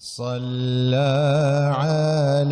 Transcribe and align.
صلى 0.00 1.11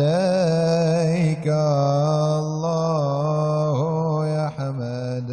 الله 2.40 4.26
يا 4.28 4.48
حمد 4.56 5.30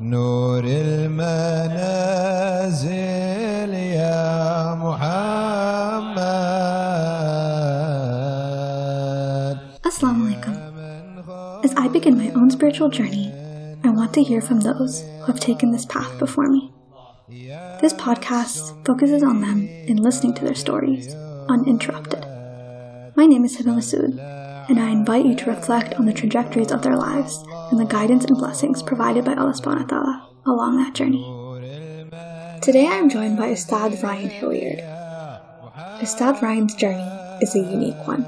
نور 0.00 0.64
المنازل 0.64 1.32
يا 3.74 4.74
محمد 4.74 5.32
Assalamu 9.84 10.24
alaikum. 10.26 10.54
As 11.64 11.72
I 11.76 11.86
begin 11.88 12.16
my 12.18 12.30
own 12.34 12.50
spiritual 12.50 12.88
journey, 12.88 13.26
I 13.84 13.90
want 13.90 14.12
to 14.14 14.22
hear 14.22 14.40
from 14.40 14.60
those 14.60 15.02
who 15.20 15.26
have 15.30 15.38
taken 15.40 15.70
this 15.70 15.84
path 15.86 16.18
before 16.18 16.48
me. 16.48 16.70
This 17.82 17.92
podcast 17.94 18.86
focuses 18.86 19.24
on 19.24 19.40
them 19.40 19.68
and 19.88 19.98
listening 19.98 20.34
to 20.34 20.44
their 20.44 20.54
stories, 20.54 21.12
uninterrupted. 21.48 22.24
My 23.16 23.26
name 23.26 23.44
is 23.44 23.56
Hebah 23.56 23.74
Masood, 23.74 24.20
and 24.70 24.78
I 24.78 24.90
invite 24.90 25.26
you 25.26 25.34
to 25.34 25.50
reflect 25.50 25.94
on 25.94 26.06
the 26.06 26.12
trajectories 26.12 26.70
of 26.70 26.82
their 26.82 26.94
lives 26.94 27.42
and 27.72 27.80
the 27.80 27.84
guidance 27.84 28.24
and 28.24 28.38
blessings 28.38 28.84
provided 28.84 29.24
by 29.24 29.34
Allah 29.34 29.54
subhanahu 29.54 29.90
wa 29.90 29.98
ta'ala 29.98 30.30
along 30.46 30.76
that 30.76 30.94
journey. 30.94 31.26
Today 32.62 32.86
I 32.86 33.02
am 33.02 33.10
joined 33.10 33.36
by 33.36 33.50
Ustadh 33.50 34.00
Ryan 34.00 34.30
Hilliard. 34.30 34.78
Ustadh 35.98 36.40
Ryan's 36.40 36.76
journey 36.76 37.10
is 37.42 37.56
a 37.56 37.66
unique 37.66 38.06
one. 38.06 38.22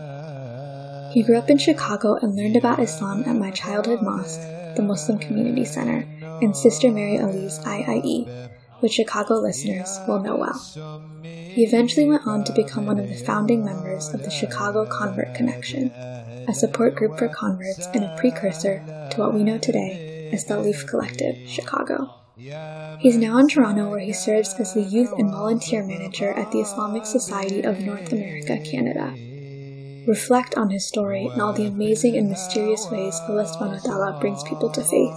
He 1.13 1.23
grew 1.23 1.39
up 1.39 1.49
in 1.49 1.59
Chicago 1.59 2.19
and 2.21 2.35
learned 2.35 2.57
about 2.57 2.81
Islam 2.81 3.23
at 3.25 3.37
my 3.37 3.53
childhood 3.53 4.03
mosque, 4.03 4.41
the 4.75 4.83
Muslim 4.83 5.21
Community 5.21 5.65
Center, 5.65 6.03
and 6.43 6.57
Sister 6.57 6.91
Mary 6.91 7.21
Ali's 7.21 7.61
IIIE, 7.61 8.51
which 8.85 8.93
Chicago 8.93 9.37
listeners 9.37 9.99
will 10.07 10.21
know 10.21 10.37
well. 10.37 11.03
He 11.23 11.65
eventually 11.65 12.05
went 12.05 12.27
on 12.27 12.45
to 12.45 12.53
become 12.53 12.85
one 12.85 12.99
of 12.99 13.09
the 13.09 13.15
founding 13.15 13.65
members 13.65 14.13
of 14.13 14.23
the 14.23 14.31
Chicago 14.31 14.85
Convert 14.85 15.35
Connection, 15.35 15.89
a 15.89 16.53
support 16.53 16.95
group 16.95 17.19
for 17.19 17.29
converts 17.29 17.87
and 17.95 18.05
a 18.05 18.15
precursor 18.19 18.85
to 19.11 19.17
what 19.17 19.33
we 19.33 19.43
know 19.43 19.57
today 19.57 20.29
as 20.35 20.45
Ta'leef 20.45 20.87
Collective 20.87 21.49
Chicago. 21.49 22.13
He's 23.01 23.17
now 23.17 23.39
in 23.39 23.49
Toronto 23.49 23.89
where 23.89 24.01
he 24.01 24.13
serves 24.13 24.53
as 24.61 24.75
the 24.75 24.83
youth 24.83 25.15
and 25.17 25.31
volunteer 25.31 25.83
manager 25.83 26.35
at 26.35 26.53
the 26.53 26.61
Islamic 26.61 27.07
Society 27.07 27.63
of 27.63 27.81
North 27.81 28.13
America, 28.13 28.59
Canada 28.59 29.15
reflect 30.07 30.57
on 30.57 30.71
his 30.71 30.87
story 30.87 31.27
and 31.27 31.41
all 31.41 31.53
the 31.53 31.67
amazing 31.67 32.17
and 32.17 32.29
mysterious 32.29 32.89
ways 32.91 33.15
Allah 33.29 33.45
subhanahu 33.45 33.83
wa 33.83 33.89
ta'ala 33.89 34.21
brings 34.21 34.43
people 34.45 34.71
to 34.71 34.83
faith. 34.83 35.17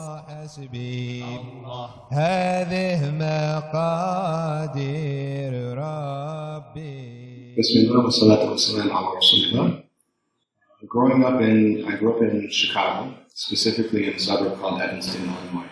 Growing 10.88 11.26
up 11.26 11.42
in, 11.42 11.86
I 11.86 11.98
grew 11.98 12.14
up 12.16 12.22
in 12.22 12.50
Chicago, 12.50 13.14
specifically 13.34 14.08
in 14.08 14.14
a 14.14 14.20
suburb 14.20 14.60
called 14.60 14.82
Evanston, 14.82 15.24
Illinois. 15.26 15.68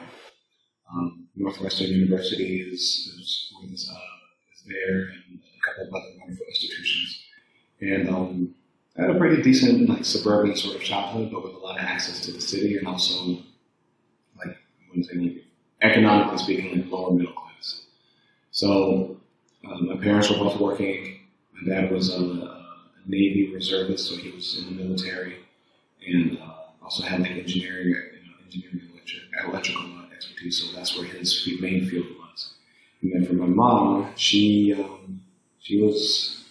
Um, 0.91 1.27
Northwestern 1.35 1.87
University 1.87 2.61
is, 2.61 2.81
is, 2.81 3.53
is, 3.71 3.89
uh, 3.91 3.97
is 4.53 4.63
there, 4.67 5.01
and 5.29 5.39
a 5.39 5.61
couple 5.65 5.83
of 5.87 5.93
other 5.93 6.19
wonderful 6.19 6.45
institutions. 6.49 7.23
And 7.81 8.09
um, 8.09 8.55
I 8.97 9.01
had 9.01 9.09
a 9.09 9.17
pretty 9.17 9.41
decent, 9.41 9.89
like, 9.89 10.05
suburban 10.05 10.55
sort 10.55 10.75
of 10.75 10.81
childhood, 10.81 11.31
but 11.31 11.43
with 11.43 11.53
a 11.53 11.57
lot 11.57 11.77
of 11.77 11.85
access 11.85 12.21
to 12.21 12.31
the 12.31 12.41
city, 12.41 12.77
and 12.77 12.87
also, 12.87 13.37
like, 14.37 14.57
economically 15.81 16.37
speaking, 16.37 16.81
like, 16.81 16.91
lower 16.91 17.11
middle 17.11 17.33
class. 17.33 17.81
So, 18.51 19.17
um, 19.69 19.87
my 19.87 19.97
parents 19.97 20.29
were 20.29 20.37
both 20.37 20.59
working. 20.59 21.19
My 21.53 21.73
dad 21.73 21.91
was 21.91 22.13
a, 22.13 22.21
a 22.21 22.65
Navy 23.05 23.51
reservist, 23.53 24.07
so 24.07 24.15
he 24.15 24.31
was 24.31 24.59
in 24.59 24.77
the 24.77 24.83
military, 24.83 25.37
and 26.07 26.37
uh, 26.39 26.53
also 26.83 27.03
had 27.03 27.19
like 27.19 27.31
engineering, 27.31 27.87
you 27.87 27.93
know, 27.93 28.35
engineering 28.45 28.81
electric, 28.93 29.23
electrical 29.47 29.85
expertise. 30.15 30.63
So 30.63 30.75
that's 30.75 30.97
where 30.97 31.05
his 31.05 31.47
main 31.59 31.85
field 31.85 32.07
was. 32.19 32.53
And 33.01 33.13
then 33.13 33.25
for 33.25 33.33
my 33.33 33.47
mom, 33.47 34.13
she 34.15 34.73
um, 34.73 35.21
she 35.59 35.81
was 35.81 36.44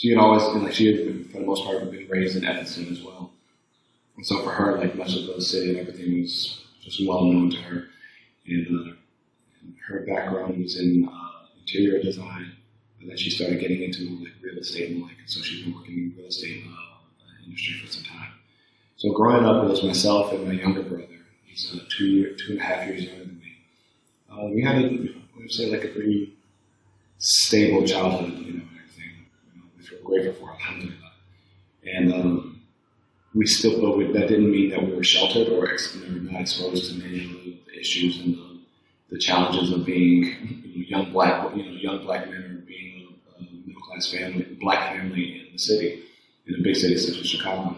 she 0.00 0.08
had 0.08 0.18
always 0.18 0.42
been 0.44 0.64
like 0.64 0.72
she 0.72 0.86
had 0.86 0.96
been, 1.04 1.24
for 1.24 1.40
the 1.40 1.46
most 1.46 1.62
part 1.62 1.90
been 1.90 2.08
raised 2.08 2.34
in 2.34 2.44
Evanston 2.46 2.88
as 2.90 3.02
well. 3.02 3.32
And 4.16 4.24
so 4.26 4.42
for 4.42 4.50
her, 4.50 4.78
like 4.78 4.94
much 4.94 5.14
of 5.14 5.26
the 5.26 5.42
city 5.42 5.70
and 5.70 5.78
everything 5.78 6.22
was 6.22 6.62
just 6.80 7.06
well 7.06 7.24
known 7.24 7.50
to 7.50 7.56
her. 7.58 7.84
And, 8.46 8.66
uh, 8.88 8.92
her 9.88 10.06
background 10.06 10.62
was 10.62 10.78
in 10.78 11.06
uh, 11.06 11.46
interior 11.60 12.02
design. 12.02 12.52
And 12.98 13.10
then 13.10 13.18
she 13.18 13.28
started 13.28 13.60
getting 13.60 13.82
into 13.82 14.24
like 14.24 14.32
real 14.40 14.56
estate 14.56 14.90
and 14.90 15.02
like, 15.02 15.16
so 15.26 15.42
she's 15.42 15.64
been 15.64 15.74
working 15.74 15.94
in 15.94 16.12
the 16.14 16.22
real 16.22 16.28
estate 16.28 16.64
uh, 16.66 17.44
industry 17.44 17.78
for 17.84 17.92
some 17.92 18.04
time. 18.04 18.32
So 18.96 19.12
growing 19.12 19.44
up, 19.44 19.64
it 19.64 19.68
was 19.68 19.82
myself 19.82 20.32
and 20.32 20.46
my 20.46 20.54
younger 20.54 20.82
brother. 20.82 21.08
He's 21.44 21.74
uh, 21.74 21.84
two 21.94 22.34
two 22.36 22.52
and 22.52 22.60
a 22.60 22.62
half 22.62 22.86
years 22.86 23.04
younger 23.04 23.24
than 23.24 23.38
me. 23.38 23.52
Uh, 24.30 24.46
we 24.54 24.62
had 24.62 24.76
a, 24.76 24.86
I 24.86 25.40
would 25.40 25.52
say 25.52 25.70
like 25.70 25.84
a 25.84 25.88
pretty 25.88 26.34
stable 27.18 27.86
childhood, 27.86 28.32
you 28.32 28.52
know, 28.52 28.62
and 28.62 28.78
everything, 28.78 29.26
you 29.54 29.60
know, 29.60 29.66
which 29.90 30.04
grateful 30.04 30.46
for, 30.46 30.52
alhamdulillah. 30.52 31.12
And 31.84 32.12
um, 32.12 32.62
we 33.34 33.46
still, 33.46 33.80
but 33.80 33.96
we, 33.96 34.12
that 34.12 34.28
didn't 34.28 34.50
mean 34.50 34.70
that 34.70 34.82
we 34.82 34.94
were 34.94 35.04
sheltered 35.04 35.48
or 35.48 35.66
you 35.66 36.20
know, 36.20 36.32
not 36.32 36.42
exposed 36.42 36.90
to 36.90 36.98
many 36.98 37.24
of 37.24 37.30
the, 37.30 37.56
issues 37.80 38.20
and 38.20 38.34
the, 38.34 38.58
the 39.08 39.18
challenges 39.18 39.72
of 39.72 39.86
being 39.86 40.24
you 40.64 40.82
know, 40.82 40.98
young 40.98 41.12
black, 41.12 41.56
you 41.56 41.64
know, 41.64 41.70
young 41.70 42.04
black 42.04 42.28
men 42.28 42.42
or 42.42 42.66
being 42.66 43.08
a, 43.38 43.40
a 43.40 43.66
middle 43.66 43.80
class 43.80 44.12
family, 44.12 44.42
black 44.60 44.94
family 44.94 45.46
in 45.46 45.52
the 45.54 45.58
city, 45.58 46.02
in 46.46 46.56
a 46.56 46.62
big 46.62 46.76
city 46.76 46.98
such 46.98 47.18
as 47.18 47.26
Chicago. 47.26 47.74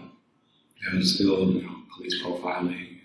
Was 0.93 1.15
still, 1.15 1.53
you 1.53 1.63
know, 1.63 1.77
police 1.95 2.21
profiling 2.21 2.99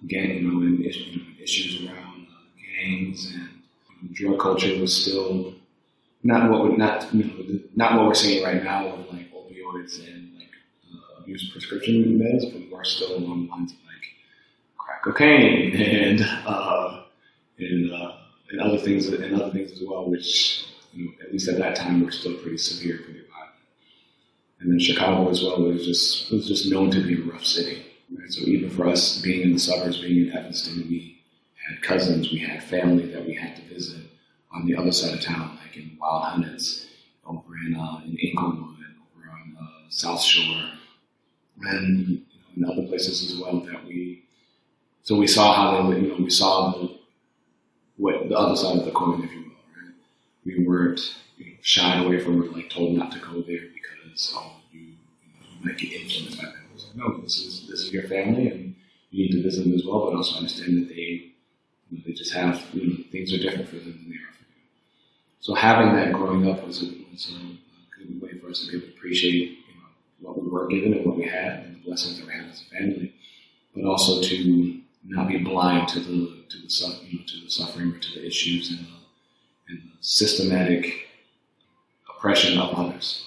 and 0.00 0.08
gang, 0.08 0.36
you 0.36 0.40
know, 0.42 0.60
and 0.60 0.86
issues, 0.86 1.18
issues 1.42 1.84
around 1.84 2.28
uh, 2.30 2.84
gangs 2.84 3.34
and 3.34 4.14
drug 4.14 4.38
culture 4.38 4.78
was 4.80 4.94
still 4.94 5.54
not 6.22 6.50
what 6.50 6.64
we're 6.64 6.76
not 6.76 7.12
you 7.14 7.24
know 7.24 7.60
not 7.76 7.96
what 7.96 8.06
we're 8.06 8.14
seeing 8.14 8.44
right 8.44 8.62
now 8.62 8.96
with 8.96 9.06
like 9.12 9.32
opioids 9.32 9.98
and 10.06 10.34
like 10.36 10.50
uh, 10.92 11.52
prescription 11.52 12.18
meds, 12.18 12.52
but 12.52 12.62
we're 12.70 12.84
still 12.84 13.16
along 13.16 13.46
the 13.46 13.50
lines 13.50 13.72
of 13.72 13.78
like 13.86 14.04
crack 14.76 15.02
cocaine 15.02 15.74
and 15.80 16.22
uh, 16.46 17.02
and 17.58 17.92
uh, 17.92 18.12
and 18.50 18.60
other 18.60 18.78
things 18.78 19.08
and 19.08 19.40
other 19.40 19.52
things 19.52 19.72
as 19.72 19.82
well, 19.86 20.08
which 20.08 20.66
you 20.92 21.06
know, 21.06 21.12
at 21.22 21.32
least 21.32 21.48
at 21.48 21.58
that 21.58 21.76
time 21.76 22.04
were 22.04 22.10
still 22.10 22.36
pretty 22.38 22.58
severe, 22.58 22.98
pretty 22.98 23.20
violent. 23.20 23.54
And 24.60 24.72
then 24.72 24.80
Chicago 24.80 25.28
as 25.30 25.42
well 25.42 25.62
was 25.62 25.86
just 25.86 26.32
was 26.32 26.48
just 26.48 26.70
known 26.70 26.90
to 26.90 27.00
be 27.00 27.20
a 27.20 27.32
rough 27.32 27.44
city. 27.44 27.84
Right? 28.16 28.30
So 28.32 28.40
even 28.42 28.70
for 28.70 28.88
us 28.88 29.20
being 29.20 29.42
in 29.42 29.52
the 29.52 29.58
suburbs, 29.58 30.00
being 30.00 30.28
in 30.28 30.36
Evanston, 30.36 30.86
we 30.88 31.22
had 31.68 31.82
cousins, 31.82 32.32
we 32.32 32.38
had 32.38 32.64
family 32.64 33.06
that 33.12 33.24
we 33.24 33.34
had 33.34 33.54
to 33.56 33.62
visit 33.62 34.07
on 34.52 34.66
the 34.66 34.76
other 34.76 34.92
side 34.92 35.14
of 35.14 35.20
town, 35.20 35.58
like 35.64 35.76
in 35.76 35.96
Wild 36.00 36.24
Hunnets, 36.24 36.86
over 37.26 37.56
in 37.66 37.76
uh, 37.76 38.00
in 38.04 38.16
Englewood, 38.18 38.76
over 39.16 39.30
on 39.30 39.56
uh, 39.60 39.90
South 39.90 40.22
Shore, 40.22 40.70
and 41.62 42.08
you 42.08 42.22
know, 42.56 42.70
in 42.70 42.78
other 42.78 42.88
places 42.88 43.30
as 43.32 43.38
well 43.40 43.60
that 43.60 43.84
we. 43.86 44.24
So 45.04 45.16
we 45.16 45.26
saw 45.26 45.54
how 45.54 45.76
they, 45.76 45.88
would- 45.88 46.02
you 46.02 46.08
know, 46.10 46.16
we 46.24 46.30
saw 46.30 46.72
the 46.72 46.98
what 47.96 48.28
the 48.28 48.36
other 48.36 48.56
side 48.56 48.78
of 48.78 48.84
the 48.84 48.90
coin, 48.92 49.22
if 49.24 49.32
you 49.32 49.40
will. 49.42 49.48
Right? 49.48 49.94
We 50.44 50.66
weren't 50.66 51.00
you 51.36 51.46
know, 51.46 51.52
shied 51.62 52.04
away 52.04 52.20
from 52.20 52.42
or 52.42 52.46
like 52.46 52.70
told 52.70 52.96
not 52.96 53.12
to 53.12 53.18
go 53.18 53.42
there 53.42 53.62
because 53.74 54.32
oh 54.36 54.52
you, 54.72 54.80
you, 54.80 54.86
know, 54.86 55.46
you 55.60 55.66
might 55.66 55.78
get 55.78 55.92
influenced 55.92 56.40
by 56.40 56.48
was 56.72 56.86
like, 56.86 56.96
no, 56.96 57.20
this 57.20 57.38
is 57.38 57.66
this 57.68 57.80
is 57.80 57.92
your 57.92 58.04
family, 58.04 58.48
and 58.48 58.74
you 59.10 59.24
need 59.26 59.32
to 59.32 59.42
visit 59.42 59.64
them 59.64 59.74
as 59.74 59.84
well, 59.84 60.06
but 60.06 60.16
also 60.16 60.36
understand 60.36 60.78
that 60.78 60.88
they 60.88 61.32
you 61.90 61.98
know, 61.98 62.02
they 62.06 62.12
just 62.12 62.32
have 62.34 62.62
you 62.72 62.86
know 62.88 62.96
things 63.10 63.32
are 63.32 63.38
different 63.38 63.68
for 63.68 63.76
them 63.76 63.84
than 63.92 64.10
they 64.10 64.16
are. 64.16 64.27
So 65.40 65.54
having 65.54 65.94
that 65.94 66.12
growing 66.12 66.48
up 66.50 66.66
was 66.66 66.82
a, 66.82 66.86
was 67.12 67.32
a 67.32 67.98
good 67.98 68.20
way 68.20 68.38
for 68.38 68.48
us 68.50 68.64
to 68.64 68.70
be 68.70 68.76
able 68.78 68.88
to 68.88 68.92
appreciate 68.94 69.50
you 69.50 69.74
know 69.80 69.88
what 70.20 70.42
we 70.42 70.48
were 70.48 70.66
given 70.66 70.94
and 70.94 71.06
what 71.06 71.16
we 71.16 71.24
had 71.24 71.64
and 71.64 71.76
the 71.76 71.80
blessings 71.84 72.18
that 72.18 72.26
we 72.26 72.32
had 72.32 72.46
as 72.46 72.62
a 72.62 72.76
family, 72.76 73.14
but 73.74 73.84
also 73.84 74.20
to 74.22 74.80
not 75.06 75.28
be 75.28 75.38
blind 75.38 75.88
to 75.88 76.00
the 76.00 76.44
to 76.48 76.58
the 76.58 76.98
you 77.08 77.18
know, 77.18 77.24
to 77.26 77.44
the 77.44 77.50
suffering 77.50 77.92
or 77.92 77.98
to 77.98 78.14
the 78.18 78.26
issues 78.26 78.70
and 78.70 78.80
the, 78.80 79.72
and 79.72 79.78
the 79.78 79.96
systematic 80.00 81.08
oppression 82.10 82.58
of 82.58 82.74
others, 82.74 83.26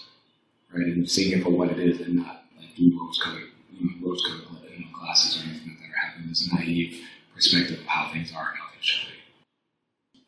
right? 0.73 0.85
And 0.85 1.09
seeing 1.09 1.37
it 1.37 1.43
for 1.43 1.49
what 1.49 1.69
it 1.69 1.79
is 1.79 2.01
and 2.01 2.17
not 2.17 2.43
like 2.57 2.75
do 2.75 2.97
rose 2.99 3.19
colored 3.23 3.43
you 3.71 3.85
know, 3.85 4.07
rose 4.09 4.21
colored 4.27 4.63
you 4.77 4.85
know, 4.85 4.91
glasses 4.99 5.41
or 5.41 5.49
anything 5.49 5.69
like 5.69 5.79
that, 5.79 5.89
or 5.89 6.11
having 6.11 6.27
this 6.29 6.51
naive 6.53 7.01
perspective 7.33 7.79
of 7.79 7.85
how 7.85 8.11
things 8.11 8.33
are 8.33 8.49
and 8.49 8.57
how 8.57 8.69
things 8.73 8.85
should 8.85 9.07
be. 9.07 9.20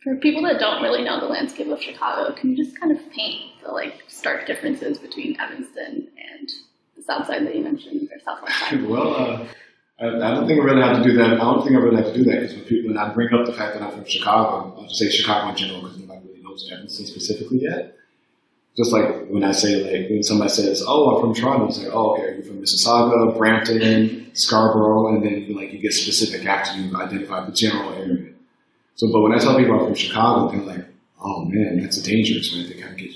For 0.03 0.15
people 0.17 0.43
that 0.43 0.59
don't 0.59 0.83
really 0.83 1.03
know 1.03 1.19
the 1.19 1.27
landscape 1.27 1.67
of 1.67 1.81
Chicago, 1.81 2.33
can 2.35 2.51
you 2.51 2.57
just 2.57 2.77
kind 2.79 2.91
of 2.91 2.99
paint 3.11 3.41
the 3.63 3.71
like 3.71 4.03
stark 4.07 4.45
differences 4.45 4.97
between 4.97 5.39
Evanston 5.39 6.09
and 6.17 6.49
the 6.97 7.03
south 7.03 7.27
side 7.27 7.45
that 7.45 7.55
you 7.55 7.63
mentioned, 7.63 8.09
or 8.11 8.19
southwest 8.19 8.59
side? 8.59 8.85
well, 8.87 9.15
uh, 9.15 9.45
I, 9.99 10.33
don't 10.33 10.45
think 10.45 10.59
I 10.59 10.63
really 10.63 10.81
have 10.81 10.97
to 10.97 11.03
do 11.03 11.15
that. 11.17 11.33
I 11.33 11.37
don't 11.37 11.63
think 11.63 11.77
I 11.77 11.79
really 11.79 12.03
have 12.03 12.07
to 12.07 12.13
do 12.13 12.25
that 12.25 12.41
because 12.41 12.55
when 12.55 12.65
people, 12.65 12.89
when 12.89 12.97
I 12.97 13.13
bring 13.13 13.33
up 13.33 13.45
the 13.45 13.53
fact 13.53 13.75
that 13.75 13.83
I'm 13.83 13.91
from 13.91 14.05
Chicago, 14.05 14.75
I'll 14.77 14.83
just 14.83 14.99
say 14.99 15.09
Chicago 15.09 15.49
in 15.51 15.55
general 15.55 15.81
because 15.81 15.99
nobody 15.99 16.27
really 16.27 16.41
knows 16.41 16.69
Evanston 16.69 17.05
specifically 17.05 17.61
yet. 17.61 17.95
just 18.75 18.91
like 18.91 19.27
when 19.29 19.45
I 19.45 19.53
say 19.53 19.83
like 19.83 20.09
when 20.09 20.23
somebody 20.23 20.49
says, 20.49 20.83
"Oh, 20.85 21.15
I'm 21.15 21.21
from 21.21 21.33
Toronto," 21.33 21.67
it's 21.67 21.77
like, 21.77 21.93
"Oh, 21.93 22.15
okay, 22.15 22.35
you're 22.35 22.43
from 22.43 22.61
Mississauga, 22.61 23.37
Brampton, 23.37 24.31
Scarborough," 24.33 25.15
and 25.15 25.23
then 25.23 25.55
like 25.55 25.71
you 25.71 25.79
get 25.79 25.93
specific 25.93 26.45
after 26.45 26.77
you 26.77 26.93
identify 26.97 27.45
the 27.45 27.53
general 27.53 27.93
area. 27.93 28.12
So, 28.95 29.11
but 29.11 29.21
when 29.21 29.33
I 29.33 29.37
tell 29.39 29.57
people 29.57 29.79
I'm 29.79 29.85
from 29.85 29.95
Chicago, 29.95 30.51
they're 30.51 30.61
like, 30.65 30.85
"Oh 31.21 31.45
man, 31.45 31.81
that's 31.81 31.97
a 31.97 32.03
dangerous." 32.03 32.55
Right? 32.55 32.67
They 32.67 32.79
kind 32.81 32.93
of 32.93 32.97
get 32.97 33.11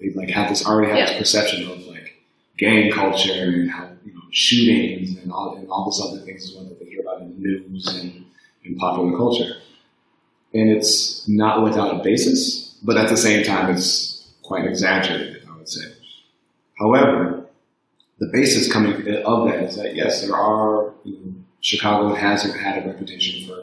they 0.00 0.10
like 0.14 0.30
have 0.30 0.48
this 0.48 0.66
already 0.66 0.88
have 0.90 0.98
Yeah. 0.98 1.06
this 1.06 1.18
perception 1.18 1.68
of 1.70 1.78
like 1.86 2.14
gang 2.58 2.90
culture 2.90 3.32
and 3.32 3.70
how 3.70 3.88
you 4.04 4.12
know 4.14 4.20
shootings 4.30 5.16
and 5.18 5.32
all 5.32 5.56
and 5.56 5.68
all 5.70 5.84
this 5.86 6.00
other 6.04 6.20
things 6.24 6.44
as 6.50 6.54
well 6.56 6.64
that 6.64 6.78
they 6.80 6.86
hear 6.86 7.00
about 7.02 7.22
in 7.22 7.30
the 7.30 7.48
news 7.48 7.86
and 8.00 8.24
in 8.64 8.76
popular 8.76 9.16
culture. 9.16 9.54
And 10.54 10.70
it's 10.70 11.26
not 11.28 11.62
without 11.62 11.98
a 12.00 12.02
basis, 12.02 12.76
but 12.82 12.96
at 12.98 13.08
the 13.08 13.16
same 13.16 13.42
time, 13.44 13.74
it's 13.74 14.28
quite 14.42 14.66
exaggerated, 14.66 15.46
I 15.50 15.56
would 15.56 15.68
say. 15.68 15.92
However, 16.78 17.46
the 18.18 18.26
basis 18.26 18.70
coming 18.70 18.92
uh, 19.08 19.20
of 19.24 19.48
that 19.48 19.62
is 19.62 19.76
that 19.76 19.94
yes, 19.94 20.22
there 20.22 20.34
are 20.36 20.92
you 21.04 21.12
know, 21.12 21.34
Chicago 21.60 22.14
has 22.14 22.42
had 22.42 22.84
a 22.84 22.88
reputation 22.88 23.48
for 23.48 23.62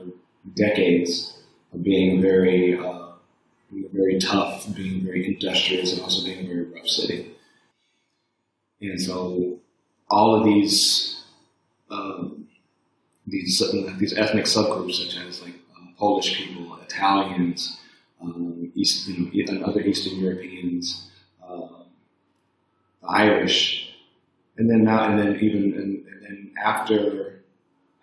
decades 0.56 1.36
being 1.82 2.22
very, 2.22 2.78
uh, 2.78 3.10
very 3.72 4.20
tough, 4.20 4.74
being 4.76 5.04
very 5.06 5.28
industrious, 5.28 5.94
and 5.94 6.02
also 6.02 6.24
being 6.24 6.46
a 6.46 6.48
very 6.48 6.66
rough 6.66 6.88
city. 6.88 7.32
And 8.82 9.00
so, 9.00 9.60
all 10.10 10.36
of 10.36 10.46
these 10.46 11.24
um, 11.92 12.48
these 13.28 13.62
these 13.98 14.14
ethnic 14.18 14.46
subgroups, 14.46 14.94
such 14.94 15.18
as 15.18 15.42
like 15.42 15.56
uh, 15.76 15.86
Polish 15.98 16.38
people, 16.38 16.78
Italians, 16.82 17.80
um, 18.22 18.72
East, 18.76 19.08
you 19.08 19.46
know, 19.46 19.66
other 19.66 19.82
Eastern 19.82 20.20
Europeans, 20.20 21.10
uh, 21.48 21.68
the 23.02 23.08
Irish, 23.08 23.94
and 24.58 24.70
then 24.70 24.84
now, 24.84 25.10
and 25.10 25.20
then 25.20 25.40
even, 25.40 25.74
and, 25.74 26.06
and 26.08 26.24
then 26.24 26.52
after, 26.64 27.42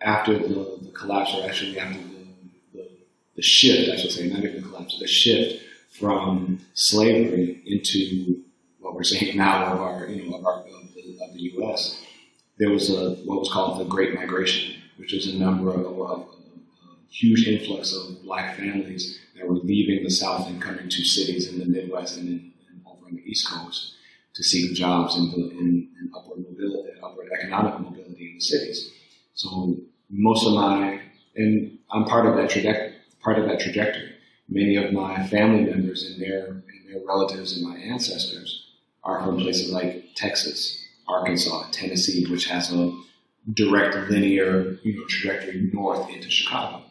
after 0.01 0.39
the, 0.39 0.79
the 0.83 0.91
collapse, 0.95 1.35
or 1.35 1.47
actually 1.47 1.79
after 1.79 1.99
the, 3.37 3.43
shift, 3.43 3.91
I 3.91 3.97
should 3.97 4.11
say, 4.11 4.29
not 4.29 4.41
even 4.41 4.63
the 4.63 4.69
collapse, 4.69 4.99
the 4.99 5.07
shift 5.07 5.63
from 5.99 6.61
slavery 6.75 7.63
into 7.67 8.43
what 8.81 8.95
we're 8.95 9.05
saying 9.05 9.37
now 9.37 9.73
of 9.73 9.81
our, 9.81 10.07
you 10.07 10.29
know, 10.29 10.39
of 10.39 10.47
our, 10.47 10.61
of 10.61 10.95
the, 10.95 11.19
of 11.23 11.35
the 11.35 11.41
U.S. 11.41 12.03
There 12.59 12.71
was 12.71 12.91
a 12.91 13.17
what 13.25 13.41
was 13.41 13.51
called 13.53 13.81
the 13.81 13.85
Great 13.85 14.15
Migration, 14.15 14.75
which 14.97 15.13
was 15.13 15.27
a 15.27 15.37
number 15.37 15.71
of, 15.71 16.01
of, 16.01 16.29
huge 17.09 17.47
influx 17.47 17.95
of 17.95 18.23
black 18.25 18.57
families 18.57 19.19
that 19.37 19.49
were 19.49 19.55
leaving 19.55 20.03
the 20.05 20.11
South 20.11 20.47
and 20.49 20.61
coming 20.61 20.89
to 20.89 21.05
cities 21.05 21.49
in 21.49 21.59
the 21.59 21.65
Midwest 21.65 22.19
and, 22.19 22.29
in, 22.29 22.53
and 22.69 22.81
over 22.87 23.07
on 23.07 23.15
the 23.15 23.23
East 23.23 23.49
Coast 23.49 23.95
to 24.35 24.43
seek 24.43 24.75
jobs 24.75 25.17
and, 25.17 25.33
and, 25.33 25.89
and 25.99 26.11
upward 26.15 26.41
mobility, 26.41 26.91
upward 27.03 27.29
economic 27.33 27.81
mobility 27.81 28.29
in 28.29 28.35
the 28.35 28.41
cities. 28.41 28.93
So 29.35 29.77
most 30.11 30.47
of 30.47 30.55
my, 30.55 31.01
and 31.37 31.79
I'm 31.91 32.05
part 32.05 32.27
of 32.27 32.37
that 32.37 32.51
trajectory. 32.51 32.96
Part 33.27 33.41
of 33.41 33.49
that 33.49 33.59
trajectory. 33.59 34.13
Many 34.49 34.77
of 34.77 34.93
my 34.93 35.27
family 35.27 35.65
members 35.65 36.05
and 36.09 36.23
their 36.23 36.47
and 36.47 36.89
their 36.89 37.05
relatives 37.05 37.57
and 37.57 37.69
my 37.69 37.77
ancestors 37.77 38.69
are 39.03 39.21
from 39.25 39.37
places 39.37 39.73
like 39.73 40.11
Texas, 40.15 40.87
Arkansas, 41.09 41.71
Tennessee, 41.73 42.25
which 42.31 42.47
has 42.47 42.73
a 42.73 42.97
direct 43.53 43.97
linear 44.09 44.79
you 44.85 44.97
know 44.97 45.05
trajectory 45.09 45.69
north 45.73 46.09
into 46.09 46.31
Chicago. 46.31 46.85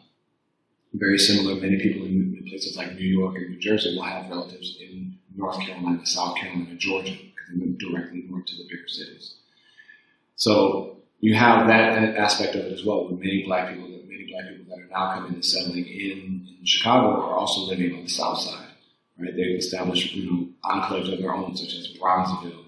Very 0.92 1.16
similar. 1.16 1.58
Many 1.58 1.78
people 1.78 2.04
in, 2.04 2.36
in 2.38 2.44
places 2.46 2.76
like 2.76 2.92
New 2.96 3.08
York 3.18 3.36
and 3.36 3.48
New 3.48 3.58
Jersey 3.58 3.96
will 3.96 4.04
have 4.04 4.28
relatives 4.28 4.76
in 4.78 5.16
North 5.34 5.58
Carolina, 5.60 6.04
South 6.04 6.36
Carolina, 6.36 6.74
Georgia, 6.76 7.12
because 7.12 7.48
they 7.48 7.64
move 7.64 7.78
directly 7.78 8.24
north 8.28 8.44
to 8.44 8.56
the 8.56 8.68
bigger 8.68 8.88
cities. 8.88 9.36
So 10.34 10.98
you 11.20 11.34
have 11.34 11.66
that 11.68 12.14
aspect 12.18 12.54
of 12.56 12.66
it 12.66 12.72
as 12.74 12.84
well. 12.84 13.08
With 13.08 13.20
many 13.20 13.44
black 13.46 13.72
people, 13.72 13.95
coming 14.96 15.34
and 15.34 15.44
settling 15.44 15.86
in, 15.86 16.46
in 16.58 16.64
Chicago 16.64 17.08
are 17.22 17.34
also 17.34 17.62
living 17.62 17.94
on 17.94 18.04
the 18.04 18.08
South 18.08 18.38
Side. 18.38 18.68
Right? 19.18 19.34
They've 19.34 19.58
established 19.58 20.14
you 20.14 20.30
know 20.30 20.48
enclaves 20.64 21.12
of 21.12 21.20
their 21.20 21.34
own, 21.34 21.56
such 21.56 21.74
as 21.74 21.96
Bronzeville, 21.98 22.64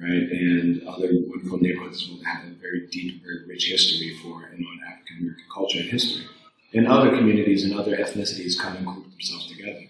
right, 0.00 0.10
and 0.10 0.86
other 0.88 1.10
wonderful 1.26 1.58
neighborhoods 1.58 2.08
that 2.08 2.24
have 2.24 2.44
a 2.44 2.54
very 2.54 2.86
deep, 2.88 3.22
very 3.22 3.46
rich 3.46 3.68
history 3.70 4.16
for 4.22 4.48
you 4.56 4.64
know, 4.64 4.70
an 4.70 4.80
African 4.90 5.18
American 5.18 5.44
culture 5.52 5.80
and 5.80 5.90
history. 5.90 6.26
And 6.74 6.88
other 6.88 7.14
communities 7.14 7.64
and 7.64 7.78
other 7.78 7.96
ethnicities 7.96 8.58
come 8.58 8.76
and 8.76 8.86
group 8.86 9.10
themselves 9.10 9.46
together. 9.48 9.84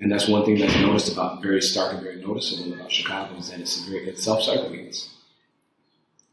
And 0.00 0.12
that's 0.12 0.28
one 0.28 0.44
thing 0.44 0.58
that's 0.58 0.76
noticed 0.76 1.12
about 1.12 1.42
very 1.42 1.60
stark 1.62 1.94
and 1.94 2.02
very 2.02 2.16
noticeable 2.16 2.72
about 2.74 2.92
Chicago 2.92 3.36
is 3.36 3.50
that 3.50 3.60
it's 3.60 3.84
very 3.86 4.08
it 4.08 4.18
self-segregates. 4.18 5.08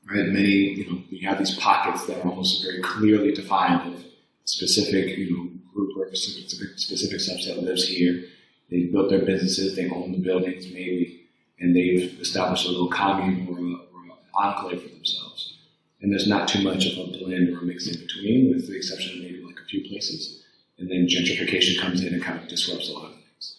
Right? 0.08 0.28
Many, 0.28 0.50
you 0.50 0.92
know, 0.92 1.02
you 1.10 1.28
have 1.28 1.40
these 1.40 1.56
pockets 1.56 2.06
that 2.06 2.20
are 2.20 2.30
almost 2.30 2.64
very 2.64 2.82
clearly 2.82 3.32
defined 3.34 3.94
of 3.94 4.06
specific, 4.46 5.18
you 5.18 5.36
know, 5.36 5.50
group 5.74 5.98
or 5.98 6.14
specific, 6.16 6.80
specific 6.80 7.20
subset 7.20 7.62
lives 7.62 7.88
here. 7.88 8.24
They've 8.70 8.92
built 8.92 9.10
their 9.10 9.26
businesses, 9.26 9.76
they 9.76 9.90
own 9.90 10.12
the 10.12 10.18
buildings 10.18 10.66
maybe, 10.68 11.28
and 11.60 11.76
they've 11.76 12.20
established 12.20 12.66
a 12.66 12.72
little 12.72 12.90
commune 12.90 13.48
or, 13.48 13.58
a, 13.58 13.62
or 13.62 14.04
an 14.04 14.12
enclave 14.34 14.82
for 14.82 14.90
themselves. 14.90 15.58
And 16.02 16.12
there's 16.12 16.28
not 16.28 16.48
too 16.48 16.64
much 16.64 16.86
of 16.86 16.98
a 16.98 17.18
blend 17.18 17.50
or 17.50 17.60
a 17.60 17.64
mix 17.64 17.88
in 17.88 18.00
between, 18.00 18.50
with 18.50 18.68
the 18.68 18.76
exception 18.76 19.18
of 19.18 19.24
maybe 19.24 19.44
like 19.44 19.60
a 19.60 19.66
few 19.66 19.88
places. 19.88 20.44
And 20.78 20.90
then 20.90 21.08
gentrification 21.08 21.80
comes 21.80 22.04
in 22.04 22.14
and 22.14 22.24
kind 22.24 22.40
of 22.40 22.48
disrupts 22.48 22.90
a 22.90 22.94
lot 22.94 23.06
of 23.06 23.12
things. 23.14 23.58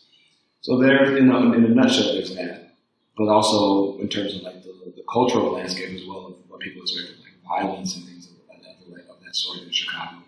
So 0.60 0.78
there, 0.78 1.16
you 1.16 1.24
know, 1.24 1.52
in 1.52 1.64
a 1.64 1.68
nutshell, 1.68 2.12
there's 2.12 2.34
that. 2.36 2.74
But 3.16 3.28
also 3.28 3.98
in 3.98 4.08
terms 4.08 4.34
of 4.36 4.42
like 4.42 4.62
the, 4.62 4.74
the 4.94 5.02
cultural 5.10 5.52
landscape 5.52 5.98
as 5.98 6.06
well, 6.06 6.26
of 6.26 6.34
what 6.48 6.60
people 6.60 6.82
expect, 6.82 7.18
like 7.20 7.32
violence 7.48 7.96
and 7.96 8.04
things 8.04 8.28
of 8.28 8.36
that, 8.48 9.10
of 9.10 9.24
that 9.24 9.34
sort 9.34 9.62
in 9.62 9.70
Chicago. 9.70 10.18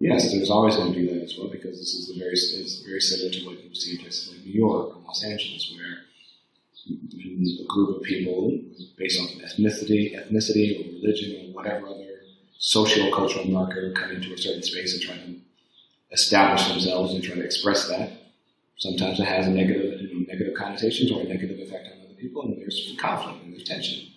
Yes, 0.00 0.32
there's 0.32 0.50
always 0.50 0.76
going 0.76 0.94
to 0.94 0.98
be 0.98 1.06
that 1.12 1.22
as 1.22 1.36
well 1.36 1.48
because 1.48 1.78
this 1.78 1.92
is 1.92 2.16
very 2.16 2.32
it's 2.32 2.82
very 2.86 3.00
similar 3.00 3.30
to 3.30 3.46
what 3.46 3.62
you 3.62 3.74
see 3.74 3.96
in 3.96 4.02
places 4.02 4.32
like 4.32 4.46
New 4.46 4.52
York 4.52 4.96
or 4.96 5.02
Los 5.06 5.22
Angeles, 5.22 5.74
where 5.76 5.98
a 6.90 7.66
group 7.68 7.98
of 7.98 8.02
people 8.02 8.58
based 8.96 9.20
on 9.20 9.26
ethnicity, 9.40 10.16
ethnicity 10.16 10.80
or 10.80 10.92
religion 10.94 11.36
or 11.36 11.54
whatever 11.54 11.86
other 11.86 12.22
socio-cultural 12.58 13.46
marker 13.48 13.92
come 13.92 14.10
into 14.10 14.32
a 14.32 14.38
certain 14.38 14.62
space 14.62 14.94
and 14.94 15.02
try 15.02 15.16
to 15.16 15.36
establish 16.12 16.66
themselves 16.68 17.12
and 17.12 17.22
try 17.22 17.34
to 17.34 17.44
express 17.44 17.86
that. 17.88 18.10
Sometimes 18.78 19.20
it 19.20 19.26
has 19.26 19.46
a 19.46 19.50
negative, 19.50 20.00
you 20.00 20.14
know, 20.14 20.26
negative 20.32 20.54
connotations 20.54 21.12
or 21.12 21.20
a 21.20 21.24
negative 21.24 21.58
effect 21.58 21.86
on 21.86 22.06
other 22.06 22.14
people, 22.14 22.42
and 22.42 22.56
there's 22.56 22.96
conflict 22.98 23.44
and 23.44 23.52
there's 23.52 23.64
tension. 23.64 24.08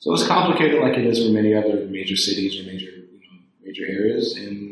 So 0.00 0.12
it's 0.12 0.26
complicated, 0.26 0.82
like 0.82 0.98
it 0.98 1.06
is 1.06 1.26
for 1.26 1.32
many 1.32 1.54
other 1.54 1.86
major 1.86 2.16
cities 2.16 2.60
or 2.60 2.64
major, 2.70 2.90
you 2.90 3.20
know, 3.32 3.38
major 3.64 3.86
areas 3.86 4.36
in 4.36 4.67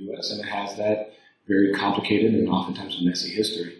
the, 0.00 0.04
U- 0.04 0.10
in 0.10 0.16
the 0.16 0.16
U.S., 0.16 0.30
and 0.30 0.40
it 0.40 0.48
has 0.48 0.76
that 0.76 1.12
very 1.48 1.72
complicated 1.72 2.34
and 2.34 2.48
oftentimes 2.48 3.00
messy 3.02 3.30
history 3.30 3.76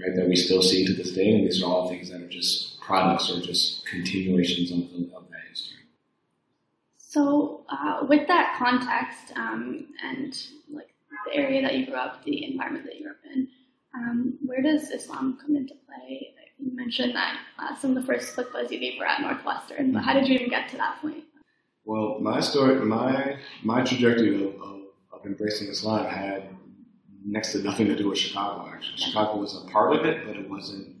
right, 0.00 0.16
that 0.16 0.28
we 0.28 0.36
still 0.36 0.62
see 0.62 0.86
to 0.86 0.94
this 0.94 1.12
day, 1.12 1.30
and 1.32 1.46
these 1.46 1.62
are 1.62 1.66
all 1.66 1.88
things 1.88 2.10
that 2.10 2.20
are 2.20 2.28
just 2.28 2.80
products 2.80 3.30
or 3.30 3.40
just 3.40 3.86
continuations 3.86 4.70
of, 4.70 4.78
of 5.14 5.30
that 5.30 5.40
history. 5.48 5.78
So, 6.96 7.64
uh, 7.68 8.06
with 8.08 8.26
that 8.28 8.56
context 8.58 9.32
um, 9.36 9.86
and 10.02 10.36
like 10.70 10.88
the 11.26 11.36
area 11.36 11.62
that 11.62 11.74
you 11.76 11.86
grew 11.86 11.96
up, 11.96 12.24
the 12.24 12.44
environment 12.44 12.84
that 12.86 12.96
you 12.96 13.04
grew 13.04 13.12
up 13.12 13.18
in, 13.34 13.48
um, 13.94 14.38
where 14.44 14.62
does 14.62 14.90
Islam 14.90 15.38
come 15.40 15.56
into 15.56 15.74
play? 15.86 16.34
You 16.58 16.74
mentioned 16.74 17.14
that 17.14 17.38
uh, 17.58 17.76
some 17.76 17.96
of 17.96 18.02
the 18.02 18.02
first 18.02 18.34
khutbahs 18.34 18.70
you 18.70 18.80
gave 18.80 18.98
were 18.98 19.06
at 19.06 19.20
Northwestern, 19.20 19.92
but 19.92 20.02
how 20.02 20.12
did 20.12 20.28
you 20.28 20.34
even 20.34 20.50
get 20.50 20.68
to 20.70 20.76
that 20.76 21.00
point? 21.00 21.24
Well, 21.84 22.18
my 22.20 22.40
story, 22.40 22.84
my 22.84 23.38
my 23.62 23.82
trajectory 23.82 24.44
of, 24.44 24.60
of, 24.60 24.80
of 25.18 25.26
embracing 25.26 25.68
Islam 25.68 26.06
had 26.06 26.48
next 27.24 27.52
to 27.52 27.62
nothing 27.62 27.86
to 27.86 27.96
do 27.96 28.08
with 28.08 28.18
Chicago. 28.18 28.68
Actually, 28.72 28.98
Chicago 28.98 29.38
was 29.38 29.62
a 29.62 29.70
part 29.70 29.96
of 29.96 30.04
it, 30.04 30.26
but 30.26 30.36
it 30.36 30.48
wasn't 30.48 30.96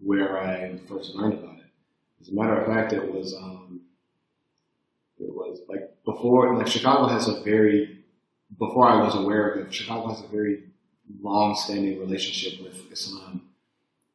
where 0.00 0.38
I 0.38 0.78
first 0.88 1.14
learned 1.14 1.34
about 1.34 1.58
it. 1.58 1.64
As 2.20 2.28
a 2.28 2.34
matter 2.34 2.56
of 2.56 2.66
fact, 2.66 2.92
it 2.92 3.12
was 3.12 3.34
um, 3.34 3.80
it 5.18 5.32
was 5.32 5.60
like 5.68 5.92
before. 6.04 6.56
Like 6.56 6.66
Chicago 6.66 7.06
has 7.06 7.28
a 7.28 7.40
very 7.42 8.04
before 8.58 8.88
I 8.88 9.02
was 9.02 9.14
aware 9.14 9.48
of 9.48 9.66
it. 9.66 9.74
Chicago 9.74 10.08
has 10.08 10.22
a 10.22 10.28
very 10.28 10.64
long-standing 11.20 11.98
relationship 11.98 12.62
with 12.62 12.90
Islam, 12.92 13.42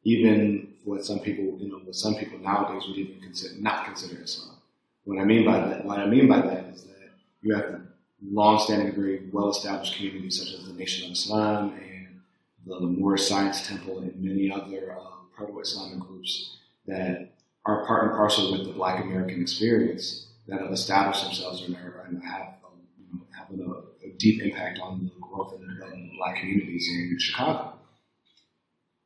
even 0.04 0.74
what 0.84 1.04
some 1.04 1.20
people, 1.20 1.58
you 1.58 1.70
know, 1.70 1.78
what 1.78 1.94
some 1.94 2.14
people 2.14 2.38
nowadays 2.38 2.88
would 2.88 2.96
even 2.96 3.20
consider 3.20 3.54
not 3.60 3.84
consider 3.84 4.22
Islam. 4.22 4.56
What 5.04 5.18
I 5.18 5.24
mean 5.24 5.44
by 5.44 5.58
that, 5.60 5.84
what 5.84 5.98
I 5.98 6.06
mean 6.06 6.28
by 6.28 6.40
that 6.40 6.64
is 6.74 6.84
that 6.84 7.10
you 7.42 7.54
have 7.54 7.80
long-standing, 8.24 8.94
very 8.94 9.28
well-established 9.32 9.96
communities 9.96 10.38
such 10.38 10.58
as 10.58 10.66
the 10.66 10.72
Nation 10.74 11.06
of 11.06 11.12
Islam 11.12 11.74
and 11.74 12.20
the 12.66 12.80
Moorish 12.80 13.28
Science 13.28 13.66
Temple 13.66 13.98
and 14.00 14.14
many 14.16 14.50
other 14.50 14.96
uh, 14.98 15.04
proto-Islamic 15.36 16.00
groups 16.00 16.56
that 16.86 17.30
are 17.64 17.86
part 17.86 18.04
and 18.04 18.12
parcel 18.12 18.52
with 18.52 18.66
the 18.66 18.72
Black 18.72 19.02
American 19.02 19.40
experience 19.40 20.26
that 20.48 20.60
have 20.60 20.72
established 20.72 21.22
themselves 21.24 21.62
and, 21.62 21.76
and 21.76 22.22
have 22.22 22.54
um, 22.64 23.22
having 23.38 23.60
a, 23.60 24.06
a, 24.06 24.10
deep 24.18 24.42
impact 24.42 24.80
on 24.80 25.10
the 25.14 25.20
growth 25.20 25.52
and 25.52 25.68
development 25.68 26.10
of 26.10 26.16
Black 26.16 26.36
communities 26.40 26.88
in 26.90 27.16
Chicago. 27.18 27.74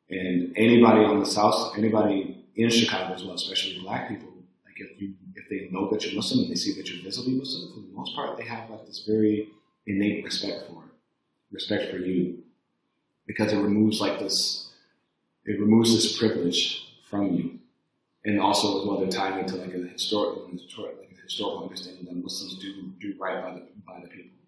And 0.09 0.52
anybody 0.57 1.04
on 1.04 1.21
the 1.21 1.26
South, 1.26 1.76
anybody 1.76 2.47
in 2.54 2.71
Chicago 2.71 3.14
as 3.14 3.25
well, 3.25 3.35
especially 3.35 3.81
black 3.81 4.09
people, 4.09 4.28
like 4.64 4.75
if 4.78 5.00
you 5.00 5.14
they 5.52 5.68
know 5.71 5.90
that 5.90 6.04
you're 6.04 6.14
Muslim 6.14 6.44
and 6.44 6.50
they 6.50 6.54
see 6.54 6.73
that 6.75 6.88
you're 6.88 7.02
visibly 7.02 7.35
Muslim, 7.35 7.73
for 7.73 7.80
the 7.80 7.94
most 7.94 8.14
part, 8.14 8.38
they 8.38 8.44
have 8.44 8.71
like 8.71 8.87
this 8.87 9.04
very 9.06 9.49
innate 9.87 10.25
respect 10.25 10.66
for 10.68 10.85
it, 10.85 10.92
respect 11.50 11.90
for 11.90 11.99
you, 11.99 12.38
because 13.26 13.52
it 13.52 13.59
removes 13.59 14.00
like 14.00 14.18
this, 14.18 14.71
it 15.44 15.61
removes 15.61 15.92
this 15.94 16.18
privilege 16.18 16.87
from 17.11 17.35
you, 17.35 17.59
and 18.25 18.40
also 18.40 18.80
as 18.80 18.87
well 18.87 18.99
they're 18.99 19.11
tying 19.11 19.38
into 19.40 19.56
like 19.56 19.75
a 19.75 19.88
historical, 19.88 20.49
like 20.50 21.18
a 21.18 21.23
historical 21.23 21.64
understanding 21.64 22.04
that 22.06 22.16
Muslims 22.16 22.59
do 22.59 22.92
do 23.00 23.14
right 23.21 23.42
by 23.44 23.52
the 23.54 23.62
by 23.87 24.00
the 24.00 24.09
people, 24.09 24.38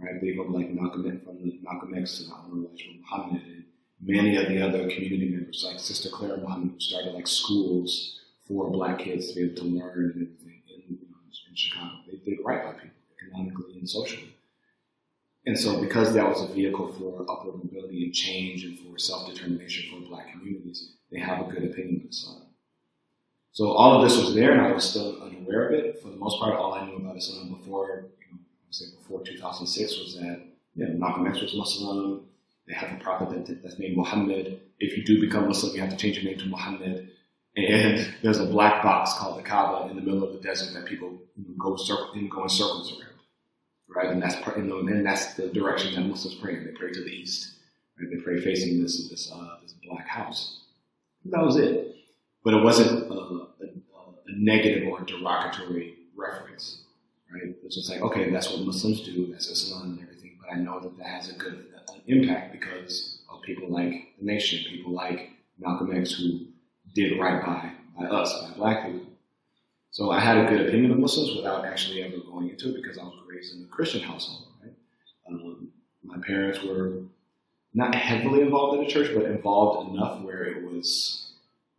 right? 0.00 0.20
They 0.20 0.32
go 0.34 0.42
like 0.42 0.70
Malcolm 0.70 1.20
from 1.24 1.36
Malcolm 1.62 1.94
X 1.94 2.28
Honorable 2.32 2.70
Muhammad 3.00 3.42
and 3.44 3.64
many 4.00 4.36
of 4.36 4.48
the 4.48 4.60
other 4.60 4.88
community 4.88 5.28
members, 5.28 5.64
like 5.66 5.78
Sister 5.78 6.08
Clara 6.08 6.38
Muhammad, 6.38 6.72
who 6.72 6.80
started 6.80 7.14
like 7.14 7.28
schools 7.28 8.17
for 8.48 8.70
black 8.70 8.98
kids 8.98 9.28
to 9.28 9.34
be 9.34 9.44
able 9.44 9.56
to 9.56 9.64
learn 9.64 10.12
and 10.14 10.22
everything 10.22 10.62
in, 10.68 10.82
you 10.88 11.06
know, 11.10 11.16
in 11.48 11.54
Chicago. 11.54 11.96
They 12.10 12.16
did 12.18 12.38
right 12.44 12.64
by 12.64 12.72
people 12.72 12.96
economically 13.20 13.78
and 13.78 13.88
socially. 13.88 14.34
And 15.46 15.58
so, 15.58 15.80
because 15.80 16.14
that 16.14 16.28
was 16.28 16.42
a 16.42 16.52
vehicle 16.52 16.92
for 16.92 17.22
upward 17.30 17.64
mobility 17.64 18.04
and 18.04 18.12
change 18.12 18.64
and 18.64 18.78
for 18.78 18.98
self 18.98 19.32
determination 19.32 19.90
for 19.90 20.08
black 20.08 20.30
communities, 20.32 20.92
they 21.10 21.20
have 21.20 21.46
a 21.46 21.50
good 21.50 21.64
opinion 21.64 22.02
of 22.04 22.10
Islam. 22.10 22.42
So, 23.52 23.70
all 23.70 23.96
of 23.96 24.08
this 24.08 24.18
was 24.18 24.34
there, 24.34 24.52
and 24.52 24.60
I 24.60 24.72
was 24.72 24.84
still 24.84 25.22
unaware 25.22 25.68
of 25.68 25.74
it. 25.74 26.02
For 26.02 26.08
the 26.08 26.16
most 26.16 26.38
part, 26.38 26.54
all 26.54 26.74
I 26.74 26.86
knew 26.86 26.96
about 26.96 27.16
Islam 27.16 27.54
before, 27.54 28.08
you 28.20 28.34
know, 28.34 28.40
say 28.70 28.86
before 28.98 29.22
2006 29.24 29.98
was 29.98 30.16
that 30.16 30.42
yeah, 30.74 30.86
Malcolm 30.94 31.26
X 31.26 31.40
was 31.40 31.54
Muslim. 31.54 32.22
They 32.66 32.74
have 32.74 32.92
a 32.92 33.02
prophet 33.02 33.46
that, 33.46 33.62
that's 33.62 33.78
named 33.78 33.96
Muhammad. 33.96 34.60
If 34.78 34.96
you 34.96 35.04
do 35.04 35.20
become 35.20 35.48
Muslim, 35.48 35.74
you 35.74 35.80
have 35.80 35.90
to 35.90 35.96
change 35.96 36.18
your 36.18 36.30
name 36.30 36.38
to 36.38 36.46
Muhammad. 36.46 37.10
And 37.58 38.14
there's 38.22 38.38
a 38.38 38.46
black 38.46 38.82
box 38.82 39.14
called 39.14 39.38
the 39.38 39.42
Kaaba 39.42 39.90
in 39.90 39.96
the 39.96 40.02
middle 40.02 40.22
of 40.22 40.32
the 40.32 40.40
desert 40.40 40.74
that 40.74 40.86
people 40.86 41.18
go, 41.58 41.76
circle, 41.76 42.14
go 42.30 42.42
in 42.44 42.48
circles 42.48 42.92
around 42.92 43.08
right? 43.88 44.10
And 44.10 44.22
that's 44.22 44.36
and 44.56 45.06
that's 45.06 45.34
the 45.34 45.48
direction 45.48 45.94
that 45.94 46.08
Muslims 46.08 46.36
pray. 46.36 46.56
They 46.56 46.72
pray 46.72 46.92
to 46.92 47.00
the 47.02 47.10
east. 47.10 47.54
Right? 47.98 48.08
They 48.10 48.22
pray 48.22 48.40
facing 48.40 48.82
this 48.82 49.08
this, 49.08 49.30
uh, 49.32 49.56
this 49.62 49.74
black 49.86 50.06
house. 50.06 50.60
That 51.26 51.42
was 51.42 51.56
it. 51.56 51.96
But 52.44 52.54
it 52.54 52.62
wasn't 52.62 53.10
a, 53.10 53.14
a, 53.14 53.66
a 53.66 54.32
negative 54.32 54.88
or 54.88 55.02
a 55.02 55.06
derogatory 55.06 55.96
reference, 56.16 56.82
right? 57.32 57.54
It's 57.64 57.74
just 57.74 57.90
like, 57.90 58.00
okay, 58.00 58.30
that's 58.30 58.50
what 58.50 58.60
Muslims 58.60 59.02
do. 59.02 59.26
That's 59.26 59.48
Islam 59.48 59.98
and 59.98 60.02
everything. 60.02 60.38
But 60.40 60.52
I 60.52 60.56
know 60.56 60.80
that 60.80 60.96
that 60.98 61.06
has 61.06 61.30
a 61.30 61.34
good 61.34 61.66
uh, 61.76 61.92
impact 62.06 62.52
because 62.52 63.18
of 63.30 63.42
people 63.42 63.68
like 63.68 64.14
the 64.18 64.24
nation, 64.24 64.64
people 64.70 64.92
like 64.92 65.30
Malcolm 65.58 65.94
X, 65.94 66.12
who 66.12 66.46
did 66.94 67.18
right 67.18 67.44
by 67.44 67.72
by 67.98 68.06
us, 68.06 68.32
by 68.42 68.56
black 68.56 68.86
people. 68.86 69.06
So 69.90 70.10
I 70.10 70.20
had 70.20 70.36
a 70.36 70.48
good 70.48 70.68
opinion 70.68 70.92
of 70.92 70.98
Muslims 70.98 71.36
without 71.36 71.64
actually 71.64 72.02
ever 72.02 72.18
going 72.18 72.50
into 72.50 72.70
it 72.70 72.82
because 72.82 72.98
I 72.98 73.04
was 73.04 73.18
raised 73.28 73.56
in 73.56 73.64
a 73.64 73.66
Christian 73.66 74.00
household. 74.00 74.46
Right? 74.62 74.74
Um, 75.28 75.72
my 76.04 76.18
parents 76.24 76.62
were 76.62 77.02
not 77.74 77.94
heavily 77.94 78.42
involved 78.42 78.78
in 78.78 78.84
the 78.84 78.90
church, 78.90 79.10
but 79.14 79.24
involved 79.24 79.90
enough 79.90 80.22
where 80.22 80.44
it 80.44 80.62
was, 80.62 81.32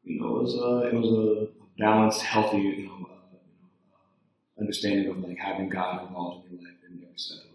you 0.04 0.20
know, 0.20 0.38
it 0.38 0.44
was 0.44 0.56
a, 0.56 0.88
it 0.88 0.94
was 0.94 1.12
a 1.12 1.48
balanced, 1.82 2.22
healthy, 2.22 2.58
you 2.58 2.88
know, 2.88 3.10
uh, 3.10 3.14
uh, 3.14 4.62
understanding 4.62 5.10
of 5.10 5.20
like 5.20 5.38
having 5.38 5.70
God 5.70 6.08
involved 6.08 6.46
in 6.46 6.58
your 6.58 6.68
life 6.68 6.78
in 6.88 7.04
every 7.04 7.18
step. 7.18 7.49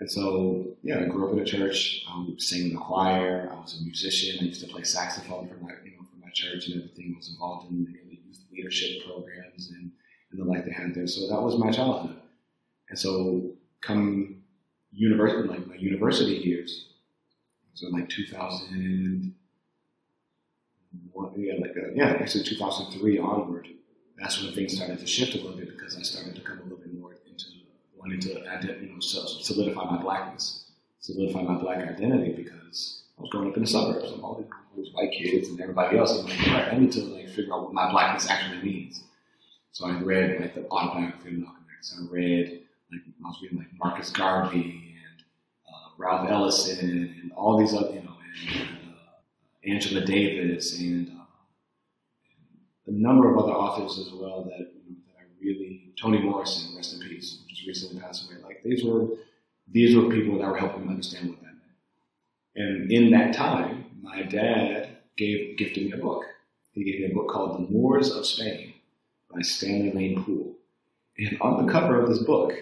And 0.00 0.10
so, 0.10 0.76
yeah, 0.82 1.00
I 1.00 1.04
grew 1.06 1.26
up 1.26 1.32
in 1.32 1.40
a 1.40 1.44
church. 1.44 2.04
I 2.08 2.12
um, 2.12 2.36
sang 2.38 2.66
in 2.66 2.74
the 2.74 2.80
choir. 2.80 3.50
I 3.52 3.60
was 3.60 3.80
a 3.80 3.82
musician. 3.82 4.38
I 4.40 4.44
used 4.44 4.60
to 4.60 4.68
play 4.68 4.84
saxophone 4.84 5.48
for 5.48 5.56
my, 5.56 5.72
you 5.84 5.90
know, 5.92 6.04
for 6.08 6.24
my 6.24 6.30
church 6.32 6.68
and 6.68 6.76
everything. 6.76 7.14
I 7.14 7.18
was 7.18 7.30
involved 7.30 7.70
in, 7.70 7.84
the 7.84 8.14
youth 8.14 8.38
leadership 8.52 9.04
programs 9.04 9.70
and, 9.70 9.90
and 10.30 10.40
the 10.40 10.44
like 10.44 10.64
they 10.64 10.72
had 10.72 10.94
there. 10.94 11.08
So 11.08 11.28
that 11.28 11.42
was 11.42 11.58
my 11.58 11.72
childhood. 11.72 12.16
And 12.90 12.98
so 12.98 13.54
come 13.80 14.42
university, 14.92 15.48
like 15.48 15.66
my 15.66 15.74
university 15.74 16.36
years, 16.36 16.86
so 17.74 17.88
like 17.88 18.08
2000, 18.08 19.34
yeah, 21.36 21.52
like 21.60 21.76
uh, 21.76 21.90
yeah, 21.94 22.16
actually 22.20 22.44
2003 22.44 23.18
onward, 23.18 23.68
that's 24.18 24.42
when 24.42 24.52
things 24.52 24.74
started 24.76 24.98
to 24.98 25.06
shift 25.06 25.34
a 25.34 25.36
little 25.36 25.56
bit 25.56 25.68
because 25.76 25.96
I 25.96 26.02
started 26.02 26.34
to 26.34 26.40
come 26.40 26.58
a 26.58 26.62
little 26.62 26.77
wanting 27.98 28.20
to 28.20 28.28
you 28.80 28.92
know 28.92 29.00
solidify 29.00 29.84
my 29.84 30.02
blackness, 30.02 30.64
solidify 31.00 31.42
my 31.42 31.54
black 31.54 31.78
identity 31.78 32.32
because 32.32 33.02
I 33.18 33.22
was 33.22 33.30
growing 33.30 33.50
up 33.50 33.56
in 33.56 33.62
the 33.62 33.68
suburbs 33.68 34.12
and 34.12 34.22
all 34.22 34.44
these 34.76 34.92
white 34.92 35.12
kids 35.12 35.48
and 35.48 35.60
everybody 35.60 35.98
else. 35.98 36.18
And 36.18 36.28
like, 36.28 36.72
I 36.72 36.76
need 36.76 36.92
to 36.92 37.00
like 37.00 37.28
figure 37.28 37.52
out 37.52 37.64
what 37.64 37.72
my 37.72 37.90
blackness 37.90 38.30
actually 38.30 38.62
means. 38.62 39.02
So 39.72 39.86
I 39.86 40.00
read 40.00 40.40
like 40.40 40.54
the 40.54 40.66
autobiography 40.68 41.28
of 41.28 41.38
Malcolm 41.38 41.66
X. 41.76 41.96
I 41.98 42.12
read 42.12 42.62
like 42.90 43.02
I 43.24 43.28
was 43.28 43.38
reading 43.42 43.58
like 43.58 43.68
Marcus 43.78 44.10
Garvey 44.10 44.60
and 44.60 45.22
uh, 45.68 45.90
Ralph 45.98 46.28
Ellison 46.28 46.88
and 47.22 47.32
all 47.32 47.58
these 47.58 47.74
other, 47.74 47.90
you 47.90 48.02
know, 48.02 48.16
and 48.54 48.68
uh, 48.94 49.72
Angela 49.72 50.04
Davis 50.04 50.78
and, 50.78 51.08
uh, 51.08 51.24
and, 52.86 52.96
a 52.96 53.00
number 53.00 53.30
of 53.30 53.38
other 53.38 53.52
authors 53.52 53.98
as 53.98 54.12
well 54.12 54.44
that, 54.44 54.58
that 54.58 55.14
I 55.18 55.22
really, 55.42 55.92
Toni 56.00 56.18
Morrison, 56.20 56.76
rest 56.76 56.94
in 56.94 57.08
peace, 57.08 57.42
just 57.58 57.66
recently 57.66 58.00
passed 58.00 58.30
away. 58.30 58.40
Like 58.42 58.62
these 58.62 58.84
were, 58.84 59.08
these 59.70 59.96
were 59.96 60.08
people 60.08 60.38
that 60.38 60.48
were 60.48 60.56
helping 60.56 60.86
me 60.86 60.90
understand 60.90 61.30
what 61.30 61.40
that 61.40 61.46
meant. 61.46 61.56
And 62.56 62.92
in 62.92 63.10
that 63.10 63.34
time, 63.34 63.86
my 64.00 64.22
dad 64.22 64.98
gave, 65.16 65.56
gifted 65.56 65.86
me 65.86 65.92
a 65.92 65.96
book. 65.96 66.24
He 66.72 66.84
gave 66.84 67.00
me 67.00 67.10
a 67.10 67.14
book 67.14 67.28
called 67.28 67.58
The 67.58 67.72
Moors 67.72 68.10
of 68.14 68.26
Spain 68.26 68.74
by 69.32 69.40
Stanley 69.42 69.92
Lane 69.92 70.24
Poole. 70.24 70.54
And 71.18 71.40
on 71.40 71.66
the 71.66 71.72
cover 71.72 72.00
of 72.00 72.08
this 72.08 72.22
book, 72.22 72.52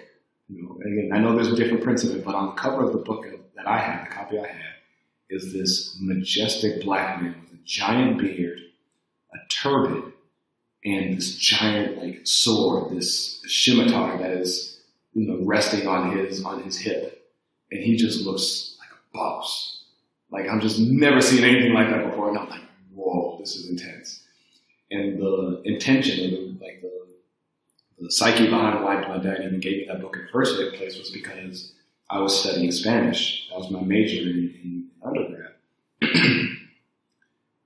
you 0.48 0.62
know, 0.62 0.78
again, 0.80 1.10
I 1.12 1.18
know 1.18 1.34
there's 1.34 1.52
a 1.52 1.56
different 1.56 1.82
prints 1.82 2.04
of 2.04 2.14
it, 2.14 2.24
but 2.24 2.34
on 2.34 2.46
the 2.46 2.60
cover 2.60 2.84
of 2.84 2.92
the 2.92 2.98
book 2.98 3.26
that 3.56 3.66
I 3.66 3.78
have, 3.78 4.08
the 4.08 4.14
copy 4.14 4.38
I 4.38 4.46
have, 4.46 4.76
is 5.28 5.52
this 5.52 5.98
majestic 6.00 6.82
black 6.82 7.20
man 7.20 7.34
with 7.42 7.60
a 7.60 7.62
giant 7.64 8.18
beard, 8.18 8.58
a 9.34 9.38
turban, 9.62 10.12
and 10.84 11.16
this 11.16 11.34
giant 11.36 11.98
like 11.98 12.20
sword, 12.24 12.96
this 12.96 13.42
scimitar 13.46 14.18
that 14.18 14.30
is, 14.30 14.75
you 15.16 15.26
know, 15.26 15.42
resting 15.46 15.88
on 15.88 16.14
his 16.14 16.44
on 16.44 16.62
his 16.62 16.76
hip, 16.78 17.26
and 17.72 17.82
he 17.82 17.96
just 17.96 18.26
looks 18.26 18.76
like 18.78 18.90
a 18.90 19.16
boss. 19.16 19.84
Like 20.30 20.46
I'm 20.46 20.60
just 20.60 20.78
never 20.78 21.22
seen 21.22 21.42
anything 21.42 21.72
like 21.72 21.88
that 21.88 22.04
before, 22.04 22.28
and 22.28 22.38
I'm 22.38 22.50
like, 22.50 22.60
whoa, 22.94 23.38
this 23.40 23.56
is 23.56 23.70
intense. 23.70 24.22
And 24.90 25.18
the 25.18 25.62
intention 25.64 26.26
of 26.26 26.30
the 26.32 26.64
like 26.64 26.82
the 26.82 27.06
the 27.98 28.10
psyche 28.12 28.44
behind 28.44 28.84
why 28.84 29.00
my 29.08 29.16
dad 29.16 29.40
even 29.42 29.58
gave 29.58 29.78
me 29.78 29.84
that 29.88 30.02
book 30.02 30.16
in 30.16 30.26
the 30.26 30.28
first 30.30 30.54
place 30.74 30.98
was 30.98 31.10
because 31.10 31.72
I 32.10 32.20
was 32.20 32.38
studying 32.38 32.70
Spanish. 32.70 33.48
That 33.48 33.58
was 33.58 33.70
my 33.70 33.80
major 33.80 34.20
in, 34.20 34.54
in 34.62 34.88
undergrad. 35.02 35.52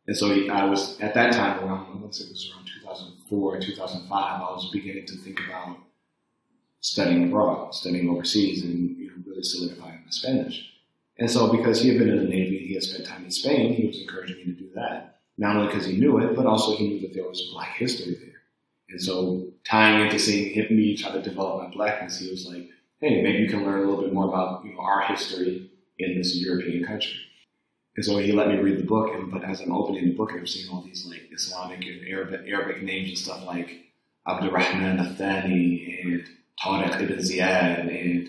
and 0.06 0.16
so 0.16 0.48
I 0.48 0.64
was, 0.66 1.00
at 1.00 1.14
that 1.14 1.32
time, 1.32 1.64
around, 1.64 2.00
let's 2.00 2.18
say 2.18 2.26
it 2.26 2.30
was 2.30 2.50
around 2.54 2.68
2004, 2.80 3.60
2005, 3.60 4.12
I 4.12 4.52
was 4.52 4.70
beginning 4.72 5.04
to 5.06 5.16
think 5.16 5.40
about 5.46 5.78
studying 6.80 7.28
abroad, 7.28 7.74
studying 7.74 8.08
overseas, 8.08 8.64
and 8.64 8.96
really 9.40 9.42
solidifying 9.42 10.02
my 10.04 10.10
Spanish. 10.10 10.66
And 11.18 11.30
so 11.30 11.52
because 11.52 11.82
he 11.82 11.88
had 11.88 11.98
been 11.98 12.08
in 12.08 12.18
the 12.18 12.24
Navy 12.24 12.66
he 12.66 12.74
had 12.74 12.82
spent 12.82 13.06
time 13.06 13.24
in 13.24 13.30
Spain, 13.30 13.74
he 13.74 13.86
was 13.86 14.00
encouraging 14.00 14.38
me 14.38 14.44
to 14.44 14.52
do 14.52 14.70
that. 14.74 15.20
Not 15.38 15.56
only 15.56 15.68
because 15.68 15.86
he 15.86 15.98
knew 15.98 16.18
it, 16.18 16.36
but 16.36 16.46
also 16.46 16.76
he 16.76 16.88
knew 16.88 17.00
that 17.00 17.14
there 17.14 17.28
was 17.28 17.50
black 17.52 17.76
history 17.76 18.14
there. 18.14 18.40
And 18.90 19.00
so 19.00 19.48
tying 19.64 20.04
into 20.04 20.18
seeing 20.18 20.52
him, 20.52 20.76
me 20.76 20.96
try 20.96 21.12
to 21.12 21.22
develop 21.22 21.62
my 21.62 21.70
blackness, 21.70 22.18
he 22.18 22.30
was 22.30 22.46
like, 22.46 22.68
hey, 23.00 23.22
maybe 23.22 23.38
you 23.38 23.48
can 23.48 23.64
learn 23.64 23.78
a 23.78 23.88
little 23.88 24.02
bit 24.02 24.12
more 24.12 24.28
about 24.28 24.64
you 24.64 24.72
know, 24.72 24.80
our 24.80 25.02
history 25.02 25.70
in 25.98 26.18
this 26.18 26.36
European 26.36 26.84
country. 26.84 27.14
And 27.96 28.04
so 28.04 28.18
he 28.18 28.32
let 28.32 28.48
me 28.48 28.56
read 28.56 28.78
the 28.78 28.84
book, 28.84 29.12
and 29.14 29.30
but 29.30 29.44
as 29.44 29.60
I'm 29.60 29.72
opening 29.72 30.04
the 30.06 30.14
book, 30.14 30.32
I'm 30.32 30.46
seeing 30.46 30.72
all 30.72 30.80
these 30.80 31.06
like 31.06 31.28
Islamic 31.32 31.84
and 31.84 32.06
Arabic, 32.06 32.42
Arabic 32.46 32.82
names 32.82 33.08
and 33.10 33.18
stuff 33.18 33.44
like 33.44 33.86
Abdurrahman 34.26 35.00
al-Thani 35.00 36.00
and 36.02 36.24
Tariq 36.62 37.00
ibn 37.00 37.18
Ziyad 37.18 37.88
and 37.88 38.28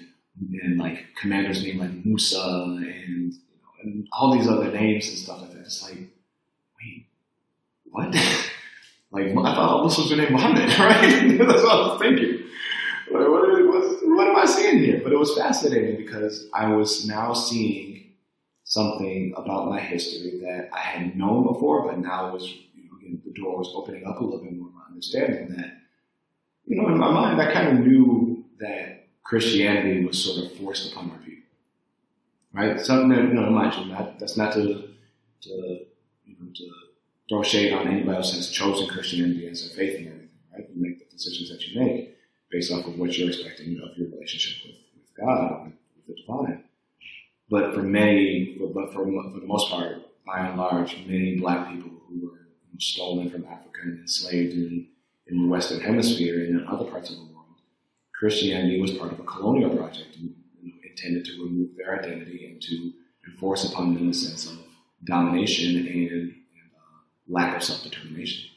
and 0.64 0.78
like 0.78 1.06
commanders 1.20 1.64
named 1.64 1.80
like 1.80 2.06
Musa 2.06 2.40
and 2.40 3.34
you 3.34 3.60
know, 3.62 3.84
and 3.84 4.08
all 4.12 4.34
these 4.36 4.48
other 4.48 4.72
names 4.72 5.08
and 5.10 5.18
stuff 5.18 5.42
like 5.42 5.52
that. 5.54 5.60
It's 5.62 5.84
like, 5.84 6.10
wait, 6.78 7.08
what? 7.86 8.16
Like, 9.14 9.28
I 9.28 9.34
thought 9.34 9.58
all 9.58 9.84
Muslims 9.84 10.10
were 10.10 10.16
named 10.16 10.32
Muhammad, 10.32 10.70
right? 10.80 11.38
That's 11.38 11.64
what 11.64 11.72
I 11.74 11.88
was 11.90 12.00
thinking. 12.00 12.46
Like, 13.12 13.28
what, 13.28 13.44
what, 13.68 14.08
what 14.08 14.28
am 14.28 14.38
I 14.38 14.46
seeing 14.46 14.80
here? 14.80 15.02
But 15.04 15.12
it 15.12 15.20
was 15.20 15.38
fascinating 15.38 15.98
because 15.98 16.48
I 16.54 16.74
was 16.74 17.06
now 17.06 17.34
seeing 17.34 18.14
something 18.64 19.34
about 19.36 19.68
my 19.68 19.82
history 19.82 20.40
that 20.44 20.70
I 20.74 20.80
had 20.80 21.18
known 21.18 21.46
before, 21.46 21.86
but 21.86 22.00
now 22.00 22.32
was, 22.32 22.48
you 22.74 22.86
know, 22.86 23.20
the 23.26 23.34
door 23.34 23.58
was 23.58 23.70
opening 23.76 24.06
up 24.08 24.22
a 24.22 24.24
little 24.24 24.42
bit 24.42 24.58
more 24.58 24.70
my 24.70 24.86
understanding 24.88 25.58
that, 25.58 25.81
you 26.66 26.82
know, 26.82 26.88
in 26.88 26.98
my 26.98 27.12
mind, 27.12 27.42
I 27.42 27.54
kind 27.54 27.78
of 27.78 27.86
knew 27.86 28.46
that 28.60 29.08
Christianity 29.24 30.06
was 30.06 30.24
sort 30.24 30.46
of 30.46 30.58
forced 30.58 30.92
upon 30.92 31.12
our 31.12 31.18
people, 31.18 31.44
right? 32.54 32.80
Something 32.80 33.10
that, 33.10 33.24
you 33.24 33.34
know, 33.34 33.50
mind 33.50 33.74
you, 33.76 33.92
not, 33.92 34.20
that's 34.20 34.38
not 34.38 34.54
to, 34.54 34.90
to, 35.42 35.50
you 36.26 36.36
know, 36.40 36.52
to 36.54 36.72
throw 37.30 37.44
shade 37.44 37.74
on 37.74 37.88
anybody 37.88 38.18
else 38.18 38.34
that's 38.34 38.50
chosen 38.50 38.88
Christianity 38.88 39.48
as 39.48 39.66
a 39.66 39.74
faith 39.74 39.98
and 39.98 40.08
everything, 40.08 40.30
right? 40.54 40.70
You 40.74 40.82
make 40.82 41.00
the 41.00 41.16
decisions 41.16 41.50
that 41.50 41.66
you 41.68 41.80
make 41.80 42.18
based 42.50 42.72
off 42.72 42.86
of 42.86 42.98
what 42.98 43.18
you're 43.18 43.30
expecting 43.30 43.80
of 43.82 43.98
your 43.98 44.10
relationship 44.10 44.66
with, 44.66 44.76
with 44.96 45.26
God, 45.26 45.64
with, 45.64 45.74
with 45.96 46.16
the 46.16 46.22
divine. 46.22 46.64
But 47.50 47.74
for 47.74 47.84
many, 47.84 48.58
but 48.60 48.94
for, 48.94 49.06
for 49.06 49.40
the 49.40 49.46
most 49.46 49.70
part, 49.70 49.98
by 50.26 50.40
and 50.46 50.58
large, 50.58 50.98
many 51.08 51.38
black 51.38 51.70
people 51.70 51.92
who 52.08 52.28
were 52.28 52.40
stolen 52.80 53.30
from 53.30 53.46
Africa 53.46 53.80
and 53.84 54.00
enslaved 54.00 54.54
in, 54.54 54.88
in 55.32 55.44
the 55.44 55.48
Western 55.48 55.80
Hemisphere 55.80 56.44
and 56.44 56.60
in 56.60 56.68
other 56.68 56.84
parts 56.86 57.10
of 57.10 57.16
the 57.16 57.24
world, 57.24 57.56
Christianity 58.14 58.80
was 58.82 58.92
part 58.92 59.14
of 59.14 59.20
a 59.20 59.24
colonial 59.24 59.76
project 59.76 60.18
you 60.18 60.30
know, 60.30 60.72
intended 60.88 61.26
to 61.26 61.44
remove 61.44 61.70
their 61.78 61.98
identity 61.98 62.46
and 62.46 62.62
to 62.62 62.92
enforce 63.28 63.72
upon 63.72 63.96
them 63.96 64.10
a 64.10 64.14
sense 64.14 64.46
of 64.52 64.58
domination 65.06 65.78
and, 65.78 65.88
and 65.88 66.36
uh, 66.76 67.00
lack 67.30 67.56
of 67.56 67.64
self-determination, 67.64 68.52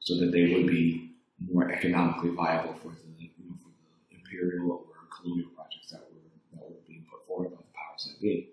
so 0.00 0.16
that 0.18 0.30
they 0.30 0.54
would 0.54 0.66
be 0.66 1.12
more 1.50 1.72
economically 1.72 2.30
viable 2.30 2.74
for 2.74 2.88
the, 2.88 3.22
you 3.22 3.30
know, 3.48 3.56
for 3.62 3.70
the 4.10 4.16
imperial 4.16 4.70
or 4.70 4.84
colonial 5.16 5.48
projects 5.56 5.90
that 5.90 6.00
were 6.00 6.20
that 6.52 6.68
were 6.68 6.76
being 6.86 7.04
put 7.10 7.26
forward 7.26 7.50
by 7.50 7.56
the 7.56 7.72
powers 7.74 8.06
that 8.06 8.20
be. 8.20 8.50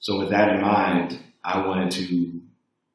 So, 0.00 0.18
with 0.18 0.30
that 0.30 0.54
in 0.54 0.60
mind, 0.60 1.18
I 1.42 1.66
wanted 1.66 1.90
to. 1.92 2.40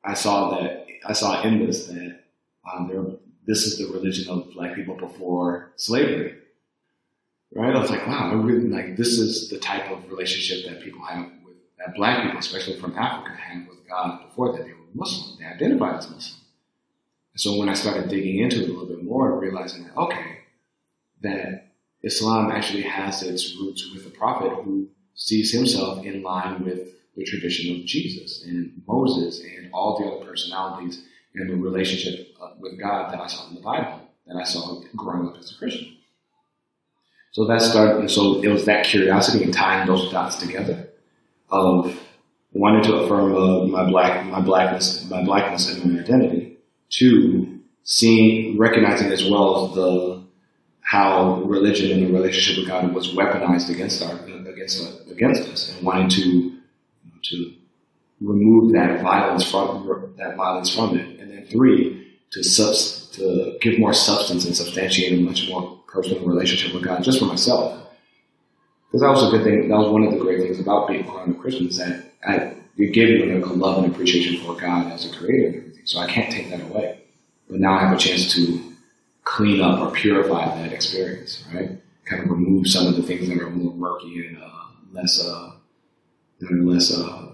I 0.05 0.13
saw 0.13 0.51
that 0.51 0.85
I 1.07 1.13
saw 1.13 1.41
in 1.43 1.65
this 1.65 1.87
that 1.87 2.23
um, 2.71 2.87
there, 2.87 3.03
this 3.45 3.65
is 3.65 3.77
the 3.77 3.91
religion 3.93 4.29
of 4.29 4.51
black 4.53 4.75
people 4.75 4.95
before 4.95 5.73
slavery. 5.75 6.35
Right? 7.55 7.75
I 7.75 7.79
was 7.79 7.89
like, 7.89 8.07
wow, 8.07 8.31
I 8.31 8.33
really 8.33 8.67
like 8.67 8.97
this 8.97 9.19
is 9.19 9.49
the 9.49 9.59
type 9.59 9.91
of 9.91 10.09
relationship 10.09 10.65
that 10.65 10.81
people 10.81 11.03
have 11.05 11.25
with 11.45 11.55
that 11.77 11.95
black 11.95 12.23
people, 12.23 12.39
especially 12.39 12.79
from 12.79 12.97
Africa, 12.97 13.35
had 13.35 13.67
with 13.67 13.87
God 13.87 14.27
before 14.27 14.53
that 14.53 14.65
they 14.65 14.71
were 14.71 14.79
Muslim. 14.93 15.39
They 15.39 15.45
identified 15.45 15.97
as 15.97 16.09
Muslim. 16.09 16.41
And 17.33 17.41
so 17.41 17.57
when 17.57 17.69
I 17.69 17.73
started 17.73 18.09
digging 18.09 18.39
into 18.39 18.63
it 18.63 18.69
a 18.69 18.71
little 18.71 18.87
bit 18.87 19.03
more, 19.03 19.39
realizing 19.39 19.83
that 19.83 19.95
okay, 19.95 20.39
that 21.21 21.73
Islam 22.03 22.51
actually 22.51 22.83
has 22.83 23.23
its 23.23 23.55
roots 23.55 23.91
with 23.93 24.03
the 24.03 24.09
prophet 24.09 24.51
who 24.63 24.87
sees 25.15 25.51
himself 25.51 26.03
in 26.05 26.23
line 26.23 26.63
with 26.63 26.89
the 27.15 27.23
tradition 27.23 27.75
of 27.75 27.85
Jesus 27.85 28.43
and 28.45 28.81
Moses 28.87 29.41
and 29.41 29.69
all 29.73 29.99
the 29.99 30.05
other 30.05 30.25
personalities 30.25 31.03
and 31.35 31.49
the 31.49 31.55
relationship 31.55 32.35
uh, 32.41 32.51
with 32.59 32.79
God 32.79 33.11
that 33.11 33.19
I 33.19 33.27
saw 33.27 33.49
in 33.49 33.55
the 33.55 33.61
Bible, 33.61 34.01
that 34.27 34.35
I 34.35 34.43
saw 34.43 34.81
growing 34.95 35.27
up 35.27 35.37
as 35.37 35.51
a 35.51 35.55
Christian. 35.55 35.97
So 37.31 37.45
that 37.47 37.61
started, 37.61 38.09
so 38.09 38.41
it 38.43 38.49
was 38.49 38.65
that 38.65 38.85
curiosity 38.85 39.43
and 39.43 39.53
tying 39.53 39.87
those 39.87 40.11
dots 40.11 40.37
together 40.37 40.89
of 41.49 41.99
wanting 42.51 42.83
to 42.83 42.95
affirm 42.97 43.35
uh, 43.35 43.65
my 43.65 43.89
black, 43.89 44.25
my 44.27 44.39
blackness, 44.39 45.09
my 45.09 45.23
blackness 45.23 45.73
and 45.73 45.93
my 45.93 45.99
identity. 46.01 46.57
Two, 46.89 47.59
seeing, 47.83 48.57
recognizing 48.57 49.11
as 49.11 49.27
well 49.27 49.67
as 49.67 49.75
the 49.75 50.23
how 50.81 51.41
religion 51.43 51.91
and 51.91 52.07
the 52.07 52.13
relationship 52.13 52.57
with 52.57 52.67
God 52.67 52.93
was 52.93 53.15
weaponized 53.15 53.69
against 53.69 54.03
our 54.03 54.15
against 54.47 55.09
against 55.09 55.49
us, 55.49 55.75
and 55.75 55.85
wanting 55.85 56.09
to 56.09 56.57
to 57.23 57.53
remove 58.21 58.73
that 58.73 59.01
violence 59.01 59.49
from 59.49 60.13
that 60.17 60.35
violence 60.35 60.73
from 60.75 60.97
it, 60.97 61.12
three 61.49 62.17
to 62.31 62.43
subs, 62.43 63.09
to 63.13 63.57
give 63.61 63.79
more 63.79 63.93
substance 63.93 64.45
and 64.45 64.55
substantiate 64.55 65.19
a 65.19 65.21
much 65.21 65.47
more 65.49 65.79
personal 65.87 66.25
relationship 66.25 66.73
with 66.73 66.83
God, 66.83 67.03
just 67.03 67.19
for 67.19 67.25
myself. 67.25 67.79
Because 68.87 69.01
that 69.01 69.09
was 69.09 69.27
a 69.27 69.37
good 69.37 69.43
thing. 69.43 69.69
That 69.69 69.77
was 69.77 69.89
one 69.89 70.03
of 70.03 70.11
the 70.11 70.19
great 70.19 70.41
things 70.41 70.59
about 70.59 70.87
being 70.87 71.07
around 71.07 71.35
a 71.35 71.39
Christian 71.39 71.67
is 71.67 71.77
that 71.77 72.05
I, 72.27 72.55
it 72.77 72.93
gave 72.93 73.09
me 73.09 73.31
a 73.31 73.45
love 73.45 73.83
and 73.83 73.93
appreciation 73.93 74.43
for 74.43 74.59
God 74.59 74.91
as 74.91 75.11
a 75.11 75.15
creator 75.15 75.47
and 75.47 75.55
everything. 75.57 75.85
So 75.85 75.99
I 75.99 76.07
can't 76.07 76.31
take 76.31 76.49
that 76.49 76.61
away. 76.61 76.99
But 77.49 77.59
now 77.59 77.73
I 77.73 77.79
have 77.79 77.95
a 77.95 77.99
chance 77.99 78.33
to 78.35 78.73
clean 79.23 79.61
up 79.61 79.79
or 79.79 79.91
purify 79.91 80.45
that 80.55 80.73
experience, 80.73 81.43
right? 81.53 81.71
Kind 82.05 82.23
of 82.23 82.29
remove 82.29 82.67
some 82.67 82.87
of 82.87 82.95
the 82.95 83.03
things 83.03 83.27
that 83.29 83.39
are 83.39 83.49
more 83.49 83.73
murky 83.73 84.27
and 84.27 84.37
uh, 84.37 84.49
less 84.91 85.23
uh, 85.23 85.51
that 86.39 86.51
are 86.51 86.63
less 86.63 86.95
uh, 86.95 87.31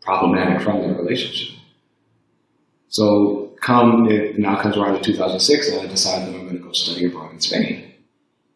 problematic 0.00 0.62
from 0.62 0.80
that 0.82 0.96
relationship. 0.96 1.56
So 2.88 3.45
come 3.60 4.10
it 4.10 4.38
now 4.38 4.60
comes 4.60 4.76
around 4.76 4.94
to 4.94 5.02
2006, 5.02 5.68
and 5.68 5.80
I 5.80 5.86
decided 5.86 6.28
that 6.28 6.38
I'm 6.38 6.44
going 6.44 6.58
to 6.58 6.62
go 6.62 6.72
study 6.72 7.06
abroad 7.06 7.32
in 7.32 7.40
Spain. 7.40 7.92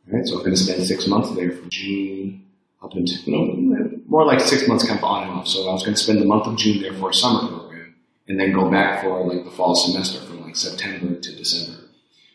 Right, 0.06 0.26
so 0.26 0.34
I'm 0.34 0.40
going 0.40 0.54
to 0.54 0.60
spend 0.60 0.84
six 0.84 1.06
months 1.06 1.30
there 1.36 1.52
from 1.52 1.70
June 1.70 2.46
up 2.82 2.94
until 2.94 3.18
you 3.24 3.32
know 3.32 3.90
more 4.06 4.24
like 4.24 4.40
six 4.40 4.66
months, 4.66 4.84
kind 4.84 4.98
of 4.98 5.04
on 5.04 5.22
and 5.24 5.32
off. 5.32 5.46
So 5.46 5.68
I 5.68 5.72
was 5.72 5.82
going 5.82 5.94
to 5.94 6.02
spend 6.02 6.20
the 6.20 6.24
month 6.24 6.46
of 6.46 6.56
June 6.56 6.82
there 6.82 6.94
for 6.94 7.10
a 7.10 7.14
summer 7.14 7.48
program, 7.48 7.94
and 8.26 8.40
then 8.40 8.52
go 8.52 8.70
back 8.70 9.02
for 9.02 9.24
like 9.24 9.44
the 9.44 9.50
fall 9.50 9.74
semester 9.74 10.20
from 10.26 10.42
like 10.42 10.56
September 10.56 11.18
to 11.18 11.36
December. 11.36 11.80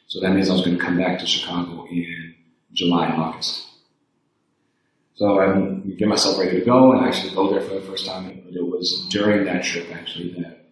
So 0.08 0.20
that 0.22 0.32
means 0.32 0.50
I 0.50 0.54
was 0.54 0.64
going 0.64 0.78
to 0.78 0.84
come 0.84 0.98
back 0.98 1.20
to 1.20 1.26
Chicago 1.26 1.86
in 1.90 2.36
July 2.72 3.08
and 3.08 3.22
August. 3.22 3.68
So 5.16 5.40
I 5.40 5.80
get 5.98 6.08
myself 6.08 6.38
ready 6.38 6.60
to 6.60 6.66
go 6.66 6.92
and 6.92 7.06
actually 7.06 7.34
go 7.34 7.50
there 7.50 7.62
for 7.62 7.76
the 7.76 7.82
first 7.82 8.06
time. 8.06 8.30
It 8.30 8.62
was 8.62 9.08
during 9.10 9.46
that 9.46 9.64
trip 9.64 9.88
actually 9.94 10.34
that 10.42 10.65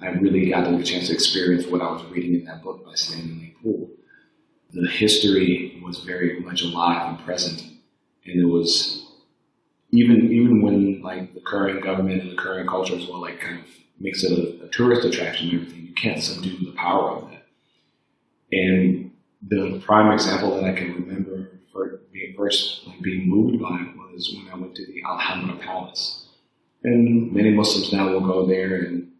I 0.00 0.08
really 0.08 0.50
got 0.50 0.70
the 0.70 0.84
chance 0.84 1.08
to 1.08 1.14
experience 1.14 1.66
what 1.66 1.80
I 1.80 1.90
was 1.90 2.04
reading 2.06 2.34
in 2.34 2.44
that 2.44 2.62
book 2.62 2.84
by 2.84 2.94
Stanley 2.94 3.54
Poole. 3.62 3.90
The 4.72 4.88
history 4.88 5.80
was 5.82 6.00
very 6.00 6.40
much 6.40 6.62
alive 6.62 7.08
and 7.08 7.24
present, 7.24 7.62
and 7.62 8.40
it 8.40 8.44
was 8.44 9.06
even 9.90 10.32
even 10.32 10.60
when 10.60 11.00
like 11.02 11.32
the 11.34 11.40
current 11.40 11.82
government 11.82 12.22
and 12.22 12.32
the 12.32 12.36
current 12.36 12.68
culture 12.68 12.96
as 12.96 13.06
well 13.06 13.20
like 13.20 13.40
kind 13.40 13.60
of 13.60 13.66
makes 13.98 14.22
it 14.22 14.32
a, 14.32 14.64
a 14.64 14.68
tourist 14.68 15.06
attraction 15.06 15.48
and 15.48 15.60
everything, 15.60 15.86
you 15.86 15.94
can't 15.94 16.22
subdue 16.22 16.66
the 16.66 16.72
power 16.72 17.12
of 17.12 17.30
that. 17.30 17.46
And 18.52 19.12
the 19.48 19.80
prime 19.84 20.12
example 20.12 20.54
that 20.56 20.64
I 20.64 20.72
can 20.72 20.92
remember 20.92 21.50
for 21.72 22.00
being 22.12 22.34
first 22.36 22.86
like 22.86 23.00
being 23.00 23.28
moved 23.28 23.62
by 23.62 23.80
it 23.80 23.96
was 23.96 24.34
when 24.36 24.52
I 24.52 24.56
went 24.56 24.74
to 24.76 24.86
the 24.86 25.02
Alhambra 25.08 25.56
Palace. 25.56 26.26
And 26.82 27.32
many 27.32 27.50
Muslims 27.50 27.92
now 27.92 28.10
will 28.10 28.20
go 28.20 28.46
there 28.46 28.76
and 28.76 29.10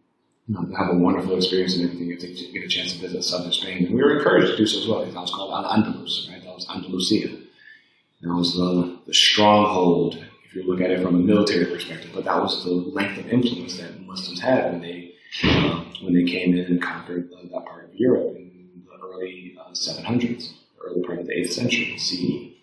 know, 0.53 0.77
have 0.77 0.89
a 0.89 0.97
wonderful 0.97 1.35
experience 1.35 1.75
and 1.75 1.85
everything 1.85 2.11
if 2.11 2.21
they 2.21 2.51
get 2.51 2.63
a 2.63 2.67
chance 2.67 2.93
to 2.93 2.99
visit 2.99 3.23
southern 3.23 3.51
Spain. 3.51 3.85
And 3.85 3.95
we 3.95 4.01
were 4.01 4.17
encouraged 4.17 4.51
to 4.51 4.57
do 4.57 4.65
so 4.65 4.79
as 4.79 4.87
well 4.87 5.05
that 5.05 5.13
was 5.13 5.31
called 5.31 5.53
Al 5.53 5.71
Andalus, 5.71 6.29
right? 6.29 6.43
That 6.43 6.53
was 6.53 6.67
Andalusia. 6.69 7.29
That 8.21 8.33
was 8.33 8.55
the, 8.55 8.97
the 9.05 9.13
stronghold, 9.13 10.23
if 10.45 10.55
you 10.55 10.63
look 10.63 10.81
at 10.81 10.89
it 10.89 11.03
from 11.03 11.15
a 11.15 11.19
military 11.19 11.65
perspective, 11.65 12.11
but 12.13 12.23
that 12.25 12.41
was 12.41 12.63
the 12.63 12.71
length 12.71 13.19
of 13.19 13.27
influence 13.27 13.77
that 13.77 14.01
Muslims 14.01 14.39
had 14.39 14.71
when 14.71 14.81
they 14.81 15.13
uh, 15.43 15.83
when 16.01 16.13
they 16.13 16.23
came 16.23 16.53
in 16.53 16.65
and 16.65 16.81
conquered 16.81 17.29
that 17.29 17.65
part 17.65 17.85
of 17.85 17.95
Europe 17.95 18.35
in 18.37 18.83
the 18.85 19.05
early 19.05 19.55
uh, 19.59 19.71
700s, 19.71 20.53
early 20.81 21.01
part 21.03 21.19
of 21.19 21.27
the 21.27 21.33
8th 21.33 21.51
century 21.51 21.97
CE. 21.97 22.55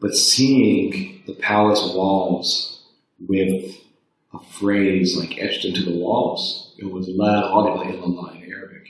But 0.00 0.16
seeing 0.16 1.22
the 1.26 1.34
palace 1.34 1.94
walls 1.94 2.82
with 3.26 3.76
a 4.34 4.44
phrase 4.44 5.16
like 5.16 5.38
etched 5.38 5.64
into 5.64 5.82
the 5.82 5.96
walls, 5.96 6.74
it 6.78 6.90
was 6.90 7.08
La 7.08 7.50
ghaliba 7.50 7.92
illallah 7.92 8.36
in 8.36 8.52
Arabic. 8.52 8.88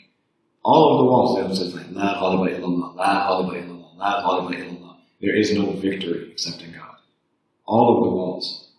All 0.65 0.85
over 0.85 1.03
the 1.03 1.11
walls, 1.11 1.39
it 1.39 1.49
was 1.49 1.75
like 1.75 1.87
La 1.91 2.15
ghaliba 2.15 2.59
illallah, 2.59 2.97
La 2.97 3.29
ghaliba 3.29 3.65
illallah, 3.65 3.97
La 3.97 4.23
ghaliba 4.23 4.57
illallah. 4.57 4.97
There 5.21 5.37
is 5.37 5.53
no 5.53 5.73
victory 5.73 6.31
except 6.33 6.63
in 6.63 6.73
God. 6.73 6.97
All 7.67 7.97
over 7.97 8.11
the 8.11 8.17
walls. 8.17 8.71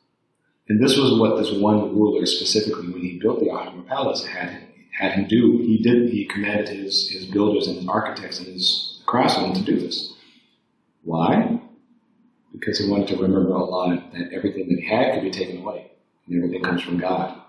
And 0.67 0.83
this 0.83 0.97
was 0.97 1.19
what 1.19 1.37
this 1.37 1.51
one 1.51 1.95
ruler 1.95 2.25
specifically, 2.25 2.91
when 2.91 3.01
he 3.01 3.19
built 3.19 3.39
the 3.39 3.51
Alhambra 3.51 3.83
Palace, 3.83 4.25
had 4.25 4.61
had 4.97 5.11
him 5.11 5.27
do. 5.27 5.59
He 5.59 5.77
did. 5.77 6.09
He 6.09 6.25
commanded 6.25 6.69
his 6.69 7.09
his 7.09 7.25
builders 7.25 7.67
and 7.67 7.77
his 7.77 7.87
architects 7.87 8.39
and 8.39 8.47
his 8.47 9.01
craftsmen 9.05 9.53
to 9.53 9.61
do 9.61 9.79
this. 9.79 10.13
Why? 11.03 11.61
Because 12.51 12.79
he 12.79 12.89
wanted 12.89 13.09
to 13.09 13.17
remember 13.17 13.53
Allah 13.53 14.03
that 14.13 14.33
everything 14.33 14.69
that 14.69 14.79
he 14.79 14.87
had 14.87 15.13
could 15.13 15.23
be 15.23 15.29
taken 15.29 15.61
away, 15.61 15.91
everything 16.33 16.63
comes 16.63 16.81
from 16.81 16.97
God. 16.97 17.41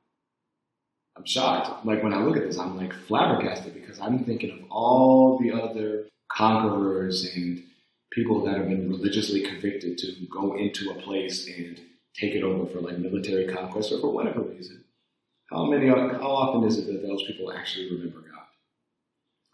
I'm 1.16 1.24
shocked. 1.24 1.86
Like 1.86 2.02
when 2.02 2.12
I 2.12 2.22
look 2.22 2.36
at 2.36 2.44
this, 2.44 2.58
I'm 2.58 2.76
like 2.76 2.92
flabbergasted 2.92 3.74
because 3.74 3.98
I'm 4.00 4.24
thinking 4.24 4.50
of 4.50 4.70
all 4.70 5.38
the 5.38 5.52
other 5.52 6.06
conquerors 6.30 7.34
and 7.34 7.62
people 8.12 8.44
that 8.44 8.56
have 8.56 8.68
been 8.68 8.88
religiously 8.88 9.42
convicted 9.42 9.98
to 9.98 10.14
go 10.30 10.56
into 10.56 10.90
a 10.90 10.94
place 10.94 11.48
and 11.48 11.80
take 12.14 12.34
it 12.34 12.42
over 12.42 12.66
for 12.66 12.80
like 12.80 12.98
military 12.98 13.46
conquest 13.52 13.92
or 13.92 14.00
for 14.00 14.12
whatever 14.12 14.40
reason. 14.40 14.84
How 15.50 15.64
many, 15.66 15.88
how 15.88 16.20
often 16.20 16.64
is 16.64 16.78
it 16.78 16.86
that 16.86 17.06
those 17.06 17.22
people 17.24 17.52
actually 17.52 17.90
remember 17.90 18.20
God 18.20 18.46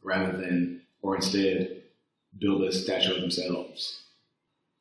rather 0.02 0.36
than, 0.36 0.82
or 1.02 1.16
instead, 1.16 1.82
build 2.38 2.62
a 2.62 2.72
statue 2.72 3.14
of 3.14 3.20
themselves? 3.20 4.02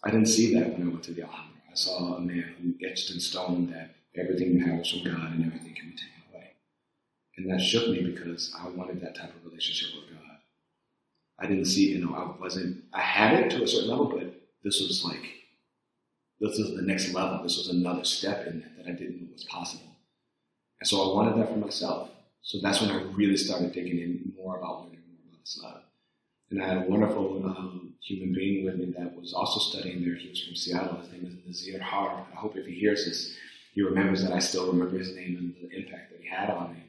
I 0.04 0.10
didn't 0.10 0.27
see 0.27 0.54
that 0.56 0.71
when 0.71 0.88
I 0.88 0.91
went 0.91 1.04
to 1.04 1.13
the 1.13 1.23
Alhambra. 1.23 1.62
I 1.69 1.75
saw 1.75 2.15
a 2.15 2.21
man 2.21 2.56
who 2.62 2.88
etched 2.88 3.12
in 3.12 3.19
stone 3.19 3.71
that 3.71 3.95
everything 4.15 4.54
you 4.54 4.65
have 4.65 4.82
is 4.82 4.91
from 4.91 5.04
God 5.04 5.34
and 5.34 5.45
everything 5.45 5.74
can 5.74 5.89
be 5.89 5.95
taken 5.95 6.24
away. 6.34 6.54
And 7.38 7.50
that 7.50 7.62
shook 7.62 7.89
me 7.89 8.04
because 8.04 8.54
I 8.60 8.67
wanted 8.69 9.02
that 9.02 9.15
type 9.15 9.34
of 9.36 9.45
relationship 9.45 9.95
with 9.95 10.10
God. 10.10 10.38
I 11.39 11.47
didn't 11.47 11.65
see, 11.65 11.91
you 11.91 12.06
know, 12.06 12.13
I 12.13 12.39
wasn't, 12.39 12.84
I 12.93 13.02
had 13.02 13.34
it 13.34 13.50
to 13.52 13.63
a 13.63 13.67
certain 13.67 13.89
level, 13.89 14.10
but 14.10 14.34
this 14.63 14.80
was 14.80 15.04
like, 15.04 15.24
this 16.39 16.58
was 16.58 16.76
the 16.76 16.82
next 16.82 17.13
level. 17.13 17.41
This 17.43 17.58
was 17.58 17.69
another 17.69 18.04
step 18.04 18.47
in 18.47 18.62
that 18.62 18.71
that 18.84 18.89
I 18.89 18.93
didn't 18.93 19.21
know 19.21 19.28
was 19.32 19.43
possible. 19.45 19.95
And 20.80 20.88
so 20.88 21.12
I 21.12 21.15
wanted 21.15 21.38
that 21.38 21.50
for 21.50 21.58
myself. 21.58 22.10
So 22.41 22.58
that's 22.62 22.82
when 22.82 22.89
I 22.89 23.04
really 23.13 23.38
started 23.38 23.71
digging 23.71 24.00
in 24.00 24.34
more 24.36 24.58
about 24.58 24.84
learning 24.84 25.02
more 25.08 25.30
about 25.30 25.43
Islam. 25.45 25.82
And 26.50 26.62
I 26.62 26.67
had 26.67 26.78
a 26.78 26.89
wonderful 26.89 27.43
um, 27.45 27.93
human 28.02 28.34
being 28.34 28.65
with 28.65 28.76
me 28.76 28.93
that 28.97 29.15
was 29.15 29.34
also 29.34 29.60
studying 29.60 30.04
there. 30.04 30.15
He 30.15 30.30
was 30.30 30.43
from 30.43 30.56
Seattle. 30.56 30.97
His 30.97 31.12
name 31.12 31.26
is 31.26 31.65
Nazir 31.65 31.82
Har. 31.82 32.26
I 32.32 32.36
hope 32.36 32.58
if 32.58 32.65
he 32.65 32.74
hears 32.74 33.06
this, 33.06 33.36
he 33.71 33.81
remembers 33.81 34.23
that 34.23 34.34
I 34.34 34.39
still 34.39 34.67
remember 34.67 34.97
his 34.97 35.15
name 35.15 35.38
and 35.38 35.55
the 35.55 35.75
impact 35.75 36.12
that 36.12 36.21
he 36.21 36.29
had 36.29 36.49
on 36.49 36.73
me. 36.73 36.84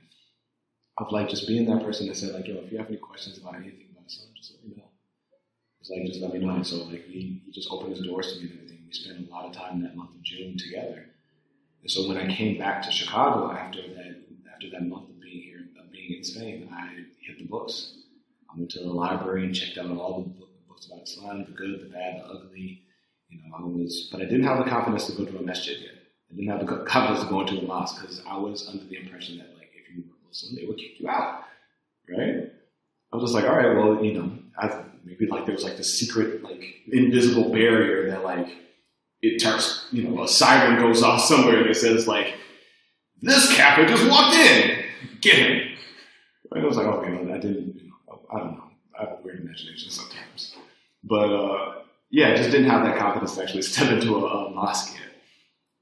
Of 0.99 1.11
like 1.11 1.29
just 1.29 1.47
being 1.47 1.64
that 1.66 1.85
person 1.85 2.07
that 2.09 2.16
said 2.16 2.35
like, 2.35 2.47
yo, 2.47 2.57
if 2.57 2.71
you 2.71 2.79
have 2.79 2.88
any 2.88 2.99
questions 2.99 3.38
about 3.38 3.57
anything 3.57 3.87
about 3.92 4.07
Islam, 4.07 4.29
just 4.37 4.53
let 4.55 4.64
me 4.68 4.77
know. 4.77 4.90
It's 5.81 5.90
like 5.90 6.05
just 6.07 6.21
let 6.21 6.33
me 6.35 6.40
know. 6.40 6.62
So 6.62 6.85
like 6.85 7.07
he, 7.07 7.42
he 7.47 7.53
just 7.53 7.68
opened 7.71 7.97
his 7.97 8.07
doors 8.07 8.35
to 8.35 8.40
me 8.40 8.51
and 8.51 8.59
everything. 8.59 8.85
We 8.87 8.92
spent 8.92 9.27
a 9.27 9.31
lot 9.31 9.47
of 9.47 9.53
time 9.55 9.83
that 9.83 9.97
month 9.97 10.14
of 10.14 10.23
June 10.23 10.57
together. 10.59 11.07
And 11.81 11.90
so 11.90 12.09
when 12.09 12.18
I 12.18 12.33
came 12.33 12.59
back 12.59 12.83
to 12.83 12.90
Chicago 12.90 13.53
after 13.53 13.81
that 13.81 14.23
after 14.53 14.71
that 14.71 14.87
month 14.87 15.09
of 15.09 15.21
being 15.21 15.42
here, 15.42 15.61
of 15.81 15.90
being 15.90 16.18
in 16.18 16.25
Spain, 16.25 16.68
I 16.73 17.05
hit 17.27 17.38
the 17.38 17.47
books. 17.47 17.95
I 18.53 18.59
went 18.59 18.71
to 18.73 18.81
the 18.81 18.90
library 18.90 19.47
and 19.47 19.55
checked 19.55 19.79
out 19.79 19.90
all 19.97 20.23
the 20.23 20.47
books 20.68 20.87
about 20.87 21.03
Islam, 21.03 21.45
the 21.45 21.53
good, 21.53 21.81
the 21.81 21.90
bad, 21.90 22.21
the 22.21 22.27
ugly. 22.27 22.83
You 23.29 23.38
know, 23.38 23.57
I 23.57 23.62
was, 23.62 24.09
but 24.12 24.21
I 24.21 24.25
didn't 24.25 24.45
have 24.45 24.59
the 24.59 24.71
confidence 24.71 25.07
to 25.07 25.12
go 25.12 25.25
to 25.25 25.38
a 25.38 25.42
masjid 25.42 25.81
yet. 25.81 26.02
I 26.33 26.37
didn't 26.37 26.51
have 26.51 26.66
the 26.66 26.85
confidence 26.85 27.25
to 27.25 27.31
go 27.31 27.40
into 27.42 27.59
a 27.59 27.62
mosque 27.62 28.01
because 28.01 28.23
I 28.27 28.38
was 28.38 28.68
under 28.68 28.85
the 28.85 28.97
impression 28.97 29.38
that 29.38 29.55
like 29.59 29.71
if 29.75 29.95
you 29.95 30.03
were 30.03 30.16
Muslim, 30.27 30.57
they 30.57 30.66
would 30.66 30.79
kick 30.79 30.99
you 30.99 31.09
out, 31.09 31.45
right? 32.09 32.51
I 33.12 33.16
was 33.16 33.25
just 33.25 33.35
like, 33.35 33.45
all 33.45 33.57
right, 33.57 33.77
well, 33.77 34.03
you 34.03 34.14
know, 34.14 34.38
I, 34.59 34.83
maybe 35.05 35.27
like 35.27 35.45
there 35.45 35.55
was 35.55 35.64
like 35.64 35.77
the 35.77 35.85
secret 35.85 36.42
like 36.42 36.64
invisible 36.90 37.51
barrier 37.51 38.11
that 38.11 38.25
like 38.25 38.49
it 39.21 39.38
turns, 39.38 39.87
you 39.92 40.09
know, 40.09 40.23
a 40.23 40.29
siren 40.29 40.81
goes 40.81 41.03
off 41.03 41.21
somewhere 41.21 41.62
that 41.64 41.77
says 41.77 42.09
like, 42.09 42.35
this 43.21 43.55
Kappa 43.55 43.87
just 43.87 44.09
walked 44.11 44.35
in, 44.35 44.85
get 45.21 45.38
him. 45.38 45.77
And 46.51 46.64
I 46.64 46.66
was 46.66 46.77
like, 46.77 46.87
okay, 46.87 47.12
well, 47.12 47.35
I 47.35 47.38
didn't, 47.38 47.77
you 47.77 47.88
know, 47.88 48.21
I 48.33 48.38
don't 48.38 48.53
know. 48.53 48.64
I 48.99 49.05
have 49.05 49.18
a 49.18 49.23
weird 49.23 49.40
imagination 49.40 49.90
sometimes. 49.90 50.57
But 51.05 51.31
uh, 51.31 51.75
yeah, 52.11 52.31
I 52.33 52.37
just 52.37 52.51
didn't 52.51 52.71
have 52.71 52.85
that 52.85 52.99
confidence 52.99 53.37
to 53.37 53.42
actually 53.42 53.62
step 53.62 53.90
into 53.92 54.16
a, 54.16 54.47
a 54.47 54.51
mosque 54.51 54.95
yet. 54.95 55.12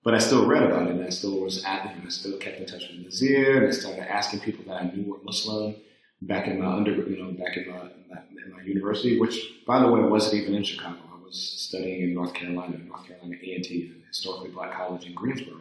But 0.02 0.14
I 0.14 0.18
still 0.18 0.46
read 0.46 0.62
about 0.62 0.88
it, 0.88 0.96
and 0.96 1.04
I 1.04 1.10
still 1.10 1.40
was 1.40 1.62
at 1.64 1.86
him. 1.88 2.02
I 2.06 2.08
still 2.08 2.38
kept 2.38 2.58
in 2.58 2.66
touch 2.66 2.88
with 2.88 3.04
Nazir, 3.04 3.58
and 3.58 3.68
I 3.68 3.70
started 3.70 4.10
asking 4.10 4.40
people 4.40 4.64
that 4.66 4.82
I 4.82 4.90
knew 4.90 5.10
were 5.10 5.18
Muslim 5.22 5.76
back 6.22 6.46
in 6.46 6.58
my 6.58 6.66
under, 6.72 6.92
you 6.92 7.22
know, 7.22 7.32
back 7.32 7.56
in 7.56 7.68
my, 7.68 7.82
in 7.82 8.52
my 8.52 8.62
university, 8.62 9.20
which, 9.20 9.62
by 9.66 9.80
the 9.80 9.90
way, 9.90 10.00
wasn't 10.00 10.42
even 10.42 10.54
in 10.54 10.62
Chicago. 10.62 10.98
I 11.12 11.22
was 11.22 11.38
studying 11.38 12.02
in 12.02 12.14
North 12.14 12.32
Carolina, 12.32 12.78
North 12.78 13.06
Carolina 13.06 13.36
A&T, 13.36 13.92
historically 14.08 14.50
black 14.50 14.72
college 14.72 15.04
in 15.04 15.14
Greensboro. 15.14 15.60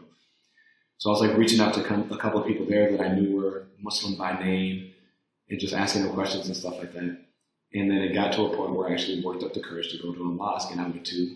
So 0.97 1.09
I 1.09 1.13
was 1.13 1.21
like 1.21 1.37
reaching 1.37 1.59
out 1.59 1.73
to 1.75 1.81
a 1.81 2.17
couple 2.17 2.41
of 2.41 2.47
people 2.47 2.65
there 2.65 2.91
that 2.91 3.01
I 3.01 3.13
knew 3.13 3.35
were 3.35 3.67
Muslim 3.81 4.15
by 4.15 4.39
name, 4.39 4.93
and 5.49 5.59
just 5.59 5.73
asking 5.73 6.03
them 6.03 6.13
questions 6.13 6.47
and 6.47 6.55
stuff 6.55 6.77
like 6.77 6.93
that. 6.93 7.17
And 7.73 7.91
then 7.91 7.99
it 7.99 8.13
got 8.13 8.33
to 8.33 8.45
a 8.45 8.55
point 8.55 8.73
where 8.73 8.89
I 8.89 8.93
actually 8.93 9.21
worked 9.21 9.43
up 9.43 9.53
the 9.53 9.61
courage 9.61 9.91
to 9.91 10.01
go 10.01 10.13
to 10.13 10.21
a 10.21 10.25
mosque, 10.25 10.71
and 10.71 10.79
I 10.79 10.87
went 10.87 11.05
to 11.07 11.35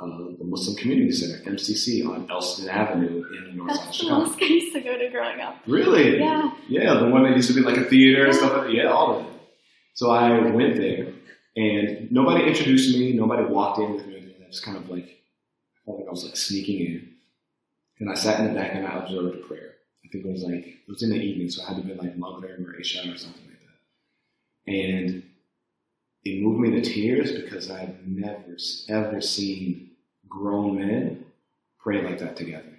uh, 0.00 0.06
the 0.38 0.44
Muslim 0.44 0.76
Community 0.76 1.12
Center, 1.12 1.38
MCC, 1.50 2.06
on 2.06 2.28
Elston 2.30 2.68
Avenue 2.68 3.24
in 3.36 3.44
the 3.44 3.52
north 3.52 3.72
side 3.72 3.80
of 3.80 3.84
That's 3.86 3.98
the 3.98 4.04
Chicago. 4.04 4.36
I 4.40 4.44
used 4.44 4.74
to 4.74 4.80
go 4.80 4.98
to 4.98 5.08
growing 5.10 5.40
up. 5.40 5.56
Really? 5.66 6.18
Yeah. 6.18 6.50
Yeah, 6.68 6.94
the 6.94 7.08
one 7.08 7.22
that 7.22 7.36
used 7.36 7.48
to 7.48 7.54
be 7.54 7.60
like 7.60 7.76
a 7.76 7.84
theater 7.84 8.26
and 8.26 8.34
stuff 8.34 8.52
like 8.52 8.62
that. 8.66 8.72
Yeah, 8.72 8.90
all 8.90 9.20
of 9.20 9.26
it. 9.26 9.32
So 9.94 10.10
I 10.10 10.50
went 10.50 10.76
there, 10.76 11.12
and 11.56 12.10
nobody 12.10 12.44
introduced 12.44 12.96
me. 12.96 13.12
Nobody 13.12 13.44
walked 13.44 13.78
in 13.78 13.94
with 13.94 14.06
me. 14.06 14.34
I 14.44 14.50
just 14.50 14.64
kind 14.64 14.76
of 14.76 14.88
like 14.90 15.04
I 15.04 15.84
felt 15.86 15.98
like 15.98 16.08
I 16.08 16.10
was 16.10 16.24
like 16.24 16.36
sneaking 16.36 16.86
in, 16.86 17.08
and 18.00 18.10
I 18.10 18.14
sat 18.14 18.40
in 18.40 18.46
the 18.48 18.58
back 18.58 18.74
and 18.74 18.86
I 18.86 18.98
observed 18.98 19.36
a 19.36 19.46
prayer. 19.46 19.74
I 20.04 20.08
think 20.08 20.24
it 20.24 20.30
was 20.30 20.42
like 20.42 20.66
it 20.66 20.88
was 20.88 21.02
in 21.04 21.10
the 21.10 21.16
evening, 21.16 21.48
so 21.50 21.62
it 21.62 21.68
had 21.68 21.76
to 21.76 21.82
be 21.82 21.94
like 21.94 22.16
Maghrib 22.18 22.66
or 22.66 22.74
Isha 22.74 23.10
or 23.12 23.16
something 23.16 23.42
like 23.46 23.60
that. 23.60 24.72
And 24.72 25.22
it 26.24 26.42
moved 26.42 26.60
me 26.60 26.70
to 26.70 26.80
tears 26.80 27.32
because 27.32 27.70
I've 27.70 28.06
never 28.06 28.56
ever 28.88 29.20
seen 29.20 29.90
grown 30.28 30.78
men 30.78 31.26
pray 31.78 32.02
like 32.02 32.18
that 32.18 32.36
together. 32.36 32.72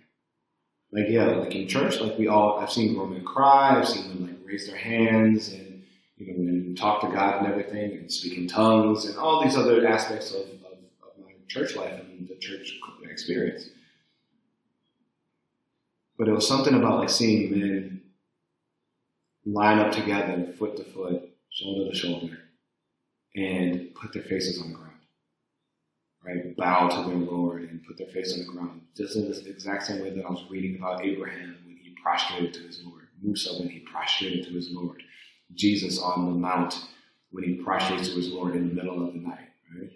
Like 0.92 1.10
yeah, 1.10 1.26
like 1.26 1.54
in 1.56 1.68
church, 1.68 2.00
like 2.00 2.18
we 2.18 2.28
all 2.28 2.60
I've 2.60 2.72
seen 2.72 2.96
grown 2.96 3.14
men 3.14 3.24
cry, 3.24 3.80
I've 3.80 3.88
seen 3.88 4.08
them 4.10 4.28
like 4.28 4.38
raise 4.46 4.68
their 4.68 4.78
hands 4.78 5.50
and 5.50 5.84
you 6.18 6.28
know 6.28 6.34
and 6.34 6.78
talk 6.78 7.02
to 7.02 7.08
God 7.08 7.44
and 7.44 7.48
everything 7.48 7.98
and 7.98 8.12
speak 8.12 8.38
in 8.38 8.48
tongues 8.48 9.06
and 9.06 9.18
all 9.18 9.44
these 9.44 9.58
other 9.58 9.86
aspects 9.88 10.32
of, 10.32 10.42
of, 10.42 10.78
of 11.04 11.24
my 11.24 11.34
church 11.48 11.76
life 11.76 12.00
and 12.00 12.28
the 12.28 12.36
church 12.36 12.80
experience. 13.10 13.70
But 16.18 16.28
it 16.28 16.34
was 16.34 16.48
something 16.48 16.74
about 16.74 17.00
like 17.00 17.10
seeing 17.10 17.52
men 17.52 18.02
line 19.46 19.80
up 19.80 19.92
together, 19.92 20.54
foot 20.58 20.78
to 20.78 20.84
foot, 20.84 21.30
shoulder 21.50 21.92
to 21.92 21.96
shoulder, 21.96 22.38
and 23.36 23.94
put 23.96 24.14
their 24.14 24.24
faces 24.24 24.62
on 24.62 24.70
the 24.70 24.76
ground. 24.76 24.92
Right? 26.24 26.56
Bow 26.58 26.88
to 26.90 27.10
their 27.10 27.18
Lord 27.18 27.64
and 27.64 27.84
put 27.86 27.98
their 27.98 28.08
face 28.08 28.34
on 28.34 28.40
the 28.40 28.46
ground. 28.46 28.82
Just 28.98 29.16
in 29.16 29.30
the 29.30 29.50
exact 29.50 29.84
same 29.84 30.02
way 30.02 30.10
that 30.10 30.26
I 30.26 30.30
was 30.30 30.44
reading 30.50 30.78
about 30.78 31.06
Abraham 31.06 31.58
when 31.66 31.78
he 31.78 31.96
prostrated 32.02 32.54
to 32.56 32.62
his 32.62 32.82
Lord, 32.84 33.08
Musa 33.22 33.54
when 33.60 33.70
he 33.70 33.80
prostrated 33.80 34.46
to 34.46 34.52
his 34.52 34.72
Lord, 34.72 35.04
Jesus 35.54 36.00
on 36.00 36.26
the 36.26 36.32
mount 36.32 36.84
when 37.32 37.44
he 37.44 37.56
prostrates 37.56 38.10
to 38.10 38.16
his 38.16 38.30
Lord 38.30 38.56
in 38.56 38.70
the 38.70 38.74
middle 38.74 39.06
of 39.06 39.14
the 39.14 39.20
night. 39.20 39.50
Right? 39.78 39.92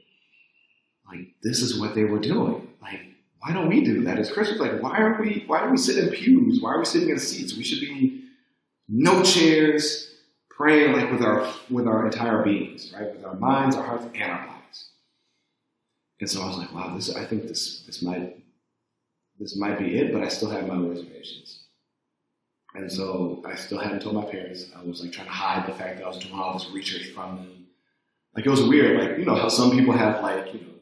Like 1.07 1.33
this 1.41 1.61
is 1.61 1.79
what 1.79 1.95
they 1.95 2.03
were 2.03 2.19
doing. 2.19 2.67
Like, 2.81 2.99
why 3.39 3.53
don't 3.53 3.69
we 3.69 3.83
do 3.83 4.03
that 4.03 4.19
as 4.19 4.31
Christians? 4.31 4.59
Like, 4.59 4.83
why 4.83 4.99
are 4.99 5.19
we 5.19 5.45
why 5.47 5.63
do 5.63 5.71
we 5.71 5.77
sit 5.77 5.97
in 5.97 6.09
pews? 6.09 6.61
Why 6.61 6.73
are 6.73 6.79
we 6.79 6.85
sitting 6.85 7.09
in 7.09 7.19
seats? 7.19 7.57
We 7.57 7.63
should 7.63 7.79
be 7.79 8.25
no 8.87 9.23
chairs, 9.23 10.11
praying 10.59 10.91
like 10.91 11.09
with 11.09 11.21
our 11.21 11.51
with 11.69 11.87
our 11.87 12.05
entire 12.05 12.43
beings, 12.43 12.93
right? 12.93 13.15
With 13.15 13.25
our 13.25 13.35
minds, 13.35 13.75
our 13.77 13.83
hearts, 13.83 14.05
and 14.13 14.31
our 14.31 14.45
bodies. 14.45 14.89
And 16.19 16.29
so 16.29 16.41
I 16.41 16.47
was 16.47 16.57
like, 16.57 16.73
wow, 16.75 16.93
this 16.95 17.15
I 17.15 17.25
think 17.25 17.43
this 17.47 17.83
this 17.85 18.01
might 18.01 18.35
this 19.39 19.55
might 19.55 19.79
be 19.79 19.97
it, 19.97 20.11
but 20.11 20.21
I 20.21 20.27
still 20.27 20.49
have 20.49 20.67
my 20.67 20.75
reservations. 20.75 21.63
And 22.75 22.91
so 22.91 23.41
I 23.47 23.55
still 23.55 23.79
hadn't 23.79 24.01
told 24.01 24.15
my 24.15 24.25
parents. 24.25 24.65
I 24.77 24.83
was 24.83 25.01
like 25.01 25.13
trying 25.13 25.27
to 25.27 25.33
hide 25.33 25.65
the 25.65 25.73
fact 25.73 25.97
that 25.97 26.05
I 26.05 26.07
was 26.09 26.19
doing 26.19 26.37
all 26.37 26.53
this 26.53 26.69
research 26.71 27.07
from 27.15 27.37
them. 27.37 27.65
Like 28.35 28.45
it 28.45 28.49
was 28.49 28.61
weird, 28.63 28.99
like 28.99 29.17
you 29.17 29.25
know 29.25 29.35
how 29.35 29.47
some 29.47 29.71
people 29.71 29.93
have 29.93 30.21
like 30.21 30.53
you 30.53 30.59
know, 30.59 30.73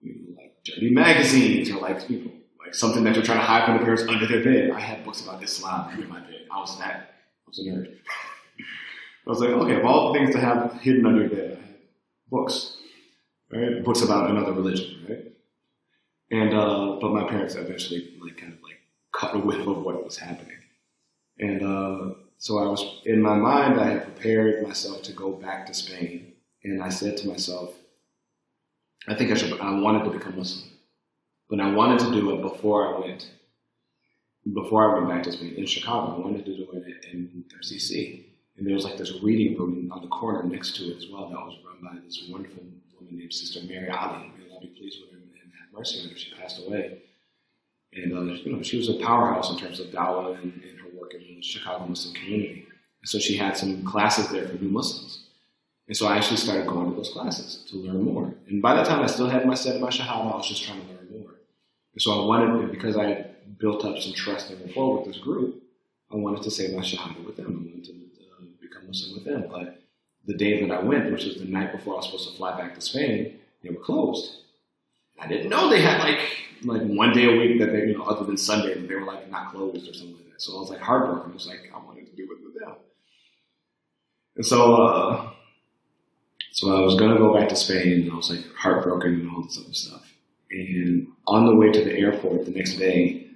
you 0.00 0.14
know 0.14 0.40
like 0.40 0.54
dirty 0.64 0.90
magazines 0.90 1.70
or 1.70 1.80
like 1.80 2.08
you 2.08 2.18
know 2.24 2.30
like 2.64 2.72
something 2.72 3.02
that 3.02 3.16
you're 3.16 3.24
trying 3.24 3.38
to 3.38 3.44
hide 3.44 3.64
from 3.66 3.78
the 3.78 3.82
parents 3.82 4.04
under 4.08 4.26
their 4.26 4.44
bed. 4.44 4.70
I 4.70 4.80
had 4.80 5.04
books 5.04 5.22
about 5.22 5.42
Islam 5.42 5.88
under 5.92 6.06
my 6.06 6.20
bed. 6.20 6.46
I 6.52 6.60
was 6.60 6.78
that. 6.78 7.14
I 7.46 7.48
was 7.48 7.58
a 7.58 7.62
nerd. 7.62 7.98
I 9.28 9.30
was 9.30 9.40
like, 9.40 9.50
okay, 9.50 9.78
of 9.78 9.84
all 9.84 10.10
the 10.10 10.18
things 10.18 10.34
to 10.34 10.40
have 10.40 10.80
hidden 10.80 11.04
under 11.04 11.28
bed, 11.28 11.62
books, 12.30 12.78
right? 13.52 13.84
Books 13.84 14.00
about 14.00 14.30
another 14.30 14.52
religion, 14.52 15.04
right? 15.06 15.24
And 16.30 16.54
uh, 16.54 16.96
but 16.98 17.12
my 17.12 17.28
parents 17.28 17.54
eventually 17.54 18.14
like 18.22 18.38
kind 18.38 18.54
of 18.54 18.62
like 18.62 18.78
caught 19.12 19.34
a 19.34 19.38
whiff 19.38 19.66
of 19.66 19.82
what 19.82 20.02
was 20.02 20.16
happening, 20.16 20.56
and 21.38 21.62
uh, 21.62 22.14
so 22.38 22.58
I 22.58 22.68
was 22.68 23.02
in 23.04 23.20
my 23.20 23.34
mind. 23.34 23.78
I 23.78 23.90
had 23.90 24.04
prepared 24.04 24.66
myself 24.66 25.02
to 25.02 25.12
go 25.12 25.32
back 25.32 25.66
to 25.66 25.74
Spain, 25.74 26.32
and 26.64 26.82
I 26.82 26.88
said 26.88 27.18
to 27.18 27.28
myself, 27.28 27.74
I 29.08 29.14
think 29.14 29.30
I 29.30 29.34
should. 29.34 29.60
I 29.60 29.78
wanted 29.78 30.04
to 30.04 30.10
become 30.10 30.38
Muslim, 30.38 30.70
but 31.50 31.60
I 31.60 31.70
wanted 31.70 31.98
to 32.00 32.12
do 32.12 32.34
it 32.34 32.40
before 32.40 32.94
I 32.96 33.00
went. 33.00 33.30
Before 34.54 34.90
I 34.90 34.94
went 34.98 35.10
back 35.10 35.22
to 35.24 35.32
Spain 35.32 35.54
in 35.58 35.66
Chicago, 35.66 36.16
I 36.16 36.20
wanted 36.20 36.46
to 36.46 36.56
do 36.56 36.66
it 36.72 37.04
in 37.12 37.44
MCC, 37.62 38.27
and 38.58 38.66
there 38.66 38.74
was 38.74 38.84
like 38.84 38.96
this 38.98 39.22
reading 39.22 39.56
room 39.56 39.88
on 39.92 40.02
the 40.02 40.08
corner 40.08 40.42
next 40.42 40.76
to 40.76 40.90
it 40.90 40.96
as 40.96 41.06
well 41.10 41.28
that 41.28 41.38
was 41.38 41.56
run 41.64 41.76
by 41.82 42.00
this 42.04 42.26
wonderful 42.28 42.64
woman 42.96 43.18
named 43.18 43.32
Sister 43.32 43.60
Mary 43.66 43.88
Ali. 43.88 44.32
May 44.36 44.50
Allah 44.50 44.60
be 44.60 44.66
pleased 44.68 45.00
with 45.00 45.12
her 45.12 45.18
and 45.18 45.52
have 45.60 45.78
mercy 45.78 46.02
on 46.02 46.10
her. 46.10 46.16
She 46.16 46.34
passed 46.34 46.66
away, 46.66 47.02
and 47.92 48.12
uh, 48.12 48.22
you 48.22 48.52
know 48.52 48.62
she 48.62 48.76
was 48.76 48.88
a 48.88 48.94
powerhouse 48.94 49.50
in 49.50 49.58
terms 49.58 49.78
of 49.78 49.86
dawah 49.88 50.36
and, 50.42 50.52
and 50.52 50.80
her 50.80 50.88
work 51.00 51.14
in 51.14 51.20
the 51.20 51.40
Chicago 51.40 51.86
Muslim 51.86 52.14
community. 52.14 52.66
And 53.00 53.08
so 53.08 53.18
she 53.18 53.36
had 53.36 53.56
some 53.56 53.84
classes 53.84 54.28
there 54.30 54.48
for 54.48 54.54
new 54.54 54.70
Muslims. 54.70 55.26
And 55.86 55.96
so 55.96 56.06
I 56.06 56.16
actually 56.16 56.36
started 56.36 56.66
going 56.66 56.90
to 56.90 56.96
those 56.96 57.10
classes 57.10 57.64
to 57.70 57.76
learn 57.76 58.02
more. 58.02 58.34
And 58.48 58.60
by 58.60 58.74
that 58.74 58.86
time, 58.86 59.00
I 59.00 59.06
still 59.06 59.28
had 59.28 59.46
my 59.46 59.54
set 59.54 59.76
of 59.76 59.80
my 59.80 59.88
shahada. 59.88 60.32
I 60.32 60.36
was 60.36 60.48
just 60.48 60.64
trying 60.64 60.82
to 60.82 60.88
learn 60.88 61.08
more. 61.10 61.30
And 61.94 62.02
so 62.02 62.22
I 62.22 62.26
wanted, 62.26 62.70
because 62.72 62.96
I 62.96 63.04
had 63.04 63.58
built 63.58 63.84
up 63.84 63.98
some 63.98 64.12
trust 64.12 64.50
and 64.50 64.60
rapport 64.66 64.98
with 64.98 65.06
this 65.06 65.16
group, 65.16 65.62
I 66.12 66.16
wanted 66.16 66.42
to 66.42 66.50
say 66.50 66.74
my 66.74 66.82
shahada 66.82 67.24
with 67.24 67.36
them. 67.36 67.46
I 67.46 67.70
wanted 67.70 67.84
to 67.84 68.07
become 68.68 68.86
Muslim 68.86 69.14
with 69.14 69.24
them. 69.24 69.46
But 69.50 69.80
the 70.26 70.34
day 70.34 70.60
that 70.60 70.70
I 70.70 70.82
went, 70.82 71.10
which 71.10 71.24
was 71.24 71.36
the 71.36 71.44
night 71.44 71.72
before 71.72 71.94
I 71.94 71.96
was 71.96 72.06
supposed 72.06 72.30
to 72.30 72.36
fly 72.36 72.56
back 72.58 72.74
to 72.74 72.80
Spain, 72.80 73.38
they 73.62 73.70
were 73.70 73.80
closed. 73.80 74.42
I 75.20 75.26
didn't 75.26 75.48
know 75.48 75.68
they 75.68 75.82
had 75.82 76.00
like 76.00 76.20
like 76.64 76.82
one 76.82 77.12
day 77.12 77.24
a 77.24 77.38
week 77.38 77.58
that 77.60 77.72
they, 77.72 77.86
you 77.86 77.96
know, 77.96 78.04
other 78.04 78.24
than 78.24 78.36
Sunday, 78.36 78.74
they 78.74 78.94
were 78.94 79.06
like 79.06 79.30
not 79.30 79.52
closed 79.52 79.88
or 79.88 79.94
something 79.94 80.16
like 80.16 80.32
that. 80.32 80.42
So 80.42 80.56
I 80.56 80.60
was 80.60 80.70
like 80.70 80.80
heartbroken. 80.80 81.30
I 81.30 81.34
was 81.34 81.46
like, 81.46 81.70
I 81.74 81.78
wanted 81.78 82.06
to 82.06 82.16
do 82.16 82.24
it 82.24 82.44
with 82.44 82.60
them. 82.60 82.74
And 84.36 84.46
so, 84.46 84.74
uh, 84.74 85.30
so 86.52 86.76
I 86.76 86.80
was 86.80 86.96
going 86.96 87.12
to 87.12 87.18
go 87.18 87.34
back 87.34 87.48
to 87.48 87.56
Spain 87.56 88.02
and 88.02 88.12
I 88.12 88.16
was 88.16 88.30
like 88.30 88.44
heartbroken 88.56 89.14
and 89.14 89.30
all 89.30 89.42
this 89.42 89.58
other 89.58 89.72
stuff. 89.72 90.12
And 90.50 91.08
on 91.26 91.46
the 91.46 91.54
way 91.54 91.70
to 91.70 91.84
the 91.84 91.96
airport 91.96 92.44
the 92.44 92.52
next 92.52 92.76
day, 92.76 93.26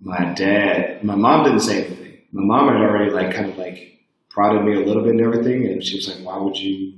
my 0.00 0.32
dad, 0.34 1.02
my 1.02 1.14
mom 1.14 1.44
didn't 1.44 1.60
say 1.60 1.84
anything, 1.84 2.18
my 2.32 2.42
mom 2.44 2.68
had 2.68 2.80
already 2.80 3.10
like 3.10 3.34
kind 3.34 3.48
of 3.50 3.56
like 3.56 4.00
prodded 4.32 4.64
me 4.64 4.74
a 4.74 4.84
little 4.84 5.02
bit 5.02 5.12
and 5.12 5.20
everything, 5.20 5.66
and 5.66 5.84
she 5.84 5.96
was 5.96 6.08
like, 6.08 6.24
"Why 6.24 6.38
would 6.38 6.56
you, 6.56 6.94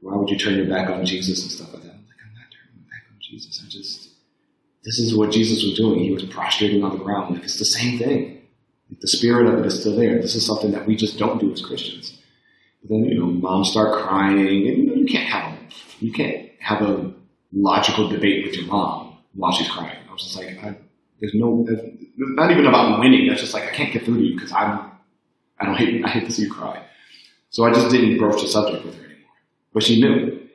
why 0.00 0.16
would 0.16 0.30
you 0.30 0.38
turn 0.38 0.56
your 0.56 0.66
back 0.66 0.88
on 0.88 1.04
Jesus 1.04 1.42
and 1.42 1.50
stuff 1.50 1.72
like 1.74 1.82
that?" 1.82 1.90
I'm 1.90 2.06
like, 2.06 2.20
"I'm 2.24 2.34
not 2.34 2.46
turning 2.52 2.76
my 2.76 2.90
back 2.90 3.04
on 3.10 3.18
Jesus. 3.20 3.62
I 3.64 3.68
just, 3.68 4.10
this 4.84 4.98
is 4.98 5.16
what 5.16 5.32
Jesus 5.32 5.64
was 5.64 5.76
doing. 5.76 6.00
He 6.00 6.12
was 6.12 6.24
prostrating 6.24 6.84
on 6.84 6.96
the 6.96 7.04
ground. 7.04 7.34
Like 7.34 7.44
it's 7.44 7.58
the 7.58 7.64
same 7.64 7.98
thing. 7.98 8.42
Like, 8.90 9.00
the 9.00 9.08
spirit 9.08 9.46
of 9.46 9.58
it 9.58 9.66
is 9.66 9.80
still 9.80 9.96
there. 9.96 10.20
This 10.20 10.34
is 10.34 10.46
something 10.46 10.70
that 10.70 10.86
we 10.86 10.96
just 10.96 11.18
don't 11.18 11.40
do 11.40 11.52
as 11.52 11.62
Christians." 11.62 12.18
But 12.82 12.90
then 12.90 13.04
you 13.04 13.18
know, 13.18 13.26
moms 13.26 13.70
start 13.70 13.92
crying, 14.02 14.38
and 14.38 14.98
you, 14.98 15.06
can't 15.06 15.28
have 15.28 15.58
you 16.00 16.12
can't 16.12 16.48
have 16.60 16.82
a 16.82 17.12
logical 17.52 18.08
debate 18.08 18.46
with 18.46 18.54
your 18.54 18.66
mom 18.66 19.18
while 19.34 19.52
she's 19.52 19.68
crying. 19.68 19.96
I 20.08 20.12
was 20.12 20.22
just 20.22 20.36
like, 20.36 20.62
I, 20.62 20.76
there's 21.20 21.34
no, 21.34 21.66
not 22.16 22.50
even 22.50 22.66
about 22.66 23.00
winning. 23.00 23.26
That's 23.26 23.40
just 23.40 23.54
like 23.54 23.64
I 23.64 23.70
can't 23.70 23.92
get 23.92 24.04
through 24.04 24.18
to 24.18 24.22
you 24.22 24.34
because 24.34 24.52
I'm, 24.52 24.87
I 25.60 25.66
don't 25.66 25.76
hate, 25.76 26.04
I 26.04 26.08
hate 26.08 26.26
to 26.26 26.32
see 26.32 26.42
you 26.42 26.52
cry. 26.52 26.84
So 27.50 27.64
I 27.64 27.72
just 27.72 27.90
didn't 27.90 28.18
broach 28.18 28.42
the 28.42 28.48
subject 28.48 28.84
with 28.84 28.94
her 28.96 29.04
anymore. 29.04 29.30
But 29.72 29.82
she 29.82 30.00
knew. 30.00 30.48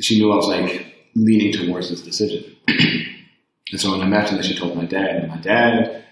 She 0.00 0.18
knew 0.18 0.32
I 0.32 0.36
was 0.36 0.46
like 0.46 0.94
leaning 1.14 1.52
towards 1.52 1.90
this 1.90 2.02
decision. 2.02 2.56
and 2.68 3.80
so 3.80 3.94
I 3.94 4.04
imagine 4.04 4.36
that 4.36 4.44
she 4.44 4.56
told 4.56 4.76
my 4.76 4.84
dad, 4.84 5.16
and 5.16 5.28
my 5.28 5.38
dad 5.38 6.04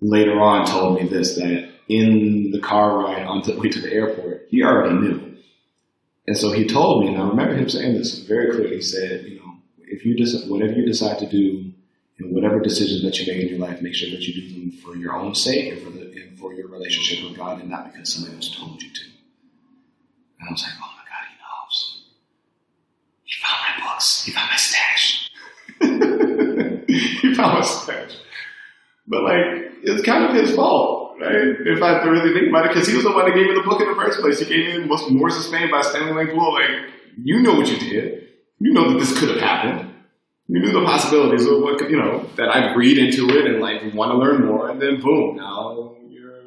later 0.00 0.40
on 0.40 0.66
told 0.66 1.00
me 1.00 1.08
this 1.08 1.34
that 1.36 1.70
in 1.88 2.50
the 2.50 2.60
car 2.60 2.98
ride 2.98 3.22
on 3.22 3.42
the 3.42 3.58
way 3.58 3.68
to 3.68 3.80
the 3.80 3.92
airport, 3.92 4.46
he 4.50 4.62
already 4.62 4.94
knew. 4.94 5.36
And 6.26 6.36
so 6.36 6.52
he 6.52 6.66
told 6.66 7.04
me, 7.04 7.12
and 7.12 7.22
I 7.22 7.28
remember 7.28 7.54
him 7.54 7.68
saying 7.68 7.94
this 7.94 8.18
very 8.20 8.50
clearly. 8.50 8.76
He 8.76 8.82
said, 8.82 9.24
you 9.24 9.38
know, 9.38 9.54
if 9.78 10.04
you 10.04 10.16
just 10.16 10.50
whatever 10.50 10.72
you 10.72 10.84
decide 10.84 11.18
to 11.20 11.28
do, 11.28 11.72
whatever 12.20 12.60
decisions 12.60 13.02
that 13.02 13.18
you 13.18 13.32
make 13.32 13.42
in 13.42 13.48
your 13.48 13.58
life, 13.58 13.82
make 13.82 13.94
sure 13.94 14.10
that 14.10 14.26
you 14.26 14.34
do 14.34 14.60
them 14.60 14.70
for 14.72 14.96
your 14.96 15.14
own 15.14 15.34
sake 15.34 15.72
and 15.72 15.82
for 15.82 15.90
the 15.90 16.06
and 16.16 16.38
for 16.38 16.54
your 16.54 16.68
relationship 16.68 17.22
with 17.28 17.36
God, 17.36 17.60
and 17.60 17.70
not 17.70 17.92
because 17.92 18.14
somebody 18.14 18.36
else 18.36 18.54
told 18.56 18.82
you 18.82 18.90
to. 18.90 19.04
And 20.40 20.48
I 20.48 20.52
was 20.52 20.62
like, 20.62 20.72
oh 20.76 20.92
my 20.96 21.04
God, 21.04 21.24
he 21.30 21.36
knows. 21.40 22.04
He 23.24 23.34
found 23.42 23.60
my 23.66 23.86
books. 23.86 24.24
He 24.24 24.32
found 24.32 24.50
my 24.50 24.56
stash. 24.56 25.30
he 27.22 27.34
found 27.34 27.58
my 27.58 27.64
stash. 27.64 28.16
But 29.06 29.22
like, 29.22 29.44
it's 29.82 30.04
kind 30.04 30.24
of 30.24 30.34
his 30.34 30.54
fault, 30.54 31.16
right? 31.20 31.34
If 31.34 31.82
I 31.82 32.02
really 32.04 32.32
think 32.32 32.48
about 32.48 32.66
it, 32.66 32.74
because 32.74 32.88
he 32.88 32.94
was 32.94 33.04
the 33.04 33.12
one 33.12 33.26
that 33.26 33.34
gave 33.34 33.46
me 33.46 33.54
the 33.54 33.62
book 33.62 33.80
in 33.80 33.88
the 33.88 33.94
first 33.94 34.20
place. 34.20 34.40
He 34.40 34.46
gave 34.46 34.80
me 34.80 34.86
Moors 34.86 35.36
of 35.36 35.42
Spain 35.42 35.70
by 35.70 35.82
Stanley 35.82 36.12
Lane 36.12 36.34
Poole. 36.34 36.54
Like, 36.54 36.70
you 37.22 37.40
know 37.42 37.54
what 37.54 37.68
you 37.68 37.78
did. 37.78 38.28
You 38.58 38.72
know 38.72 38.92
that 38.92 38.98
this 38.98 39.18
could 39.18 39.28
have 39.28 39.38
happened. 39.40 39.85
You 40.48 40.60
knew 40.60 40.72
the 40.72 40.84
possibilities 40.84 41.44
of 41.46 41.60
what 41.60 41.78
could, 41.78 41.90
you 41.90 41.96
know, 41.96 42.24
that 42.36 42.48
I 42.54 42.72
read 42.74 42.98
into 42.98 43.28
it 43.30 43.46
and 43.46 43.60
like 43.60 43.82
want 43.94 44.12
to 44.12 44.16
learn 44.16 44.46
more, 44.46 44.70
and 44.70 44.80
then 44.80 45.00
boom, 45.00 45.36
now 45.36 45.96
your 46.08 46.38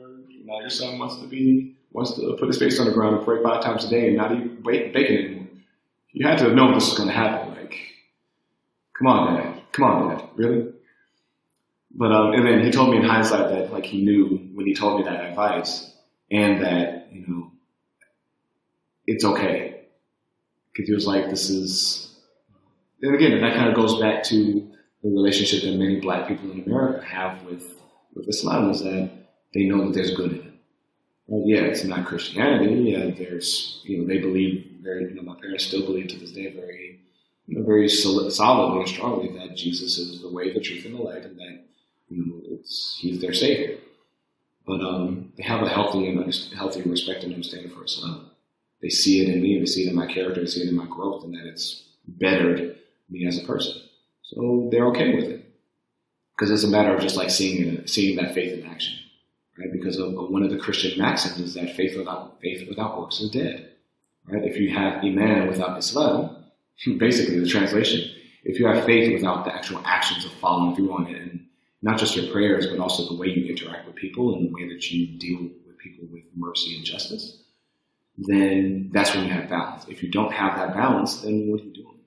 now 0.45 0.59
your 0.61 0.69
son 0.69 0.97
wants 0.97 1.17
to 1.17 1.27
be 1.27 1.75
wants 1.91 2.13
to 2.13 2.35
put 2.39 2.47
his 2.47 2.57
face 2.57 2.79
on 2.79 2.85
the 2.85 2.93
ground 2.93 3.17
and 3.17 3.25
pray 3.25 3.41
five 3.43 3.61
times 3.61 3.83
a 3.83 3.89
day 3.89 4.07
and 4.07 4.15
not 4.15 4.31
wait 4.63 4.93
bacon 4.93 5.17
anymore. 5.17 5.47
You 6.11 6.25
had 6.25 6.37
to 6.37 6.45
have 6.45 6.53
known 6.53 6.73
this 6.73 6.89
was 6.89 6.97
going 6.97 7.09
to 7.09 7.15
happen. 7.15 7.55
Like, 7.55 7.77
come 8.97 9.07
on, 9.07 9.35
dad, 9.35 9.61
come 9.73 9.85
on, 9.85 10.17
dad, 10.17 10.29
really? 10.35 10.71
But 11.93 12.11
um, 12.13 12.33
and 12.33 12.47
then 12.47 12.63
he 12.63 12.71
told 12.71 12.91
me 12.91 12.97
in 12.97 13.03
hindsight 13.03 13.49
that 13.49 13.73
like 13.73 13.85
he 13.85 14.01
knew 14.01 14.49
when 14.53 14.65
he 14.65 14.73
told 14.73 14.99
me 14.99 15.03
that 15.09 15.25
advice, 15.25 15.91
and 16.31 16.63
that 16.63 17.09
you 17.11 17.25
know 17.27 17.51
it's 19.05 19.25
okay 19.25 19.81
because 20.71 20.87
he 20.87 20.95
was 20.95 21.05
like, 21.05 21.29
this 21.29 21.49
is. 21.49 22.08
And 23.01 23.15
again, 23.15 23.39
that 23.41 23.55
kind 23.55 23.69
of 23.69 23.75
goes 23.75 23.99
back 23.99 24.23
to 24.25 24.69
the 25.03 25.09
relationship 25.09 25.63
that 25.63 25.77
many 25.77 25.99
Black 25.99 26.27
people 26.27 26.51
in 26.51 26.63
America 26.63 27.05
have 27.05 27.41
with 27.43 27.75
with 28.13 28.27
Islam 28.27 28.69
is 28.71 28.81
that 28.83 29.09
they 29.53 29.63
know 29.63 29.85
that 29.85 29.93
there's 29.93 30.15
good 30.15 30.31
in 30.31 30.37
it. 30.39 30.53
Well, 31.27 31.43
yeah, 31.45 31.61
it's 31.61 31.83
not 31.83 32.05
Christianity. 32.05 32.91
Yeah, 32.91 33.11
there's 33.11 33.81
you 33.83 33.99
know 33.99 34.07
they 34.07 34.17
believe 34.17 34.71
very. 34.81 35.05
You 35.05 35.15
know, 35.15 35.21
my 35.21 35.39
parents 35.39 35.65
still 35.65 35.85
believe 35.85 36.07
to 36.07 36.17
this 36.17 36.31
day 36.31 36.51
very, 36.51 36.99
you 37.47 37.59
know, 37.59 37.65
very 37.65 37.87
solidly 37.87 38.79
and 38.79 38.89
strongly 38.89 39.29
that 39.37 39.55
Jesus 39.55 39.97
is 39.97 40.21
the 40.21 40.31
way, 40.31 40.53
the 40.53 40.59
truth, 40.59 40.85
and 40.85 40.95
the 40.95 41.01
light, 41.01 41.23
and 41.23 41.37
that 41.37 41.65
you 42.09 42.25
know, 42.25 42.41
it's 42.49 42.97
he's 42.99 43.21
their 43.21 43.33
savior. 43.33 43.77
But 44.65 44.81
um, 44.81 45.31
they 45.37 45.43
have 45.43 45.63
a 45.63 45.69
healthy 45.69 46.09
and 46.09 46.33
healthy 46.55 46.81
respect 46.81 47.23
and 47.23 47.33
understanding 47.33 47.71
for 47.71 47.85
Islam. 47.85 48.31
They 48.81 48.89
see 48.89 49.21
it 49.21 49.29
in 49.29 49.41
me, 49.41 49.59
they 49.59 49.65
see 49.65 49.85
it 49.85 49.89
in 49.89 49.95
my 49.95 50.11
character, 50.11 50.41
they 50.41 50.47
see 50.47 50.61
it 50.61 50.69
in 50.69 50.75
my 50.75 50.85
growth, 50.85 51.23
and 51.23 51.33
that 51.33 51.45
it's 51.45 51.89
bettered 52.07 52.78
me 53.09 53.25
as 53.27 53.41
a 53.41 53.45
person. 53.45 53.81
So 54.23 54.69
they're 54.71 54.87
okay 54.87 55.15
with 55.15 55.25
it 55.25 55.45
because 56.35 56.51
it's 56.51 56.63
a 56.63 56.67
matter 56.67 56.95
of 56.95 57.01
just 57.01 57.17
like 57.17 57.29
seeing 57.29 57.85
seeing 57.87 58.15
that 58.17 58.33
faith 58.33 58.57
in 58.57 58.69
action, 58.69 58.97
right? 59.57 59.71
Because 59.71 59.97
of, 59.97 60.13
one 60.13 60.43
of 60.43 60.51
the 60.51 60.57
Christian 60.57 60.99
maxims 60.99 61.39
is 61.39 61.53
that 61.55 61.75
faith 61.75 61.97
without 61.97 62.39
faith 62.41 62.67
without 62.69 62.99
works 62.99 63.19
is 63.19 63.31
dead, 63.31 63.71
right? 64.27 64.43
If 64.43 64.57
you 64.57 64.73
have 64.73 65.03
iman 65.03 65.47
without 65.47 65.77
Islam, 65.77 66.45
basically 66.97 67.39
the 67.39 67.47
translation, 67.47 68.09
if 68.43 68.59
you 68.59 68.67
have 68.67 68.85
faith 68.85 69.13
without 69.13 69.45
the 69.45 69.53
actual 69.53 69.81
actions 69.85 70.25
of 70.25 70.31
following 70.33 70.75
through 70.75 70.93
on 70.93 71.07
it 71.07 71.21
and 71.21 71.45
not 71.81 71.97
just 71.97 72.15
your 72.15 72.31
prayers, 72.31 72.67
but 72.67 72.79
also 72.79 73.07
the 73.07 73.19
way 73.19 73.27
you 73.27 73.45
interact 73.45 73.85
with 73.85 73.95
people 73.95 74.35
and 74.35 74.49
the 74.49 74.53
way 74.53 74.67
that 74.67 74.91
you 74.91 75.17
deal 75.17 75.39
with 75.39 75.77
people 75.77 76.07
with 76.11 76.23
mercy 76.35 76.75
and 76.75 76.85
justice, 76.85 77.41
then 78.17 78.89
that's 78.93 79.15
when 79.15 79.25
you 79.25 79.31
have 79.31 79.49
balance. 79.49 79.85
If 79.87 80.03
you 80.03 80.11
don't 80.11 80.33
have 80.33 80.57
that 80.57 80.73
balance, 80.73 81.21
then 81.21 81.49
what 81.49 81.61
are 81.61 81.63
you 81.63 81.73
doing? 81.73 81.98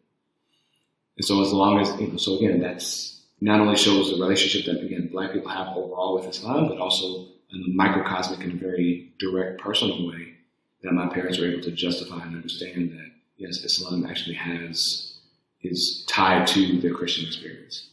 And 1.23 1.27
so 1.29 1.41
as 1.41 1.53
long 1.53 1.79
as, 1.79 1.89
you 2.01 2.09
know, 2.09 2.17
so 2.17 2.37
again, 2.37 2.59
that's 2.59 3.21
not 3.41 3.61
only 3.61 3.77
shows 3.77 4.11
the 4.11 4.17
relationship 4.17 4.67
that, 4.67 4.85
again, 4.85 5.09
black 5.13 5.33
people 5.33 5.53
have 5.53 5.69
overall 5.69 6.17
with 6.17 6.27
Islam, 6.27 6.67
but 6.67 6.79
also 6.79 7.29
in 7.53 7.63
a 7.63 7.69
microcosmic 7.69 8.41
and 8.41 8.61
very 8.61 9.13
direct 9.21 9.61
personal 9.61 10.09
way 10.09 10.35
that 10.83 10.91
my 10.91 11.07
parents 11.07 11.39
were 11.39 11.47
able 11.47 11.63
to 11.63 11.71
justify 11.71 12.25
and 12.25 12.35
understand 12.35 12.91
that, 12.91 13.09
yes, 13.37 13.59
Islam 13.59 14.05
actually 14.05 14.35
has, 14.35 15.21
is 15.61 16.05
tied 16.09 16.45
to 16.49 16.81
their 16.81 16.93
Christian 16.93 17.25
experience. 17.29 17.91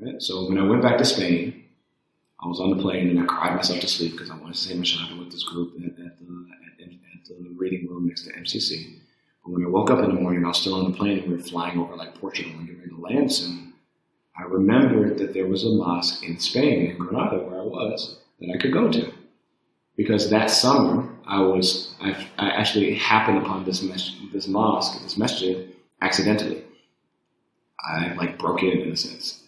Right? 0.00 0.22
So 0.22 0.48
when 0.48 0.56
I 0.56 0.66
went 0.66 0.80
back 0.80 0.96
to 0.96 1.04
Spain, 1.04 1.62
I 2.42 2.48
was 2.48 2.58
on 2.58 2.74
the 2.74 2.82
plane 2.82 3.10
and 3.10 3.20
I 3.20 3.26
cried 3.26 3.54
myself 3.54 3.80
to 3.80 3.86
sleep 3.86 4.12
because 4.12 4.30
I 4.30 4.38
wanted 4.38 4.54
to 4.54 4.60
say 4.60 4.72
my 4.72 5.18
with 5.18 5.30
this 5.30 5.44
group 5.44 5.74
at, 5.76 5.90
at, 5.90 6.18
the, 6.18 6.46
at, 6.80 6.88
at, 6.88 7.28
the 7.28 7.54
reading 7.58 7.86
room 7.86 8.08
next 8.08 8.22
to 8.22 8.32
MCC. 8.32 8.96
When 9.50 9.64
I 9.64 9.68
woke 9.68 9.90
up 9.90 9.98
in 9.98 10.14
the 10.14 10.20
morning, 10.20 10.44
I 10.44 10.48
was 10.48 10.58
still 10.58 10.74
on 10.74 10.92
the 10.92 10.96
plane 10.96 11.18
and 11.18 11.28
we 11.28 11.36
were 11.36 11.42
flying 11.42 11.76
over 11.78 11.96
like 11.96 12.14
Portugal 12.20 12.52
and 12.52 12.66
getting 12.66 12.80
ready 12.80 12.90
to 12.90 13.00
land 13.00 13.32
soon. 13.32 13.72
I 14.38 14.44
remembered 14.44 15.18
that 15.18 15.34
there 15.34 15.48
was 15.48 15.64
a 15.64 15.70
mosque 15.70 16.22
in 16.22 16.38
Spain, 16.38 16.86
in 16.92 16.98
Granada, 16.98 17.38
where 17.38 17.60
I 17.60 17.64
was, 17.64 18.18
that 18.38 18.54
I 18.54 18.58
could 18.58 18.72
go 18.72 18.90
to. 18.90 19.12
Because 19.96 20.30
that 20.30 20.50
summer, 20.50 21.08
I 21.26 21.40
was, 21.40 21.92
I, 22.00 22.10
I 22.38 22.50
actually 22.50 22.94
happened 22.94 23.38
upon 23.38 23.64
this, 23.64 23.82
mes- 23.82 24.16
this 24.32 24.46
mosque, 24.46 25.02
this 25.02 25.18
masjid, 25.18 25.74
accidentally. 26.00 26.62
I 27.84 28.14
like 28.14 28.38
broke 28.38 28.62
in 28.62 28.80
in 28.80 28.92
a 28.92 28.96
sense. 28.96 29.42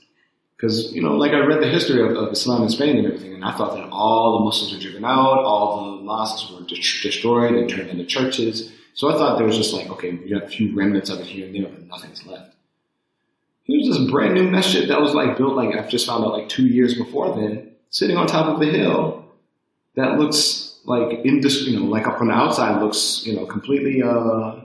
Because, 0.56 0.92
you 0.92 1.00
know, 1.00 1.16
like 1.16 1.32
I 1.32 1.38
read 1.38 1.62
the 1.62 1.68
history 1.68 2.02
of, 2.02 2.16
of, 2.16 2.32
Islam 2.32 2.64
in 2.64 2.70
Spain 2.70 2.98
and 2.98 3.06
everything, 3.06 3.34
and 3.34 3.44
I 3.44 3.56
thought 3.56 3.76
that 3.76 3.88
all 3.90 4.38
the 4.38 4.44
Muslims 4.44 4.74
were 4.74 4.80
driven 4.80 5.04
out, 5.04 5.44
all 5.44 5.96
the 5.96 6.02
mosques 6.02 6.50
were 6.52 6.66
de- 6.66 6.74
destroyed 6.74 7.54
and 7.54 7.70
turned 7.70 7.90
into 7.90 8.04
churches. 8.04 8.72
So 8.94 9.08
I 9.08 9.12
thought 9.12 9.38
there 9.38 9.46
was 9.46 9.56
just 9.56 9.72
like, 9.72 9.88
okay, 9.90 10.12
we 10.12 10.30
got 10.30 10.44
a 10.44 10.48
few 10.48 10.74
remnants 10.74 11.10
of 11.10 11.20
it 11.20 11.26
here 11.26 11.46
and 11.46 11.54
there, 11.54 11.64
but 11.64 11.86
nothing's 11.86 12.26
left. 12.26 12.54
Here's 13.64 13.88
this 13.88 14.10
brand 14.10 14.34
new 14.34 14.50
masjid 14.50 14.88
that 14.90 15.00
was 15.00 15.14
like 15.14 15.36
built 15.36 15.54
like 15.54 15.74
I've 15.74 15.88
just 15.88 16.06
found 16.06 16.24
out 16.24 16.32
like 16.32 16.48
two 16.48 16.66
years 16.66 16.94
before 16.94 17.34
then, 17.34 17.72
sitting 17.90 18.16
on 18.16 18.26
top 18.26 18.46
of 18.46 18.60
a 18.60 18.66
hill 18.66 19.24
that 19.94 20.18
looks 20.18 20.80
like 20.84 21.22
indis- 21.24 21.66
you 21.66 21.78
know, 21.78 21.86
like 21.86 22.06
up 22.06 22.20
on 22.20 22.28
the 22.28 22.34
outside 22.34 22.82
looks, 22.82 23.24
you 23.24 23.36
know, 23.36 23.46
completely 23.46 24.02
uh, 24.02 24.56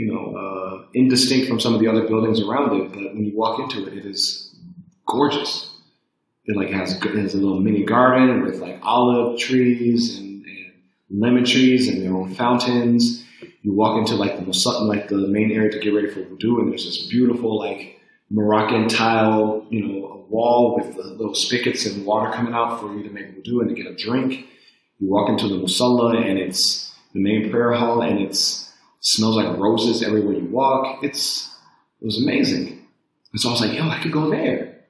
you 0.00 0.06
know, 0.06 0.34
uh, 0.34 0.84
indistinct 0.94 1.48
from 1.48 1.60
some 1.60 1.74
of 1.74 1.80
the 1.80 1.88
other 1.88 2.06
buildings 2.06 2.40
around 2.40 2.80
it. 2.80 2.88
But 2.90 3.14
when 3.14 3.24
you 3.24 3.36
walk 3.36 3.60
into 3.60 3.86
it, 3.86 3.98
it 3.98 4.06
is 4.06 4.54
gorgeous. 5.06 5.70
It 6.46 6.56
like 6.56 6.70
has, 6.70 6.92
has 6.92 7.34
a 7.34 7.36
little 7.36 7.60
mini 7.60 7.84
garden 7.84 8.42
with 8.42 8.60
like 8.60 8.78
olive 8.82 9.38
trees 9.38 10.18
and, 10.18 10.44
and 10.46 10.72
lemon 11.10 11.44
trees 11.44 11.88
and 11.88 12.02
their 12.02 12.14
own 12.14 12.34
fountains. 12.34 13.19
You 13.62 13.74
walk 13.74 13.98
into 13.98 14.14
like 14.14 14.36
the 14.36 14.82
like 14.82 15.08
the 15.08 15.16
main 15.28 15.52
area 15.52 15.70
to 15.70 15.78
get 15.78 15.94
ready 15.94 16.08
for 16.08 16.20
wudu, 16.20 16.60
and 16.60 16.70
there's 16.70 16.84
this 16.84 17.06
beautiful 17.08 17.58
like 17.58 18.00
Moroccan 18.30 18.88
tile, 18.88 19.66
you 19.70 19.86
know, 19.86 20.06
a 20.06 20.16
wall 20.30 20.76
with 20.76 20.96
little 20.96 21.34
spigots 21.34 21.84
and 21.86 22.06
water 22.06 22.32
coming 22.32 22.54
out 22.54 22.80
for 22.80 22.94
you 22.96 23.02
to 23.02 23.10
make 23.10 23.36
wudu 23.36 23.60
and 23.60 23.68
to 23.68 23.74
get 23.74 23.90
a 23.90 23.96
drink. 23.96 24.46
You 24.98 25.08
walk 25.08 25.28
into 25.28 25.48
the 25.48 25.56
musalla, 25.56 26.16
and 26.16 26.38
it's 26.38 26.94
the 27.12 27.20
main 27.20 27.50
prayer 27.50 27.72
hall, 27.72 28.02
and 28.02 28.20
it's 28.20 28.72
it 28.96 29.04
smells 29.04 29.36
like 29.36 29.58
roses 29.58 30.02
everywhere 30.02 30.34
you 30.34 30.46
walk. 30.46 31.02
It's 31.02 31.54
it 32.00 32.04
was 32.06 32.22
amazing. 32.22 32.86
And 33.32 33.40
so 33.40 33.50
I 33.50 33.52
was 33.52 33.60
like, 33.60 33.72
yo, 33.74 33.88
I 33.88 34.02
could 34.02 34.12
go 34.12 34.30
there. 34.30 34.84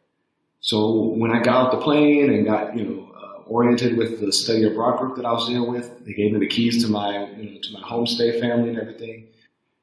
So 0.61 1.15
when 1.17 1.31
I 1.31 1.43
got 1.43 1.67
off 1.67 1.73
the 1.73 1.79
plane 1.79 2.33
and 2.33 2.45
got, 2.45 2.77
you 2.77 2.85
know, 2.85 3.10
oriented 3.51 3.99
with 3.99 4.21
the 4.21 4.33
study 4.33 4.65
abroad 4.65 4.99
group 4.99 5.17
that 5.17 5.27
I 5.27 5.33
was 5.33 5.49
there 5.49 5.63
with, 5.63 6.05
they 6.07 6.13
gave 6.13 6.33
me 6.33 6.39
the 6.39 6.47
keys 6.47 6.83
to 6.85 6.91
my, 6.91 7.27
you 7.33 7.51
know, 7.51 7.61
to 7.61 7.73
my 7.73 7.81
homestay 7.81 8.41
family 8.41 8.71
and 8.71 8.79
everything. 8.79 9.27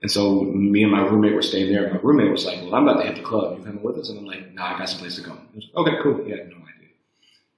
And 0.02 0.12
so 0.12 0.42
me 0.44 0.84
and 0.84 0.92
my 0.92 1.02
roommate 1.02 1.34
were 1.34 1.42
staying 1.42 1.74
there. 1.74 1.92
My 1.92 2.00
roommate 2.02 2.32
was 2.32 2.46
like, 2.46 2.62
well, 2.62 2.76
I'm 2.76 2.88
about 2.88 3.02
to 3.02 3.08
hit 3.08 3.16
the 3.16 3.24
club. 3.24 3.58
You 3.58 3.66
coming 3.66 3.84
with 3.84 3.98
us? 3.98 4.10
And 4.10 4.20
I'm 4.20 4.26
like, 4.26 4.54
no, 4.54 4.62
nah, 4.62 4.76
I 4.76 4.78
got 4.78 4.90
some 4.90 5.00
place 5.00 5.16
to 5.16 5.22
go. 5.22 5.38
Was, 5.56 5.70
okay, 5.76 5.98
cool. 6.02 6.26
Yeah, 6.28 6.36
no 6.36 6.56
idea. 6.56 6.90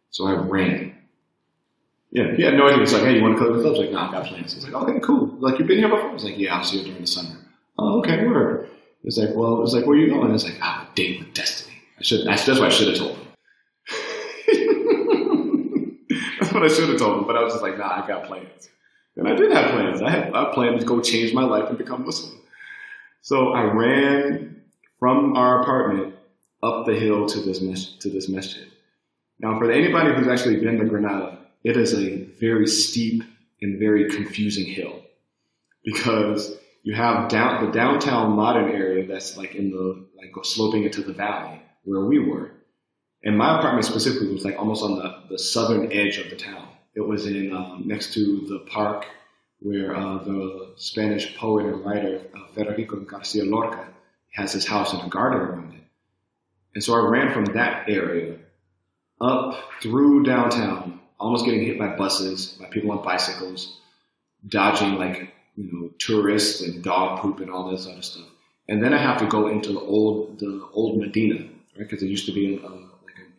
So 0.09 0.25
I 0.25 0.33
ran. 0.33 0.95
Yeah, 2.11 2.35
he 2.35 2.43
had 2.43 2.55
no 2.55 2.65
idea. 2.65 2.75
He 2.75 2.81
was 2.81 2.93
like, 2.93 3.03
hey, 3.03 3.17
you 3.17 3.21
want 3.21 3.37
to 3.37 3.43
cook 3.43 3.51
with 3.51 3.59
us? 3.59 3.65
I 3.65 3.69
was 3.69 3.79
like, 3.79 3.91
no, 3.91 3.99
I've 3.99 4.11
got 4.11 4.25
plans. 4.25 4.53
He's 4.53 4.63
like, 4.63 4.73
okay, 4.73 4.99
cool. 5.01 5.35
Like, 5.39 5.59
you've 5.59 5.67
been 5.67 5.77
here 5.77 5.89
before? 5.89 6.09
I 6.09 6.13
was 6.13 6.23
like, 6.23 6.39
yeah, 6.39 6.55
I'll 6.55 6.63
see 6.63 6.77
you 6.79 6.85
during 6.85 7.01
the 7.01 7.07
summer. 7.07 7.35
Oh, 7.77 7.99
okay, 7.99 8.25
word. 8.25 8.69
It's 9.03 9.17
like, 9.17 9.35
well, 9.35 9.57
it 9.57 9.61
was 9.61 9.73
like, 9.73 9.85
where 9.85 9.97
you 9.97 10.09
going? 10.09 10.33
It's 10.33 10.43
like, 10.43 10.57
ah, 10.61 10.77
I 10.77 10.79
have 10.79 10.91
a 10.91 10.95
date 10.95 11.19
with 11.19 11.33
destiny. 11.33 11.75
I 11.99 12.03
should, 12.03 12.25
that's, 12.25 12.45
that's 12.45 12.59
what 12.59 12.67
I 12.67 12.71
should 12.71 12.87
have 12.87 12.97
told 12.97 13.17
him. 13.17 13.27
that's 16.39 16.48
what 16.59 16.69
I 16.71 16.73
should 16.73 16.89
have 16.89 16.99
told 16.99 17.19
him, 17.19 17.27
but 17.27 17.37
I 17.37 17.43
was 17.43 17.53
just 17.53 17.63
like, 17.63 17.77
nah, 17.77 18.03
I 18.03 18.07
got 18.07 18.25
plans. 18.25 18.69
And 19.15 19.27
I 19.27 19.35
did 19.35 19.51
have 19.51 19.71
plans. 19.71 20.01
I 20.01 20.09
had 20.09 20.33
I 20.33 20.53
planned 20.53 20.79
to 20.79 20.85
go 20.85 21.01
change 21.01 21.33
my 21.33 21.43
life 21.43 21.69
and 21.69 21.77
become 21.77 22.05
Muslim. 22.05 22.39
So 23.21 23.49
I 23.49 23.63
ran 23.63 24.61
from 24.99 25.35
our 25.35 25.61
apartment 25.61 26.15
up 26.63 26.85
the 26.85 26.95
hill 26.95 27.25
to 27.27 27.39
this 27.41 27.61
mes- 27.61 27.97
to 27.99 28.09
this 28.09 28.29
masjid. 28.29 28.67
Now, 29.39 29.57
for 29.57 29.71
anybody 29.71 30.13
who's 30.13 30.27
actually 30.27 30.57
been 30.57 30.79
to 30.79 30.85
Granada, 30.85 31.37
it 31.63 31.77
is 31.77 31.93
a 31.93 32.23
very 32.39 32.67
steep 32.67 33.23
and 33.61 33.79
very 33.79 34.09
confusing 34.09 34.65
hill 34.65 35.01
because 35.83 36.57
you 36.83 36.93
have 36.93 37.29
down 37.29 37.65
the 37.65 37.71
downtown 37.71 38.31
modern 38.31 38.71
area 38.71 39.05
that's 39.05 39.37
like 39.37 39.55
in 39.55 39.71
the 39.71 40.05
like 40.17 40.31
sloping 40.43 40.83
into 40.83 41.01
the 41.01 41.13
valley 41.13 41.61
where 41.83 42.05
we 42.05 42.19
were, 42.19 42.51
and 43.23 43.37
my 43.37 43.57
apartment 43.57 43.85
specifically 43.85 44.33
was 44.33 44.45
like 44.45 44.57
almost 44.57 44.83
on 44.83 44.95
the, 44.95 45.23
the 45.29 45.39
southern 45.39 45.91
edge 45.91 46.17
of 46.17 46.29
the 46.29 46.35
town. 46.35 46.67
It 46.95 47.01
was 47.01 47.25
in 47.25 47.53
um, 47.53 47.83
next 47.85 48.13
to 48.13 48.45
the 48.47 48.59
park 48.71 49.05
where 49.59 49.95
uh, 49.95 50.23
the 50.23 50.73
Spanish 50.77 51.35
poet 51.37 51.65
and 51.65 51.83
writer 51.85 52.21
uh, 52.35 52.47
Federico 52.53 52.97
Garcia 53.01 53.43
Lorca 53.43 53.87
has 54.31 54.53
his 54.53 54.65
house 54.65 54.93
and 54.93 55.03
a 55.03 55.09
garden 55.09 55.41
around 55.41 55.73
it. 55.73 55.81
And 56.75 56.83
so 56.83 56.93
I 56.93 57.09
ran 57.09 57.33
from 57.33 57.45
that 57.55 57.89
area 57.89 58.37
up 59.19 59.59
through 59.81 60.23
downtown, 60.23 60.99
almost 61.19 61.45
getting 61.45 61.65
hit 61.65 61.77
by 61.77 61.95
buses, 61.95 62.57
by 62.59 62.67
people 62.67 62.91
on 62.91 63.03
bicycles, 63.03 63.79
dodging 64.47 64.95
like 64.95 65.33
you 65.57 65.69
know 65.71 65.89
tourists 65.99 66.61
and 66.61 66.83
dog 66.83 67.19
poop 67.19 67.39
and 67.39 67.51
all 67.51 67.69
this 67.69 67.85
other 67.85 68.01
stuff. 68.01 68.27
And 68.69 68.81
then 68.81 68.93
I 68.93 68.97
have 68.97 69.19
to 69.19 69.27
go 69.27 69.47
into 69.47 69.73
the 69.73 69.81
old 69.81 70.39
the 70.39 70.67
old 70.71 70.99
Medina, 70.99 71.39
right? 71.39 71.49
Because 71.77 72.01
it 72.01 72.07
used 72.07 72.27
to 72.27 72.31
be 72.31 72.55
a, 72.55 72.65
an 72.65 72.88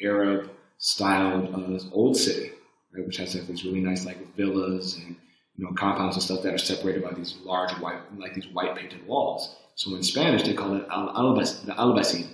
Arab 0.03 0.51
styled 0.79 1.55
uh, 1.55 1.79
old 1.93 2.17
city, 2.17 2.53
right? 2.93 3.07
Which 3.07 3.19
has 3.19 3.35
like 3.35 3.47
these 3.47 3.65
really 3.65 3.81
nice 3.81 4.05
like 4.05 4.35
villas 4.37 4.97
and 4.97 5.17
you 5.57 5.65
know 5.65 5.73
compounds 5.73 6.17
and 6.17 6.23
stuff 6.23 6.43
that 6.43 6.55
are 6.55 6.59
separated 6.59 7.03
by 7.03 7.13
these 7.13 7.37
large 7.45 7.73
white 7.73 8.01
like 8.19 8.35
these 8.35 8.49
white 8.49 8.77
painted 8.77 9.07
walls. 9.07 9.57
So 9.75 9.95
in 9.95 10.03
Spanish 10.03 10.43
they 10.43 10.55
call 10.55 10.77
it 10.77 10.87
al- 10.91 11.35
the 11.35 11.73
Albaicín, 11.73 12.27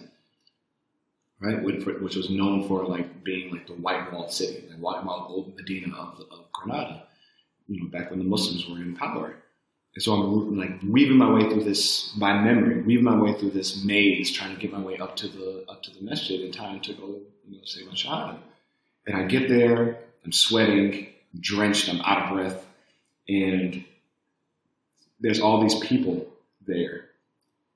right? 1.41 1.63
Which, 1.63 1.85
which 1.85 2.17
was 2.17 2.31
known 2.31 2.67
for 2.69 2.85
like 2.87 3.25
being 3.25 3.53
like 3.53 3.67
the 3.67 3.75
white 3.75 4.13
walled 4.13 4.33
city, 4.33 4.65
the 4.69 4.77
white 4.77 5.05
walled 5.05 5.31
old 5.31 5.57
Medina 5.57 5.95
of, 5.97 6.21
of 6.31 6.53
Granada, 6.53 7.05
you 7.69 7.83
know, 7.83 7.89
back 7.89 8.11
when 8.11 8.19
the 8.19 8.25
Muslims 8.25 8.69
were 8.69 8.77
in 8.77 8.97
power. 8.97 9.35
And 9.95 10.03
so 10.03 10.13
I'm 10.13 10.59
like 10.59 10.81
weaving 10.87 11.17
my 11.17 11.31
way 11.33 11.49
through 11.49 11.65
this 11.65 12.11
by 12.19 12.35
memory, 12.35 12.83
weaving 12.83 13.05
my 13.05 13.19
way 13.19 13.33
through 13.33 13.51
this 13.51 13.83
maze, 13.85 14.31
trying 14.31 14.55
to 14.55 14.61
get 14.61 14.73
my 14.73 14.81
way 14.81 14.99
up 14.99 15.17
to 15.17 15.29
the 15.29 15.65
up 15.69 15.83
to 15.85 15.91
the 15.91 16.03
masjid 16.03 16.41
in 16.43 16.53
time 16.53 16.81
to 16.81 16.93
go, 16.93 17.21
know, 17.53 17.65
say. 17.65 17.83
And 19.07 19.17
I 19.17 19.25
get 19.25 19.49
there, 19.49 19.99
I'm 20.25 20.33
sweating, 20.33 21.07
I'm 21.35 21.41
drenched, 21.41 21.89
I'm 21.89 22.01
out 22.01 22.25
of 22.25 22.35
breath, 22.35 22.65
and 23.29 23.85
there's 25.21 25.41
all 25.41 25.63
these 25.63 25.77
people 25.77 26.27
there, 26.67 27.07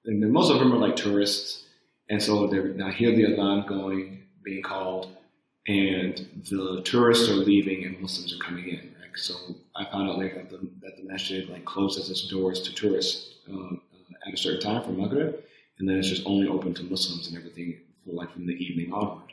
and 0.05 0.23
then 0.23 0.33
most 0.33 0.51
of 0.51 0.59
them 0.59 0.73
are 0.73 0.79
like 0.79 0.97
tourists. 0.97 1.65
And 2.09 2.21
so 2.21 2.49
they're, 2.49 2.75
I 2.85 2.91
hear 2.91 3.15
the 3.15 3.25
adhan 3.25 3.69
going, 3.69 4.25
being 4.43 4.63
called, 4.63 5.17
and 5.69 6.45
the 6.51 6.83
tourists 6.85 7.29
are 7.29 7.35
leaving 7.35 7.85
and 7.85 8.01
Muslims 8.01 8.35
are 8.35 8.39
coming 8.45 8.69
in. 8.69 8.95
Right? 9.01 9.17
So 9.17 9.35
I 9.77 9.85
found 9.85 10.09
out 10.09 10.19
later 10.19 10.37
that 10.37 10.51
the, 10.51 10.69
that 10.83 10.97
the 10.97 11.05
masjid 11.05 11.49
like 11.49 11.65
closes 11.65 12.11
its 12.11 12.27
doors 12.29 12.63
to 12.63 12.75
tourists 12.75 13.35
um, 13.49 13.81
at 14.27 14.35
a 14.35 14.37
certain 14.37 14.61
time 14.61 14.83
for 14.83 14.91
Maghrib, 14.91 15.37
and 15.79 15.89
then 15.89 15.99
it's 15.99 16.09
just 16.09 16.27
only 16.27 16.49
open 16.49 16.75
to 16.75 16.83
Muslims 16.85 17.29
and 17.29 17.37
everything 17.37 17.79
for 18.05 18.13
like 18.13 18.33
from 18.33 18.47
the 18.47 18.55
evening 18.55 18.93
onward. 18.93 19.30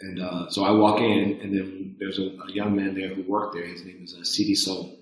And 0.00 0.20
uh, 0.20 0.50
so 0.50 0.64
I 0.64 0.70
walk 0.72 1.00
in, 1.00 1.40
and 1.40 1.54
then 1.54 1.96
there's 1.98 2.18
a, 2.18 2.24
a, 2.24 2.52
young 2.52 2.76
man 2.76 2.94
there 2.94 3.14
who 3.14 3.22
worked 3.22 3.54
there. 3.54 3.64
His 3.64 3.84
name 3.84 4.00
is 4.02 4.14
uh, 4.14 4.24
Sidi 4.24 4.54
Soul, 4.54 4.98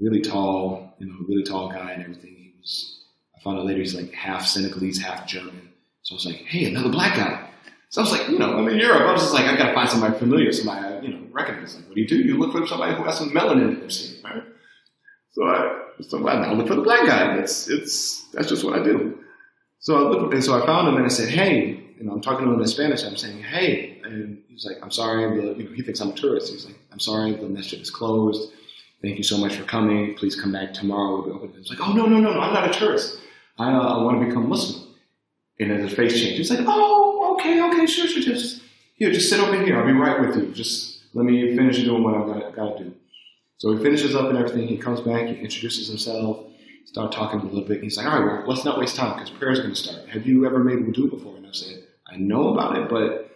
really 0.00 0.22
tall, 0.22 0.94
you 0.98 1.06
know, 1.06 1.16
really 1.28 1.42
tall 1.42 1.68
guy 1.68 1.92
and 1.92 2.02
everything. 2.02 2.30
He 2.36 2.54
was. 2.58 3.04
I 3.36 3.42
found 3.42 3.58
out 3.58 3.66
later 3.66 3.80
he's 3.80 3.94
like 3.94 4.12
half 4.12 4.46
Senegalese, 4.46 4.98
half 5.00 5.26
German. 5.26 5.70
So 6.02 6.14
I 6.14 6.16
was 6.16 6.26
like, 6.26 6.36
hey, 6.36 6.64
another 6.64 6.88
black 6.88 7.16
guy. 7.16 7.50
So 7.90 8.00
I 8.00 8.04
was 8.04 8.12
like, 8.12 8.28
you 8.28 8.38
know, 8.38 8.56
I'm 8.56 8.68
in 8.68 8.78
Europe. 8.78 9.02
I 9.02 9.12
was 9.12 9.22
just 9.22 9.34
like, 9.34 9.44
I 9.44 9.56
gotta 9.56 9.74
find 9.74 9.88
somebody 9.88 10.18
familiar, 10.18 10.52
somebody 10.52 11.06
you 11.06 11.12
know, 11.12 11.26
recognize. 11.32 11.74
Like, 11.74 11.86
what 11.86 11.96
do 11.96 12.00
you 12.00 12.08
do? 12.08 12.16
You 12.16 12.38
look 12.38 12.52
for 12.52 12.66
somebody 12.66 12.94
who 12.94 13.04
has 13.04 13.18
some 13.18 13.30
melanin 13.30 13.74
in 13.74 13.80
their 13.80 13.90
skin, 13.90 14.22
right? 14.24 14.42
So 15.32 15.44
I, 15.44 15.80
so 16.00 16.26
I 16.26 16.52
look 16.52 16.68
for 16.68 16.76
the 16.76 16.82
black 16.82 17.06
guy. 17.06 17.36
It's, 17.38 17.68
it's, 17.68 18.26
that's 18.32 18.48
just 18.48 18.64
what 18.64 18.78
I 18.78 18.82
do. 18.82 19.18
So 19.80 19.96
I 19.96 20.00
looked, 20.08 20.34
and 20.34 20.44
so 20.44 20.60
I 20.60 20.64
found 20.64 20.88
him 20.88 20.96
and 20.96 21.04
I 21.04 21.08
said, 21.08 21.28
hey, 21.28 21.79
you 22.00 22.06
know, 22.06 22.12
I'm 22.12 22.22
talking 22.22 22.46
to 22.46 22.52
him 22.52 22.60
in 22.60 22.66
Spanish. 22.66 23.04
I'm 23.04 23.16
saying, 23.16 23.42
hey, 23.42 24.00
and 24.04 24.42
he's 24.48 24.64
like, 24.64 24.78
I'm 24.82 24.90
sorry. 24.90 25.36
The, 25.38 25.54
you 25.54 25.64
know, 25.64 25.74
he 25.74 25.82
thinks 25.82 26.00
I'm 26.00 26.10
a 26.10 26.14
tourist. 26.14 26.50
He's 26.50 26.64
like, 26.64 26.78
I'm 26.90 26.98
sorry, 26.98 27.34
the 27.34 27.46
masjid 27.46 27.78
is 27.78 27.90
closed. 27.90 28.52
Thank 29.02 29.18
you 29.18 29.22
so 29.22 29.36
much 29.36 29.54
for 29.54 29.64
coming. 29.64 30.14
Please 30.14 30.34
come 30.34 30.50
back 30.50 30.72
tomorrow. 30.72 31.16
We'll 31.16 31.24
be 31.24 31.30
open. 31.32 31.52
He's 31.58 31.68
like, 31.68 31.86
oh 31.86 31.92
no, 31.92 32.06
no, 32.06 32.18
no, 32.18 32.32
no, 32.32 32.40
I'm 32.40 32.54
not 32.54 32.74
a 32.74 32.78
tourist. 32.78 33.18
I, 33.58 33.70
uh, 33.70 33.98
I 33.98 34.02
want 34.02 34.18
to 34.20 34.26
become 34.26 34.48
Muslim. 34.48 34.88
And 35.58 35.70
then 35.70 35.80
his 35.80 35.92
face 35.92 36.18
changed. 36.18 36.38
He's 36.38 36.50
like, 36.50 36.64
oh, 36.66 37.36
okay, 37.38 37.62
okay, 37.62 37.84
sure, 37.84 38.08
sure, 38.08 38.22
just 38.22 38.62
here, 38.94 39.10
just 39.10 39.28
sit 39.28 39.38
over 39.38 39.62
here. 39.62 39.78
I'll 39.78 39.86
be 39.86 39.92
right 39.92 40.20
with 40.20 40.36
you. 40.36 40.52
Just 40.52 41.02
let 41.12 41.26
me 41.26 41.54
finish 41.54 41.82
doing 41.82 42.02
what 42.02 42.14
I've 42.14 42.54
got, 42.54 42.78
to 42.78 42.84
do. 42.84 42.94
So 43.58 43.76
he 43.76 43.82
finishes 43.82 44.14
up 44.14 44.30
and 44.30 44.38
everything. 44.38 44.68
He 44.68 44.78
comes 44.78 45.00
back. 45.00 45.26
He 45.26 45.34
introduces 45.34 45.88
himself. 45.88 46.46
Start 46.86 47.12
talking 47.12 47.40
a 47.40 47.44
little 47.44 47.68
bit. 47.68 47.82
He's 47.82 47.98
like, 47.98 48.06
all 48.06 48.20
right, 48.22 48.38
well, 48.38 48.48
let's 48.48 48.64
not 48.64 48.78
waste 48.78 48.96
time 48.96 49.14
because 49.14 49.28
prayer's 49.30 49.60
going 49.60 49.74
to 49.74 49.76
start. 49.76 50.08
Have 50.08 50.26
you 50.26 50.46
ever 50.46 50.64
made 50.64 50.78
wudu 50.78 51.10
before? 51.10 51.36
And 51.36 51.46
I 51.46 51.52
said, 51.52 51.79
I 52.10 52.16
know 52.16 52.52
about 52.52 52.76
it, 52.76 52.88
but 52.88 53.30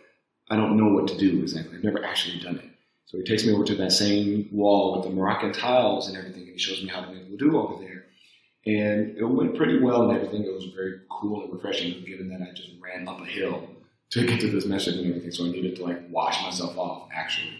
I 0.50 0.56
don't 0.56 0.76
know 0.76 0.92
what 0.92 1.08
to 1.08 1.18
do 1.18 1.40
exactly. 1.40 1.76
I've 1.76 1.84
never 1.84 2.04
actually 2.04 2.40
done 2.40 2.56
it. 2.56 2.70
So 3.06 3.18
he 3.18 3.24
takes 3.24 3.44
me 3.44 3.52
over 3.52 3.64
to 3.64 3.74
that 3.76 3.92
same 3.92 4.48
wall 4.50 4.96
with 4.96 5.08
the 5.08 5.14
Moroccan 5.14 5.52
tiles 5.52 6.08
and 6.08 6.16
everything, 6.16 6.42
and 6.42 6.52
he 6.52 6.58
shows 6.58 6.82
me 6.82 6.88
how 6.88 7.02
to 7.02 7.12
make 7.12 7.30
wudu 7.30 7.54
over 7.54 7.82
there. 7.82 8.06
And 8.66 9.16
it 9.16 9.24
went 9.24 9.56
pretty 9.56 9.78
well 9.78 10.08
and 10.08 10.16
everything. 10.16 10.44
It 10.44 10.52
was 10.52 10.64
very 10.74 11.00
cool 11.10 11.44
and 11.44 11.52
refreshing, 11.52 12.02
given 12.04 12.28
that 12.30 12.40
I 12.40 12.52
just 12.54 12.70
ran 12.80 13.06
up 13.06 13.20
a 13.20 13.26
hill 13.26 13.68
to 14.10 14.26
get 14.26 14.40
to 14.40 14.50
this 14.50 14.66
masjid 14.66 14.94
and 14.94 15.08
everything. 15.08 15.30
So 15.30 15.44
I 15.44 15.50
needed 15.50 15.76
to 15.76 15.84
like 15.84 16.00
wash 16.10 16.42
myself 16.42 16.76
off. 16.78 17.08
Actually, 17.14 17.52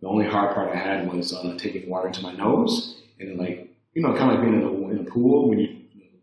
the 0.00 0.08
only 0.08 0.26
hard 0.26 0.54
part 0.54 0.70
I 0.70 0.76
had 0.76 1.10
was 1.10 1.32
uh, 1.32 1.56
taking 1.58 1.88
water 1.88 2.08
into 2.08 2.22
my 2.22 2.34
nose 2.34 3.00
and 3.18 3.38
like 3.38 3.74
you 3.94 4.02
know, 4.02 4.14
kind 4.14 4.32
of 4.32 4.38
like 4.38 4.40
being 4.40 4.60
in 4.60 4.62
a, 4.62 4.88
in 4.90 5.06
a 5.06 5.10
pool 5.10 5.48
when 5.48 5.58
you 5.58 5.76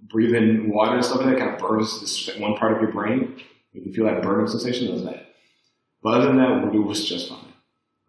breathe 0.10 0.36
in 0.36 0.70
water 0.70 0.96
and 0.96 1.06
stuff 1.06 1.22
like 1.22 1.28
that, 1.28 1.40
kind 1.40 1.52
of 1.52 1.60
burns 1.60 2.02
this 2.02 2.38
one 2.38 2.56
part 2.58 2.74
of 2.74 2.82
your 2.82 2.92
brain. 2.92 3.42
You 3.74 3.82
can 3.82 3.94
feel 3.94 4.06
that 4.06 4.22
burning 4.22 4.48
sensation. 4.48 4.88
It 4.88 4.94
was 4.94 5.04
that. 5.04 5.28
But 6.04 6.16
other 6.16 6.28
than 6.28 6.38
that, 6.38 6.74
it 6.74 6.80
was 6.80 7.08
just 7.08 7.30
fine. 7.30 7.54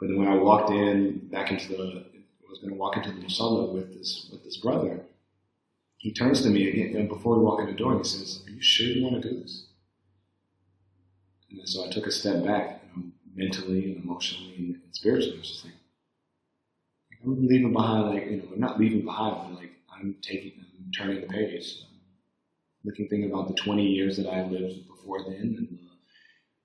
But 0.00 0.08
then 0.08 0.18
when 0.18 0.28
I 0.28 0.34
walked 0.34 0.70
in 0.70 1.28
back 1.30 1.50
into 1.50 1.68
the, 1.68 2.04
I 2.04 2.50
was 2.50 2.58
going 2.58 2.72
to 2.72 2.78
walk 2.78 2.96
into 2.96 3.12
the 3.12 3.20
musalla 3.20 3.72
with 3.72 3.94
this 3.96 4.28
with 4.32 4.42
this 4.44 4.56
brother. 4.56 5.00
He 5.98 6.12
turns 6.12 6.42
to 6.42 6.50
me 6.50 6.68
again, 6.68 6.96
and 6.96 7.08
before 7.08 7.38
we 7.38 7.44
walk 7.44 7.60
in 7.60 7.66
the 7.66 7.72
door, 7.72 7.92
and 7.92 8.00
he 8.00 8.08
says, 8.08 8.42
"Are 8.46 8.50
you 8.50 8.60
sure 8.60 8.88
you 8.88 9.04
want 9.04 9.22
to 9.22 9.28
do 9.28 9.40
this?" 9.40 9.66
And 11.50 11.68
so 11.68 11.86
I 11.86 11.90
took 11.90 12.06
a 12.06 12.10
step 12.10 12.44
back, 12.44 12.82
you 12.96 13.02
know, 13.02 13.08
mentally 13.36 13.92
and 13.92 14.02
emotionally 14.02 14.54
and, 14.56 14.80
spiritually. 14.90 15.36
I 15.36 15.38
was 15.38 15.48
just 15.48 15.64
like, 15.64 15.74
I'm 17.24 17.46
leaving 17.46 17.72
behind, 17.72 18.08
like 18.08 18.26
you 18.26 18.38
know, 18.38 18.48
I'm 18.52 18.60
not 18.60 18.80
leaving 18.80 19.04
behind, 19.04 19.36
but 19.48 19.60
like 19.60 19.72
I'm 19.92 20.16
taking, 20.22 20.52
I'm 20.58 20.90
turning 20.92 21.20
the 21.20 21.28
page. 21.28 21.84
Looking, 22.84 23.06
thinking 23.06 23.30
about 23.30 23.46
the 23.46 23.54
20 23.54 23.86
years 23.86 24.16
that 24.16 24.26
I 24.26 24.42
lived 24.42 24.88
before 25.02 25.22
then, 25.24 25.56
and 25.58 25.78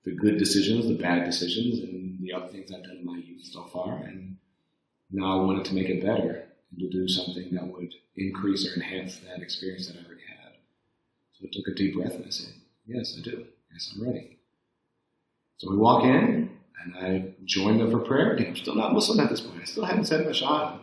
the, 0.04 0.10
the 0.10 0.16
good 0.16 0.38
decisions, 0.38 0.86
the 0.86 0.94
bad 0.94 1.24
decisions, 1.24 1.80
and 1.80 2.18
the 2.20 2.32
other 2.32 2.48
things 2.48 2.72
I've 2.72 2.84
done 2.84 2.98
in 2.98 3.06
my 3.06 3.18
youth 3.18 3.42
so 3.44 3.64
far. 3.64 3.96
And 3.96 4.36
now 5.10 5.40
I 5.40 5.44
wanted 5.44 5.64
to 5.66 5.74
make 5.74 5.88
it 5.88 6.02
better 6.02 6.44
and 6.70 6.80
to 6.80 6.88
do 6.88 7.08
something 7.08 7.54
that 7.54 7.66
would 7.66 7.92
increase 8.16 8.66
or 8.66 8.74
enhance 8.74 9.18
that 9.18 9.42
experience 9.42 9.88
that 9.88 9.96
I 9.96 10.06
already 10.06 10.22
had. 10.28 10.52
So 11.32 11.46
I 11.46 11.50
took 11.52 11.68
a 11.68 11.74
deep 11.74 11.94
breath 11.94 12.14
and 12.14 12.26
I 12.26 12.30
said, 12.30 12.54
Yes, 12.86 13.16
I 13.18 13.22
do. 13.22 13.46
Yes, 13.72 13.94
I'm 13.94 14.06
ready. 14.06 14.38
So 15.58 15.70
we 15.70 15.76
walk 15.76 16.04
in, 16.04 16.50
and 16.84 16.94
I 16.96 17.34
join 17.44 17.78
them 17.78 17.90
for 17.90 17.98
prayer. 17.98 18.36
I'm 18.38 18.56
still 18.56 18.74
not 18.74 18.92
Muslim 18.92 19.20
at 19.20 19.28
this 19.28 19.40
point. 19.40 19.60
I 19.60 19.64
still 19.64 19.84
haven't 19.84 20.04
said 20.04 20.24
my 20.24 20.32
shahada. 20.32 20.78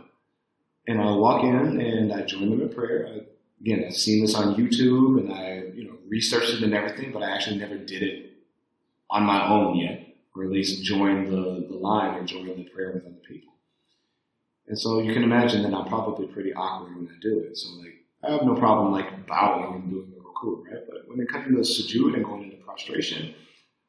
And 0.88 1.02
I 1.02 1.12
walk 1.16 1.44
in 1.44 1.82
and 1.82 2.14
I 2.14 2.22
join 2.22 2.50
them 2.50 2.62
in 2.62 2.70
prayer. 2.70 3.08
I, 3.08 3.22
again, 3.62 3.84
I've 3.86 3.96
seen 3.96 4.22
this 4.22 4.36
on 4.36 4.56
YouTube 4.56 5.20
and 5.20 5.34
I, 5.34 5.64
you 5.74 5.86
know, 5.88 5.96
researched 6.08 6.54
it 6.54 6.64
and 6.64 6.74
everything, 6.74 7.12
but 7.12 7.24
I 7.24 7.32
actually 7.32 7.58
never 7.58 7.78
did 7.78 8.04
it 8.04 8.34
on 9.10 9.24
my 9.24 9.48
own 9.48 9.78
yet, 9.78 10.16
or 10.36 10.44
at 10.44 10.52
least 10.52 10.84
join 10.84 11.26
the, 11.26 11.66
the 11.68 11.76
line 11.76 12.16
or 12.16 12.26
join 12.26 12.48
the 12.48 12.64
prayer 12.66 12.92
with 12.94 13.06
other 13.06 13.22
people. 13.28 13.54
And 14.68 14.78
so 14.78 15.00
you 15.00 15.14
can 15.14 15.24
imagine 15.24 15.62
that 15.64 15.74
I'm 15.74 15.88
probably 15.88 16.28
pretty 16.28 16.54
awkward 16.54 16.96
when 16.96 17.08
I 17.08 17.20
do 17.22 17.40
it. 17.40 17.58
So 17.58 17.70
like, 17.80 17.94
I 18.24 18.32
have 18.32 18.44
no 18.44 18.56
problem 18.56 18.92
like 18.92 19.28
bowing 19.28 19.76
and 19.76 19.90
doing 19.90 20.12
the 20.12 20.18
ruku, 20.18 20.64
right? 20.66 20.84
But 20.90 21.08
when 21.08 21.20
it 21.20 21.30
comes 21.30 21.68
to 21.68 21.84
sujood 21.84 22.16
and 22.16 22.26
going 22.26 22.44
into 22.44 22.58
prostration, 22.58 23.36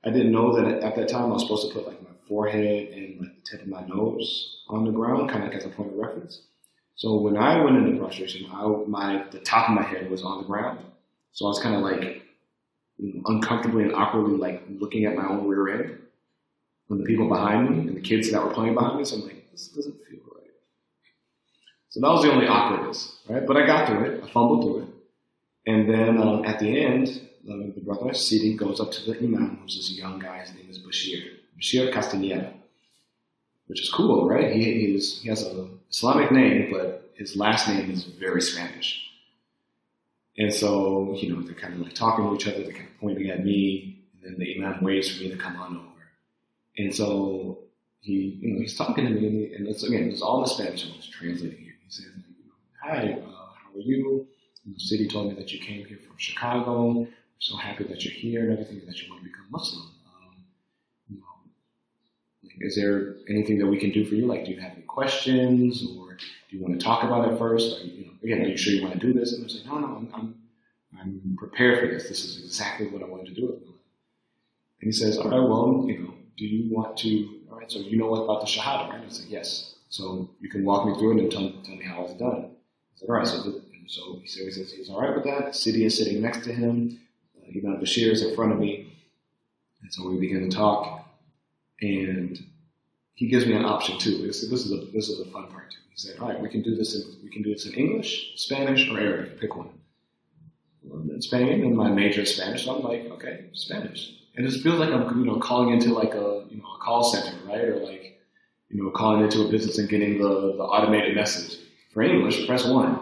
I 0.04 0.10
didn't 0.10 0.32
know 0.32 0.54
that 0.54 0.82
at 0.84 0.94
that 0.96 1.08
time 1.08 1.24
I 1.24 1.34
was 1.34 1.42
supposed 1.42 1.68
to 1.68 1.74
put 1.74 1.86
like 1.86 2.02
my 2.02 2.10
forehead 2.28 2.88
and 2.92 3.20
like 3.20 3.34
the 3.36 3.50
tip 3.50 3.62
of 3.62 3.68
my 3.68 3.86
nose 3.86 4.62
on 4.68 4.84
the 4.84 4.92
ground, 4.92 5.30
kind 5.30 5.44
of 5.44 5.48
like 5.48 5.58
as 5.58 5.64
a 5.64 5.70
point 5.70 5.92
of 5.92 5.96
reference. 5.96 6.42
So 6.96 7.20
when 7.20 7.36
I 7.36 7.62
went 7.62 7.76
into 7.76 7.98
prostration, 7.98 8.46
I, 8.52 8.66
my 8.86 9.24
the 9.30 9.38
top 9.40 9.68
of 9.68 9.74
my 9.74 9.82
head 9.82 10.10
was 10.10 10.22
on 10.22 10.38
the 10.38 10.46
ground. 10.46 10.80
So 11.32 11.44
I 11.44 11.48
was 11.48 11.60
kind 11.60 11.74
of 11.76 11.82
like 11.82 12.22
you 12.98 13.14
know, 13.14 13.22
uncomfortably 13.26 13.84
and 13.84 13.94
awkwardly 13.94 14.36
like 14.38 14.62
looking 14.68 15.04
at 15.04 15.14
my 15.14 15.26
own 15.28 15.46
rear 15.46 15.68
end 15.68 15.98
from 16.88 16.98
the 16.98 17.04
people 17.04 17.28
behind 17.28 17.70
me 17.70 17.88
and 17.88 17.96
the 17.96 18.00
kids 18.00 18.30
that 18.30 18.42
were 18.42 18.52
playing 18.52 18.74
behind 18.74 18.98
me. 18.98 19.04
So 19.04 19.16
I'm 19.16 19.22
like, 19.22 19.50
this 19.52 19.68
doesn't 19.68 20.00
feel 20.04 20.20
right. 20.34 20.50
So 21.90 22.00
that 22.00 22.08
was 22.08 22.22
the 22.22 22.32
only 22.32 22.46
awkwardness, 22.46 23.18
right? 23.28 23.46
But 23.46 23.58
I 23.58 23.66
got 23.66 23.88
through 23.88 24.04
it. 24.04 24.24
I 24.24 24.30
fumbled 24.30 24.62
through 24.64 24.82
it. 24.82 24.88
And 25.66 25.88
then 25.90 26.18
um, 26.18 26.44
at 26.44 26.58
the 26.60 26.82
end, 26.82 27.28
um, 27.50 27.72
the 27.74 27.80
brother 27.80 28.14
Sidi 28.14 28.54
goes 28.54 28.80
up 28.80 28.90
to 28.92 29.12
the 29.12 29.18
imam, 29.18 29.58
who's 29.62 29.76
this 29.76 29.98
young 29.98 30.18
guy. 30.18 30.38
His 30.40 30.54
name 30.54 30.70
is 30.70 30.78
Bashir. 30.78 31.22
Bashir 31.60 31.92
Castaneda, 31.92 32.52
which 33.66 33.80
is 33.80 33.90
cool, 33.90 34.28
right? 34.28 34.52
He, 34.52 34.98
he 34.98 35.28
has 35.28 35.42
an 35.42 35.78
Islamic 35.90 36.30
name, 36.32 36.72
but 36.72 37.10
his 37.14 37.36
last 37.36 37.68
name 37.68 37.90
is 37.90 38.04
very 38.04 38.40
Spanish. 38.40 39.02
And 40.38 40.52
so, 40.52 41.14
you 41.18 41.34
know, 41.34 41.40
they're 41.42 41.54
kind 41.54 41.74
of 41.74 41.80
like 41.80 41.94
talking 41.94 42.26
to 42.28 42.34
each 42.34 42.46
other, 42.46 42.62
they're 42.62 42.72
kind 42.72 42.88
of 42.88 43.00
pointing 43.00 43.30
at 43.30 43.44
me, 43.44 44.04
and 44.14 44.22
then 44.22 44.38
the 44.38 44.54
imam 44.56 44.82
waits 44.82 45.10
for 45.10 45.22
me 45.22 45.30
to 45.30 45.36
come 45.36 45.56
on 45.56 45.76
over. 45.76 45.86
And 46.76 46.94
so 46.94 47.58
he, 48.00 48.38
you 48.40 48.54
know, 48.54 48.60
he's 48.60 48.76
talking 48.76 49.06
to 49.06 49.10
me, 49.10 49.54
and 49.54 49.66
it's 49.66 49.82
again, 49.82 50.10
it's 50.10 50.22
all 50.22 50.42
in 50.42 50.48
Spanish. 50.48 50.84
I'm 50.84 50.94
just 50.94 51.12
translating 51.12 51.58
here. 51.58 51.74
He 51.84 51.90
says, 51.90 52.06
"Hi, 52.82 53.18
uh, 53.18 53.26
how 53.26 53.74
are 53.74 53.80
you? 53.80 54.26
Sidi 54.76 55.08
told 55.08 55.28
me 55.28 55.34
that 55.34 55.52
you 55.52 55.60
came 55.60 55.86
here 55.86 55.98
from 55.98 56.16
Chicago. 56.18 56.90
I'm 57.02 57.08
so 57.38 57.56
happy 57.56 57.84
that 57.84 58.04
you're 58.04 58.14
here 58.14 58.50
and 58.50 58.52
everything, 58.52 58.82
that 58.86 59.00
you 59.00 59.10
want 59.10 59.22
to 59.22 59.28
become 59.28 59.46
Muslim. 59.50 59.86
Um, 60.06 60.44
you 61.08 61.18
know, 61.18 61.24
like, 61.44 61.52
is 62.60 62.76
there 62.76 63.16
anything 63.28 63.58
that 63.58 63.66
we 63.66 63.78
can 63.78 63.90
do 63.90 64.04
for 64.04 64.14
you? 64.14 64.26
Like, 64.26 64.44
do 64.44 64.52
you 64.52 64.60
have 64.60 64.72
any 64.72 64.82
questions, 64.82 65.86
or 65.96 66.14
do 66.14 66.56
you 66.56 66.62
want 66.62 66.78
to 66.78 66.84
talk 66.84 67.04
about 67.04 67.30
it 67.30 67.38
first? 67.38 67.80
Or, 67.80 67.84
you 67.84 68.06
know, 68.06 68.12
again, 68.22 68.42
are 68.42 68.48
you 68.48 68.56
sure 68.56 68.72
you 68.72 68.82
want 68.82 68.94
to 68.94 69.00
do 69.00 69.12
this?" 69.12 69.32
And 69.32 69.42
I 69.42 69.44
was 69.44 69.54
like, 69.54 69.66
"No, 69.66 69.78
no, 69.78 69.86
I'm, 69.96 70.08
I'm, 70.14 70.34
I'm 71.00 71.36
prepared 71.38 71.80
for 71.80 71.86
this. 71.86 72.08
This 72.08 72.24
is 72.24 72.44
exactly 72.44 72.88
what 72.88 73.02
I 73.02 73.06
wanted 73.06 73.34
to 73.34 73.40
do." 73.40 73.46
With 73.46 73.62
and 73.62 74.88
he 74.88 74.92
says, 74.92 75.18
"All 75.18 75.30
right, 75.30 75.40
well, 75.40 75.84
you 75.86 75.98
know." 75.98 76.14
do 76.36 76.44
you 76.44 76.72
want 76.74 76.96
to, 76.98 77.40
all 77.50 77.58
right, 77.58 77.70
so 77.70 77.78
you 77.78 77.96
know 77.96 78.06
what 78.06 78.22
about 78.22 78.40
the 78.40 78.46
Shahada, 78.46 78.90
right? 78.90 79.02
I 79.04 79.08
said, 79.08 79.26
yes. 79.28 79.74
So 79.88 80.30
you 80.40 80.50
can 80.50 80.64
walk 80.64 80.86
me 80.86 80.94
through 80.98 81.16
it 81.16 81.22
and 81.22 81.30
tell, 81.32 81.50
tell 81.64 81.76
me 81.76 81.84
how 81.84 82.04
it's 82.04 82.14
done. 82.14 82.50
I 82.50 82.98
said, 82.98 83.08
all 83.08 83.14
right, 83.14 83.26
so, 83.26 83.42
the, 83.42 83.62
so 83.86 84.18
he 84.20 84.26
says 84.26 84.72
he's 84.72 84.90
all 84.90 85.00
right 85.00 85.14
with 85.14 85.24
that. 85.24 85.54
Sidi 85.54 85.84
is 85.84 85.96
sitting 85.96 86.20
next 86.20 86.44
to 86.44 86.52
him. 86.52 87.00
Uh, 87.38 87.48
Imam 87.48 87.80
Bashir 87.80 88.10
is 88.10 88.22
in 88.22 88.34
front 88.34 88.52
of 88.52 88.58
me. 88.58 88.92
And 89.82 89.92
so 89.92 90.08
we 90.08 90.18
begin 90.18 90.48
to 90.48 90.54
talk. 90.54 91.05
And 91.80 92.38
he 93.14 93.28
gives 93.28 93.46
me 93.46 93.54
an 93.54 93.64
option 93.64 93.98
too. 93.98 94.26
This, 94.26 94.48
this 94.48 94.64
is 94.64 94.72
a, 94.72 94.86
this 94.92 95.08
is 95.08 95.20
a 95.20 95.30
fun 95.30 95.48
part 95.48 95.70
too. 95.70 95.78
He 95.90 95.96
said, 95.96 96.18
all 96.18 96.28
right, 96.28 96.40
we 96.40 96.48
can 96.48 96.62
do 96.62 96.74
this 96.76 96.94
in, 96.94 97.02
we 97.22 97.30
can 97.30 97.42
do 97.42 97.52
this 97.52 97.66
in 97.66 97.74
English, 97.74 98.32
Spanish, 98.36 98.88
or 98.90 98.98
Arabic. 98.98 99.40
Pick 99.40 99.56
one. 99.56 99.70
In 101.10 101.20
Spain, 101.20 101.64
and 101.64 101.76
my 101.76 101.90
major 101.90 102.20
is 102.20 102.34
Spanish, 102.34 102.64
so 102.64 102.76
I'm 102.76 102.82
like, 102.82 103.06
okay, 103.10 103.46
Spanish 103.54 104.16
and 104.36 104.46
it 104.46 104.50
just 104.50 104.62
feels 104.62 104.78
like 104.78 104.90
I'm, 104.90 105.18
you 105.18 105.24
know, 105.24 105.38
calling 105.38 105.70
into 105.70 105.92
like 105.94 106.14
a, 106.14 106.44
you 106.50 106.58
know, 106.58 106.74
a 106.74 106.84
call 106.84 107.02
center, 107.04 107.34
right? 107.46 107.64
Or 107.64 107.76
like, 107.76 108.20
you 108.68 108.82
know, 108.82 108.90
calling 108.90 109.22
into 109.22 109.42
a 109.42 109.50
business 109.50 109.78
and 109.78 109.88
getting 109.88 110.18
the, 110.18 110.54
the 110.56 110.62
automated 110.62 111.14
message. 111.14 111.58
For 111.92 112.02
English, 112.02 112.46
press 112.46 112.66
one. 112.66 113.00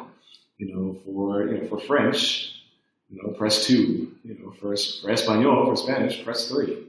You 0.59 0.73
know, 0.73 1.01
for, 1.05 1.49
you 1.49 1.59
know, 1.59 1.69
for 1.69 1.81
French, 1.81 2.63
you 3.11 3.21
know, 3.21 3.31
press 3.31 3.67
two. 3.67 4.13
You 4.23 4.39
know, 4.39 4.53
for, 4.61 4.77
for 4.77 5.11
Espanol, 5.11 5.67
for 5.67 5.77
Spanish, 5.77 6.23
press 6.23 6.49
three. 6.49 6.87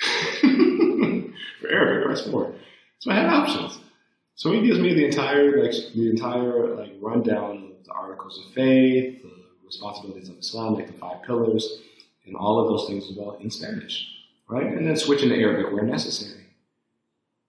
For 1.60 1.68
Arabic, 1.68 2.06
press 2.06 2.30
four. 2.30 2.54
So 2.98 3.10
I 3.10 3.14
had 3.14 3.26
options. 3.26 3.78
So 4.34 4.52
he 4.52 4.62
gives 4.62 4.78
me 4.78 4.94
the 4.94 5.04
entire, 5.04 5.62
like, 5.62 5.74
the 5.94 6.08
entire, 6.08 6.74
like, 6.74 6.92
rundown 7.00 7.72
of 7.78 7.84
the 7.84 7.92
articles 7.92 8.38
of 8.38 8.52
faith, 8.54 9.22
the 9.22 9.30
responsibilities 9.66 10.28
of 10.28 10.38
Islam, 10.38 10.74
like 10.74 10.86
the 10.86 10.94
five 10.94 11.22
pillars, 11.22 11.82
and 12.26 12.36
all 12.36 12.58
of 12.60 12.68
those 12.68 12.88
things 12.88 13.10
as 13.10 13.16
well 13.16 13.36
in 13.40 13.50
Spanish, 13.50 14.08
right? 14.48 14.66
And 14.66 14.86
then 14.86 14.96
switch 14.96 15.22
into 15.22 15.36
Arabic 15.36 15.72
where 15.72 15.82
necessary. 15.82 16.46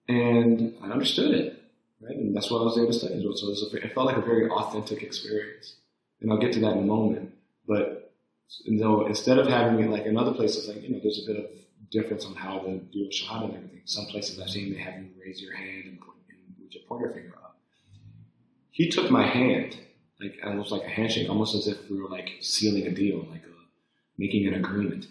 And 0.08 0.76
I 0.82 0.89
understood 0.89 1.34
it, 1.34 1.64
right? 2.02 2.16
And 2.16 2.36
that's 2.36 2.52
what 2.52 2.62
I 2.62 2.64
was 2.64 2.78
able 2.78 2.88
to 2.88 2.93
study. 2.93 3.22
So 3.22 3.47
it, 3.47 3.49
was 3.49 3.74
a, 3.74 3.78
it 3.78 3.93
felt 3.93 4.08
like 4.08 4.18
a 4.18 4.22
very 4.22 4.49
authentic 4.49 5.04
experience. 5.04 5.76
And 6.20 6.32
I'll 6.32 6.39
get 6.39 6.54
to 6.54 6.60
that 6.62 6.74
in 6.74 6.80
a 6.80 6.82
moment. 6.82 7.34
But 7.68 8.14
you 8.66 8.78
know, 8.78 9.06
instead 9.06 9.38
of 9.39 9.47
having 9.47 9.84
it 9.84 9.89
like 9.89 10.06
in 10.06 10.18
other 10.18 10.34
places, 10.34 10.68
like, 10.68 10.84
you 10.84 10.89
know, 10.89 10.99
there's 11.02 11.24
a 11.24 11.32
bit 11.32 11.43
of 11.43 11.49
difference 11.90 12.26
on 12.26 12.36
how 12.36 12.60
to 12.60 12.78
do 12.78 13.06
a 13.06 13.10
shahada 13.10 13.46
and 13.46 13.56
everything. 13.56 13.82
Some 13.86 14.06
places 14.06 14.40
I've 14.40 14.50
seen 14.50 14.74
they 14.74 14.80
have 14.80 14.96
you 15.02 15.10
raise 15.24 15.42
your 15.42 15.56
hand 15.56 15.86
and 15.86 16.00
put 16.00 16.16
and 16.30 17.02
your 17.02 17.10
finger 17.10 17.36
up. 17.44 17.58
He 18.72 18.90
took 18.90 19.12
my 19.12 19.26
hand, 19.26 19.78
like 20.20 20.40
almost 20.46 20.72
like 20.72 20.84
a 20.84 20.90
handshake, 20.90 21.30
almost 21.30 21.56
as 21.56 21.68
if 21.68 21.90
we 21.90 22.02
were 22.02 22.10
like 22.10 22.32
sealing 22.42 22.88
a 22.88 22.92
deal, 22.92 23.26
like 23.30 23.44
uh, 23.44 23.64
making 24.18 24.48
an 24.48 24.56
agreement, 24.56 25.08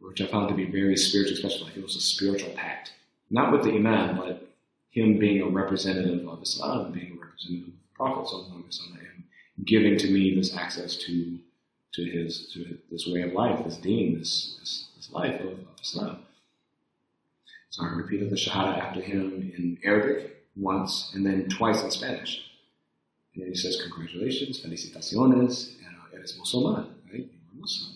which 0.00 0.20
I 0.20 0.26
found 0.26 0.48
to 0.48 0.54
be 0.54 0.64
very 0.64 0.96
spiritual, 0.96 1.34
especially 1.34 1.64
like 1.64 1.76
it 1.76 1.82
was 1.82 1.96
a 1.96 2.00
spiritual 2.00 2.50
pact. 2.50 2.92
Not 3.30 3.52
with 3.52 3.62
the 3.62 3.72
Imam, 3.72 4.16
but 4.16 4.48
him 4.90 5.18
being 5.18 5.42
a 5.42 5.48
representative 5.48 6.26
of 6.26 6.42
Islam, 6.42 6.92
being 6.92 7.18
a 7.18 7.20
representative 7.20 7.68
of 7.68 7.74
the 7.74 7.94
Prophet, 7.94 8.28
and 9.56 9.66
giving 9.66 9.98
to 9.98 10.10
me 10.10 10.34
this 10.34 10.56
access 10.56 10.96
to 10.96 11.38
to 11.94 12.04
his 12.04 12.50
to 12.52 12.78
this 12.90 13.06
way 13.06 13.22
of 13.22 13.32
life, 13.32 13.64
this 13.64 13.76
deen, 13.76 14.18
this, 14.18 14.56
this, 14.60 14.88
this 14.96 15.10
life 15.10 15.40
of, 15.40 15.52
of 15.52 15.66
Islam. 15.82 16.18
So 17.70 17.84
I 17.84 17.88
repeated 17.90 18.30
the 18.30 18.36
Shahada 18.36 18.78
after 18.78 19.00
him 19.00 19.52
in 19.56 19.78
Arabic 19.84 20.44
once 20.56 21.12
and 21.14 21.24
then 21.24 21.48
twice 21.48 21.82
in 21.82 21.90
Spanish. 21.90 22.44
And 23.34 23.42
then 23.42 23.50
he 23.50 23.56
says, 23.56 23.80
Congratulations, 23.82 24.64
felicitaciones, 24.64 25.74
uh, 25.84 26.16
eres 26.16 26.38
musulman, 26.38 26.88
right? 27.12 27.28
You're 27.52 27.60
Muslim. 27.60 27.94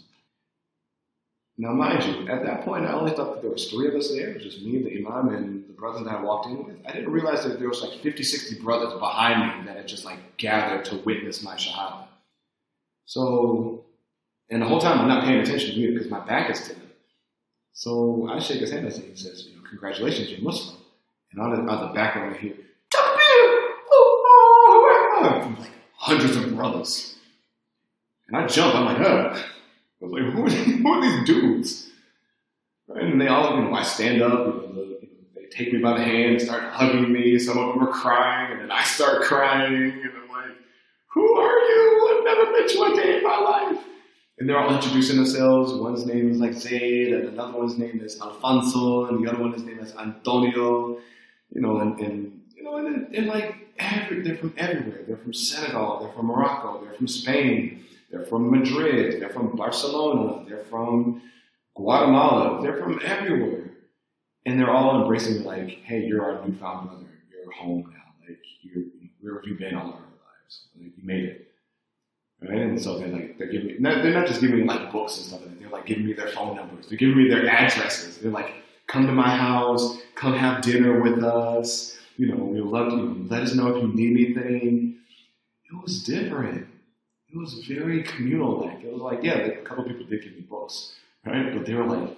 Now, 1.59 1.73
mind 1.73 2.03
you, 2.05 2.29
at 2.29 2.45
that 2.45 2.65
point, 2.65 2.87
I 2.87 2.93
only 2.93 3.13
thought 3.13 3.35
that 3.35 3.43
there 3.43 3.51
was 3.51 3.71
three 3.71 3.87
of 3.87 3.95
us 3.95 4.11
there, 4.11 4.39
just 4.39 4.63
me, 4.63 4.83
the 4.83 5.07
imam, 5.07 5.35
and 5.35 5.69
the 5.69 5.73
brother 5.75 6.03
that 6.03 6.15
I 6.15 6.23
walked 6.23 6.47
in 6.47 6.65
with. 6.65 6.77
I 6.87 6.93
didn't 6.93 7.13
realize 7.13 7.45
that 7.45 7.59
there 7.59 7.69
was 7.69 7.83
like 7.83 7.93
50, 8.01 8.23
60 8.23 8.61
brothers 8.61 8.99
behind 8.99 9.61
me 9.61 9.67
that 9.67 9.77
had 9.77 9.87
just 9.89 10.05
like 10.05 10.37
gathered 10.39 10.85
to 10.87 10.97
witness 10.99 11.43
my 11.43 11.57
shahada. 11.57 12.07
So, 13.07 13.85
and 14.51 14.63
the 14.63 14.67
whole 14.67 14.81
time 14.81 15.01
I'm 15.01 15.09
not 15.09 15.25
paying 15.25 15.41
attention 15.41 15.71
to 15.71 15.77
you 15.77 15.93
because 15.93 16.11
my 16.11 16.21
back 16.21 16.51
is 16.51 16.61
to 16.69 16.75
them. 16.75 16.91
So 17.73 18.29
I 18.31 18.39
shake 18.39 18.61
his 18.61 18.71
hand 18.71 18.87
and 18.87 18.95
he 18.95 19.17
says, 19.17 19.47
you 19.49 19.57
know, 19.57 19.63
congratulations, 19.69 20.31
you're 20.31 20.41
Muslim. 20.41 20.77
And 21.33 21.41
out 21.41 21.59
of, 21.59 21.69
out 21.69 21.89
the 21.89 21.95
background 21.95 22.35
I 22.35 22.39
hear, 22.39 22.55
from 25.43 25.57
like 25.59 25.71
hundreds 25.97 26.37
of 26.37 26.55
brothers. 26.55 27.17
And 28.29 28.37
I 28.37 28.47
jump, 28.47 28.75
I'm 28.75 28.85
like, 28.87 28.99
huh. 28.99 29.35
I 29.35 30.05
was 30.05 30.13
like, 30.13 30.23
who 30.33 30.45
are, 30.45 30.51
these, 30.51 30.65
who 30.65 30.93
are 30.93 31.03
these 31.03 31.27
dudes? 31.27 31.91
And 32.89 33.21
they 33.21 33.29
all, 33.29 33.57
you 33.57 33.65
know, 33.65 33.75
I 33.75 33.83
stand 33.83 34.23
up, 34.23 34.75
they 35.35 35.47
take 35.51 35.73
me 35.73 35.79
by 35.79 35.99
the 35.99 36.05
hand 36.05 36.33
and 36.33 36.43
start 36.43 36.65
hugging 36.65 37.13
me. 37.13 37.39
Some 37.39 37.59
of 37.59 37.75
them 37.75 37.85
are 37.85 37.93
crying, 37.93 38.53
and 38.53 38.61
then 38.63 38.71
I 38.71 38.83
start 38.83 39.23
crying, 39.23 39.93
and 39.93 40.11
I'm 40.23 40.29
like, 40.29 40.57
who 41.13 41.35
are 41.41 41.59
you? 41.59 42.17
I've 42.17 42.25
never 42.25 42.53
met 42.53 42.75
you 42.75 42.93
a 42.93 42.97
day 42.97 43.19
in 43.19 43.23
my 43.23 43.39
life. 43.39 43.85
And 44.39 44.49
they're 44.49 44.59
all 44.59 44.75
introducing 44.75 45.17
themselves. 45.17 45.73
One's 45.75 46.07
name 46.07 46.31
is 46.31 46.39
like 46.39 46.55
Zaid, 46.55 47.13
and 47.13 47.29
another 47.29 47.59
one's 47.59 47.79
name 47.79 48.01
is 48.03 48.21
Alfonso, 48.21 49.07
and 49.07 49.25
the 49.25 49.31
other 49.31 49.41
one 49.41 49.55
is 49.55 49.63
name 49.63 49.79
is 49.79 49.95
Antonio. 49.97 50.99
You 51.51 51.61
know, 51.61 51.79
and, 51.79 51.99
and 52.01 52.41
you 52.57 52.65
know, 52.65 52.77
and 52.77 53.15
they're 53.15 53.23
like 53.23 53.55
every, 53.79 54.23
they're 54.23 54.37
from 54.37 54.55
everywhere. 54.57 55.05
They're 55.07 55.19
from 55.19 55.35
Senegal, 55.35 56.01
they're 56.01 56.13
from 56.13 56.27
Morocco, 56.27 56.83
they're 56.83 56.95
from 56.95 57.09
Spain, 57.09 57.83
they're 58.13 58.27
from 58.27 58.51
Madrid. 58.51 59.21
They're 59.21 59.31
from 59.31 59.57
Barcelona. 59.57 60.45
They're 60.47 60.65
from 60.65 61.23
Guatemala. 61.75 62.63
They're 62.63 62.77
from 62.77 63.01
everywhere. 63.03 63.71
And 64.45 64.61
they're 64.61 64.71
all 64.71 65.01
embracing 65.01 65.45
like, 65.45 65.71
hey, 65.85 66.05
you're 66.05 66.23
our 66.23 66.47
newfound 66.47 66.89
brother. 66.89 67.07
You're 67.31 67.53
home 67.53 67.91
now. 67.91 68.29
Like, 68.29 68.39
you're, 68.63 68.85
where 69.21 69.37
have 69.37 69.49
you 69.49 69.57
been 69.59 69.75
all 69.75 69.93
our? 69.93 70.12
You 70.77 70.91
made 71.03 71.25
it. 71.25 71.49
Right? 72.41 72.59
And 72.59 72.81
so 72.81 72.99
they're 72.99 73.09
like, 73.09 73.39
they're 73.39 73.49
giving 73.49 73.69
me, 73.69 73.77
they're 73.81 74.15
not 74.15 74.27
just 74.27 74.41
giving 74.41 74.59
me 74.59 74.65
like 74.65 74.91
books 74.91 75.17
and 75.17 75.27
stuff. 75.27 75.41
They're 75.61 75.69
like 75.71 75.87
giving 75.87 76.07
me 76.07 76.13
their 76.13 76.29
phone 76.29 76.57
numbers. 76.57 76.89
They're 76.89 76.99
giving 76.99 77.17
me 77.17 77.29
their 77.29 77.49
addresses. 77.49 78.19
They're 78.19 78.33
like, 78.33 78.53
come 78.89 79.07
to 79.07 79.13
my 79.13 79.37
house. 79.37 79.99
Come 80.17 80.35
have 80.35 80.63
dinner 80.63 81.01
with 81.01 81.23
us. 81.23 81.97
You 82.17 82.35
know, 82.35 82.45
we 82.45 82.61
love 82.61 82.93
you. 82.93 83.27
Let 83.31 83.43
us 83.43 83.55
know 83.55 83.69
if 83.69 83.83
you 83.83 83.89
need 83.89 84.37
anything. 84.37 84.99
It 85.71 85.83
was 85.83 86.03
different 86.03 86.67
it 87.33 87.39
was 87.39 87.55
very 87.67 88.03
communal. 88.03 88.61
Like 88.61 88.83
it 88.83 88.93
was 88.93 89.01
like, 89.01 89.23
yeah, 89.23 89.35
like, 89.35 89.59
a 89.59 89.63
couple 89.63 89.85
people 89.85 90.05
did 90.07 90.23
give 90.23 90.35
me 90.35 90.43
books, 90.43 90.95
right? 91.25 91.53
But 91.55 91.67
they 91.67 91.75
were 91.75 91.87
like, 91.87 92.17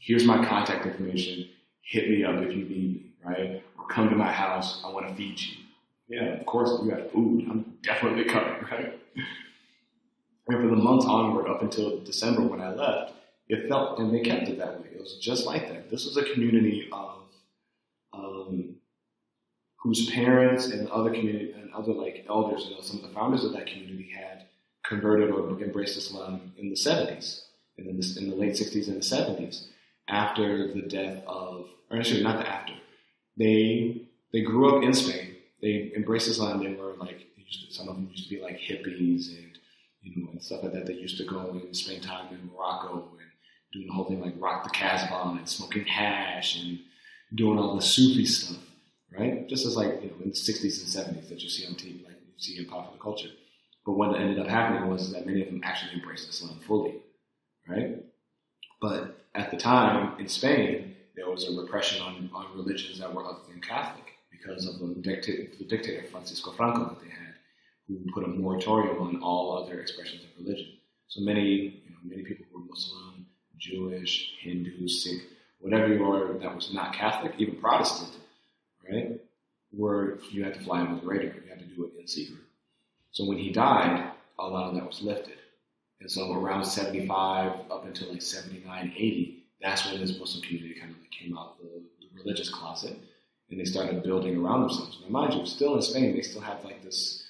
here's 0.00 0.24
my 0.24 0.44
contact 0.44 0.86
information. 0.86 1.48
Hit 1.82 2.08
me 2.08 2.24
up 2.24 2.36
if 2.36 2.50
you 2.50 2.64
need 2.64 2.70
me, 2.70 3.12
right? 3.24 3.62
Or 3.78 3.86
come 3.88 4.08
to 4.08 4.16
my 4.16 4.32
house. 4.32 4.82
I 4.84 4.90
want 4.90 5.06
to 5.08 5.14
feed 5.14 5.38
you. 5.38 5.63
Yeah, 6.08 6.38
of 6.38 6.46
course 6.46 6.70
you 6.82 6.90
got 6.90 7.10
food. 7.12 7.46
I'm 7.50 7.78
definitely 7.82 8.24
coming, 8.24 8.62
right? 8.70 9.00
And 10.48 10.60
for 10.60 10.68
the 10.68 10.76
months 10.82 11.06
onward, 11.06 11.48
up 11.48 11.62
until 11.62 12.00
December 12.04 12.42
when 12.42 12.60
I 12.60 12.74
left, 12.74 13.14
it 13.48 13.68
felt, 13.68 13.98
and 13.98 14.14
they 14.14 14.20
kept 14.20 14.48
it 14.48 14.58
that 14.58 14.80
way. 14.80 14.88
It 14.94 15.00
was 15.00 15.18
just 15.18 15.46
like 15.46 15.68
that. 15.68 15.90
This 15.90 16.04
was 16.04 16.16
a 16.16 16.24
community 16.34 16.88
of 16.92 17.22
um, 18.12 18.76
whose 19.82 20.10
parents 20.10 20.66
and 20.66 20.88
other 20.88 21.10
community 21.10 21.52
and 21.52 21.72
other 21.74 21.92
like 21.92 22.26
elders, 22.28 22.66
you 22.68 22.74
know, 22.74 22.82
some 22.82 22.98
of 22.98 23.08
the 23.08 23.14
founders 23.14 23.44
of 23.44 23.52
that 23.52 23.66
community 23.66 24.10
had 24.14 24.46
converted 24.86 25.30
or 25.30 25.58
embraced 25.62 25.96
Islam 25.96 26.52
in 26.58 26.68
the 26.68 26.76
70s, 26.76 27.40
and 27.78 27.86
in 27.86 27.96
the, 27.98 28.16
in 28.18 28.30
the 28.30 28.36
late 28.36 28.52
60s 28.52 28.88
and 28.88 28.96
the 28.96 29.00
70s, 29.00 29.66
after 30.08 30.72
the 30.72 30.82
death 30.82 31.22
of, 31.26 31.68
or 31.90 31.98
actually 31.98 32.22
not 32.22 32.38
the 32.38 32.48
after. 32.48 32.74
They 33.38 34.02
they 34.32 34.42
grew 34.42 34.76
up 34.76 34.84
in 34.84 34.92
Spain. 34.92 35.23
They 35.64 35.92
embraced 35.96 36.28
Islam. 36.28 36.62
They 36.62 36.74
were 36.74 36.92
like 36.98 37.20
to, 37.20 37.72
some 37.72 37.88
of 37.88 37.96
them 37.96 38.08
used 38.10 38.28
to 38.28 38.34
be 38.36 38.42
like 38.42 38.60
hippies 38.60 39.28
and 39.28 39.58
you 40.02 40.14
know 40.14 40.30
and 40.30 40.42
stuff 40.42 40.62
like 40.62 40.74
that. 40.74 40.84
They 40.84 40.92
used 40.92 41.16
to 41.16 41.24
go 41.24 41.38
and 41.50 41.74
spend 41.74 42.02
time 42.02 42.34
in 42.34 42.50
Morocco 42.52 43.08
and 43.18 43.30
doing 43.72 43.86
the 43.86 43.94
whole 43.94 44.04
thing 44.04 44.20
like 44.20 44.34
rock 44.38 44.62
the 44.62 44.68
Casbah 44.68 45.36
and 45.38 45.48
smoking 45.48 45.86
hash 45.86 46.62
and 46.62 46.80
doing 47.34 47.58
all 47.58 47.76
the 47.76 47.82
Sufi 47.82 48.26
stuff, 48.26 48.62
right? 49.18 49.48
Just 49.48 49.64
as 49.64 49.74
like 49.74 50.02
you 50.02 50.10
know 50.10 50.16
in 50.22 50.28
the 50.28 50.36
60s 50.36 50.80
and 50.80 51.16
70s 51.16 51.30
that 51.30 51.40
you 51.40 51.48
see 51.48 51.66
on 51.66 51.72
TV, 51.76 52.04
like 52.04 52.20
you 52.26 52.32
see 52.36 52.58
in 52.58 52.66
popular 52.66 52.98
culture. 52.98 53.30
But 53.86 53.92
what 53.92 54.20
ended 54.20 54.38
up 54.38 54.48
happening 54.48 54.90
was 54.90 55.12
that 55.14 55.24
many 55.24 55.40
of 55.40 55.46
them 55.46 55.62
actually 55.64 55.94
embraced 55.94 56.28
Islam 56.28 56.60
fully, 56.66 56.96
right? 57.66 58.02
But 58.82 59.24
at 59.34 59.50
the 59.50 59.56
time 59.56 60.18
in 60.20 60.28
Spain, 60.28 60.94
there 61.16 61.30
was 61.30 61.48
a 61.48 61.58
repression 61.58 62.02
on, 62.02 62.28
on 62.34 62.54
religions 62.54 62.98
that 62.98 63.14
were 63.14 63.24
other 63.24 63.40
than 63.48 63.62
Catholic 63.62 64.03
because 64.44 64.66
of 64.66 64.78
the, 64.78 64.94
dictator, 65.00 65.48
the 65.58 65.64
dictator 65.64 66.06
Francisco 66.10 66.52
Franco 66.52 66.84
that 66.84 67.00
they 67.00 67.10
had, 67.10 67.34
who 67.88 67.98
put 68.12 68.24
a 68.24 68.28
moratorium 68.28 69.00
on 69.00 69.22
all 69.22 69.56
other 69.56 69.80
expressions 69.80 70.22
of 70.22 70.44
religion. 70.44 70.68
So 71.08 71.20
many, 71.20 71.82
you 71.84 71.90
know, 71.90 71.96
many 72.04 72.22
people 72.22 72.46
who 72.52 72.60
were 72.60 72.66
Muslim, 72.66 73.26
Jewish, 73.58 74.34
Hindu, 74.40 74.88
Sikh, 74.88 75.22
whatever 75.60 75.92
you 75.92 76.04
are 76.04 76.38
that 76.38 76.54
was 76.54 76.72
not 76.74 76.94
Catholic, 76.94 77.32
even 77.38 77.56
Protestant, 77.56 78.12
right, 78.88 79.20
were 79.72 80.18
you 80.30 80.44
had 80.44 80.54
to 80.54 80.60
fly 80.60 80.80
under 80.80 81.00
the 81.00 81.06
radar. 81.06 81.26
You 81.26 81.48
had 81.48 81.58
to 81.60 81.64
do 81.64 81.84
it 81.84 82.00
in 82.00 82.06
secret. 82.06 82.40
So 83.12 83.26
when 83.26 83.38
he 83.38 83.50
died, 83.50 84.10
a 84.38 84.46
lot 84.46 84.68
of 84.68 84.74
that 84.74 84.86
was 84.86 85.02
lifted. 85.02 85.38
And 86.00 86.10
so 86.10 86.32
around 86.32 86.64
75 86.64 87.70
up 87.70 87.86
until 87.86 88.12
like 88.12 88.20
79, 88.20 88.92
80, 88.94 89.44
that's 89.62 89.86
when 89.86 90.00
this 90.00 90.18
Muslim 90.18 90.42
community 90.42 90.74
kind 90.78 90.90
of 90.90 91.10
came 91.10 91.38
out 91.38 91.58
the, 91.58 91.82
the 92.00 92.22
religious 92.22 92.50
closet 92.50 92.98
and 93.54 93.60
they 93.60 93.70
started 93.70 94.02
building 94.02 94.44
around 94.44 94.62
themselves. 94.62 94.98
Now, 95.04 95.10
mind 95.10 95.34
you, 95.34 95.46
still 95.46 95.76
in 95.76 95.82
Spain, 95.82 96.12
they 96.12 96.22
still 96.22 96.40
have 96.40 96.64
like 96.64 96.82
this 96.82 97.24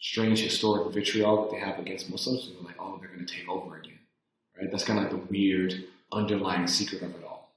strange 0.00 0.40
historic 0.40 0.92
vitriol 0.92 1.42
that 1.42 1.52
they 1.52 1.60
have 1.60 1.78
against 1.78 2.10
Muslims. 2.10 2.48
They're 2.48 2.60
like, 2.64 2.74
oh, 2.80 2.98
they're 2.98 3.08
going 3.08 3.24
to 3.24 3.32
take 3.32 3.48
over 3.48 3.76
again, 3.76 4.00
right? 4.58 4.68
That's 4.68 4.82
kind 4.82 4.98
of 4.98 5.04
like 5.04 5.12
the 5.12 5.32
weird 5.32 5.84
underlying 6.10 6.66
secret 6.66 7.02
of 7.02 7.10
it 7.10 7.24
all. 7.24 7.54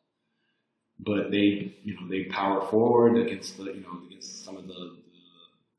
But 0.99 1.32
they, 1.32 1.74
you 1.84 1.95
know, 1.95 2.07
they 2.07 2.26
power 2.26 2.68
forward 2.70 3.18
against 3.18 3.57
the, 3.57 3.64
you 3.64 3.82
know, 3.82 4.05
against 4.05 4.45
some 4.45 4.57
of 4.57 4.68
the, 4.68 4.74
the, 4.74 4.89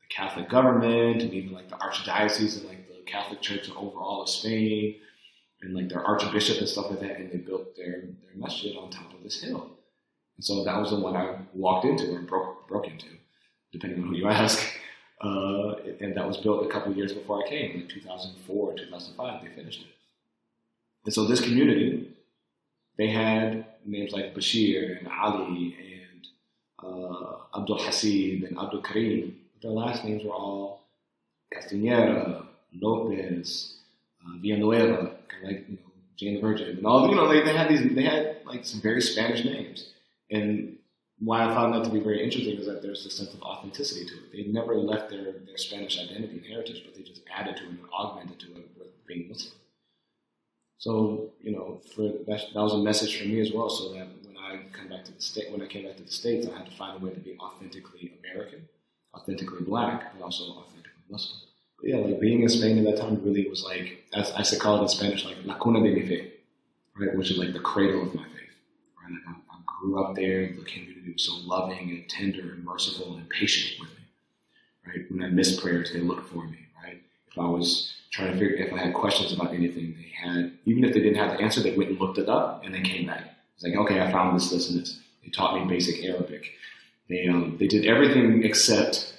the 0.00 0.08
Catholic 0.10 0.48
government 0.48 1.22
and 1.22 1.32
even 1.32 1.52
like 1.52 1.68
the 1.68 1.76
archdiocese 1.76 2.58
and 2.58 2.68
like 2.68 2.88
the 2.88 3.00
Catholic 3.06 3.42
Church 3.42 3.70
overall 3.76 4.22
of 4.22 4.28
Spain 4.28 4.96
and 5.62 5.72
like 5.72 5.88
their 5.88 6.04
archbishop 6.04 6.58
and 6.58 6.68
stuff 6.68 6.90
like 6.90 6.98
that. 6.98 7.16
And 7.20 7.30
they 7.30 7.36
built 7.36 7.76
their 7.76 8.00
their 8.00 8.34
masjid 8.34 8.76
on 8.76 8.90
top 8.90 9.14
of 9.14 9.22
this 9.22 9.40
hill. 9.40 9.73
And 10.36 10.44
so 10.44 10.64
that 10.64 10.78
was 10.78 10.90
the 10.90 10.98
one 10.98 11.16
I 11.16 11.36
walked 11.52 11.84
into 11.84 12.14
or 12.14 12.20
broke 12.20 12.68
broke 12.68 12.86
into, 12.86 13.06
depending 13.72 14.02
on 14.02 14.08
who 14.08 14.16
you 14.16 14.28
ask. 14.42 14.60
Uh, 15.20 15.76
and 16.00 16.16
that 16.16 16.26
was 16.26 16.36
built 16.38 16.66
a 16.66 16.68
couple 16.68 16.90
of 16.90 16.98
years 16.98 17.12
before 17.12 17.42
I 17.44 17.48
came, 17.48 17.80
in 17.80 17.88
2004, 17.88 18.74
2005. 18.74 19.42
They 19.42 19.48
finished 19.54 19.80
it. 19.82 19.86
And 21.04 21.14
so 21.14 21.24
this 21.24 21.40
community, 21.40 22.10
they 22.98 23.08
had 23.08 23.66
names 23.86 24.12
like 24.12 24.34
Bashir 24.34 24.98
and 24.98 25.08
Ali 25.08 25.76
and 26.02 26.26
uh, 26.82 27.58
Abdul 27.58 27.78
Hasib 27.78 28.46
and 28.46 28.58
Abdul 28.58 28.82
Karim. 28.82 29.36
Their 29.62 29.70
last 29.70 30.04
names 30.04 30.24
were 30.24 30.32
all 30.32 30.82
Castanera, 31.54 32.44
Lopez, 32.80 33.74
uh, 34.24 34.36
Villanueva, 34.38 35.12
like 35.42 35.64
you 35.68 35.76
know, 35.76 35.92
Jane 36.16 36.34
the 36.34 36.40
Virgin, 36.40 36.78
and 36.78 36.86
all. 36.86 37.08
You 37.08 37.14
know, 37.14 37.28
they, 37.28 37.42
they 37.42 37.56
had 37.56 37.68
these. 37.68 37.94
They 37.94 38.02
had 38.02 38.38
like 38.46 38.64
some 38.64 38.80
very 38.80 39.00
Spanish 39.00 39.44
names. 39.44 39.93
And 40.30 40.78
why 41.18 41.44
I 41.44 41.54
found 41.54 41.74
that 41.74 41.84
to 41.84 41.90
be 41.90 42.00
very 42.00 42.22
interesting 42.22 42.58
is 42.58 42.66
that 42.66 42.82
there's 42.82 43.04
this 43.04 43.16
sense 43.16 43.32
of 43.34 43.42
authenticity 43.42 44.04
to 44.06 44.14
it. 44.14 44.32
They 44.32 44.52
never 44.52 44.74
left 44.74 45.10
their, 45.10 45.32
their 45.32 45.56
Spanish 45.56 45.98
identity 45.98 46.38
and 46.38 46.46
heritage, 46.46 46.82
but 46.84 46.94
they 46.94 47.02
just 47.02 47.22
added 47.32 47.56
to 47.58 47.64
it 47.64 47.68
and 47.70 47.78
augmented 47.92 48.40
to 48.40 48.46
it 48.46 48.68
with 48.76 49.06
being 49.06 49.28
Muslim. 49.28 49.54
So, 50.78 51.30
you 51.40 51.52
know, 51.52 51.80
for 51.94 52.02
that, 52.02 52.42
that 52.52 52.60
was 52.60 52.74
a 52.74 52.78
message 52.78 53.18
for 53.18 53.26
me 53.26 53.40
as 53.40 53.52
well. 53.52 53.70
So 53.70 53.92
that 53.94 54.08
when 54.24 54.36
I 54.36 54.64
come 54.72 54.88
back 54.88 55.04
to 55.04 55.12
the 55.12 55.22
state, 55.22 55.50
when 55.50 55.62
I 55.62 55.66
came 55.66 55.86
back 55.86 55.96
to 55.96 56.02
the 56.02 56.10
states, 56.10 56.46
I 56.46 56.56
had 56.56 56.66
to 56.66 56.76
find 56.76 57.00
a 57.00 57.04
way 57.04 57.12
to 57.12 57.20
be 57.20 57.38
authentically 57.38 58.12
American, 58.20 58.68
authentically 59.16 59.62
black, 59.62 60.12
but 60.14 60.24
also 60.24 60.44
authentically 60.44 61.04
Muslim. 61.08 61.40
But 61.80 61.88
yeah, 61.88 61.96
like 61.96 62.20
being 62.20 62.42
in 62.42 62.48
Spain 62.48 62.78
at 62.78 62.84
that 62.84 63.00
time 63.00 63.22
really 63.24 63.48
was 63.48 63.64
like, 63.64 64.04
as 64.14 64.32
I 64.32 64.38
used 64.38 64.52
to 64.52 64.58
call 64.58 64.78
it 64.78 64.82
in 64.82 64.88
Spanish, 64.88 65.24
like 65.24 65.36
la 65.44 65.58
cuna 65.58 65.80
de 65.80 65.94
mi 65.94 66.06
fe, 66.06 66.32
right, 66.98 67.16
which 67.16 67.30
is 67.30 67.38
like 67.38 67.52
the 67.52 67.60
cradle 67.60 68.02
of 68.02 68.14
my 68.14 68.24
faith. 68.24 68.52
Right, 69.02 69.36
grew 69.84 70.02
up 70.02 70.14
there. 70.14 70.46
The 70.48 70.64
community 70.64 71.12
was 71.12 71.24
so 71.24 71.34
loving 71.46 71.90
and 71.90 72.08
tender 72.08 72.52
and 72.52 72.64
merciful 72.64 73.16
and 73.16 73.28
patient 73.28 73.80
with 73.80 73.90
me. 73.90 74.04
Right, 74.86 75.10
when 75.10 75.22
I 75.22 75.28
missed 75.28 75.60
prayers, 75.60 75.92
they 75.92 76.00
looked 76.00 76.28
for 76.30 76.44
me. 76.44 76.58
Right, 76.82 77.02
if 77.30 77.38
I 77.38 77.46
was 77.46 77.94
trying 78.10 78.32
to 78.32 78.38
figure 78.38 78.56
if 78.56 78.72
I 78.72 78.78
had 78.78 78.94
questions 78.94 79.32
about 79.32 79.52
anything, 79.54 79.94
they 79.96 80.10
had 80.14 80.52
even 80.64 80.84
if 80.84 80.94
they 80.94 81.00
didn't 81.00 81.18
have 81.18 81.36
the 81.36 81.42
answer, 81.42 81.60
they 81.60 81.76
went 81.76 81.90
and 81.90 82.00
looked 82.00 82.18
it 82.18 82.28
up 82.28 82.64
and 82.64 82.74
they 82.74 82.80
came 82.80 83.06
back. 83.06 83.24
It's 83.54 83.64
like, 83.64 83.74
okay, 83.74 84.00
I 84.00 84.10
found 84.10 84.36
this, 84.36 84.50
this, 84.50 84.70
and 84.70 84.80
this. 84.80 85.00
They 85.22 85.30
taught 85.30 85.58
me 85.58 85.68
basic 85.68 86.04
Arabic. 86.04 86.50
They 87.08 87.26
um, 87.28 87.56
they 87.58 87.66
did 87.66 87.84
everything 87.86 88.44
except 88.44 89.14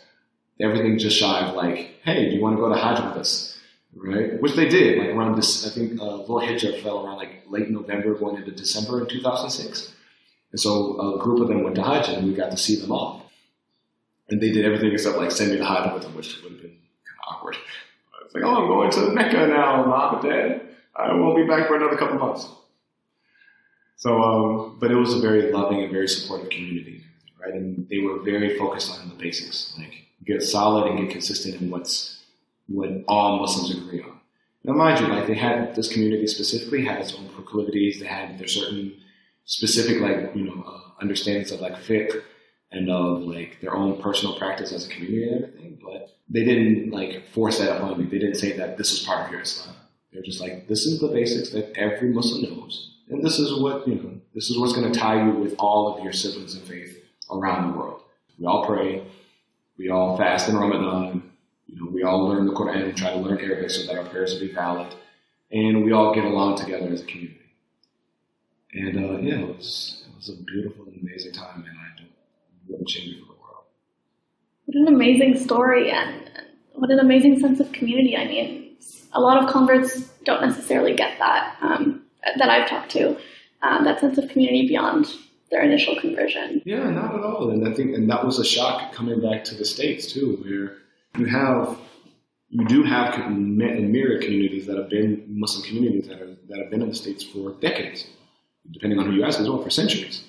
everything 0.59 0.97
just 0.97 1.17
shy 1.17 1.47
of 1.47 1.55
like, 1.55 1.95
hey, 2.03 2.29
do 2.29 2.35
you 2.35 2.41
want 2.41 2.55
to 2.55 2.61
go 2.61 2.69
to 2.69 2.79
Hajj 2.79 3.03
with 3.03 3.17
us? 3.17 3.57
Right? 3.95 4.41
Which 4.41 4.55
they 4.55 4.67
did, 4.67 4.97
like 4.99 5.09
around 5.09 5.37
this, 5.37 5.65
I 5.65 5.69
think 5.69 5.93
uh, 5.93 6.25
Dhul 6.25 6.45
Hijjah 6.45 6.83
fell 6.83 7.05
around 7.05 7.17
like 7.17 7.43
late 7.49 7.69
November 7.69 8.13
going 8.13 8.35
into 8.35 8.51
December 8.51 8.99
in 9.01 9.07
2006. 9.07 9.94
And 10.55 10.59
so 10.61 11.15
a 11.15 11.19
group 11.19 11.41
of 11.41 11.49
them 11.49 11.63
went 11.63 11.75
to 11.75 11.83
Hajj 11.83 12.07
and 12.07 12.25
we 12.25 12.33
got 12.33 12.49
to 12.49 12.55
see 12.55 12.77
them 12.77 12.89
off. 12.89 13.23
And 14.29 14.39
they 14.39 14.51
did 14.51 14.63
everything 14.63 14.93
except 14.93 15.17
like 15.17 15.29
send 15.29 15.51
me 15.51 15.57
to 15.57 15.65
Hajj 15.65 15.93
with 15.93 16.03
them, 16.03 16.15
which 16.15 16.41
would 16.43 16.53
have 16.53 16.61
been 16.61 16.69
kind 16.69 17.19
of 17.19 17.35
awkward. 17.35 17.57
It's 18.23 18.33
like, 18.33 18.45
oh, 18.45 18.55
I'm 18.55 18.67
going 18.67 18.89
to 18.91 19.11
Mecca 19.13 19.47
now, 19.47 19.83
mom 19.83 20.15
and 20.15 20.23
dad. 20.23 20.61
I 20.95 21.13
won't 21.13 21.35
be 21.35 21.43
back 21.43 21.67
for 21.67 21.75
another 21.75 21.97
couple 21.97 22.17
months. 22.19 22.47
So, 23.97 24.21
um, 24.21 24.77
but 24.79 24.91
it 24.91 24.95
was 24.95 25.13
a 25.13 25.19
very 25.19 25.51
loving 25.51 25.81
and 25.81 25.91
very 25.91 26.07
supportive 26.07 26.49
community, 26.49 27.03
right? 27.37 27.53
And 27.53 27.89
they 27.89 27.97
were 27.97 28.19
very 28.19 28.57
focused 28.57 28.97
on 28.97 29.09
the 29.09 29.15
basics, 29.15 29.75
like 29.77 30.05
get 30.25 30.41
solid 30.41 30.89
and 30.89 30.99
get 30.99 31.09
consistent 31.09 31.61
in 31.61 31.69
what's 31.69 32.23
what 32.69 32.91
all 33.09 33.41
Muslims 33.41 33.77
agree 33.77 34.01
on. 34.01 34.21
Now, 34.63 34.71
mind 34.71 35.01
you, 35.01 35.07
like 35.07 35.27
they 35.27 35.35
had 35.35 35.75
this 35.75 35.91
community 35.91 36.27
specifically 36.27 36.85
had 36.85 37.01
its 37.01 37.13
own 37.13 37.27
proclivities. 37.27 37.99
They 37.99 38.07
had 38.07 38.39
their 38.39 38.47
certain 38.47 38.93
specific, 39.45 40.01
like 40.01 40.35
you 40.35 40.45
know, 40.45 40.63
uh, 40.67 41.01
understandings 41.01 41.51
of 41.51 41.61
like 41.61 41.75
fiqh 41.75 42.21
and 42.71 42.89
of 42.89 43.21
like 43.21 43.59
their 43.61 43.75
own 43.75 44.01
personal 44.01 44.37
practice 44.37 44.71
as 44.73 44.87
a 44.87 44.89
community 44.89 45.29
and 45.29 45.45
everything. 45.45 45.79
But 45.83 46.09
they 46.29 46.43
didn't 46.43 46.91
like 46.91 47.29
force 47.29 47.59
that 47.59 47.77
upon 47.77 47.99
me. 47.99 48.05
They 48.05 48.19
didn't 48.19 48.35
say 48.35 48.53
that 48.53 48.77
this 48.77 48.91
is 48.91 49.05
part 49.05 49.25
of 49.25 49.31
your 49.31 49.41
Islam. 49.41 49.75
They're 50.11 50.23
just 50.23 50.41
like 50.41 50.67
this 50.67 50.85
is 50.85 50.99
the 50.99 51.07
basics 51.07 51.49
that 51.51 51.75
every 51.77 52.09
Muslim 52.09 52.43
knows, 52.43 52.95
and 53.09 53.23
this 53.23 53.39
is 53.39 53.59
what 53.59 53.87
you 53.87 53.95
know. 53.95 54.11
This 54.33 54.49
is 54.49 54.57
what's 54.57 54.73
going 54.73 54.91
to 54.91 54.99
tie 54.99 55.23
you 55.25 55.31
with 55.31 55.55
all 55.59 55.95
of 55.95 56.03
your 56.03 56.13
siblings 56.13 56.55
in 56.55 56.65
faith 56.65 57.01
around 57.31 57.71
the 57.71 57.77
world. 57.77 58.01
We 58.37 58.45
all 58.45 58.65
pray. 58.65 59.05
We 59.77 59.89
all 59.89 60.17
fast 60.17 60.49
in 60.49 60.57
Ramadan. 60.57 61.31
You 61.67 61.83
know, 61.83 61.91
we 61.91 62.03
all 62.03 62.27
learn 62.27 62.45
the 62.45 62.53
Quran 62.53 62.83
and 62.83 62.97
try 62.97 63.11
to 63.11 63.17
learn 63.17 63.39
Arabic 63.39 63.69
so 63.69 63.85
that 63.85 63.97
our 63.97 64.05
prayers 64.05 64.33
will 64.33 64.41
be 64.41 64.53
valid, 64.53 64.93
and 65.51 65.83
we 65.83 65.91
all 65.91 66.13
get 66.13 66.23
along 66.23 66.57
together 66.57 66.87
as 66.87 67.01
a 67.01 67.05
community. 67.05 67.44
And 68.75 68.97
uh, 68.97 69.17
yeah, 69.19 69.39
it 69.39 69.57
was 69.57 70.03
it 70.07 70.15
was 70.15 70.29
a 70.29 70.43
beautiful 70.43 70.85
and 70.85 71.01
amazing 71.01 71.33
time, 71.33 71.65
and 71.67 71.77
I 71.77 72.03
wouldn't 72.67 72.87
change 72.87 73.15
it 73.15 73.19
for 73.21 73.33
the 73.33 73.39
world. 73.39 73.63
What 74.65 74.75
an 74.75 74.87
amazing 74.93 75.37
story, 75.37 75.91
and 75.91 76.29
what 76.73 76.91
an 76.91 76.99
amazing 76.99 77.39
sense 77.39 77.59
of 77.59 77.71
community. 77.71 78.17
I 78.17 78.25
mean, 78.25 78.77
a 79.13 79.21
lot 79.21 79.41
of 79.41 79.49
converts 79.49 80.01
don't 80.25 80.41
necessarily 80.41 80.93
get 80.93 81.17
that 81.19 81.55
um, 81.61 82.03
that 82.37 82.49
I've 82.49 82.69
talked 82.69 82.91
to, 82.91 83.17
um, 83.61 83.85
that 83.85 83.99
sense 84.01 84.17
of 84.17 84.29
community 84.29 84.67
beyond 84.67 85.07
their 85.51 85.63
initial 85.63 85.95
conversion. 85.95 86.61
Yeah, 86.65 86.89
not 86.89 87.15
at 87.15 87.21
all. 87.21 87.51
And 87.51 87.67
I 87.67 87.73
think, 87.73 87.95
and 87.95 88.09
that 88.09 88.25
was 88.25 88.39
a 88.39 88.45
shock 88.45 88.93
coming 88.93 89.21
back 89.21 89.43
to 89.45 89.55
the 89.55 89.63
states 89.63 90.11
too, 90.11 90.37
where 90.43 90.77
you 91.17 91.31
have 91.31 91.77
you 92.49 92.65
do 92.65 92.83
have 92.83 93.31
myriad 93.31 94.21
communities 94.21 94.65
that 94.67 94.77
have 94.77 94.89
been 94.89 95.25
Muslim 95.27 95.65
communities 95.65 96.07
that, 96.07 96.21
are, 96.21 96.35
that 96.49 96.59
have 96.59 96.69
been 96.69 96.81
in 96.81 96.89
the 96.89 96.95
states 96.95 97.23
for 97.23 97.53
decades, 97.59 98.07
depending 98.71 98.99
on 98.99 99.05
who 99.05 99.13
you 99.13 99.23
ask 99.23 99.39
as 99.39 99.49
well, 99.49 99.61
for 99.61 99.69
centuries. 99.69 100.23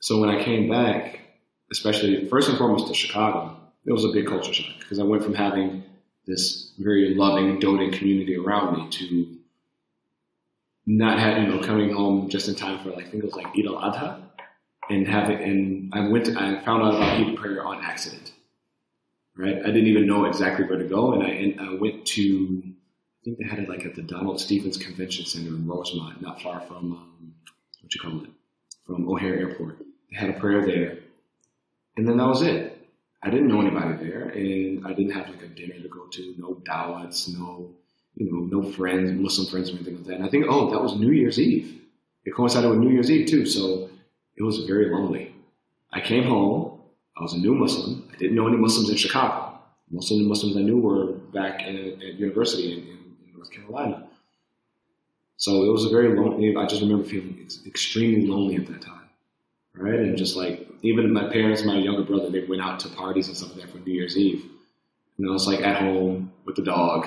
So 0.00 0.20
when 0.20 0.28
I 0.28 0.42
came 0.42 0.68
back, 0.68 1.20
especially 1.70 2.28
first 2.28 2.48
and 2.48 2.58
foremost 2.58 2.88
to 2.88 2.94
Chicago, 2.94 3.56
it 3.86 3.92
was 3.92 4.04
a 4.04 4.08
big 4.08 4.26
culture 4.26 4.52
shock 4.52 4.78
because 4.78 4.98
I 4.98 5.02
went 5.02 5.22
from 5.24 5.34
having 5.34 5.84
this 6.26 6.72
very 6.78 7.14
loving, 7.14 7.58
doting 7.58 7.92
community 7.92 8.36
around 8.36 8.76
me 8.76 8.88
to 8.90 9.36
not 10.86 11.18
having, 11.18 11.44
you 11.44 11.54
know, 11.54 11.66
coming 11.66 11.92
home 11.92 12.28
just 12.28 12.48
in 12.48 12.54
time 12.54 12.82
for 12.82 12.90
like, 12.90 13.06
I 13.06 13.10
think 13.10 13.22
it 13.22 13.26
was 13.26 13.34
like 13.34 13.46
Eid 13.58 13.66
al 13.66 13.76
Adha 13.76 14.22
and 14.90 15.06
having, 15.06 15.38
and 15.42 15.92
I 15.94 16.08
went 16.08 16.26
to, 16.26 16.32
I 16.32 16.62
found 16.64 16.82
out 16.82 16.94
about 16.94 17.20
Eid 17.20 17.36
prayer 17.36 17.64
on 17.64 17.82
accident, 17.82 18.32
right? 19.36 19.56
I 19.56 19.66
didn't 19.66 19.86
even 19.86 20.06
know 20.06 20.26
exactly 20.26 20.66
where 20.66 20.78
to 20.78 20.84
go. 20.84 21.12
And 21.14 21.22
I, 21.22 21.28
and 21.28 21.60
I 21.60 21.74
went 21.74 22.06
to, 22.06 22.62
think 23.24 23.38
they 23.38 23.44
had 23.44 23.58
it 23.58 23.68
like 23.68 23.86
at 23.86 23.94
the 23.94 24.02
Donald 24.02 24.40
Stephens 24.40 24.76
Convention 24.76 25.24
Center 25.24 25.48
in 25.48 25.66
Rosemont, 25.66 26.20
not 26.20 26.42
far 26.42 26.60
from, 26.60 26.92
um, 26.92 27.34
what 27.80 27.94
you 27.94 28.00
call 28.00 28.22
it, 28.24 28.30
from 28.86 29.08
O'Hare 29.08 29.38
Airport. 29.38 29.78
They 30.10 30.18
had 30.18 30.30
a 30.30 30.38
prayer 30.38 30.64
there. 30.64 30.98
And 31.96 32.06
then 32.06 32.18
that 32.18 32.26
was 32.26 32.42
it. 32.42 32.70
I 33.22 33.30
didn't 33.30 33.48
know 33.48 33.60
anybody 33.60 34.04
there 34.04 34.28
and 34.28 34.86
I 34.86 34.92
didn't 34.92 35.12
have 35.12 35.28
like 35.30 35.42
a 35.42 35.48
dinner 35.48 35.80
to 35.80 35.88
go 35.88 36.06
to, 36.06 36.34
no 36.36 36.60
dawats, 36.66 37.34
no, 37.34 37.70
you 38.14 38.30
know, 38.30 38.60
no 38.60 38.70
friends, 38.72 39.10
Muslim 39.18 39.48
friends 39.48 39.70
or 39.70 39.76
anything 39.76 39.96
like 39.96 40.06
that. 40.06 40.14
And 40.16 40.24
I 40.24 40.28
think, 40.28 40.44
oh, 40.48 40.70
that 40.70 40.82
was 40.82 40.94
New 40.94 41.10
Year's 41.10 41.40
Eve. 41.40 41.80
It 42.26 42.34
coincided 42.34 42.68
with 42.68 42.80
New 42.80 42.90
Year's 42.90 43.10
Eve 43.10 43.26
too. 43.26 43.46
So 43.46 43.88
it 44.36 44.42
was 44.42 44.64
very 44.64 44.90
lonely. 44.90 45.34
I 45.92 46.00
came 46.00 46.24
home. 46.24 46.80
I 47.16 47.22
was 47.22 47.32
a 47.32 47.38
new 47.38 47.54
Muslim. 47.54 48.08
I 48.12 48.16
didn't 48.16 48.34
know 48.36 48.48
any 48.48 48.56
Muslims 48.58 48.90
in 48.90 48.96
Chicago. 48.96 49.58
Most 49.90 50.10
of 50.10 50.18
the 50.18 50.24
Muslims 50.24 50.56
I 50.56 50.60
knew 50.60 50.78
were 50.78 51.12
back 51.12 51.62
in, 51.62 51.76
at 51.76 52.14
university 52.14 52.72
in, 52.72 52.78
in, 52.80 52.98
North 53.44 53.52
Carolina. 53.52 54.06
So 55.36 55.64
it 55.64 55.72
was 55.72 55.84
a 55.84 55.90
very 55.90 56.16
lonely, 56.18 56.56
I 56.56 56.66
just 56.66 56.80
remember 56.80 57.04
feeling 57.04 57.38
ex- 57.42 57.60
extremely 57.66 58.26
lonely 58.26 58.56
at 58.56 58.66
that 58.68 58.80
time. 58.80 59.00
Right. 59.74 59.98
And 59.98 60.16
just 60.16 60.36
like, 60.36 60.68
even 60.82 61.12
my 61.12 61.28
parents, 61.28 61.64
my 61.64 61.76
younger 61.76 62.04
brother, 62.04 62.30
they 62.30 62.44
went 62.44 62.62
out 62.62 62.80
to 62.80 62.88
parties 62.88 63.28
and 63.28 63.36
stuff 63.36 63.50
like 63.56 63.66
that 63.66 63.72
for 63.72 63.78
New 63.78 63.92
Year's 63.92 64.16
Eve. 64.16 64.44
And 65.18 65.28
I 65.28 65.32
was 65.32 65.46
like 65.46 65.60
at 65.60 65.80
home 65.80 66.32
with 66.44 66.56
the 66.56 66.62
dog, 66.62 67.06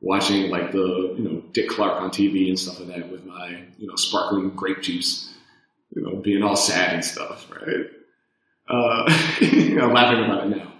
watching 0.00 0.50
like 0.50 0.72
the, 0.72 1.14
you 1.16 1.24
know, 1.24 1.42
Dick 1.52 1.68
Clark 1.70 2.00
on 2.00 2.10
TV 2.10 2.48
and 2.48 2.58
stuff 2.58 2.78
like 2.78 2.88
that 2.88 3.10
with 3.10 3.24
my, 3.24 3.64
you 3.78 3.86
know, 3.86 3.96
sparkling 3.96 4.50
grape 4.50 4.82
juice, 4.82 5.32
you 5.94 6.02
know, 6.02 6.16
being 6.16 6.42
all 6.42 6.56
sad 6.56 6.94
and 6.94 7.04
stuff, 7.04 7.50
right? 7.50 7.86
Uh, 8.68 9.18
you 9.40 9.76
know, 9.76 9.88
laughing 9.88 10.24
about 10.24 10.46
it 10.46 10.56
now. 10.56 10.72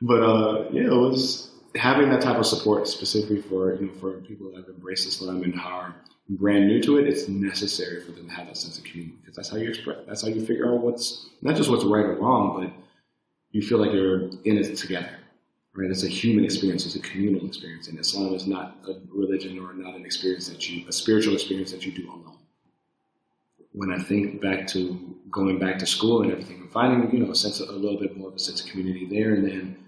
But 0.00 0.22
uh, 0.22 0.64
yeah, 0.72 0.86
it 0.86 0.90
was 0.90 1.45
having 1.76 2.10
that 2.10 2.20
type 2.20 2.36
of 2.36 2.46
support 2.46 2.88
specifically 2.88 3.42
for 3.42 3.74
you 3.74 3.86
know 3.86 3.94
for 3.94 4.20
people 4.22 4.50
that 4.50 4.56
have 4.56 4.68
embraced 4.68 5.06
Islam 5.06 5.42
and 5.42 5.58
are 5.60 5.94
brand 6.28 6.66
new 6.66 6.82
to 6.82 6.98
it. 6.98 7.06
It's 7.06 7.28
necessary 7.28 8.02
for 8.04 8.12
them 8.12 8.28
to 8.28 8.34
have 8.34 8.46
that 8.48 8.56
sense 8.56 8.78
of 8.78 8.84
community 8.84 9.16
because 9.20 9.36
that's 9.36 9.48
how 9.48 9.56
you 9.56 9.68
express. 9.68 9.98
That's 10.06 10.22
how 10.22 10.28
you 10.28 10.44
figure 10.44 10.72
out 10.72 10.80
what's 10.80 11.28
not 11.42 11.56
just 11.56 11.70
what's 11.70 11.84
right 11.84 12.04
or 12.04 12.14
wrong, 12.14 12.60
but 12.60 12.72
you 13.52 13.62
feel 13.62 13.78
like 13.78 13.92
you're 13.92 14.22
in 14.44 14.58
it 14.58 14.76
together. 14.76 15.10
Right? 15.74 15.90
It's 15.90 16.04
a 16.04 16.08
human 16.08 16.44
experience. 16.44 16.86
It's 16.86 16.96
a 16.96 17.00
communal 17.00 17.46
experience, 17.46 17.88
and 17.88 17.98
Islam 17.98 18.34
is 18.34 18.46
not 18.46 18.78
a 18.88 18.94
religion 19.14 19.58
or 19.58 19.74
not 19.74 19.94
an 19.94 20.06
experience 20.06 20.48
that 20.48 20.68
you 20.68 20.88
a 20.88 20.92
spiritual 20.92 21.34
experience 21.34 21.70
that 21.72 21.84
you 21.84 21.92
do 21.92 22.08
alone. 22.08 22.38
When 23.72 23.92
I 23.92 23.98
think 23.98 24.40
back 24.40 24.66
to 24.68 25.16
going 25.30 25.58
back 25.58 25.78
to 25.80 25.86
school 25.86 26.22
and 26.22 26.32
everything, 26.32 26.62
and 26.62 26.72
finding 26.72 27.10
you 27.12 27.24
know 27.24 27.30
a 27.30 27.34
sense 27.34 27.60
of 27.60 27.68
a 27.68 27.72
little 27.72 28.00
bit 28.00 28.16
more 28.16 28.28
of 28.28 28.34
a 28.34 28.38
sense 28.38 28.64
of 28.64 28.70
community 28.70 29.06
there, 29.06 29.34
and 29.34 29.46
then 29.46 29.85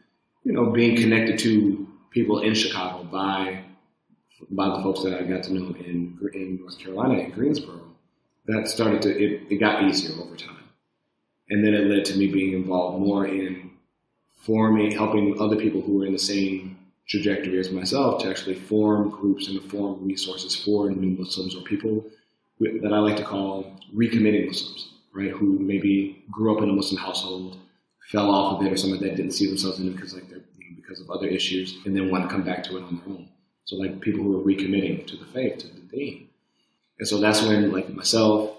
you 0.49 0.55
know, 0.55 0.71
being 0.71 0.97
connected 0.97 1.39
to 1.41 1.87
people 2.11 2.41
in 2.41 2.55
Chicago 2.55 3.05
by 3.05 3.63
by 4.51 4.69
the 4.69 4.83
folks 4.83 5.03
that 5.03 5.13
I 5.13 5.25
got 5.25 5.43
to 5.45 5.53
know 5.53 5.75
in 5.75 6.19
in 6.33 6.59
North 6.61 6.79
Carolina 6.79 7.19
in 7.19 7.31
Greensboro, 7.33 7.83
that 8.47 8.67
started 8.67 9.03
to 9.03 9.11
it, 9.11 9.43
it 9.51 9.59
got 9.59 9.85
easier 9.85 10.19
over 10.19 10.37
time, 10.37 10.65
and 11.51 11.63
then 11.63 11.75
it 11.75 11.85
led 11.85 12.07
to 12.07 12.17
me 12.17 12.29
being 12.29 12.55
involved 12.55 12.99
more 12.99 13.27
in 13.27 13.73
forming, 14.39 14.91
helping 14.91 15.39
other 15.39 15.57
people 15.57 15.83
who 15.83 15.99
were 15.99 16.07
in 16.07 16.13
the 16.13 16.19
same 16.19 16.79
trajectory 17.07 17.59
as 17.61 17.71
myself 17.71 18.23
to 18.23 18.31
actually 18.31 18.55
form 18.55 19.11
groups 19.11 19.49
and 19.49 19.61
to 19.61 19.69
form 19.69 20.03
resources 20.07 20.57
for 20.57 20.91
new 20.91 21.19
Muslims 21.19 21.55
or 21.55 21.61
people 21.63 22.07
that 22.61 22.93
I 22.93 22.99
like 23.01 23.17
to 23.17 23.25
call 23.25 23.79
recommitting 23.95 24.47
Muslims, 24.47 24.95
right? 25.13 25.31
Who 25.31 25.59
maybe 25.59 26.25
grew 26.31 26.57
up 26.57 26.63
in 26.63 26.71
a 26.71 26.73
Muslim 26.73 27.03
household 27.03 27.59
fell 28.11 28.31
off 28.31 28.61
of 28.61 28.67
it 28.67 28.73
or 28.73 28.77
something 28.77 29.01
that 29.01 29.17
didn't 29.17 29.33
see 29.33 29.47
themselves 29.47 29.79
in 29.79 29.89
it 29.89 29.95
because 29.95 30.15
like 30.15 30.29
they're 30.29 30.43
because 30.89 31.01
of 31.01 31.11
other 31.11 31.27
issues 31.27 31.79
and 31.85 31.95
then 31.95 32.11
want 32.11 32.25
to 32.25 32.31
come 32.31 32.43
back 32.43 32.65
to 32.65 32.79
it 32.79 32.83
on 32.83 32.97
their 32.97 33.15
own. 33.15 33.29
So 33.65 33.77
like 33.77 34.01
people 34.01 34.23
who 34.23 34.41
are 34.41 34.45
recommitting 34.45 35.07
to 35.07 35.17
the 35.17 35.27
faith, 35.27 35.59
to 35.59 35.67
the 35.67 35.81
deen. 35.81 36.29
And 36.99 37.07
so 37.07 37.19
that's 37.21 37.43
when 37.43 37.71
like 37.71 37.91
myself, 37.91 38.57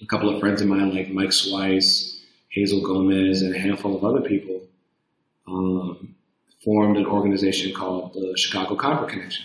a 0.00 0.06
couple 0.06 0.32
of 0.32 0.40
friends 0.40 0.62
of 0.62 0.68
mine 0.68 0.94
like 0.94 1.10
Mike 1.10 1.32
Swice, 1.32 2.24
Hazel 2.48 2.80
Gomez, 2.80 3.42
and 3.42 3.54
a 3.54 3.58
handful 3.58 3.96
of 3.96 4.04
other 4.04 4.22
people 4.22 4.62
um, 5.46 6.14
formed 6.64 6.96
an 6.96 7.06
organization 7.06 7.74
called 7.74 8.14
the 8.14 8.34
Chicago 8.36 8.74
Convert 8.74 9.10
Connection. 9.10 9.44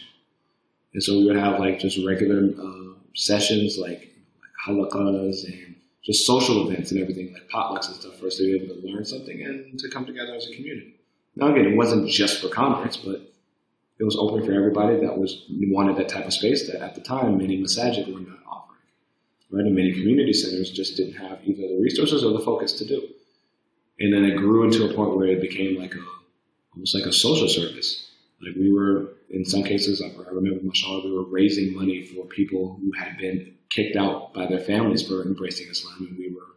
And 0.94 1.04
so 1.04 1.18
we 1.18 1.26
would 1.26 1.36
have 1.36 1.60
like 1.60 1.80
just 1.80 2.06
regular 2.06 2.50
uh, 2.58 2.94
sessions 3.16 3.78
like, 3.78 4.14
like 4.40 4.66
halakas 4.66 5.44
and 5.46 5.73
just 6.06 6.26
social 6.26 6.70
events 6.70 6.92
and 6.92 7.00
everything, 7.02 7.34
like 7.34 7.50
potlucks 7.50 7.88
and 7.88 7.96
stuff, 7.96 8.18
for 8.20 8.28
us 8.28 8.38
to 8.38 8.44
be 8.44 8.56
able 8.56 8.76
to 8.76 8.88
learn 8.88 9.06
something 9.06 9.42
and 9.42 9.80
to 9.80 9.90
come 9.90 10.06
together 10.06 10.34
as 10.36 10.48
a 10.48 10.56
community. 10.56 10.96
Now, 11.36 11.52
again, 11.52 11.66
it 11.66 11.76
wasn't 11.76 12.10
just 12.10 12.42
for 12.42 12.50
converts, 12.50 12.98
but 12.98 13.34
it 14.00 14.04
was 14.04 14.18
open 14.18 14.46
for 14.46 14.54
everybody 14.54 15.00
that 15.00 15.18
was 15.18 15.46
wanted 15.50 15.98
that 15.98 16.10
type 16.10 16.26
of 16.26 16.34
space 16.34 16.68
that 16.68 16.82
at 16.82 16.96
the 16.96 17.02
time 17.02 17.38
many 17.38 17.62
masajid 17.62 18.14
were 18.14 18.20
not 18.20 18.40
offering. 18.48 18.80
Right? 19.52 19.66
And 19.66 19.76
many 19.76 19.94
community 19.94 20.34
centers 20.34 20.72
just 20.72 20.98
didn't 20.98 21.14
have 21.14 21.40
either 21.44 21.68
the 21.68 21.80
resources 21.82 22.24
or 22.24 22.34
the 22.34 22.44
focus 22.44 22.74
to 22.80 22.86
do. 22.86 23.08
And 24.00 24.14
then 24.14 24.26
it 24.26 24.38
grew 24.38 24.66
into 24.66 24.90
a 24.90 24.94
point 24.94 25.16
where 25.16 25.28
it 25.28 25.42
became 25.42 25.80
like 25.80 25.94
a 25.96 26.04
almost 26.74 26.96
like 26.96 27.06
a 27.06 27.14
social 27.14 27.48
service. 27.48 28.10
Like 28.42 28.56
we 28.56 28.74
were, 28.74 29.14
in 29.30 29.46
some 29.46 29.64
cases, 29.64 30.02
I 30.02 30.12
remember, 30.32 30.60
mashallah, 30.64 31.06
we 31.06 31.14
were 31.14 31.30
raising 31.30 31.74
money 31.74 32.06
for 32.08 32.26
people 32.26 32.80
who 32.82 32.92
had 32.92 33.18
been 33.18 33.56
kicked 33.74 33.96
out 33.96 34.34
by 34.34 34.46
their 34.46 34.60
families 34.60 35.08
for 35.08 35.24
embracing 35.24 35.68
Islam, 35.68 36.08
and 36.10 36.18
we 36.18 36.30
were 36.30 36.48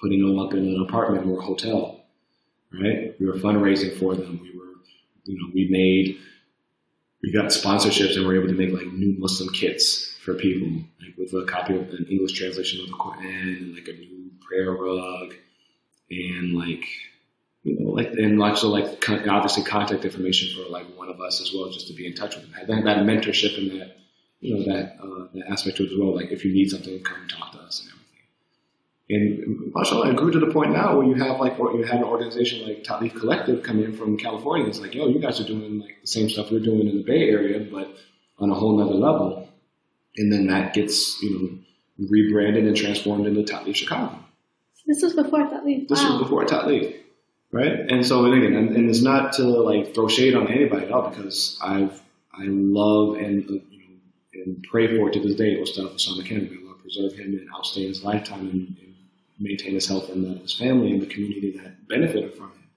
putting 0.00 0.20
them 0.20 0.38
up 0.38 0.52
in 0.52 0.66
an 0.66 0.82
apartment 0.82 1.26
or 1.26 1.38
a 1.38 1.42
hotel, 1.42 2.04
right? 2.72 3.14
We 3.18 3.26
were 3.26 3.34
fundraising 3.34 3.98
for 3.98 4.14
them. 4.14 4.40
We 4.42 4.58
were, 4.58 4.72
you 5.24 5.38
know, 5.38 5.50
we 5.54 5.68
made, 5.70 6.18
we 7.22 7.32
got 7.32 7.46
sponsorships 7.46 8.16
and 8.16 8.26
we 8.26 8.34
were 8.34 8.40
able 8.42 8.48
to 8.48 8.54
make 8.54 8.72
like 8.72 8.92
new 8.92 9.14
Muslim 9.18 9.52
kits 9.54 10.16
for 10.24 10.34
people, 10.34 10.68
like 11.00 11.16
with 11.16 11.32
a 11.32 11.46
copy 11.46 11.76
of 11.76 11.88
an 11.90 12.06
English 12.10 12.32
translation 12.32 12.80
of 12.80 12.88
the 12.88 12.94
Quran 12.94 13.56
and 13.58 13.74
like 13.74 13.88
a 13.88 13.92
new 13.92 14.30
prayer 14.40 14.72
rug 14.72 15.34
and 16.10 16.54
like, 16.54 16.84
you 17.62 17.78
know, 17.78 17.90
like, 17.90 18.08
and 18.12 18.42
also 18.42 18.68
like 18.68 19.08
obviously 19.08 19.62
contact 19.62 20.04
information 20.04 20.54
for 20.54 20.70
like 20.70 20.86
one 20.96 21.08
of 21.08 21.20
us 21.20 21.40
as 21.40 21.52
well, 21.54 21.70
just 21.70 21.86
to 21.88 21.94
be 21.94 22.06
in 22.06 22.14
touch 22.14 22.36
with 22.36 22.44
them. 22.44 22.66
That, 22.66 22.84
that 22.84 22.98
mentorship 22.98 23.56
and 23.56 23.80
that, 23.80 23.96
you 24.40 24.54
know, 24.54 24.72
that, 24.72 24.96
uh, 25.02 25.28
that 25.34 25.50
aspect 25.50 25.76
to 25.78 25.84
it 25.84 25.92
as 25.92 25.98
well. 25.98 26.14
Like 26.14 26.30
if 26.30 26.44
you 26.44 26.52
need 26.52 26.70
something, 26.70 27.02
come 27.02 27.26
talk 27.28 27.52
to 27.52 27.58
us 27.58 27.80
and 27.80 27.90
everything. 27.90 28.06
And 29.08 29.72
mashallah, 29.74 30.10
it 30.10 30.16
grew 30.16 30.30
to 30.30 30.40
the 30.40 30.52
point 30.52 30.72
now 30.72 30.96
where 30.98 31.06
you 31.06 31.14
have 31.14 31.40
like, 31.40 31.58
you 31.58 31.84
have 31.84 32.00
an 32.00 32.04
organization 32.04 32.66
like 32.66 32.84
Ta'leef 32.84 33.14
Collective 33.18 33.62
come 33.62 33.82
in 33.82 33.96
from 33.96 34.16
California. 34.16 34.66
It's 34.66 34.80
like, 34.80 34.94
yo, 34.94 35.08
you 35.08 35.20
guys 35.20 35.40
are 35.40 35.46
doing 35.46 35.80
like 35.80 36.00
the 36.00 36.06
same 36.06 36.28
stuff 36.28 36.50
we're 36.50 36.60
doing 36.60 36.88
in 36.88 36.96
the 36.96 37.04
Bay 37.04 37.30
Area, 37.30 37.66
but 37.70 37.94
on 38.38 38.50
a 38.50 38.54
whole 38.54 38.76
nother 38.76 38.94
level. 38.94 39.48
And 40.16 40.32
then 40.32 40.46
that 40.48 40.74
gets, 40.74 41.22
you 41.22 41.30
know, 41.30 42.06
rebranded 42.08 42.64
and 42.64 42.76
transformed 42.76 43.26
into 43.26 43.44
Ta'leef 43.44 43.76
Chicago. 43.76 44.18
This 44.86 45.02
was 45.02 45.14
before 45.14 45.40
Ta'leef. 45.40 45.88
This 45.88 46.02
wow. 46.02 46.12
was 46.12 46.22
before 46.22 46.44
Ta'leef. 46.44 46.96
Right? 47.52 47.72
And 47.88 48.04
so, 48.04 48.24
and 48.24 48.34
again, 48.34 48.54
and, 48.54 48.76
and, 48.76 48.90
it's 48.90 49.02
not 49.02 49.34
to 49.34 49.44
like 49.44 49.94
throw 49.94 50.08
shade 50.08 50.34
on 50.34 50.48
anybody 50.48 50.86
at 50.86 50.92
all 50.92 51.08
because 51.08 51.58
I've, 51.62 52.02
I 52.34 52.44
love 52.44 53.16
and, 53.16 53.62
and 54.46 54.64
pray 54.70 54.86
for 54.86 55.08
it 55.08 55.12
to 55.14 55.20
this 55.20 55.34
day, 55.34 55.56
Ustadh 55.56 55.94
Osama 55.94 56.26
Khan. 56.26 56.48
May 56.50 56.66
Allah 56.66 56.76
preserve 56.80 57.12
him 57.14 57.34
and 57.34 57.48
outstay 57.54 57.86
his 57.86 58.02
lifetime 58.02 58.48
and, 58.48 58.76
and 58.80 58.94
maintain 59.38 59.74
his 59.74 59.86
health 59.86 60.08
and 60.08 60.24
that 60.24 60.36
of 60.36 60.42
his 60.42 60.54
family 60.54 60.92
and 60.92 61.02
the 61.02 61.06
community 61.06 61.58
that 61.58 61.88
benefited 61.88 62.34
from 62.34 62.46
him. 62.52 62.68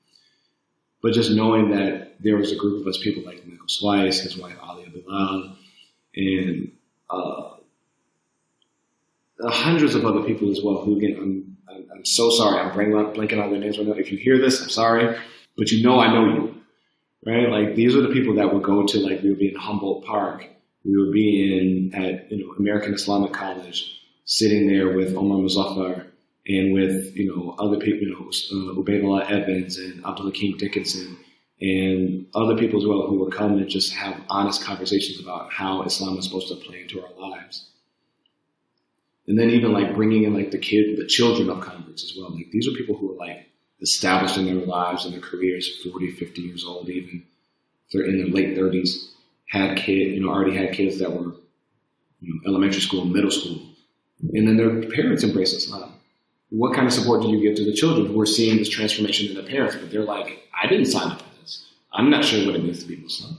But 1.02 1.14
just 1.14 1.32
knowing 1.32 1.70
that 1.70 2.22
there 2.22 2.36
was 2.36 2.52
a 2.52 2.58
group 2.58 2.82
of 2.82 2.88
us, 2.88 2.98
people 2.98 3.24
like 3.24 3.46
Michael 3.46 3.68
Swice, 3.68 4.20
his 4.20 4.38
wife 4.38 4.58
Alia 4.62 4.90
Bilal, 4.90 5.56
and 6.16 6.72
uh, 7.10 7.52
hundreds 9.48 9.96
of 9.96 10.06
other 10.06 10.24
people 10.24 10.52
as 10.52 10.60
well. 10.64 10.84
Who 10.84 10.98
again, 10.98 11.16
I'm, 11.18 11.58
I'm, 11.74 11.88
I'm 11.96 12.06
so 12.06 12.30
sorry. 12.30 12.60
I'm 12.60 12.72
blanking 12.72 13.42
on 13.42 13.52
their 13.52 13.60
names 13.60 13.78
right 13.78 13.88
now. 13.88 13.94
If 13.94 14.12
you 14.12 14.18
hear 14.18 14.38
this, 14.40 14.62
I'm 14.62 14.70
sorry, 14.70 15.18
but 15.58 15.72
you 15.72 15.84
know 15.84 16.00
I 16.00 16.12
know 16.12 16.26
you, 16.26 16.62
right? 17.26 17.50
Like 17.50 17.76
these 17.76 17.96
are 17.96 18.02
the 18.02 18.10
people 18.10 18.36
that 18.36 18.54
would 18.54 18.64
go 18.64 18.86
to 18.86 19.00
like 19.00 19.22
we 19.22 19.30
would 19.30 19.40
be 19.40 19.50
in 19.50 19.56
Humboldt 19.56 20.06
Park, 20.06 20.46
we 20.90 20.98
would 20.98 21.14
be 21.14 21.58
in 21.58 21.94
at 21.94 22.32
you 22.32 22.46
know 22.46 22.54
American 22.54 22.94
Islamic 22.94 23.34
College, 23.34 24.02
sitting 24.26 24.68
there 24.68 24.96
with 24.96 25.16
Omer 25.16 25.36
Mozaffar 25.36 26.08
and 26.48 26.74
with 26.74 27.16
you 27.16 27.28
know 27.28 27.56
other 27.60 27.78
people, 27.78 28.08
you 28.08 28.12
know 28.12 28.28
uh, 28.28 28.76
Ubaydullah 28.76 29.30
Evans 29.30 29.78
and 29.78 30.06
Abdul 30.06 30.28
Hakim 30.28 30.58
Dickinson 30.58 31.18
and 31.62 32.26
other 32.34 32.58
people 32.58 32.80
as 32.80 32.88
well 32.88 33.08
who 33.08 33.20
would 33.20 33.34
come 33.34 33.58
and 33.58 33.68
just 33.70 33.94
have 33.94 34.22
honest 34.30 34.64
conversations 34.64 35.20
about 35.20 35.52
how 35.52 35.84
Islam 35.84 36.18
is 36.18 36.26
supposed 36.26 36.48
to 36.48 36.56
play 36.56 36.82
into 36.82 37.04
our 37.04 37.12
lives. 37.20 37.70
And 39.28 39.38
then 39.38 39.50
even 39.52 39.74
like 39.74 39.94
bringing 39.94 40.24
in 40.24 40.34
like 40.34 40.52
the 40.52 40.58
kid, 40.58 40.98
the 40.98 41.06
children 41.06 41.50
of 41.50 41.60
converts 41.62 42.04
as 42.04 42.18
well. 42.18 42.34
Like 42.34 42.50
these 42.52 42.68
are 42.68 42.72
people 42.72 42.96
who 42.96 43.12
are 43.12 43.18
like 43.18 43.46
established 43.82 44.38
in 44.38 44.46
their 44.46 44.66
lives 44.66 45.06
and 45.06 45.14
their 45.14 45.22
careers, 45.22 45.84
40, 45.84 46.12
50 46.12 46.42
years 46.42 46.66
old, 46.66 46.90
even 46.90 47.24
they're 47.92 48.06
in 48.06 48.18
their 48.18 48.28
late 48.28 48.58
30s, 48.58 49.10
had 49.50 49.78
kids, 49.78 50.16
you 50.16 50.22
know, 50.22 50.30
already 50.30 50.56
had 50.56 50.74
kids 50.74 51.00
that 51.00 51.12
were 51.12 51.34
you 52.22 52.34
know, 52.34 52.40
elementary 52.48 52.82
school, 52.82 53.06
middle 53.06 53.32
school, 53.32 53.60
and 54.34 54.48
then 54.48 54.58
their 54.58 54.90
parents 54.90 55.24
embrace 55.24 55.54
Islam. 55.54 55.94
What 56.50 56.74
kind 56.74 56.88
of 56.88 56.94
support 56.94 57.22
do 57.22 57.30
you 57.30 57.40
give 57.42 57.56
to 57.58 57.66
the 57.66 57.74
children 57.74 58.08
who 58.08 58.20
are 58.20 58.26
seeing 58.26 58.58
this 58.58 58.70
transformation 58.70 59.28
in 59.30 59.36
their 59.36 59.50
parents, 59.56 59.76
but 59.76 59.92
they're 59.92 60.04
like, 60.04 60.30
I 60.62 60.68
didn't 60.68 60.88
sign 60.88 61.12
up 61.12 61.22
for 61.22 61.42
this. 61.42 61.66
I'm 61.94 62.10
not 62.10 62.26
sure 62.26 62.46
what 62.46 62.56
it 62.56 62.64
means 62.64 62.82
to 62.82 62.88
be 62.88 62.98
Muslim. 62.98 63.38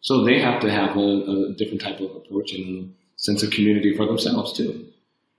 So 0.00 0.24
they 0.24 0.38
have 0.40 0.60
to 0.62 0.70
have 0.70 0.96
a, 0.96 1.50
a 1.50 1.52
different 1.54 1.82
type 1.82 2.00
of 2.00 2.14
approach 2.16 2.52
and 2.52 2.94
sense 3.16 3.42
of 3.42 3.50
community 3.50 3.96
for 3.96 4.06
themselves 4.06 4.52
too. 4.56 4.86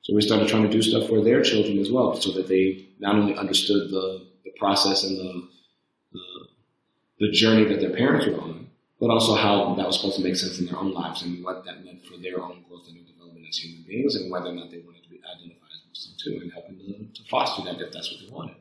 So 0.02 0.16
we 0.16 0.22
started 0.22 0.48
trying 0.48 0.64
to 0.64 0.70
do 0.70 0.82
stuff 0.82 1.08
for 1.08 1.22
their 1.24 1.42
children 1.42 1.80
as 1.80 1.92
well, 1.92 2.16
so 2.16 2.32
that 2.34 2.48
they 2.48 2.88
not 3.00 3.16
only 3.16 3.36
understood 3.36 3.90
the, 3.90 4.26
the 4.44 4.52
process 4.58 5.04
and 5.04 5.18
the, 5.18 5.48
the 6.14 6.22
the 7.20 7.32
journey 7.32 7.66
that 7.66 7.82
their 7.82 7.96
parents 7.96 8.26
were 8.28 8.40
on, 8.40 8.69
but 9.00 9.10
also 9.10 9.36
how 9.36 9.74
that 9.76 9.86
was 9.86 9.98
supposed 9.98 10.18
to 10.18 10.24
make 10.24 10.36
sense 10.36 10.60
in 10.60 10.66
their 10.66 10.78
own 10.78 10.92
lives 10.92 11.22
and 11.22 11.44
what 11.44 11.64
that 11.66 11.84
meant 11.86 12.04
for 12.06 12.18
their 12.18 12.42
own 12.42 12.64
growth 12.68 12.88
and 12.88 13.06
development 13.08 13.46
as 13.48 13.58
human 13.58 13.84
beings, 13.88 14.16
and 14.16 14.32
whether 14.32 14.50
or 14.50 14.54
not 14.54 14.70
they 14.72 14.80
wanted 14.80 15.04
to 15.04 15.10
be 15.10 15.20
identified 15.36 15.70
as 15.74 15.82
Muslim 15.90 16.16
too, 16.18 16.40
and 16.42 16.52
helping 16.52 16.78
to, 16.78 17.22
to 17.22 17.30
foster 17.30 17.64
that 17.64 17.82
if 17.82 17.92
that's 17.92 18.12
what 18.12 18.22
they 18.22 18.34
wanted. 18.34 18.56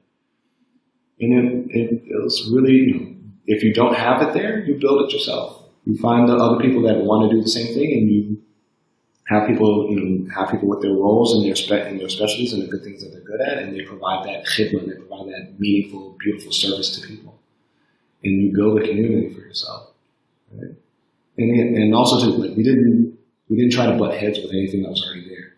And 1.21 1.71
it, 1.71 1.77
it, 1.77 2.03
it 2.07 2.23
was 2.23 2.51
really, 2.53 3.17
if 3.47 3.63
you 3.63 3.75
don't 3.75 3.97
have 3.97 4.23
it 4.23 4.33
there, 4.35 4.65
you 4.65 4.75
build 4.75 5.03
it 5.03 5.13
yourself. 5.13 5.65
You 5.85 5.97
find 5.99 6.29
the 6.29 6.37
other 6.37 6.61
people 6.61 6.83
that 6.83 6.99
want 6.99 7.29
to 7.29 7.37
do 7.37 7.43
the 7.43 7.49
same 7.49 7.75
thing, 7.75 7.93
and 7.93 8.11
you 8.11 8.43
have 9.27 9.49
people, 9.49 9.91
you 9.91 10.01
know, 10.01 10.31
have 10.35 10.51
people 10.51 10.69
with 10.69 10.81
their 10.81 10.93
roles 10.93 11.35
and 11.35 11.45
their 11.45 11.57
spe- 11.57 11.87
and 11.87 12.01
their 12.01 12.09
specialties 12.09 12.53
and 12.53 12.63
the 12.63 12.67
good 12.67 12.85
things 12.85 13.03
that 13.03 13.11
they're 13.11 13.21
good 13.21 13.41
at, 13.41 13.59
and 13.59 13.75
they 13.75 13.83
provide 13.83 14.27
that 14.27 14.47
khidmah, 14.47 14.87
they 14.87 14.95
provide 14.95 15.27
that 15.29 15.55
meaningful, 15.59 16.17
beautiful 16.21 16.53
service 16.53 16.97
to 16.97 17.07
people 17.07 17.39
and 18.25 18.43
you 18.43 18.53
build 18.53 18.81
a 18.81 18.87
community 18.87 19.33
for 19.33 19.41
yourself. 19.41 19.91
Right? 20.53 20.75
And 21.37 21.77
and 21.77 21.95
also 21.95 22.25
too, 22.25 22.37
like 22.37 22.57
we 22.57 22.63
didn't 22.63 23.19
we 23.49 23.57
didn't 23.57 23.73
try 23.73 23.87
to 23.87 23.97
butt 23.97 24.17
heads 24.17 24.39
with 24.39 24.51
anything 24.51 24.83
that 24.83 24.91
was 24.91 25.05
already 25.07 25.29
there. 25.29 25.55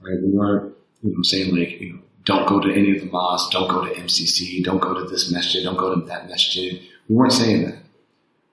Right? 0.00 0.22
We 0.22 0.30
weren't 0.30 0.74
you 1.02 1.12
know 1.12 1.22
saying 1.22 1.54
like 1.54 1.80
you 1.80 1.94
know 1.94 1.98
don't 2.24 2.46
go 2.46 2.60
to 2.60 2.72
any 2.72 2.94
of 2.94 3.00
the 3.00 3.10
mosques, 3.10 3.52
don't 3.52 3.70
go 3.70 3.84
to 3.86 3.94
MCC, 3.94 4.62
don't 4.62 4.80
go 4.80 4.94
to 4.94 5.08
this 5.08 5.32
masjid, 5.32 5.64
don't 5.64 5.78
go 5.78 5.94
to 5.94 6.06
that 6.06 6.28
masjid. 6.28 6.80
We 7.08 7.16
weren't 7.16 7.32
saying 7.32 7.64
that, 7.64 7.78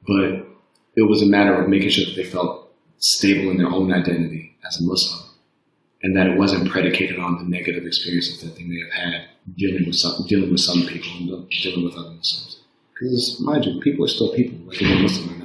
but 0.08 0.48
it 0.96 1.04
was 1.04 1.22
a 1.22 1.26
matter 1.26 1.62
of 1.62 1.70
making 1.70 1.90
sure 1.90 2.06
that 2.06 2.16
they 2.16 2.24
felt 2.24 2.72
stable 3.00 3.52
in 3.52 3.58
their 3.58 3.70
own 3.70 3.92
identity 3.92 4.56
as 4.66 4.80
a 4.80 4.84
Muslim, 4.84 5.30
and 6.04 6.16
that 6.16 6.28
it 6.28 6.38
wasn't 6.38 6.70
predicated 6.70 7.20
on 7.20 7.38
the 7.38 7.44
negative 7.44 7.86
experiences 7.86 8.42
that 8.42 8.56
they 8.56 8.64
may 8.64 8.80
have 8.80 8.94
had 8.94 9.28
dealing 9.58 9.86
with 9.86 9.96
some 9.96 10.26
dealing 10.28 10.52
with 10.52 10.62
some 10.62 10.86
people 10.88 11.12
and 11.18 11.50
dealing 11.50 11.86
with 11.86 11.96
other 11.96 12.12
Muslims. 12.12 12.62
Because, 12.94 13.42
mind 13.42 13.66
you, 13.66 13.80
people 13.82 14.06
are 14.06 14.08
still 14.08 14.34
people, 14.34 14.58
whether 14.66 14.80
they're 14.80 15.02
Muslim 15.02 15.42
or 15.42 15.45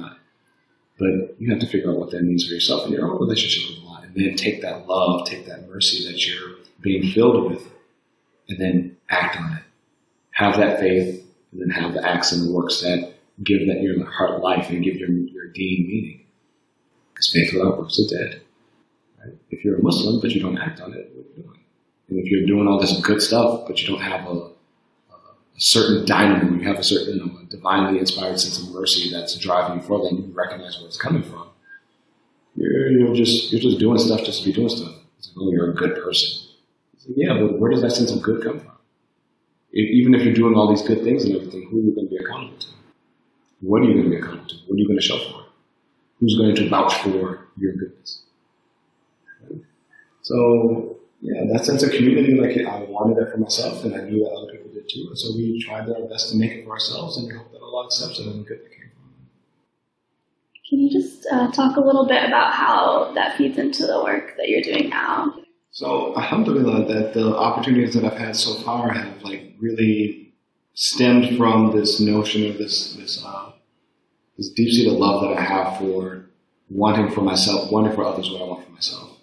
But 1.01 1.41
you 1.41 1.49
have 1.49 1.59
to 1.61 1.67
figure 1.67 1.89
out 1.89 1.97
what 1.97 2.11
that 2.11 2.21
means 2.21 2.45
for 2.45 2.53
yourself 2.53 2.85
and 2.85 2.93
your 2.93 3.11
own 3.11 3.19
relationship 3.19 3.67
with 3.67 3.83
Allah. 3.83 4.03
And 4.03 4.13
then 4.13 4.35
take 4.35 4.61
that 4.61 4.85
love, 4.87 5.25
take 5.25 5.47
that 5.47 5.67
mercy 5.67 6.05
that 6.07 6.27
you're 6.27 6.57
being 6.79 7.11
filled 7.11 7.49
with, 7.49 7.67
and 8.47 8.59
then 8.59 8.97
act 9.09 9.35
on 9.35 9.57
it. 9.57 9.63
Have 10.33 10.57
that 10.57 10.79
faith, 10.79 11.25
and 11.51 11.59
then 11.59 11.69
have 11.71 11.95
the 11.95 12.07
acts 12.07 12.31
and 12.31 12.47
the 12.47 12.51
works 12.51 12.81
that 12.81 13.15
give 13.43 13.65
that 13.65 13.81
your 13.81 14.05
heart 14.05 14.41
life 14.41 14.69
and 14.69 14.83
give 14.83 14.95
your, 14.97 15.09
your 15.09 15.47
deen 15.47 15.87
meaning. 15.87 16.25
Because 17.11 17.31
faith 17.33 17.51
without 17.51 17.79
works 17.79 17.97
is 17.97 18.11
dead. 18.11 18.39
Right? 19.19 19.33
If 19.49 19.65
you're 19.65 19.79
a 19.79 19.81
Muslim, 19.81 20.21
but 20.21 20.29
you 20.29 20.39
don't 20.39 20.59
act 20.59 20.81
on 20.81 20.93
it, 20.93 21.11
what 21.15 21.25
are 21.25 21.29
you 21.29 21.43
doing? 21.43 21.59
And 22.09 22.19
if 22.19 22.25
you're 22.31 22.45
doing 22.45 22.67
all 22.67 22.79
this 22.79 23.01
good 23.01 23.23
stuff, 23.23 23.63
but 23.65 23.81
you 23.81 23.87
don't 23.87 24.01
have 24.01 24.27
a 24.27 24.50
certain 25.61 26.03
dynamo, 26.05 26.57
you 26.57 26.67
have 26.67 26.79
a 26.79 26.83
certain 26.83 27.17
you 27.17 27.25
know, 27.25 27.39
divinely 27.47 27.99
inspired 27.99 28.39
sense 28.39 28.59
of 28.59 28.73
mercy 28.73 29.11
that's 29.11 29.37
driving 29.37 29.77
you 29.77 29.83
forward, 29.83 30.11
and 30.11 30.25
you 30.25 30.33
recognize 30.33 30.77
where 30.79 30.87
it's 30.87 30.97
coming 30.97 31.23
from. 31.23 31.47
You're 32.55 32.89
you 32.89 33.05
know 33.05 33.13
just 33.13 33.51
you're 33.51 33.61
just 33.61 33.79
doing 33.79 33.97
stuff 33.97 34.23
just 34.25 34.41
to 34.41 34.49
be 34.49 34.53
doing 34.53 34.69
stuff. 34.69 34.93
It's 35.19 35.27
like, 35.29 35.37
oh, 35.39 35.51
you're 35.51 35.71
a 35.71 35.75
good 35.75 36.03
person. 36.03 36.49
Like, 37.07 37.15
yeah, 37.15 37.37
but 37.39 37.59
where 37.59 37.71
does 37.71 37.81
that 37.81 37.91
sense 37.91 38.11
of 38.11 38.21
good 38.21 38.43
come 38.43 38.59
from? 38.59 38.71
If, 39.71 39.89
even 39.89 40.15
if 40.15 40.23
you're 40.23 40.33
doing 40.33 40.55
all 40.55 40.69
these 40.69 40.81
good 40.81 41.03
things 41.03 41.23
and 41.23 41.35
everything, 41.35 41.69
who 41.69 41.77
are 41.77 41.81
you 41.81 41.95
going 41.95 42.07
to 42.07 42.09
be 42.09 42.17
accountable 42.17 42.57
to? 42.57 42.67
What 43.61 43.81
are 43.81 43.85
you 43.85 43.93
going 43.93 44.05
to 44.05 44.09
be 44.09 44.17
accountable 44.17 44.47
to? 44.47 44.55
What 44.67 44.75
are 44.75 44.79
you 44.79 44.87
going 44.87 44.99
to 44.99 45.05
show 45.05 45.19
for? 45.19 45.45
Who's 46.19 46.37
going 46.37 46.55
to 46.55 46.69
vouch 46.69 46.95
for 46.95 47.47
your 47.57 47.73
goodness? 47.73 48.23
So 50.23 50.97
yeah, 51.21 51.43
that 51.53 51.65
sense 51.65 51.83
of 51.83 51.91
community, 51.91 52.33
like 52.33 52.57
I 52.65 52.83
wanted 52.83 53.17
that 53.17 53.31
for 53.31 53.37
myself, 53.37 53.85
and 53.85 53.95
I 53.95 54.01
knew 54.01 54.23
that 54.23 54.31
too. 54.91 55.07
And 55.07 55.17
so 55.17 55.35
we 55.35 55.61
tried 55.63 55.89
our 55.89 56.07
best 56.07 56.31
to 56.31 56.37
make 56.37 56.51
it 56.51 56.65
for 56.65 56.71
ourselves, 56.71 57.17
and 57.17 57.27
we 57.27 57.37
hope 57.37 57.51
that 57.51 57.61
Allah 57.61 57.85
accepts 57.85 58.19
it 58.19 58.27
and 58.27 58.45
good 58.45 58.59
that 58.59 58.71
came 58.71 58.89
from 58.93 59.09
it. 59.17 60.69
Can 60.69 60.79
you 60.79 60.89
just 60.91 61.27
uh, 61.31 61.51
talk 61.51 61.77
a 61.77 61.81
little 61.81 62.07
bit 62.07 62.23
about 62.23 62.53
how 62.53 63.13
that 63.15 63.37
feeds 63.37 63.57
into 63.57 63.85
the 63.85 64.03
work 64.03 64.35
that 64.37 64.49
you're 64.49 64.61
doing 64.61 64.89
now? 64.89 65.33
So, 65.71 66.15
alhamdulillah, 66.17 66.85
that 66.93 67.13
the 67.13 67.35
opportunities 67.35 67.93
that 67.93 68.03
I've 68.03 68.17
had 68.17 68.35
so 68.35 68.55
far 68.55 68.89
have 68.91 69.21
like 69.23 69.53
really 69.59 70.33
stemmed 70.73 71.37
from 71.37 71.75
this 71.75 71.99
notion 71.99 72.49
of 72.49 72.57
this 72.57 72.93
this 72.95 73.23
uh, 73.25 73.51
this 74.37 74.49
deep 74.49 74.69
seated 74.69 74.93
love 74.93 75.21
that 75.21 75.37
I 75.37 75.41
have 75.41 75.77
for 75.77 76.25
wanting 76.69 77.11
for 77.11 77.21
myself, 77.21 77.71
wanting 77.71 77.93
for 77.93 78.03
others 78.03 78.29
what 78.31 78.41
I 78.41 78.45
want 78.45 78.65
for 78.65 78.71
myself. 78.71 79.17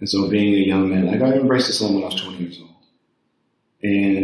And 0.00 0.08
so 0.08 0.28
being 0.28 0.54
a 0.54 0.66
young 0.66 0.90
man, 0.90 1.06
like 1.06 1.22
I 1.22 1.38
embraced 1.38 1.70
Islam 1.70 1.94
when 1.94 2.02
I 2.02 2.06
was 2.06 2.20
20 2.20 2.36
years 2.38 2.58
old. 2.60 2.70
And, 3.82 4.15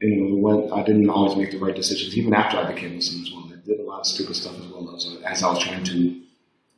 you 0.00 0.36
when 0.36 0.72
I 0.72 0.82
didn't 0.82 1.10
always 1.10 1.36
make 1.36 1.50
the 1.50 1.58
right 1.58 1.74
decisions, 1.74 2.16
even 2.16 2.34
after 2.34 2.56
I 2.56 2.72
became 2.72 2.94
Muslim 2.94 3.22
as 3.22 3.32
well. 3.32 3.50
I 3.52 3.66
did 3.66 3.80
a 3.80 3.82
lot 3.82 4.00
of 4.00 4.06
stupid 4.06 4.36
stuff 4.36 4.58
as 4.58 4.66
well 4.66 4.94
as, 4.94 5.06
as 5.24 5.42
I 5.42 5.50
was 5.50 5.62
trying 5.62 5.84
to 5.84 6.20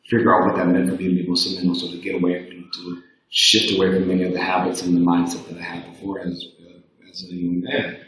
figure 0.08 0.34
out 0.34 0.46
what 0.46 0.56
that 0.56 0.68
meant 0.68 0.88
for 0.88 0.96
me 0.96 1.22
to 1.22 1.30
Muslim 1.30 1.60
and 1.60 1.68
also 1.68 1.90
to 1.90 1.98
get 1.98 2.14
away, 2.14 2.48
you 2.48 2.60
know, 2.60 2.66
to 2.72 3.02
shift 3.30 3.76
away 3.76 3.92
from 3.92 4.08
many 4.08 4.24
of 4.24 4.32
the 4.32 4.40
habits 4.40 4.82
and 4.82 4.96
the 4.96 5.00
mindset 5.00 5.48
that 5.48 5.58
I 5.58 5.62
had 5.62 5.92
before 5.92 6.20
as, 6.20 6.44
uh, 6.66 7.08
as 7.08 7.22
a 7.24 7.34
young 7.34 7.62
man. 7.62 7.98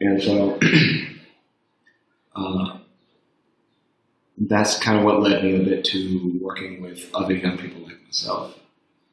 And 0.00 0.22
so, 0.22 0.58
uh, 2.36 2.78
that's 4.38 4.78
kind 4.78 4.98
of 4.98 5.04
what 5.04 5.20
led 5.20 5.42
me 5.42 5.56
a 5.56 5.64
bit 5.64 5.84
to 5.86 6.38
working 6.40 6.80
with 6.80 7.10
other 7.12 7.34
young 7.34 7.58
people 7.58 7.82
like 7.82 8.00
myself. 8.04 8.56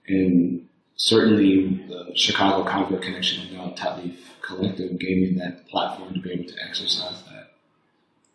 And 0.08 0.55
certainly 0.96 1.86
the 1.88 2.12
Chicago 2.16 2.68
Convert 2.70 3.02
Connection 3.02 3.48
and 3.48 3.58
now 3.58 3.74
Ta'leef 3.76 4.18
Collective 4.41 5.00
gave 5.00 5.18
me 5.18 5.39
that 5.39 5.68
platform 5.68 6.14
to 6.14 6.20
be 6.20 6.32
able 6.32 6.46
to 6.46 6.56
exercise 6.68 7.24
that. 7.24 7.52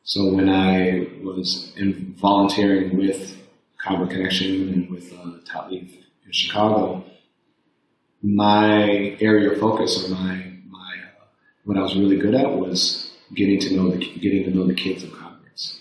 So 0.02 0.32
when 0.34 0.48
I 0.48 1.06
was 1.22 1.72
in 1.76 2.14
volunteering 2.18 2.96
with 2.96 3.36
Convert 3.78 4.10
Connection 4.10 4.68
and 4.68 4.90
with 4.90 5.12
uh, 5.12 5.38
Ta'leef 5.46 5.94
in 6.26 6.32
Chicago, 6.32 7.04
my 8.22 9.16
area 9.20 9.50
of 9.50 9.58
focus 9.58 10.04
or 10.04 10.14
my 10.14 10.52
my 10.68 10.94
uh, 11.20 11.24
what 11.64 11.78
I 11.78 11.82
was 11.82 11.96
really 11.96 12.18
good 12.18 12.34
at 12.34 12.50
was 12.58 13.12
getting 13.34 13.58
to 13.60 13.74
know 13.74 13.90
the 13.90 13.98
getting 13.98 14.44
to 14.44 14.50
know 14.50 14.66
the 14.66 14.74
kids 14.74 15.02
of 15.04 15.12
converts. 15.12 15.80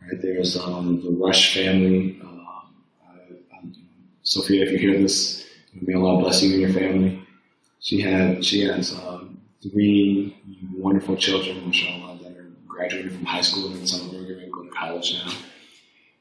Right 0.00 0.22
there's 0.22 0.56
um, 0.56 1.02
the 1.02 1.10
Rush 1.10 1.54
family. 1.54 2.20
Um, 2.22 2.34
Sophia, 4.22 4.62
if 4.62 4.72
you 4.72 4.78
hear 4.78 5.00
this, 5.00 5.47
may 5.82 5.94
Allah 5.94 6.20
bless 6.20 6.42
you 6.42 6.52
and 6.52 6.60
your 6.60 6.72
family. 6.72 7.22
She 7.80 8.00
had 8.00 8.44
she 8.44 8.62
has 8.62 8.92
um, 8.94 9.40
three 9.62 10.36
wonderful 10.74 11.16
children, 11.16 11.58
inshallah, 11.58 12.18
that 12.22 12.36
are 12.36 12.50
graduating 12.66 13.12
from 13.12 13.24
high 13.24 13.40
school 13.40 13.72
and 13.72 13.88
some 13.88 14.06
of 14.06 14.12
them 14.12 14.24
are 14.24 14.28
going 14.28 14.40
to 14.40 14.50
go 14.50 14.62
to 14.64 14.70
college 14.70 15.14
now. 15.14 15.32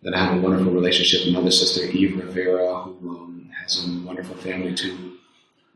That 0.04 0.14
I 0.14 0.26
have 0.26 0.38
a 0.38 0.42
wonderful 0.42 0.72
relationship. 0.72 1.22
With 1.22 1.36
another 1.36 1.52
sister, 1.52 1.86
Eve 1.86 2.18
Rivera, 2.18 2.84
who 2.84 3.10
um, 3.10 3.50
has 3.62 3.84
a 3.84 4.06
wonderful 4.06 4.36
family 4.38 4.76
too. 4.76 5.18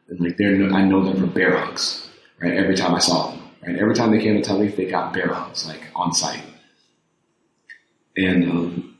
And 0.09 0.19
like 0.19 0.37
they're, 0.37 0.71
I 0.71 0.83
know 0.83 1.03
them 1.03 1.19
for 1.19 1.27
bear 1.27 1.57
hugs, 1.57 2.07
right? 2.39 2.53
Every 2.53 2.75
time 2.75 2.93
I 2.93 2.99
saw 2.99 3.31
them, 3.31 3.41
right? 3.65 3.77
Every 3.77 3.95
time 3.95 4.11
they 4.11 4.21
came 4.21 4.35
to 4.35 4.47
Ta'leef, 4.47 4.75
they 4.75 4.85
got 4.85 5.13
bear 5.13 5.33
hugs, 5.33 5.67
like 5.67 5.81
on 5.95 6.13
site. 6.13 6.43
And 8.17 8.43
um, 8.43 8.97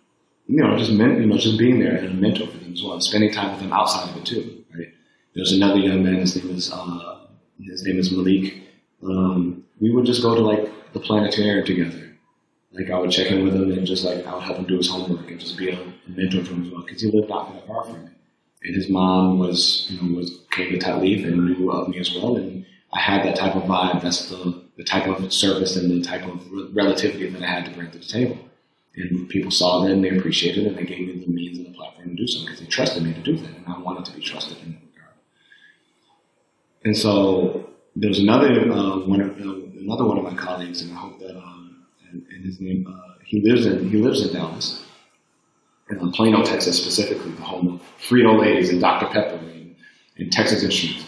you 0.47 0.63
know, 0.63 0.77
just 0.77 0.91
you 0.91 0.97
know, 0.97 1.37
just 1.37 1.59
being 1.59 1.79
there 1.79 1.95
and 1.95 2.07
a 2.07 2.13
mentor 2.13 2.47
for 2.47 2.57
them 2.57 2.73
as 2.73 2.83
well, 2.83 2.99
spending 2.99 3.31
time 3.31 3.51
with 3.51 3.61
them 3.61 3.73
outside 3.73 4.09
of 4.09 4.17
it 4.17 4.25
too. 4.25 4.60
There's 5.33 5.53
another 5.53 5.79
young 5.79 6.03
man. 6.03 6.15
His 6.15 6.35
name 6.35 6.55
is 6.55 6.71
uh, 6.71 7.27
his 7.59 7.83
name 7.85 7.99
is 7.99 8.11
Malik. 8.11 8.53
Um, 9.03 9.63
we 9.79 9.89
would 9.89 10.05
just 10.05 10.21
go 10.21 10.35
to 10.35 10.41
like 10.41 10.69
the 10.93 10.99
planetarium 10.99 11.65
together. 11.65 12.17
Like 12.73 12.89
I 12.89 12.99
would 12.99 13.11
check 13.11 13.31
in 13.31 13.43
with 13.43 13.55
him 13.55 13.71
and 13.71 13.85
just 13.85 14.03
like 14.03 14.25
I 14.25 14.33
would 14.33 14.43
help 14.43 14.57
him 14.57 14.65
do 14.65 14.77
his 14.77 14.89
homework 14.89 15.29
and 15.29 15.39
just 15.39 15.57
be 15.57 15.69
a, 15.69 15.79
a 15.79 15.93
mentor 16.07 16.43
to 16.43 16.53
him 16.53 16.65
as 16.65 16.71
well 16.71 16.81
because 16.81 17.01
he 17.01 17.11
lived 17.11 17.29
not 17.29 17.53
that 17.53 17.67
far 17.67 17.83
from 17.85 18.07
it. 18.07 18.11
And 18.63 18.75
his 18.75 18.89
mom 18.89 19.39
was, 19.39 19.87
you 19.89 20.01
know, 20.01 20.15
was 20.15 20.39
came 20.51 20.71
to 20.71 20.77
Ta'leef 20.77 21.25
and 21.25 21.45
knew 21.45 21.71
of 21.71 21.89
me 21.89 21.99
as 21.99 22.13
well. 22.13 22.35
And 22.35 22.65
I 22.93 22.99
had 22.99 23.25
that 23.25 23.35
type 23.35 23.55
of 23.55 23.63
vibe. 23.63 24.01
That's 24.01 24.29
the 24.29 24.63
the 24.77 24.83
type 24.83 25.07
of 25.07 25.31
service 25.31 25.75
and 25.75 25.91
the 25.91 26.01
type 26.05 26.25
of 26.25 26.45
relativity 26.73 27.29
that 27.29 27.41
I 27.41 27.45
had 27.45 27.65
to 27.65 27.71
bring 27.71 27.91
to 27.91 27.99
the 27.99 28.05
table. 28.05 28.37
And 28.95 29.29
people 29.29 29.51
saw 29.51 29.81
that 29.83 29.91
and 29.91 30.03
they 30.03 30.17
appreciated 30.17 30.65
it 30.65 30.67
and 30.67 30.77
they 30.77 30.83
gave 30.83 31.07
me 31.07 31.23
the 31.25 31.31
means 31.31 31.57
and 31.57 31.67
the 31.67 31.71
platform 31.71 32.09
to 32.09 32.15
do 32.15 32.27
so 32.27 32.41
because 32.43 32.59
they 32.59 32.65
trusted 32.65 33.03
me 33.03 33.13
to 33.13 33.21
do 33.21 33.37
that 33.37 33.55
and 33.55 33.65
I 33.67 33.79
wanted 33.79 34.05
to 34.05 34.13
be 34.13 34.21
trusted 34.21 34.57
in 34.59 34.73
regard. 34.73 34.90
And 36.83 36.97
so 36.97 37.69
there 37.95 38.09
was 38.09 38.19
another 38.19 38.71
uh, 38.71 38.99
one 38.99 39.21
of 39.21 39.29
uh, 39.39 39.79
another 39.79 40.05
one 40.05 40.17
of 40.17 40.23
my 40.23 40.35
colleagues 40.35 40.81
and 40.81 40.91
I 40.91 40.95
hope 40.95 41.19
that 41.19 41.35
um, 41.35 41.85
and, 42.09 42.23
and 42.31 42.45
his 42.45 42.59
name 42.59 42.87
uh, 42.87 43.15
he 43.23 43.41
lives 43.41 43.65
in 43.65 43.89
he 43.89 43.97
lives 43.97 44.25
in 44.25 44.33
Dallas 44.33 44.83
in 45.99 46.11
Plano, 46.11 46.43
Texas, 46.43 46.77
specifically, 46.77 47.31
the 47.31 47.41
home 47.41 47.67
of 47.67 47.81
Frito 47.99 48.39
Lay's 48.39 48.69
and 48.69 48.79
Dr. 48.79 49.07
Pepper 49.07 49.35
and, 49.35 49.75
and 50.17 50.31
Texas 50.31 50.63
Instruments. 50.63 51.05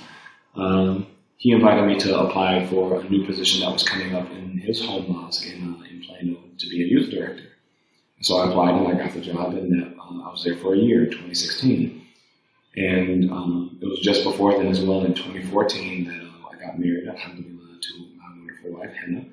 Um, 0.55 1.07
he 1.37 1.51
invited 1.51 1.85
me 1.85 1.97
to 1.99 2.19
apply 2.19 2.67
for 2.67 3.01
a 3.01 3.09
new 3.09 3.25
position 3.25 3.61
that 3.61 3.71
was 3.71 3.83
coming 3.83 4.15
up 4.15 4.29
in 4.31 4.57
his 4.57 4.85
home 4.85 5.11
mosque 5.11 5.45
in, 5.45 5.73
uh, 5.73 5.83
in 5.89 6.03
Plano 6.03 6.39
to 6.57 6.69
be 6.69 6.83
a 6.83 6.85
youth 6.85 7.11
director. 7.11 7.43
So 8.21 8.37
I 8.37 8.49
applied 8.49 8.75
and 8.75 8.87
I 8.87 9.03
got 9.03 9.13
the 9.13 9.19
job, 9.19 9.53
and 9.53 9.99
um, 9.99 10.23
I 10.25 10.31
was 10.31 10.43
there 10.43 10.55
for 10.57 10.73
a 10.73 10.77
year, 10.77 11.05
2016. 11.05 12.02
And 12.75 13.31
um, 13.31 13.77
it 13.81 13.85
was 13.85 13.99
just 13.99 14.23
before 14.23 14.53
then 14.53 14.67
as 14.67 14.81
well, 14.81 15.03
in 15.03 15.13
2014, 15.13 16.05
that 16.05 16.13
uh, 16.13 16.49
I 16.51 16.65
got 16.65 16.79
married, 16.79 17.07
alhamdulillah, 17.07 17.79
to 17.81 17.99
my 18.17 18.29
wonderful 18.37 18.71
wife, 18.71 18.91
Henna. 18.93 19.25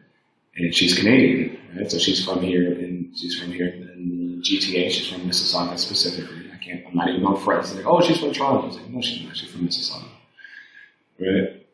And 0.56 0.74
she's 0.74 0.98
Canadian, 0.98 1.58
right? 1.76 1.90
So 1.90 1.98
she's 1.98 2.24
from 2.24 2.42
here, 2.42 2.72
and 2.72 3.16
she's 3.16 3.38
from 3.38 3.52
here 3.52 3.68
in 3.68 4.42
GTA. 4.44 4.90
She's 4.90 5.08
from 5.08 5.22
Mississauga 5.22 5.78
specifically. 5.78 6.50
I 6.52 6.62
can't, 6.62 6.84
I'm 6.86 6.94
not 6.94 7.08
even 7.08 7.24
on 7.24 7.38
friends. 7.40 7.74
Like, 7.74 7.86
oh, 7.86 8.00
she's 8.02 8.20
from 8.20 8.32
Toronto. 8.32 8.62
I 8.62 8.66
was 8.66 8.76
like, 8.76 8.90
no, 8.90 9.00
she's 9.00 9.24
not. 9.24 9.36
She's 9.36 9.50
from 9.50 9.66
Mississauga. 9.66 10.08
Right? 11.18 11.66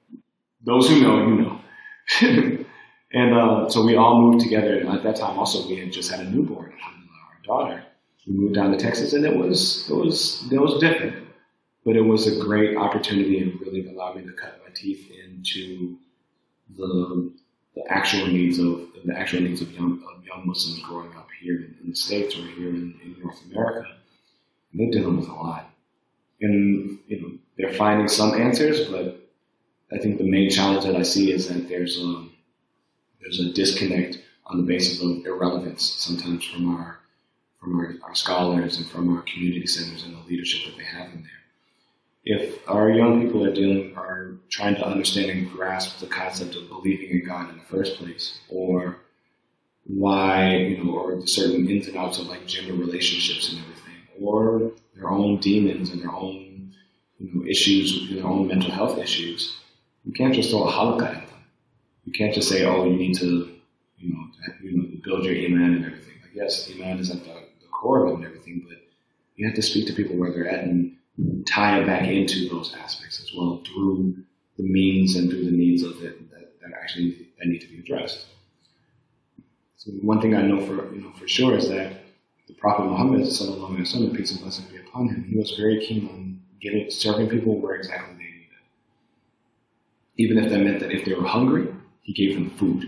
Those 0.65 0.89
who 0.89 1.01
know, 1.01 1.27
you 1.27 1.35
know. 1.43 2.65
and 3.13 3.35
uh, 3.35 3.69
so 3.69 3.85
we 3.85 3.97
all 3.97 4.21
moved 4.21 4.45
together. 4.45 4.79
And 4.79 4.89
at 4.91 5.03
that 5.03 5.17
time, 5.17 5.39
also, 5.39 5.67
we 5.69 5.77
had 5.77 5.93
just 5.93 6.11
had 6.11 6.21
a 6.21 6.31
newborn, 6.31 6.73
our 6.73 7.39
daughter. 7.45 7.83
We 8.27 8.35
moved 8.35 8.55
down 8.55 8.73
to 8.73 8.77
Texas, 8.77 9.13
and 9.13 9.25
it 9.25 9.37
was 9.37 9.89
it 9.89 9.95
was 9.95 10.47
it 10.51 10.61
was 10.61 10.81
different, 10.81 11.26
but 11.87 11.95
it 11.95 12.03
was 12.03 12.27
a 12.27 12.45
great 12.45 12.77
opportunity 12.77 13.39
and 13.39 13.61
really 13.61 13.89
allowed 13.89 14.17
me 14.17 14.25
to 14.25 14.33
cut 14.33 14.61
my 14.63 14.75
teeth 14.75 15.09
into 15.25 15.97
the 16.77 17.33
the 17.77 17.83
actual 17.93 18.27
needs 18.27 18.59
of 18.59 18.89
the 19.05 19.17
actual 19.17 19.41
needs 19.41 19.63
of 19.63 19.71
young 19.71 20.03
of 20.11 20.25
young 20.25 20.43
Muslims 20.45 20.83
growing 20.83 21.15
up 21.17 21.29
here 21.41 21.57
in, 21.57 21.77
in 21.83 21.91
the 21.91 21.97
states 21.97 22.35
or 22.35 22.43
here 22.43 22.71
in, 22.71 22.99
in 23.03 23.17
North 23.23 23.41
America. 23.51 23.87
And 24.73 24.81
they're 24.81 25.01
dealing 25.01 25.17
with 25.19 25.29
a 25.29 25.33
lot, 25.33 25.71
and 26.41 26.99
you 27.07 27.21
know 27.23 27.31
they're 27.57 27.73
finding 27.75 28.09
some 28.09 28.35
answers, 28.35 28.89
but 28.89 29.21
I 29.93 29.99
think 29.99 30.19
the 30.19 30.29
main 30.29 30.51
challenge 30.51 30.85
that 30.85 30.97
I 30.97 31.03
see 31.03 31.31
is 31.31 31.49
that 31.49 31.69
there's 31.69 32.01
a 32.01 32.27
there's 33.21 33.39
a 33.39 33.53
disconnect 33.53 34.19
on 34.47 34.57
the 34.57 34.65
basis 34.65 35.01
of 35.01 35.25
irrelevance 35.25 35.85
sometimes 35.85 36.45
from 36.45 36.75
our 36.75 36.99
from 37.61 37.79
our, 37.79 37.95
our 38.03 38.15
scholars 38.15 38.79
and 38.79 38.87
from 38.89 39.17
our 39.17 39.23
community 39.23 39.67
centers 39.69 40.03
and 40.03 40.17
the 40.17 40.29
leadership 40.29 40.67
that 40.67 40.77
they 40.77 40.85
have 40.85 41.13
in 41.13 41.23
there. 41.23 41.46
If 42.27 42.69
our 42.69 42.91
young 42.91 43.23
people 43.23 43.45
are 43.45 43.55
dealing 43.55 43.97
are 43.97 44.33
trying 44.51 44.75
to 44.75 44.87
understand 44.87 45.31
and 45.31 45.51
grasp 45.51 46.01
the 46.01 46.07
concept 46.09 46.57
of 46.57 46.69
believing 46.69 47.11
in 47.11 47.25
God 47.25 47.51
in 47.51 47.59
the 47.59 47.65
first 47.65 47.99
place, 47.99 48.41
or 48.49 48.97
why, 49.85 50.57
you 50.57 50.83
know, 50.83 50.99
or 50.99 51.15
the 51.15 51.27
certain 51.29 51.69
ins 51.71 51.87
and 51.87 51.97
outs 51.97 52.19
of 52.19 52.27
like 52.27 52.45
gender 52.47 52.75
relationships 52.75 53.53
and 53.53 53.63
everything, 53.63 53.95
or 54.21 54.73
their 54.97 55.09
own 55.09 55.39
demons 55.39 55.91
and 55.91 56.03
their 56.03 56.11
own 56.13 56.73
you 57.21 57.31
know, 57.33 57.47
issues, 57.47 58.11
their 58.11 58.27
own 58.27 58.49
mental 58.49 58.73
health 58.73 58.99
issues, 58.99 59.57
you 60.05 60.13
can't 60.13 60.35
just 60.35 60.51
throw 60.51 60.65
a 60.65 60.73
halakha 60.73 61.07
at 61.07 61.29
them. 61.29 61.45
You 62.07 62.13
can't 62.13 62.35
just 62.35 62.49
say, 62.49 62.65
oh, 62.65 62.85
you 62.85 62.97
need 62.97 63.17
to, 63.19 63.55
you 63.99 64.13
know, 64.13 64.25
you 64.61 64.77
know 64.77 64.89
build 65.05 65.25
your 65.25 65.37
iman 65.37 65.77
and 65.77 65.85
everything. 65.85 66.15
Like, 66.23 66.35
yes, 66.35 66.69
iman 66.75 66.99
is 66.99 67.11
at 67.11 67.21
the, 67.21 67.35
the 67.61 67.69
core 67.71 68.07
of 68.07 68.11
it 68.11 68.15
and 68.17 68.25
everything, 68.25 68.65
but 68.69 68.79
you 69.37 69.47
have 69.47 69.55
to 69.55 69.63
speak 69.63 69.87
to 69.87 69.93
people 69.93 70.17
where 70.17 70.33
they're 70.33 70.49
at 70.49 70.65
and 70.65 70.97
tie 71.47 71.81
it 71.81 71.87
back 71.87 72.07
into 72.09 72.49
those 72.49 72.75
aspects 72.75 73.21
as 73.21 73.31
well 73.37 73.63
through 73.67 74.15
the 74.57 74.63
means 74.63 75.17
and 75.17 75.31
through 75.31 75.45
the 75.45 75.51
needs 75.51 75.83
of 75.83 76.03
it 76.03 76.31
that, 76.31 76.61
that 76.61 76.73
actually 76.81 77.29
that 77.39 77.49
need 77.49 77.61
to 77.61 77.69
be 77.69 77.79
addressed. 77.79 78.27
So 79.77 79.91
one 79.93 80.21
thing 80.21 80.35
I 80.35 80.43
know 80.43 80.65
for 80.67 80.93
you 80.95 81.03
know 81.03 81.13
for 81.13 81.29
sure 81.29 81.57
is 81.57 81.69
that 81.69 81.93
the 82.49 82.55
Prophet 82.55 82.85
Muhammad, 82.85 83.23
sallallahu 83.23 83.77
alaihi 83.77 83.81
wasallam, 83.81 84.17
peace 84.17 84.33
and 84.33 84.41
blessings 84.41 84.69
be 84.71 84.79
upon 84.79 85.09
him, 85.09 85.25
he 85.25 85.37
was 85.37 85.53
very 85.53 85.85
keen 85.85 86.09
on 86.09 86.41
getting 86.61 86.91
serving 86.91 87.29
people 87.29 87.61
where 87.61 87.75
exactly 87.75 88.15
they 88.15 88.23
needed. 88.23 88.63
Even 90.17 90.39
if 90.39 90.51
that 90.51 90.59
meant 90.61 90.81
that 90.81 90.93
if 90.93 91.05
they 91.05 91.15
were 91.15 91.27
hungry, 91.27 91.69
he 92.03 92.13
gave 92.13 92.35
them 92.35 92.51
food. 92.51 92.85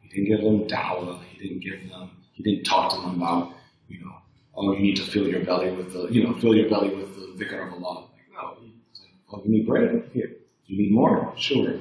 He 0.00 0.08
didn't 0.08 0.28
give 0.28 0.44
them 0.44 0.68
dawah. 0.68 1.20
He 1.24 1.48
didn't 1.48 1.62
give 1.62 1.88
them. 1.90 2.10
He 2.32 2.42
didn't 2.42 2.64
talk 2.64 2.92
to 2.94 3.00
them 3.00 3.16
about 3.22 3.54
you 3.88 4.00
know, 4.04 4.14
oh, 4.54 4.72
you 4.72 4.80
need 4.80 4.96
to 4.96 5.02
fill 5.02 5.28
your 5.28 5.44
belly 5.44 5.70
with 5.72 5.92
the 5.92 6.08
you 6.08 6.24
know 6.24 6.34
fill 6.34 6.54
your 6.54 6.68
belly 6.68 6.94
with 6.94 7.14
the 7.16 7.44
dhikr 7.44 7.66
of 7.66 7.72
Allah. 7.72 8.02
Like 8.02 8.28
no, 8.34 8.56
he's 8.60 9.00
like, 9.00 9.10
oh, 9.32 9.42
you 9.44 9.50
need 9.50 9.66
bread 9.66 10.10
here. 10.12 10.32
You 10.66 10.78
need 10.78 10.92
more? 10.92 11.32
Sure. 11.36 11.74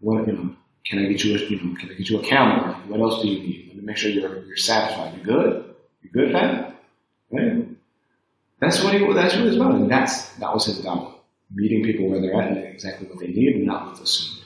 What 0.00 0.26
you 0.26 0.32
know? 0.32 0.56
Can 0.84 0.98
I 0.98 1.06
get 1.06 1.22
you 1.22 1.36
a 1.36 1.38
you 1.38 1.60
know? 1.62 1.76
Can 1.78 1.90
I 1.90 1.94
get 1.94 2.08
you 2.08 2.18
a 2.18 2.22
camel? 2.22 2.72
Like, 2.72 2.88
what 2.88 3.00
else 3.00 3.22
do 3.22 3.28
you 3.28 3.40
need? 3.40 3.66
Let 3.68 3.76
me 3.76 3.82
make 3.82 3.96
sure 3.96 4.10
you're 4.10 4.44
you're 4.44 4.56
satisfied. 4.56 5.16
You 5.16 5.22
good? 5.22 5.74
You 6.02 6.10
good, 6.10 6.32
fam? 6.32 6.74
Right? 7.30 7.68
That's 8.60 8.82
what 8.82 8.94
he. 8.94 9.00
That's 9.12 9.34
what 9.36 9.46
it's 9.46 9.56
about. 9.56 9.74
And 9.74 9.90
that's 9.90 10.28
that 10.34 10.52
was 10.52 10.66
his 10.66 10.80
dawah. 10.84 11.14
Meeting 11.54 11.84
people 11.84 12.08
where 12.08 12.20
they're 12.20 12.34
at 12.34 12.48
and 12.48 12.58
exactly 12.58 13.06
what 13.08 13.18
they 13.18 13.28
need, 13.28 13.56
and 13.56 13.66
not 13.66 13.86
what 13.86 13.96
they 13.96 14.04
assumed. 14.04 14.44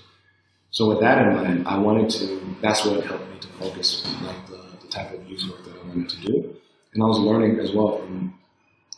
So 0.70 0.88
with 0.88 1.00
that 1.00 1.26
in 1.26 1.34
mind, 1.34 1.68
I 1.68 1.78
wanted 1.78 2.10
to. 2.10 2.56
That's 2.60 2.84
what 2.84 3.04
helped 3.04 3.30
me 3.30 3.38
to 3.40 3.48
focus 3.60 4.04
on 4.06 4.26
like 4.26 4.46
the, 4.48 4.60
the 4.82 4.88
type 4.88 5.12
of 5.12 5.26
youth 5.28 5.42
work 5.50 5.64
that 5.64 5.74
I 5.74 5.88
wanted 5.88 6.08
to 6.10 6.20
do, 6.20 6.56
and 6.96 7.04
I 7.04 7.06
was 7.06 7.18
learning 7.18 7.58
as 7.60 7.72
well 7.72 7.98
from 7.98 8.38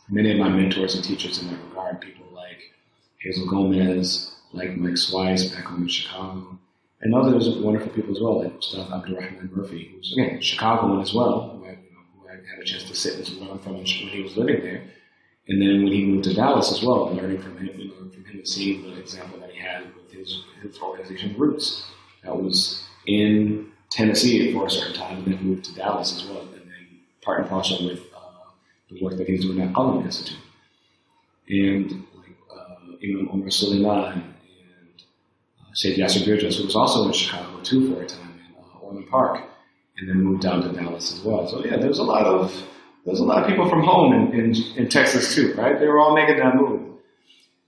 many 0.09 0.31
of 0.31 0.37
my 0.37 0.47
mentors 0.47 0.95
and 0.95 1.03
teachers 1.03 1.41
in 1.41 1.49
that 1.49 1.59
regard. 1.65 1.99
People 1.99 2.27
like 2.33 2.71
Hazel 3.17 3.45
Gomez, 3.47 4.35
like 4.53 4.77
Mike 4.77 4.97
Swice 4.97 5.53
back 5.53 5.65
home 5.65 5.83
in 5.83 5.89
Chicago, 5.89 6.57
and 7.01 7.13
others 7.13 7.49
wonderful 7.57 7.91
people 7.91 8.15
as 8.15 8.21
well, 8.21 8.41
like 8.41 8.57
Ustadh 8.57 8.91
Abdurrahman 8.91 9.51
Murphy, 9.53 9.91
who's 9.93 10.13
again 10.13 10.41
Chicagoan 10.41 11.01
as 11.01 11.13
well, 11.13 11.49
who 11.49 11.65
I, 11.65 11.71
you 11.71 11.75
know, 11.75 12.21
who 12.21 12.27
I 12.29 12.31
had 12.31 12.59
a 12.61 12.63
chance 12.63 12.85
to 12.85 12.95
sit 12.95 13.15
and 13.15 13.41
learn 13.41 13.59
from 13.59 13.75
when 13.75 13.85
he 13.85 14.21
was 14.21 14.37
living 14.37 14.61
there. 14.61 14.81
And 15.49 15.61
then 15.61 15.83
when 15.83 15.91
he 15.91 16.05
moved 16.05 16.23
to 16.25 16.33
Dallas 16.33 16.71
as 16.71 16.81
well, 16.81 17.13
learning 17.13 17.41
from 17.41 17.57
him, 17.57 17.77
you 17.77 17.89
know, 17.89 17.95
from 18.11 18.23
him 18.23 18.37
and 18.37 18.47
seeing 18.47 18.83
the 18.83 18.97
example 18.97 19.39
that 19.39 19.51
he 19.51 19.59
had 19.59 19.83
with 19.95 20.11
his, 20.11 20.43
his 20.61 20.79
organization 20.79 21.35
Roots, 21.37 21.85
that 22.23 22.35
was 22.35 22.83
in 23.07 23.71
Tennessee 23.89 24.53
for 24.53 24.67
a 24.67 24.69
certain 24.69 24.93
time, 24.93 25.17
and 25.23 25.33
then 25.33 25.43
moved 25.43 25.65
to 25.65 25.75
Dallas 25.75 26.15
as 26.15 26.29
well, 26.29 26.47
part 27.29 27.41
and 27.41 27.49
parcel 27.49 27.85
with 27.87 27.99
uh, 28.15 28.49
the 28.89 28.99
work 29.03 29.15
that 29.17 29.27
he's 29.27 29.45
doing 29.45 29.61
at 29.61 29.75
Al 29.75 30.01
Institute. 30.01 30.39
And 31.47 31.91
like 32.17 32.35
uh, 32.51 33.03
Imam 33.03 33.29
Omar 33.31 33.51
Suleiman 33.51 34.13
and 34.13 34.23
uh, 35.59 35.71
Sayyid 35.73 35.99
Yasser 35.99 36.25
Birjas, 36.25 36.57
who 36.57 36.63
was 36.63 36.75
also 36.75 37.05
in 37.05 37.13
Chicago 37.13 37.61
too 37.61 37.93
for 37.93 38.01
a 38.01 38.07
time 38.07 38.39
in 38.47 38.55
uh, 38.57 38.79
Orland 38.79 39.07
Park, 39.09 39.43
and 39.97 40.09
then 40.09 40.23
moved 40.23 40.41
down 40.41 40.63
to 40.63 40.69
Dallas 40.69 41.13
as 41.13 41.23
well. 41.23 41.47
So 41.47 41.63
yeah, 41.63 41.77
there's 41.77 41.99
a 41.99 42.03
lot 42.03 42.25
of 42.25 42.51
there's 43.05 43.19
a 43.19 43.23
lot 43.23 43.43
of 43.43 43.47
people 43.47 43.69
from 43.69 43.83
home 43.83 44.11
in, 44.13 44.39
in, 44.39 44.55
in 44.75 44.89
Texas 44.89 45.35
too, 45.35 45.53
right? 45.53 45.79
They 45.79 45.87
were 45.87 45.99
all 45.99 46.15
making 46.15 46.37
that 46.37 46.55
move. 46.55 46.81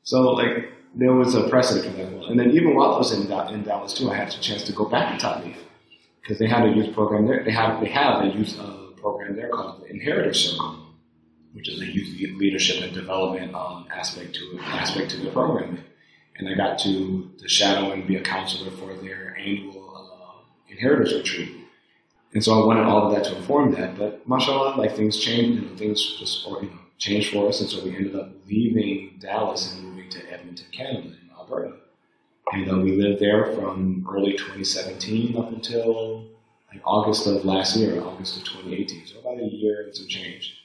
So 0.04 0.22
like 0.22 0.72
there 0.96 1.14
was 1.14 1.36
a 1.36 1.48
precedent 1.50 1.86
for 1.86 2.02
that. 2.02 2.30
And 2.30 2.40
then 2.40 2.50
even 2.52 2.76
while 2.76 2.96
I 2.96 2.98
was 2.98 3.12
in, 3.14 3.32
in 3.54 3.64
Dallas 3.64 3.94
too, 3.94 4.10
I 4.10 4.16
had 4.16 4.30
a 4.30 4.40
chance 4.40 4.64
to 4.64 4.74
go 4.74 4.86
back 4.86 5.20
to 5.20 5.24
Ta'leef 5.24 5.58
because 6.20 6.40
they 6.40 6.48
had 6.48 6.64
a 6.68 6.72
youth 6.76 6.94
program 6.96 7.28
there. 7.28 7.44
They 7.44 7.52
have 7.52 7.80
they 7.80 7.90
have 7.90 8.24
a 8.26 8.28
youth 8.28 8.60
uh, 8.60 8.81
program 9.02 9.36
there 9.36 9.50
called 9.50 9.82
the 9.82 9.88
Inheritor 9.88 10.34
Circle, 10.34 10.78
which 11.54 11.68
is 11.68 11.82
a 11.82 11.86
youth 11.86 12.38
leadership 12.38 12.84
and 12.84 12.94
development 12.94 13.54
um, 13.56 13.88
aspect 13.92 14.36
to 14.36 14.60
aspect 14.64 15.12
to 15.12 15.18
the 15.18 15.32
program. 15.32 15.84
And 16.38 16.48
I 16.48 16.54
got 16.54 16.80
to, 16.80 17.30
to 17.38 17.48
shadow 17.48 17.92
and 17.92 18.08
be 18.08 18.16
a 18.16 18.22
counselor 18.22 18.72
for 18.72 18.94
their 18.96 19.36
annual 19.38 19.94
uh, 19.96 20.72
Inheritors 20.72 21.14
Retreat. 21.14 21.52
And 22.34 22.44
so 22.44 22.62
I 22.62 22.66
wanted 22.66 22.84
all 22.86 23.08
of 23.08 23.14
that 23.14 23.26
to 23.26 23.36
inform 23.36 23.74
that. 23.74 23.98
But 23.98 24.28
mashallah, 24.28 24.78
like 24.78 24.96
things 24.96 25.20
changed, 25.20 25.62
you 25.62 25.70
know, 25.70 25.76
things 25.76 26.18
just 26.18 26.46
you 26.46 26.62
know, 26.62 26.80
changed 26.98 27.34
for 27.34 27.50
us. 27.50 27.60
And 27.60 27.70
so 27.70 27.84
we 27.84 27.96
ended 27.96 28.16
up 28.16 28.32
leaving 28.48 29.18
Dallas 29.20 29.74
and 29.74 29.84
moving 29.84 30.10
to 30.12 30.32
Edmonton, 30.32 30.68
Canada, 30.72 31.10
in 31.10 31.30
Alberta. 31.38 31.74
And 32.54 32.72
uh, 32.72 32.78
we 32.78 32.94
lived 32.94 33.22
there 33.22 33.54
from 33.54 34.08
early 34.10 34.34
2017 34.34 35.38
up 35.38 35.52
until 35.52 36.31
like 36.72 36.82
August 36.86 37.28
of 37.28 37.44
last 37.46 37.76
year, 37.76 38.02
August 38.02 38.38
of 38.38 38.44
2018. 38.44 39.08
So 39.08 39.20
about 39.20 39.40
a 39.40 39.46
year 39.46 39.84
and 39.84 39.96
some 39.96 40.08
change. 40.08 40.58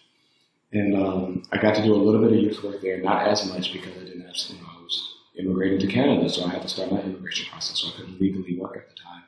And 0.72 0.96
um, 0.96 1.42
I 1.52 1.59
got 1.59 1.74
to 1.76 1.82
do 1.82 1.94
a 1.94 1.96
little 1.96 2.20
bit 2.20 2.32
of 2.32 2.38
youth 2.38 2.62
work 2.62 2.80
there, 2.80 3.00
not 3.00 3.26
as 3.26 3.46
much 3.48 3.72
because 3.72 3.92
I 3.96 4.04
didn't 4.04 4.26
have, 4.26 4.34
you 4.48 4.57
know, 4.57 4.68
I 4.68 4.82
was 4.82 5.14
immigrating 5.38 5.78
to 5.80 5.86
Canada, 5.86 6.28
so 6.28 6.44
I 6.44 6.50
had 6.50 6.62
to 6.62 6.68
start 6.68 6.92
my 6.92 7.00
immigration 7.00 7.46
process, 7.50 7.80
so 7.80 7.88
I 7.88 7.96
couldn't 7.96 8.20
legally 8.20 8.59
work 8.59 8.76
at 8.76 8.88
the 8.88 8.94
time. 8.94 9.22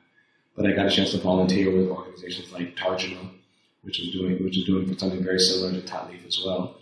But 0.55 0.65
I 0.65 0.73
got 0.73 0.85
a 0.85 0.89
chance 0.89 1.11
to 1.11 1.17
volunteer 1.19 1.71
with 1.71 1.89
organizations 1.89 2.51
like 2.51 2.75
Tarjuma, 2.75 3.31
which 3.83 3.99
was 3.99 4.11
doing 4.11 4.43
which 4.43 4.57
was 4.57 4.65
doing 4.65 4.97
something 4.97 5.23
very 5.23 5.39
similar 5.39 5.71
to 5.71 5.81
Ta'leef 5.81 6.27
as 6.27 6.41
well. 6.45 6.75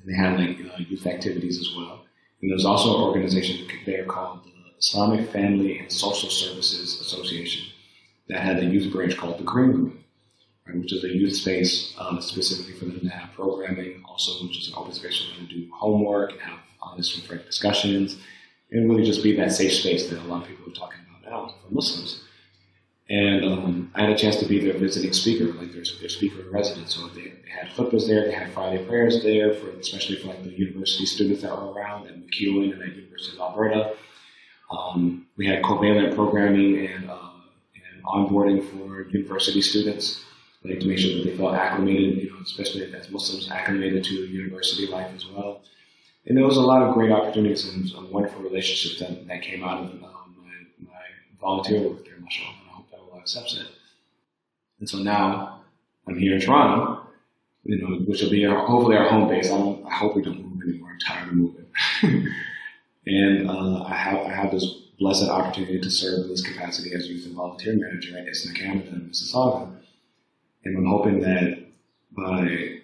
And 0.00 0.08
they 0.08 0.16
had 0.16 0.40
like 0.40 0.58
uh, 0.72 0.78
youth 0.78 1.06
activities 1.06 1.60
as 1.60 1.76
well. 1.76 2.04
And 2.40 2.50
there's 2.50 2.64
also 2.64 2.96
an 2.96 3.02
organization 3.02 3.66
there 3.84 4.06
called 4.06 4.44
the 4.44 4.52
Islamic 4.78 5.30
Family 5.30 5.78
and 5.78 5.92
Social 5.92 6.30
Services 6.30 7.00
Association 7.00 7.73
that 8.28 8.40
had 8.40 8.58
a 8.58 8.64
youth 8.64 8.92
branch 8.92 9.16
called 9.16 9.38
the 9.38 9.44
Green 9.44 9.68
Room, 9.68 10.04
right, 10.66 10.78
which 10.78 10.92
is 10.92 11.04
a 11.04 11.08
youth 11.08 11.34
space 11.34 11.94
um, 11.98 12.20
specifically 12.20 12.74
for 12.74 12.86
them 12.86 13.00
to 13.00 13.08
have 13.08 13.32
programming, 13.34 14.02
also 14.08 14.46
which 14.46 14.58
is 14.58 14.68
an 14.68 14.74
open 14.76 14.92
space 14.92 15.20
for 15.20 15.36
them 15.36 15.46
to 15.48 15.54
do 15.54 15.70
homework 15.72 16.32
and 16.32 16.40
have 16.40 16.58
honest 16.80 17.16
and 17.16 17.24
frank 17.24 17.44
discussions, 17.44 18.16
and 18.70 18.88
really 18.90 19.04
just 19.04 19.22
be 19.22 19.36
that 19.36 19.52
safe 19.52 19.72
space 19.72 20.08
that 20.08 20.20
a 20.20 20.24
lot 20.24 20.42
of 20.42 20.48
people 20.48 20.70
are 20.70 20.74
talking 20.74 21.00
about 21.08 21.30
now 21.30 21.54
for 21.62 21.74
Muslims. 21.74 22.22
And 23.10 23.44
um, 23.44 23.90
I 23.94 24.02
had 24.02 24.10
a 24.10 24.16
chance 24.16 24.36
to 24.36 24.46
be 24.46 24.60
their 24.60 24.78
visiting 24.78 25.12
speaker, 25.12 25.52
like 25.52 25.72
their, 25.72 25.84
their 26.00 26.08
speaker 26.08 26.40
in 26.40 26.50
residence. 26.50 26.94
So 26.94 27.08
they, 27.08 27.24
they 27.24 27.50
had 27.50 27.68
khutbahs 27.76 28.08
there, 28.08 28.24
they 28.24 28.32
had 28.32 28.50
Friday 28.52 28.82
prayers 28.86 29.22
there, 29.22 29.54
for 29.54 29.68
especially 29.72 30.16
for 30.16 30.28
like 30.28 30.42
the 30.42 30.58
university 30.58 31.04
students 31.04 31.42
that 31.42 31.50
were 31.50 31.70
around 31.72 32.06
at 32.06 32.14
MacEwan 32.16 32.72
and 32.72 32.82
at 32.82 32.96
University 32.96 33.36
of 33.36 33.42
Alberta. 33.42 33.94
Um, 34.70 35.26
we 35.36 35.46
had 35.46 35.62
covalent 35.62 36.14
programming 36.14 36.86
and, 36.86 37.10
uh, 37.10 37.32
onboarding 38.04 38.62
for 38.70 39.08
university 39.08 39.60
students, 39.60 40.24
like 40.64 40.80
to 40.80 40.86
make 40.86 40.98
sure 40.98 41.16
that 41.16 41.24
they 41.24 41.36
felt 41.36 41.54
acclimated, 41.54 42.22
you 42.22 42.30
know, 42.30 42.38
especially 42.42 42.92
as 42.94 43.10
Muslims 43.10 43.50
acclimated 43.50 44.04
to 44.04 44.14
university 44.14 44.86
life 44.86 45.10
as 45.14 45.26
well. 45.26 45.62
And 46.26 46.36
there 46.36 46.44
was 46.44 46.56
a 46.56 46.62
lot 46.62 46.82
of 46.82 46.94
great 46.94 47.10
opportunities 47.10 47.66
and 47.66 47.88
some 47.88 48.10
wonderful 48.10 48.42
relationships 48.42 48.98
that, 49.00 49.26
that 49.28 49.42
came 49.42 49.62
out 49.62 49.84
of 49.84 49.90
um, 49.90 50.00
my, 50.00 50.90
my 50.90 51.00
volunteer 51.38 51.86
work 51.86 52.04
there, 52.04 52.14
mashallah 52.18 52.54
and 52.60 52.70
I 52.70 52.74
hope 52.74 52.90
that 52.90 52.98
Allah 52.98 53.20
accepts 53.20 53.56
it. 53.56 53.66
And 54.80 54.88
so 54.88 54.98
now 54.98 55.60
I'm 56.06 56.18
here 56.18 56.34
in 56.34 56.40
Toronto, 56.40 57.06
you 57.64 57.80
know, 57.80 57.96
which 58.06 58.22
will 58.22 58.30
be 58.30 58.46
our, 58.46 58.66
hopefully 58.66 58.96
our 58.96 59.08
home 59.08 59.28
base. 59.28 59.50
I, 59.50 59.56
I 59.56 59.94
hope 59.94 60.16
we 60.16 60.22
don't 60.22 60.42
move 60.42 60.62
anymore. 60.62 60.90
I'm 60.92 60.98
tired 61.00 61.28
of 61.28 61.34
moving. 61.34 61.66
and 63.06 63.50
uh, 63.50 63.82
I 63.82 63.94
have 63.94 64.18
I 64.26 64.32
have 64.32 64.50
this 64.50 64.83
blessed 64.98 65.28
opportunity 65.28 65.80
to 65.80 65.90
serve 65.90 66.24
in 66.24 66.28
this 66.28 66.46
capacity 66.46 66.92
as 66.94 67.08
youth 67.08 67.26
and 67.26 67.34
volunteer 67.34 67.74
manager 67.74 68.16
at 68.16 68.26
ISNA 68.28 68.54
Canada 68.54 68.88
in 68.90 69.10
Mississauga. 69.10 69.70
And 70.64 70.78
I'm 70.78 70.86
hoping 70.86 71.20
that 71.20 71.66
by 72.12 72.80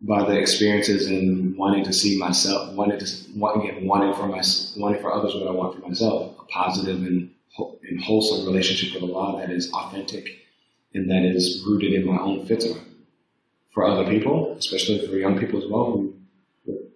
by 0.00 0.22
the 0.24 0.38
experiences 0.38 1.06
and 1.06 1.56
wanting 1.56 1.82
to 1.84 1.92
see 1.92 2.18
myself, 2.18 2.74
wanting 2.74 2.98
to 2.98 3.06
again 3.06 3.86
wanting 3.86 4.14
for 4.14 4.26
my 4.26 4.42
wanting 4.76 5.00
for 5.00 5.12
others 5.12 5.34
what 5.34 5.48
I 5.48 5.50
want 5.50 5.74
for 5.74 5.86
myself, 5.86 6.36
a 6.40 6.44
positive 6.44 6.98
and 6.98 7.30
and 7.88 8.02
wholesome 8.02 8.46
relationship 8.46 9.00
with 9.00 9.10
Allah 9.10 9.40
that 9.40 9.50
is 9.50 9.72
authentic 9.72 10.28
and 10.92 11.10
that 11.10 11.24
is 11.24 11.64
rooted 11.66 11.92
in 11.92 12.06
my 12.06 12.18
own 12.18 12.46
fitrah. 12.46 12.82
For 13.72 13.84
other 13.84 14.08
people, 14.08 14.56
especially 14.58 15.06
for 15.06 15.16
young 15.16 15.38
people 15.38 15.62
as 15.62 15.68
well, 15.68 15.84
who 15.86 16.14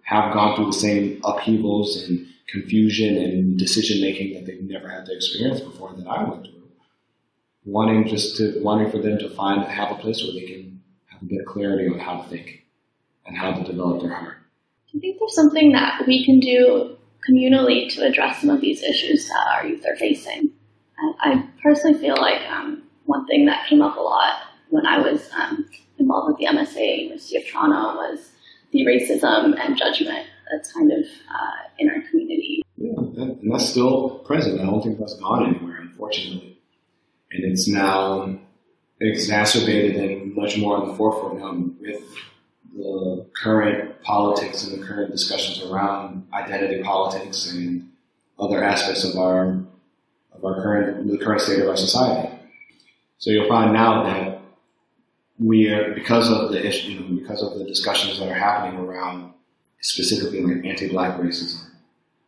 have 0.09 0.33
gone 0.33 0.55
through 0.55 0.65
the 0.65 0.73
same 0.73 1.21
upheavals 1.23 2.03
and 2.03 2.25
confusion 2.47 3.15
and 3.17 3.59
decision 3.59 4.01
making 4.01 4.33
that 4.33 4.45
they've 4.45 4.63
never 4.63 4.89
had 4.89 5.05
to 5.05 5.15
experience 5.15 5.59
before 5.59 5.93
that 5.93 6.07
I 6.07 6.23
went 6.23 6.45
through. 6.45 6.63
Wanting 7.65 8.07
just 8.07 8.37
to 8.37 8.59
wanting 8.63 8.89
for 8.89 8.97
them 8.97 9.19
to 9.19 9.29
find 9.29 9.63
have 9.63 9.91
a 9.91 10.01
place 10.01 10.23
where 10.23 10.33
they 10.33 10.47
can 10.47 10.81
have 11.07 11.21
a 11.21 11.25
bit 11.25 11.41
of 11.41 11.45
clarity 11.45 11.87
on 11.87 11.99
how 11.99 12.21
to 12.21 12.29
think 12.29 12.65
and 13.27 13.37
how 13.37 13.51
to 13.51 13.63
develop 13.63 14.01
their 14.01 14.13
heart. 14.13 14.37
Do 14.91 14.97
you 14.97 15.01
think 15.01 15.19
there's 15.19 15.35
something 15.35 15.73
that 15.73 16.07
we 16.07 16.25
can 16.25 16.39
do 16.39 16.97
communally 17.29 17.93
to 17.93 18.05
address 18.05 18.41
some 18.41 18.49
of 18.49 18.61
these 18.61 18.81
issues 18.81 19.27
that 19.27 19.47
our 19.53 19.67
youth 19.67 19.85
are 19.85 19.95
facing. 19.95 20.51
I, 21.21 21.45
personally 21.61 21.99
feel 21.99 22.15
like 22.15 22.41
um, 22.49 22.83
one 23.05 23.25
thing 23.27 23.45
that 23.45 23.67
came 23.67 23.81
up 23.81 23.97
a 23.97 23.99
lot 23.99 24.35
when 24.69 24.85
I 24.85 24.99
was 24.99 25.29
um, 25.33 25.69
involved 25.97 26.29
with 26.29 26.37
the 26.37 26.45
MSA 26.45 27.03
University 27.03 27.37
of 27.37 27.45
Toronto 27.45 27.95
was 27.97 28.31
the 28.71 28.85
racism 28.85 29.59
and 29.59 29.77
judgment 29.77 30.27
that's 30.51 30.71
kind 30.71 30.91
of 30.91 30.99
uh, 30.99 31.69
in 31.77 31.89
our 31.89 32.01
community. 32.09 32.61
Yeah, 32.77 32.93
and 32.97 33.51
that's 33.51 33.69
still 33.69 34.19
present. 34.19 34.59
I 34.59 34.65
don't 34.65 34.81
think 34.81 34.99
that's 34.99 35.15
gone 35.15 35.47
anywhere, 35.47 35.77
unfortunately. 35.81 36.57
And 37.31 37.43
it's 37.43 37.67
now 37.67 38.39
exacerbated 38.99 39.95
and 39.95 40.35
much 40.35 40.57
more 40.57 40.77
on 40.77 40.89
the 40.89 40.93
forefront 40.95 41.39
now 41.39 41.71
with 41.79 42.03
the 42.75 43.25
current 43.41 44.01
politics 44.03 44.65
and 44.65 44.81
the 44.81 44.85
current 44.85 45.11
discussions 45.11 45.69
around 45.69 46.27
identity 46.33 46.81
politics 46.83 47.51
and 47.51 47.89
other 48.37 48.63
aspects 48.63 49.03
of 49.03 49.17
our 49.17 49.63
of 50.31 50.45
our 50.45 50.61
current 50.61 51.09
the 51.09 51.17
current 51.17 51.41
state 51.41 51.59
of 51.59 51.67
our 51.67 51.77
society. 51.77 52.33
So 53.17 53.31
you'll 53.31 53.49
find 53.49 53.73
now 53.73 54.03
that 54.03 54.28
we 55.39 55.69
are 55.69 55.93
because 55.93 56.29
of 56.29 56.51
the 56.51 56.65
issue, 56.65 56.91
you 56.91 56.99
know, 56.99 57.19
because 57.19 57.41
of 57.41 57.57
the 57.57 57.65
discussions 57.65 58.19
that 58.19 58.29
are 58.29 58.33
happening 58.33 58.79
around 58.79 59.33
specifically 59.81 60.41
like 60.41 60.65
anti-black 60.65 61.19
racism, 61.19 61.63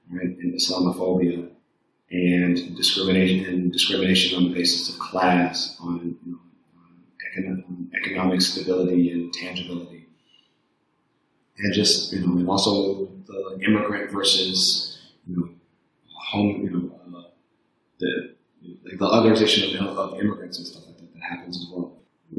right, 0.10 0.38
and 0.38 0.54
Islamophobia, 0.54 1.50
and 2.12 2.76
discrimination 2.76 3.46
and 3.46 3.72
discrimination 3.72 4.38
on 4.38 4.50
the 4.50 4.54
basis 4.54 4.94
of 4.94 5.00
class, 5.00 5.78
on, 5.82 6.18
you 6.26 6.32
know, 6.32 6.40
economic, 7.32 7.66
economic 7.96 8.42
stability 8.42 9.12
and 9.12 9.34
tangibility 9.34 10.02
and 11.62 11.74
just 11.74 12.14
you 12.14 12.26
know, 12.26 12.38
and 12.38 12.50
also 12.50 13.08
the 13.28 13.60
immigrant 13.66 14.12
versus 14.12 15.00
you 15.28 15.38
know, 15.38 15.50
home, 16.08 16.62
you 16.64 16.70
know, 16.70 17.18
uh, 17.18 17.24
the 18.00 18.36
like 18.86 18.98
the 18.98 19.06
otherization 19.06 19.80
of, 19.80 19.98
of 19.98 20.20
immigrants 20.20 20.58
and 20.58 20.68
stuff 20.68 20.84
like 20.88 20.98
that 20.98 21.14
that 21.14 21.24
happens 21.24 21.58
as 21.58 21.68
well. 21.72 21.91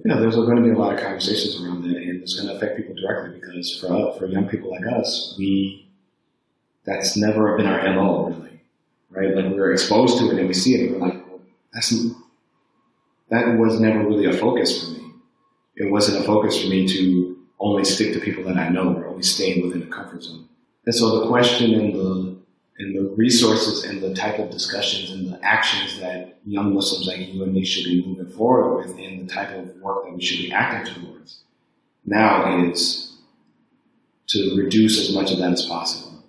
Yeah, 0.05 0.19
there's 0.19 0.35
going 0.35 0.57
to 0.57 0.63
be 0.63 0.71
a 0.71 0.79
lot 0.79 0.95
of 0.95 1.01
conversations 1.01 1.63
around 1.63 1.83
that, 1.83 1.97
and 1.97 2.23
it's 2.23 2.35
going 2.35 2.49
to 2.49 2.57
affect 2.57 2.77
people 2.77 2.95
directly 2.95 3.39
because 3.39 3.79
for 3.79 4.15
for 4.19 4.27
young 4.27 4.49
people 4.49 4.71
like 4.71 4.87
us, 4.87 5.37
we 5.39 5.89
that's 6.85 7.17
never 7.17 7.57
been 7.57 7.67
our 7.67 7.83
mo 7.95 8.27
really, 8.31 8.61
right? 9.11 9.35
Like 9.37 9.55
we're 9.55 9.73
exposed 9.73 10.19
to 10.19 10.31
it 10.31 10.39
and 10.39 10.49
we 10.49 10.55
see 10.55 10.75
it, 10.75 10.91
and 10.91 11.01
we're 11.01 11.07
like, 11.09 11.27
well, 11.29 11.41
that's 11.73 11.95
that 13.31 13.59
was 13.59 13.81
never 13.81 14.01
really 14.01 14.27
a 14.27 14.33
focus 14.33 14.85
for 14.85 14.91
me. 14.93 15.13
It 15.77 15.91
wasn't 15.91 16.23
a 16.23 16.27
focus 16.27 16.61
for 16.61 16.69
me 16.69 16.87
to 16.89 17.39
only 17.61 17.85
stick 17.85 18.13
to 18.13 18.21
people 18.21 18.45
that 18.45 18.57
I 18.57 18.69
know 18.69 18.95
or 18.95 19.07
only 19.07 19.23
staying 19.23 19.65
within 19.65 19.83
a 19.85 19.87
comfort 19.87 20.23
zone. 20.25 20.49
And 20.85 20.95
so 20.95 21.21
the 21.21 21.29
question 21.29 21.75
and 21.75 21.95
the 21.95 22.32
and 22.83 22.97
the 22.97 23.15
resources 23.15 23.85
and 23.85 24.03
the 24.03 24.13
type 24.15 24.39
of 24.39 24.51
discussions 24.51 25.11
and 25.11 25.33
the 25.33 25.45
actions 25.45 26.01
that 26.01 26.39
young 26.45 26.75
Muslims 26.75 27.07
like 27.07 27.33
you 27.33 27.43
and 27.43 27.55
me 27.55 27.65
should 27.65 27.85
be 27.85 28.05
moving 28.05 28.33
forward 28.33 28.77
with 28.77 28.99
and 28.99 29.29
the 29.29 29.33
type 29.33 29.51
of 29.57 29.77
work 29.77 30.05
that 30.05 30.15
we 30.15 30.23
should 30.23 30.39
be 30.39 30.53
acting 30.53 30.93
towards 30.93 31.43
now 32.05 32.69
is 32.69 33.17
to 34.27 34.57
reduce 34.57 34.99
as 34.99 35.15
much 35.15 35.31
of 35.31 35.39
that 35.39 35.53
as 35.53 35.67
possible 35.67 36.25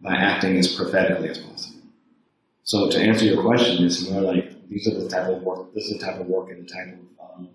by 0.00 0.14
acting 0.14 0.56
as 0.56 0.76
prophetically 0.76 1.28
as 1.28 1.38
possible. 1.38 1.80
So 2.62 2.90
to 2.90 3.00
answer 3.00 3.24
your 3.24 3.42
question, 3.42 3.84
it's 3.84 4.08
more 4.08 4.20
like 4.20 4.68
these 4.68 4.86
are 4.86 4.94
the 4.94 5.08
type 5.08 5.28
of 5.28 5.42
work, 5.42 5.74
this 5.74 5.84
is 5.84 5.98
the 5.98 6.04
type 6.04 6.20
of 6.20 6.26
work 6.26 6.50
and 6.50 6.68
the 6.68 6.72
type 6.72 6.94
of 6.94 7.36
um, 7.36 7.48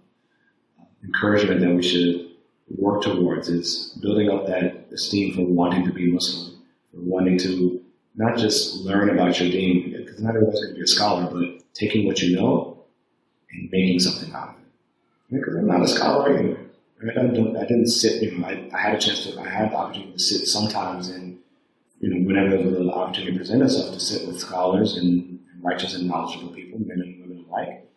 encouragement 1.04 1.62
that 1.62 1.74
we 1.74 1.84
should 1.84 2.32
work 2.78 3.04
towards 3.04 3.48
is 3.48 3.98
building 4.02 4.30
up 4.30 4.48
that 4.48 4.88
esteem 4.92 5.36
for 5.36 5.46
wanting 5.46 5.86
to 5.86 5.94
be 5.94 6.12
Muslim, 6.12 6.62
for 6.92 6.98
wanting 7.02 7.38
to 7.38 7.83
not 8.16 8.38
just 8.38 8.76
learn 8.86 9.10
about 9.10 9.40
your 9.40 9.50
deen, 9.50 9.92
because 9.92 10.22
not 10.22 10.36
everyone's 10.36 10.62
going 10.62 10.74
to 10.74 10.78
be 10.78 10.84
a 10.84 10.88
scholar, 10.88 11.30
but 11.32 11.64
taking 11.74 12.06
what 12.06 12.22
you 12.22 12.36
know 12.36 12.84
and 13.52 13.70
making 13.72 14.00
something 14.00 14.34
out 14.34 14.50
of 14.50 14.56
it. 14.56 15.40
Because 15.40 15.56
I'm 15.56 15.68
not 15.68 15.82
a 15.82 15.88
scholar 15.88 16.38
either. 16.38 16.60
I, 17.02 17.06
mean, 17.06 17.58
I, 17.58 17.62
didn't 17.62 17.88
sit, 17.88 18.22
you 18.22 18.38
know, 18.38 18.48
I, 18.48 18.70
I, 18.74 18.78
had 18.78 18.96
a 18.96 19.00
chance 19.00 19.26
to, 19.26 19.40
I 19.40 19.50
had 19.50 19.72
the 19.72 19.76
opportunity 19.76 20.14
to 20.14 20.20
sit 20.20 20.48
sometimes 20.48 21.10
and, 21.10 21.38
you 22.00 22.10
know, 22.10 22.26
whenever 22.26 22.58
the 22.58 22.90
opportunity 22.92 23.38
presented 23.38 23.66
itself 23.66 23.94
to 23.94 24.00
sit 24.00 24.28
with 24.28 24.40
scholars 24.40 24.96
and, 24.98 25.40
and 25.52 25.64
righteous 25.64 25.96
and 25.96 26.08
knowledgeable 26.08 26.54
people, 26.54 26.80
men 26.80 27.02
and 27.02 27.20
women 27.20 27.46
alike, 27.50 27.90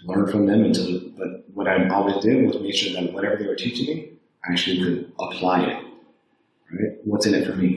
to 0.00 0.08
learn 0.08 0.26
from 0.26 0.46
them 0.46 0.64
and 0.64 0.74
to, 0.74 1.12
but 1.16 1.44
what 1.54 1.68
I 1.68 1.88
always 1.88 2.16
did 2.24 2.46
was 2.46 2.60
make 2.60 2.74
sure 2.74 3.00
that 3.00 3.12
whatever 3.12 3.36
they 3.36 3.46
were 3.46 3.54
teaching 3.54 3.94
me, 3.94 4.08
I 4.48 4.52
actually 4.52 4.82
could 4.82 5.12
apply 5.20 5.64
it. 5.64 5.84
Right? 6.72 6.92
What's 7.04 7.26
in 7.26 7.34
it 7.34 7.46
for 7.46 7.54
me? 7.54 7.75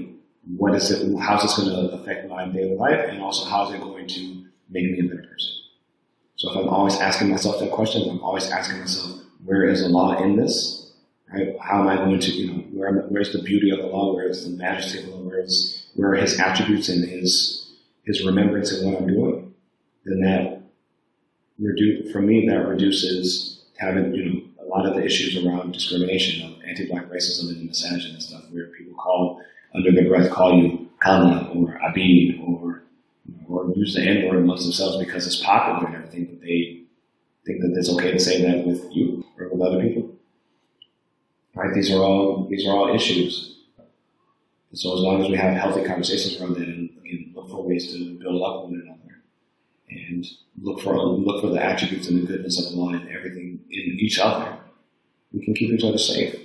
What 0.58 0.76
is 0.76 0.90
it? 0.92 1.18
How's 1.20 1.44
this 1.44 1.58
going 1.58 1.70
to 1.70 1.96
affect 1.96 2.30
my 2.30 2.48
daily 2.48 2.76
life? 2.76 3.06
And 3.10 3.22
also, 3.22 3.50
how's 3.50 3.74
it 3.74 3.82
going 3.82 4.08
to 4.08 4.46
make 4.70 4.86
me 4.92 5.00
a 5.00 5.04
better 5.04 5.28
person? 5.28 5.52
So 6.36 6.52
if 6.52 6.58
I'm 6.58 6.70
always 6.70 6.98
asking 6.98 7.30
myself 7.30 7.60
that 7.60 7.72
question, 7.72 8.10
I'm 8.10 8.22
always 8.22 8.50
asking 8.50 8.80
myself, 8.80 9.22
where 9.44 9.66
is 9.66 9.84
Allah 9.84 10.24
in 10.24 10.38
this? 10.38 10.94
Right? 11.32 11.56
How 11.62 11.82
am 11.82 11.88
I 11.88 11.98
going 11.98 12.20
to, 12.20 12.32
you 12.32 12.48
know, 12.52 12.60
where, 12.72 12.92
where's 13.10 13.34
the 13.34 13.44
beauty 13.44 13.70
of 13.72 13.80
Allah? 13.80 14.14
Where 14.14 14.28
is 14.28 14.50
the 14.50 14.58
majesty 14.58 15.04
of 15.04 15.14
Allah? 15.14 15.24
Where 15.24 15.40
is 15.42 15.88
where 15.96 16.12
are 16.14 16.16
his 16.16 16.40
attributes 16.40 16.90
and 16.90 17.04
his 17.08 17.72
his 18.06 18.26
remembrance 18.26 18.72
in 18.72 18.90
what 18.90 19.02
I'm 19.02 19.08
doing? 19.08 19.54
Then 20.06 20.22
that 20.22 20.62
reduce, 21.60 22.12
for 22.12 22.22
me, 22.22 22.48
that 22.48 22.68
reduces 22.68 23.66
having, 23.78 24.14
you 24.16 24.26
know, 24.26 24.42
a 24.64 24.66
lot 24.66 24.86
of 24.86 24.96
the 24.96 25.04
issues 25.04 25.46
around 25.46 25.74
discrimination 25.74 26.48
of 26.48 26.62
anti-black 26.64 27.10
racism 27.10 27.50
and 27.50 27.68
misogyny 27.68 28.14
and 28.14 28.24
stuff, 28.24 28.44
where 28.52 28.68
people 28.68 28.94
call, 28.94 29.39
under 29.74 29.92
their 29.92 30.08
breath, 30.08 30.32
call 30.32 30.58
you 30.58 30.90
Kala 31.00 31.52
or 31.56 31.80
Abid 31.84 32.42
or, 32.48 32.84
or 33.48 33.72
use 33.76 33.96
the 33.96 34.02
N-word 34.02 34.40
amongst 34.40 34.64
themselves 34.64 34.98
because 34.98 35.26
it's 35.28 35.42
popular 35.42 35.88
and 35.88 35.96
everything, 35.96 36.26
but 36.26 36.42
they 36.42 36.84
think 37.46 37.62
that 37.62 37.74
it's 37.76 37.90
okay 37.90 38.12
to 38.12 38.20
say 38.20 38.42
that 38.42 38.66
with 38.66 38.86
you 38.92 39.24
or 39.38 39.50
with 39.50 39.62
other 39.62 39.82
people. 39.82 40.10
Right? 41.56 41.74
These 41.74 41.92
are 41.92 42.02
all, 42.04 42.48
these 42.50 42.68
are 42.68 42.72
all 42.72 42.94
issues. 42.94 43.58
So 44.74 44.94
as 44.94 45.00
long 45.02 45.24
as 45.24 45.30
we 45.30 45.36
have 45.36 45.56
healthy 45.56 45.84
conversations 45.84 46.40
around 46.40 46.54
that 46.54 46.68
and 46.68 46.90
again, 47.04 47.32
look 47.36 47.50
for 47.50 47.64
ways 47.64 47.92
to 47.92 48.20
build 48.20 48.44
up 48.44 48.66
one 48.66 48.76
another 48.76 49.00
and 49.90 50.26
look 50.62 50.82
for 50.82 50.96
look 50.96 51.42
for 51.42 51.50
the 51.50 51.64
attributes 51.64 52.08
and 52.08 52.22
the 52.22 52.28
goodness 52.28 52.60
of 52.60 52.78
Allah 52.78 52.98
and 52.98 53.10
everything 53.10 53.60
in 53.72 53.98
each 54.00 54.20
other, 54.20 54.58
we 55.34 55.44
can 55.44 55.54
keep 55.54 55.72
each 55.72 55.84
other 55.84 55.98
safe. 55.98 56.36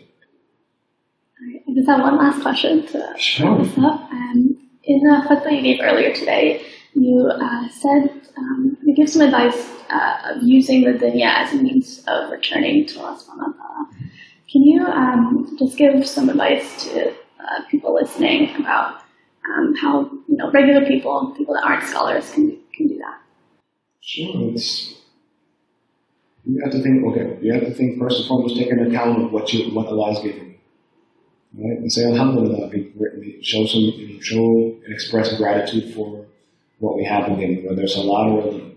I 1.74 1.78
just 1.78 1.88
have 1.88 2.02
one 2.02 2.18
last 2.18 2.40
question 2.40 2.86
to 2.86 3.14
sure. 3.18 3.58
this 3.58 3.76
up. 3.78 4.08
Um, 4.12 4.56
in 4.84 5.00
the 5.00 5.24
khutbah 5.26 5.50
you 5.56 5.60
gave 5.60 5.80
earlier 5.82 6.14
today, 6.14 6.62
you 6.92 7.28
uh, 7.28 7.68
said 7.68 8.10
um, 8.36 8.76
you 8.84 8.94
give 8.94 9.10
some 9.10 9.22
advice 9.22 9.72
uh, 9.90 10.18
of 10.36 10.42
using 10.44 10.84
the 10.84 10.92
dunya 10.92 11.34
as 11.34 11.52
a 11.52 11.56
means 11.56 12.04
of 12.06 12.30
returning 12.30 12.86
to 12.86 13.00
Allah 13.00 13.18
subhanahu 13.18 13.58
wa 13.58 13.66
ta'ala. 13.66 13.88
Can 14.48 14.62
you 14.62 14.86
um, 14.86 15.56
just 15.58 15.76
give 15.76 16.06
some 16.06 16.28
advice 16.28 16.84
to 16.84 17.10
uh, 17.10 17.64
people 17.68 17.92
listening 17.94 18.54
about 18.54 19.02
um, 19.50 19.74
how 19.74 20.02
you 20.28 20.36
know 20.36 20.52
regular 20.52 20.86
people, 20.86 21.34
people 21.36 21.54
that 21.54 21.64
aren't 21.64 21.82
scholars, 21.82 22.30
can 22.30 22.56
can 22.72 22.86
do 22.86 22.98
that? 22.98 23.18
Sure. 24.00 24.52
It's, 24.52 24.94
you 26.46 26.60
have 26.62 26.72
to 26.72 26.80
think. 26.80 27.04
Okay, 27.04 27.36
you 27.42 27.52
have 27.52 27.64
to 27.64 27.74
think 27.74 27.98
first 27.98 28.20
and 28.20 28.28
foremost, 28.28 28.56
take 28.56 28.68
into 28.68 28.86
account 28.86 29.24
of 29.24 29.32
what 29.32 29.52
you 29.52 29.74
what 29.74 29.88
Allah 29.88 30.14
has 30.14 30.22
given 30.22 30.50
you, 30.50 30.53
right? 31.58 31.78
And 31.78 31.92
say 31.92 32.04
Alhamdulillah. 32.04 32.70
Show 33.42 33.66
some, 33.66 34.20
show 34.20 34.78
and 34.84 34.92
express 34.92 35.36
gratitude 35.36 35.94
for 35.94 36.26
what 36.78 36.96
we 36.96 37.04
have 37.04 37.26
been 37.26 37.38
given, 37.38 37.64
whether 37.66 37.82
it's 37.82 37.96
a 37.96 38.00
lot 38.00 38.28
or 38.28 38.40
a 38.40 38.44
little. 38.44 38.70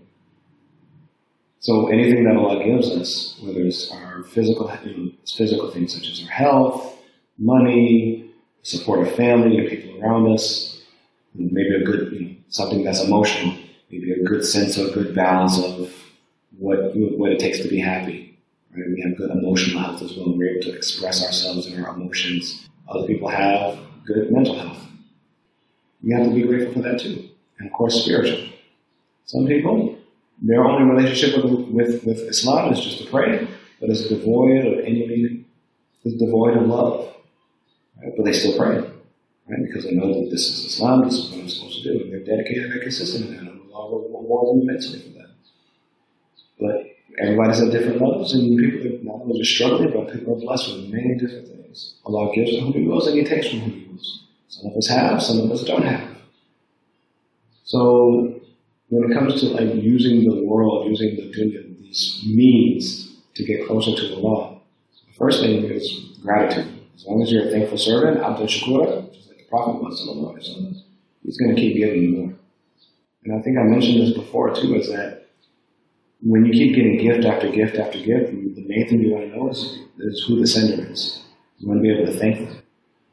So 1.60 1.88
anything 1.88 2.24
that 2.24 2.36
Allah 2.36 2.62
gives 2.64 2.90
us, 2.90 3.38
whether 3.42 3.60
it's 3.60 3.90
our 3.90 4.22
physical, 4.22 4.70
you 4.84 4.96
know, 4.96 5.12
physical 5.26 5.70
things 5.70 5.94
such 5.94 6.08
as 6.08 6.22
our 6.22 6.30
health, 6.30 6.98
money, 7.36 8.30
support 8.62 9.06
of 9.06 9.14
family 9.14 9.58
and 9.58 9.68
people 9.68 10.00
around 10.02 10.32
us, 10.32 10.80
maybe 11.34 11.74
a 11.74 11.84
good, 11.84 12.12
you 12.12 12.20
know, 12.20 12.34
something 12.48 12.84
that's 12.84 13.02
emotional, 13.02 13.54
maybe 13.90 14.12
a 14.12 14.22
good 14.24 14.44
sense 14.44 14.76
of 14.76 14.92
good 14.94 15.14
balance 15.14 15.58
of 15.58 15.92
what 16.58 16.94
what 16.94 17.32
it 17.32 17.38
takes 17.40 17.60
to 17.60 17.68
be 17.68 17.78
happy. 17.78 18.38
Right? 18.74 18.86
We 18.94 19.02
have 19.02 19.16
good 19.16 19.30
emotional 19.30 19.80
health 19.80 20.02
as 20.02 20.16
well. 20.16 20.36
We're 20.36 20.50
able 20.50 20.62
to 20.62 20.76
express 20.76 21.24
ourselves 21.24 21.66
and 21.66 21.84
our 21.84 21.94
emotions. 21.94 22.67
Other 22.88 23.06
people 23.06 23.28
have 23.28 23.78
good 24.06 24.30
mental 24.32 24.58
health. 24.58 24.86
You 26.02 26.16
have 26.16 26.26
to 26.26 26.34
be 26.34 26.42
grateful 26.42 26.74
for 26.74 26.88
that 26.88 27.00
too. 27.00 27.28
And 27.58 27.68
of 27.68 27.72
course, 27.72 28.02
spiritual. 28.02 28.48
Some 29.26 29.46
people, 29.46 29.98
their 30.40 30.64
only 30.64 30.90
relationship 30.90 31.44
with, 31.44 31.68
with, 31.68 32.04
with 32.04 32.18
Islam 32.20 32.72
is 32.72 32.80
just 32.80 32.98
to 32.98 33.10
pray, 33.10 33.46
but 33.80 33.90
it's 33.90 34.08
devoid 34.08 34.64
of 34.64 34.78
any 34.84 35.06
meaning. 35.06 35.44
It's 36.04 36.16
devoid 36.16 36.56
of 36.56 36.66
love. 36.66 37.14
Right? 38.02 38.12
But 38.16 38.24
they 38.24 38.32
still 38.32 38.56
pray. 38.56 38.78
Right? 38.78 39.66
Because 39.66 39.84
they 39.84 39.92
know 39.92 40.22
that 40.22 40.30
this 40.30 40.48
is 40.48 40.64
Islam, 40.72 41.04
this 41.04 41.18
is 41.18 41.30
what 41.30 41.40
I'm 41.40 41.48
supposed 41.48 41.82
to 41.82 41.92
do. 41.92 42.04
And 42.04 42.12
they're 42.12 42.36
dedicated, 42.36 42.72
they're 42.72 42.82
consistent 42.82 43.26
in 43.26 43.34
that. 43.34 43.52
And 43.52 43.72
Allah 43.72 43.98
will 43.98 44.54
them 44.54 44.62
immensely 44.62 45.00
for 45.00 45.08
that. 45.10 45.17
Everybody's 47.20 47.60
at 47.60 47.72
different 47.72 48.00
levels, 48.00 48.32
and 48.34 48.56
people 48.58 48.86
are 48.86 49.14
not 49.14 49.22
only 49.22 49.44
struggling, 49.44 49.92
but 49.92 50.12
people 50.12 50.36
are 50.36 50.40
blessed 50.40 50.68
with 50.74 50.90
many 50.90 51.16
different 51.16 51.48
things. 51.48 51.94
Allah 52.04 52.32
gives 52.34 52.50
to 52.50 52.60
whom 52.60 52.72
He 52.72 52.86
wills, 52.86 53.06
and 53.06 53.16
He 53.16 53.24
takes 53.24 53.48
from 53.48 53.60
whom 53.60 53.72
He 53.72 53.86
wills. 53.86 54.24
Some 54.48 54.70
of 54.70 54.76
us 54.76 54.86
have, 54.88 55.22
some 55.22 55.40
of 55.40 55.50
us 55.50 55.64
don't 55.64 55.82
have. 55.82 56.16
So 57.64 58.40
when 58.88 59.10
it 59.10 59.14
comes 59.14 59.40
to 59.40 59.46
like 59.48 59.74
using 59.74 60.28
the 60.28 60.44
world, 60.44 60.88
using 60.88 61.16
the 61.16 61.22
dunya, 61.22 61.78
these 61.80 62.24
means 62.26 63.16
to 63.34 63.44
get 63.44 63.66
closer 63.66 63.94
to 63.94 64.14
Allah, 64.16 64.58
the 65.06 65.14
first 65.14 65.42
thing 65.42 65.64
is 65.64 66.16
gratitude. 66.22 66.72
As 66.94 67.06
long 67.06 67.22
as 67.22 67.30
you're 67.30 67.46
a 67.46 67.50
thankful 67.50 67.78
servant, 67.78 68.18
abdan 68.18 68.46
shakura, 68.48 69.12
just 69.12 69.28
like 69.28 69.38
the 69.38 69.44
Prophet 69.44 69.82
was, 69.82 70.00
he's 71.22 71.36
going 71.36 71.54
to 71.54 71.60
keep 71.60 71.76
giving 71.76 72.02
you 72.02 72.16
more. 72.16 72.34
And 73.24 73.34
I 73.38 73.42
think 73.42 73.58
I 73.58 73.62
mentioned 73.62 74.00
this 74.00 74.16
before 74.16 74.54
too, 74.54 74.74
is 74.76 74.88
that 74.88 75.17
when 76.20 76.44
you 76.44 76.52
keep 76.52 76.74
getting 76.74 76.98
gift 76.98 77.24
after 77.24 77.48
gift 77.48 77.76
after 77.76 77.98
gift, 77.98 78.32
the 78.32 78.64
main 78.66 78.88
thing 78.88 79.00
you 79.00 79.12
want 79.12 79.30
to 79.30 79.36
know 79.36 79.48
is, 79.50 79.78
is 79.98 80.24
who 80.26 80.40
the 80.40 80.46
sender 80.46 80.90
is. 80.90 81.22
You 81.58 81.68
want 81.68 81.78
to 81.78 81.82
be 81.82 81.92
able 81.92 82.12
to 82.12 82.18
thank 82.18 82.48
them. 82.48 82.62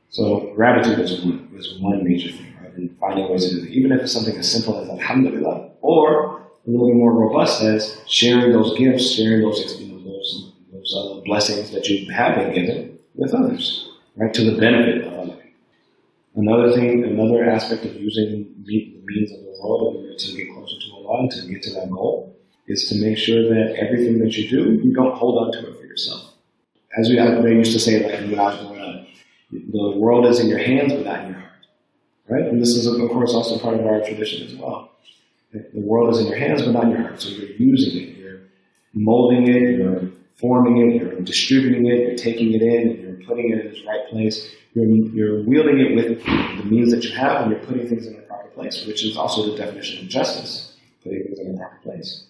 So 0.10 0.52
gratitude 0.56 1.00
is 1.00 1.24
one, 1.24 1.50
is 1.56 1.80
one 1.80 2.04
major 2.04 2.32
thing, 2.32 2.54
right? 2.62 2.74
And 2.74 2.98
finding 2.98 3.30
ways 3.30 3.50
to 3.50 3.56
do 3.56 3.64
it. 3.64 3.70
Even 3.70 3.92
if 3.92 4.02
it's 4.02 4.12
something 4.12 4.36
as 4.38 4.52
simple 4.52 4.80
as 4.80 4.90
Alhamdulillah, 4.90 5.70
or 5.82 6.40
a 6.40 6.70
little 6.70 6.88
bit 6.88 6.96
more 6.96 7.14
robust 7.14 7.62
as 7.62 8.02
sharing 8.08 8.52
those 8.52 8.78
gifts, 8.78 9.12
sharing 9.12 9.42
those, 9.42 9.80
you 9.80 9.94
know, 9.94 10.04
those, 10.04 10.54
those 10.72 10.96
uh, 10.98 11.22
blessings 11.26 11.72
that 11.72 11.88
you 11.88 12.12
have 12.12 12.36
been 12.36 12.54
given 12.54 13.00
with 13.14 13.34
others, 13.34 13.90
right? 14.16 14.34
To 14.34 14.50
the 14.50 14.60
benefit 14.60 15.06
of 15.06 15.14
others. 15.14 15.44
Another 16.36 16.74
thing, 16.74 17.04
another 17.04 17.50
aspect 17.50 17.86
of 17.86 17.96
using 17.96 18.54
the 18.66 19.00
means 19.06 19.32
of 19.32 19.40
the 19.40 19.56
world 19.62 20.18
to 20.18 20.36
get 20.36 20.52
closer 20.54 20.76
to 20.80 20.94
Allah 20.96 21.20
and 21.22 21.32
to 21.32 21.48
get 21.48 21.62
to 21.64 21.74
that 21.76 21.90
goal 21.90 22.35
is 22.68 22.90
to 22.90 23.00
make 23.00 23.18
sure 23.18 23.44
that 23.44 23.76
everything 23.78 24.20
that 24.20 24.36
you 24.36 24.50
do, 24.50 24.82
you 24.84 24.94
don't 24.94 25.16
hold 25.16 25.46
on 25.46 25.52
to 25.54 25.70
it 25.70 25.80
for 25.80 25.86
yourself. 25.86 26.34
As 26.98 27.10
we, 27.10 27.20
I 27.20 27.40
used 27.48 27.74
to 27.74 27.80
say, 27.80 28.04
like 28.04 28.30
the 29.52 29.94
world 29.98 30.26
is 30.26 30.40
in 30.40 30.48
your 30.48 30.60
hands, 30.60 30.94
but 30.94 31.06
not 31.06 31.26
in 31.26 31.32
your 31.32 31.40
heart. 31.40 31.52
Right? 32.28 32.44
And 32.44 32.62
this 32.62 32.70
is, 32.70 32.88
of 32.88 32.98
course, 33.12 33.34
also 33.34 33.60
part 33.60 33.80
of 33.80 33.86
our 33.86 34.00
tradition 34.02 34.48
as 34.48 34.56
well. 34.56 34.92
The 35.54 35.82
world 35.82 36.14
is 36.14 36.20
in 36.20 36.28
your 36.28 36.38
hands, 36.38 36.64
but 36.64 36.72
not 36.72 36.86
in 36.86 36.92
your 36.92 37.02
heart. 37.02 37.22
So 37.22 37.30
you're 37.30 37.52
using 37.52 38.02
it, 38.02 38.18
you're 38.18 38.40
molding 38.94 39.48
it, 39.48 39.78
you're 39.78 40.10
forming 40.40 40.78
it, 40.90 40.96
you're 40.96 41.22
distributing 41.22 41.86
it, 41.86 42.00
you're 42.00 42.18
taking 42.18 42.54
it 42.54 42.62
in, 42.62 43.00
you're 43.00 43.28
putting 43.28 43.52
it 43.52 43.60
in 43.60 43.68
its 43.68 43.86
right 43.86 44.08
place. 44.10 44.50
You're, 44.74 44.88
you're 44.88 45.44
wielding 45.44 45.80
it 45.80 45.96
with 45.96 46.26
the 46.26 46.64
means 46.66 46.92
that 46.92 47.04
you 47.04 47.16
have, 47.16 47.44
and 47.44 47.52
you're 47.52 47.64
putting 47.66 47.88
things 47.88 48.08
in 48.08 48.16
the 48.16 48.22
proper 48.24 48.50
place, 48.50 48.86
which 48.86 49.06
is 49.06 49.16
also 49.16 49.52
the 49.52 49.58
definition 49.58 50.04
of 50.04 50.10
justice, 50.10 50.76
putting 51.04 51.24
things 51.24 51.40
in 51.40 51.54
the 51.54 51.58
proper 51.58 51.78
place. 51.84 52.26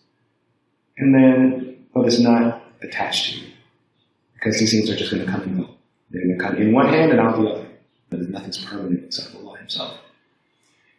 And 0.98 1.14
then, 1.14 1.86
what 1.92 2.08
is 2.08 2.20
not 2.20 2.64
attached 2.82 3.34
to 3.34 3.40
you. 3.40 3.52
Because 4.34 4.60
these 4.60 4.72
things 4.72 4.90
are 4.90 4.96
just 4.96 5.12
going 5.12 5.26
to 5.26 5.32
come 5.32 5.42
and 5.42 5.58
go. 5.58 5.70
They're 6.12 6.24
going 6.24 6.38
to 6.38 6.44
come 6.44 6.56
in 6.58 6.72
one 6.72 6.88
hand 6.88 7.12
and 7.12 7.20
out 7.20 7.38
the 7.38 7.48
other. 7.48 7.68
But 8.10 8.20
nothing's 8.30 8.64
permanent 8.64 9.06
except 9.06 9.32
for 9.32 9.40
Allah 9.40 9.58
Himself. 9.58 9.98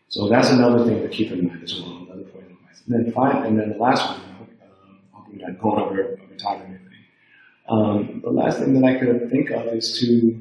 So 0.08 0.28
that's 0.28 0.50
another 0.50 0.84
thing 0.84 1.02
to 1.02 1.08
keep 1.08 1.30
in 1.32 1.46
mind 1.46 1.62
as 1.62 1.80
well. 1.80 2.06
Another 2.08 2.24
point 2.24 2.46
of 2.46 2.52
advice. 2.52 2.82
And 2.86 3.06
then 3.06 3.12
finally, 3.12 3.48
and 3.48 3.58
then 3.58 3.70
the 3.70 3.76
last 3.76 4.08
one, 4.08 4.20
um, 4.20 5.00
I 5.14 5.16
hope 5.16 5.26
you're 5.32 5.48
not 5.48 5.60
going 5.60 5.82
over, 5.82 6.18
anything. 6.44 6.80
Um, 7.68 8.20
the 8.22 8.30
last 8.30 8.58
thing 8.58 8.80
that 8.80 8.84
I 8.84 8.98
could 8.98 9.30
think 9.30 9.50
of 9.50 9.66
is 9.68 9.98
to 10.00 10.40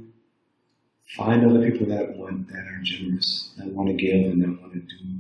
find 1.16 1.46
other 1.46 1.72
people 1.72 1.88
that 1.88 2.16
want, 2.16 2.48
that 2.50 2.60
are 2.60 2.80
generous, 2.84 3.54
that 3.58 3.68
want 3.68 3.90
to 3.90 3.96
give 3.96 4.32
and 4.32 4.42
that 4.42 4.62
want 4.62 4.74
to 4.74 4.80
do 4.80 5.16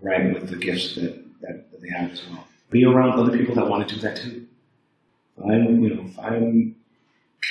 right 0.00 0.32
with 0.32 0.48
the 0.48 0.56
gifts 0.56 0.94
that, 0.94 1.22
that, 1.40 1.70
that 1.70 1.82
they 1.82 1.88
have 1.90 2.10
as 2.10 2.22
well. 2.28 2.46
Be 2.72 2.84
around 2.84 3.18
other 3.18 3.36
people 3.36 3.54
that 3.54 3.68
want 3.68 3.86
to 3.88 3.94
do 3.94 4.00
that 4.00 4.16
too. 4.16 4.46
Find, 5.38 5.82
you 5.82 5.94
know, 5.94 6.08
find, 6.08 6.74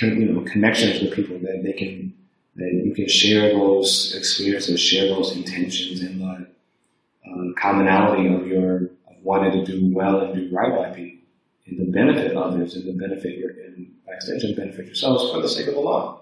you 0.02 0.26
know, 0.26 0.42
connections 0.42 1.02
with 1.02 1.14
people 1.14 1.38
that 1.40 1.62
they 1.64 1.74
can, 1.74 2.14
that 2.56 2.72
you 2.74 2.94
can 2.94 3.08
share 3.08 3.54
those 3.54 4.16
experiences, 4.18 4.80
share 4.80 5.08
those 5.08 5.36
intentions 5.36 6.02
and 6.02 6.22
the 6.22 6.48
uh, 7.26 7.54
commonality 7.58 8.34
of 8.34 8.48
your, 8.48 8.84
of 9.08 9.24
wanting 9.24 9.66
to 9.66 9.72
do 9.72 9.94
well 9.94 10.22
and 10.22 10.36
do 10.36 10.56
right 10.56 10.76
by 10.76 10.90
people 10.90 11.22
and 11.68 11.78
to 11.78 11.92
benefit 11.92 12.32
of 12.32 12.38
others 12.38 12.76
and 12.76 12.86
to 12.86 12.94
benefit 12.94 13.38
your, 13.38 13.52
and 13.52 13.92
by 14.06 14.14
extension, 14.14 14.56
benefit 14.56 14.86
yourselves 14.86 15.32
for 15.32 15.42
the 15.42 15.48
sake 15.48 15.68
of 15.68 15.78
Allah. 15.78 16.20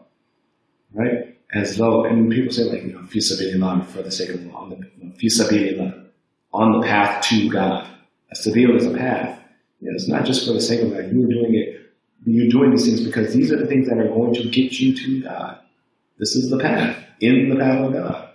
Right? 0.94 1.38
As 1.53 1.78
though, 1.78 2.06
and 2.06 2.32
people 2.32 2.52
say 2.52 2.64
like, 2.64 2.84
you 2.84 2.94
know, 2.94 3.03
fi 3.03 3.19
sabilillah, 3.19 3.86
for 3.88 4.03
the 4.03 4.11
sake 4.11 4.30
of 4.30 4.56
Allah, 4.56 4.76
the, 4.76 5.06
know, 5.06 5.14
fi 5.18 5.28
sabilillah, 5.28 6.06
on 6.53 6.80
the 6.80 6.86
path 6.86 7.23
to 7.30 7.49
God. 7.49 7.88
A 8.31 8.35
sabil 8.35 8.76
is 8.76 8.85
a 8.85 8.95
path. 8.95 9.39
You 9.80 9.89
know, 9.89 9.95
it's 9.95 10.07
not 10.07 10.26
just 10.26 10.45
for 10.45 10.53
the 10.53 10.61
sake 10.61 10.81
of 10.81 10.91
God. 10.91 11.11
You're 11.11 11.27
doing 11.27 11.56
it, 11.56 11.91
you're 12.26 12.49
doing 12.49 12.72
these 12.72 12.85
things 12.85 13.01
because 13.01 13.34
these 13.34 13.51
are 13.51 13.57
the 13.57 13.68
things 13.68 13.88
that 13.88 13.97
are 13.97 14.07
going 14.07 14.34
to 14.34 14.43
get 14.49 14.80
you 14.80 14.95
to 14.95 15.23
God. 15.23 15.60
This 16.18 16.35
is 16.35 16.49
the 16.49 16.60
path, 16.60 16.97
in 17.22 17.49
the 17.49 17.56
path 17.56 17.85
of 17.85 17.93
God. 17.93 18.30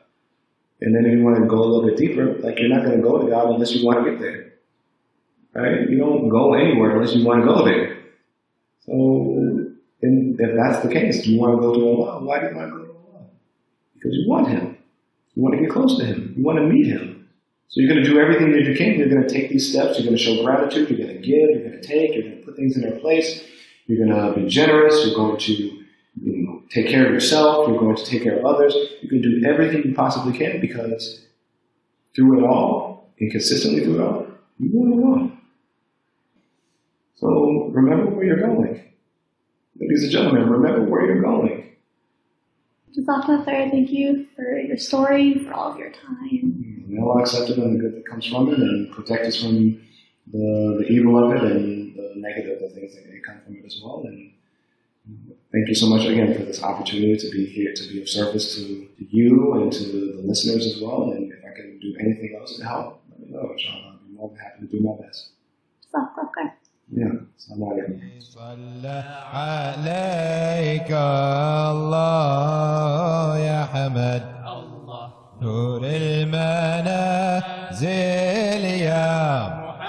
And 0.81 0.95
then 0.95 1.07
if 1.07 1.17
you 1.17 1.23
want 1.23 1.37
to 1.37 1.47
go 1.47 1.57
a 1.57 1.65
little 1.65 1.89
bit 1.89 1.99
deeper, 1.99 2.35
like 2.39 2.59
you're 2.59 2.69
not 2.69 2.85
going 2.85 2.97
to 2.97 3.03
go 3.03 3.19
to 3.19 3.31
God 3.31 3.51
unless 3.55 3.73
you 3.73 3.87
want 3.87 4.05
to 4.05 4.11
get 4.11 4.21
there. 4.21 4.53
Right? 5.55 5.89
You 5.89 5.99
don't 5.99 6.29
go 6.29 6.55
anywhere 6.55 6.97
unless 6.97 7.15
you 7.15 7.25
want 7.25 7.43
to 7.43 7.47
go 7.47 7.65
there. 7.65 7.99
So, 8.81 8.93
and 10.03 10.41
if 10.41 10.57
that's 10.57 10.85
the 10.85 10.93
case, 10.93 11.27
you 11.27 11.39
want 11.39 11.57
to 11.57 11.61
go 11.61 11.75
to 11.75 11.81
Allah, 11.81 12.25
why 12.25 12.41
do 12.41 12.49
you 12.49 12.57
want 12.57 12.71
to 12.71 12.77
go 12.77 12.85
to 12.85 12.91
Allah? 12.91 13.27
Because 13.95 14.13
you 14.13 14.29
want 14.29 14.49
Him. 14.49 14.77
You 15.35 15.43
want 15.43 15.55
to 15.55 15.61
get 15.61 15.71
close 15.71 15.97
to 15.99 16.05
Him. 16.05 16.35
You 16.37 16.45
want 16.45 16.59
to 16.59 16.67
meet 16.67 16.87
Him. 16.87 17.14
So 17.69 17.81
you're 17.81 17.91
going 17.91 18.05
to 18.05 18.09
do 18.09 18.21
everything 18.21 18.53
that 18.53 18.63
you 18.63 18.77
can. 18.77 18.99
You're 18.99 19.09
going 19.09 19.27
to 19.27 19.33
take 19.33 19.51
these 19.51 19.71
steps. 19.71 19.99
You're 19.99 20.07
going 20.07 20.17
to 20.17 20.23
show 20.23 20.43
gratitude. 20.45 20.91
You're 20.91 21.07
going 21.07 21.21
to 21.21 21.27
give. 21.27 21.51
You're 21.51 21.69
going 21.69 21.81
to 21.81 21.87
take. 21.87 22.15
You're 22.15 22.23
going 22.23 22.39
to 22.39 22.45
put 22.45 22.57
things 22.57 22.77
in 22.77 22.83
their 22.83 22.99
place. 23.01 23.45
You're 23.87 23.99
going 23.99 24.17
to 24.17 24.17
uh, 24.17 24.35
be 24.35 24.47
generous. 24.47 25.05
You're 25.05 25.17
going 25.17 25.39
to 25.39 25.53
you 25.53 25.83
know, 26.23 26.63
take 26.71 26.89
care 26.89 27.07
of 27.07 27.13
yourself. 27.13 27.69
You're 27.69 27.79
going 27.79 27.97
to 27.97 28.05
take 28.05 28.23
care 28.23 28.39
of 28.39 28.45
others. 28.45 28.75
You 29.03 29.09
can 29.09 29.21
do 29.21 29.43
everything 29.47 29.83
you 29.85 29.95
possibly 29.95 30.37
can 30.37 30.61
because 30.61 31.25
through 32.15 32.41
it 32.41 32.47
all, 32.49 33.13
and 33.19 33.31
consistently 33.31 33.83
through 33.83 34.01
it 34.01 34.01
all, 34.01 34.27
you 34.59 34.71
want 34.73 35.05
Allah. 35.05 35.31
So 37.17 37.71
remember 37.73 38.11
where 38.11 38.25
you're 38.25 38.41
going. 38.41 38.93
Ladies 39.81 40.05
and 40.05 40.13
gentlemen, 40.13 40.49
remember 40.49 40.85
where 40.85 41.07
you're 41.07 41.23
going. 41.23 41.73
Jazakallah 42.97 43.45
khair, 43.45 43.71
thank 43.71 43.91
you 43.91 44.27
for 44.37 44.57
your 44.59 44.77
story, 44.77 45.45
for 45.45 45.53
all 45.53 45.73
of 45.73 45.79
your 45.79 45.91
time. 45.91 46.31
Mm-hmm 46.31 46.74
May 46.94 47.02
Allah 47.02 47.22
accept 47.22 47.50
it 47.50 47.58
and 47.58 47.76
the 47.76 47.80
good 47.84 47.96
that 47.96 48.06
comes 48.06 48.26
from 48.28 48.50
it 48.54 48.60
and 48.60 48.92
protect 48.92 49.26
us 49.26 49.42
from 49.42 49.80
the, 50.32 50.78
the 50.80 50.86
evil 50.90 51.18
of 51.24 51.36
it 51.36 51.44
and 51.52 51.96
the 51.96 52.14
negative, 52.18 52.60
the 52.62 52.70
things 52.70 52.96
that 52.96 53.04
come 53.26 53.40
from 53.44 53.56
it 53.56 53.66
as 53.66 53.80
well. 53.84 54.04
And 54.06 54.32
thank 55.52 55.68
you 55.68 55.76
so 55.76 55.88
much 55.88 56.06
again 56.06 56.34
for 56.36 56.44
this 56.44 56.62
opportunity 56.64 57.18
to 57.18 57.30
be 57.32 57.46
here, 57.46 57.74
to 57.74 57.84
be 57.92 58.02
of 58.02 58.10
service 58.10 58.56
to 58.56 58.88
you 58.98 59.54
and 59.62 59.72
to 59.72 59.84
the 59.84 60.22
listeners 60.24 60.66
as 60.66 60.82
well. 60.82 61.12
And 61.12 61.32
if 61.32 61.40
I 61.44 61.52
can 61.56 61.80
do 61.80 61.96
anything 62.00 62.36
else 62.40 62.58
to 62.58 62.64
help, 62.66 63.02
let 63.10 63.20
me 63.20 63.28
know. 63.32 63.52
Inshallah, 63.52 63.86
I'll 63.94 64.00
be 64.08 64.14
more 64.14 64.30
than 64.30 64.38
happy 64.38 64.60
to 64.68 64.68
do 64.68 64.80
my 64.82 64.94
best. 65.04 65.30
okay. 65.96 66.48
Yeah. 66.92 67.14
Assalamu 67.38 67.66
alaikum. 67.74 68.02
صلى 68.20 69.04
عليك 69.34 70.92
الله 71.72 73.38
يا 73.40 73.62
حمد 73.66 74.33
نور 75.43 75.81
المنازل 75.85 76.65
يا 78.65 79.49
محمد 79.49 79.85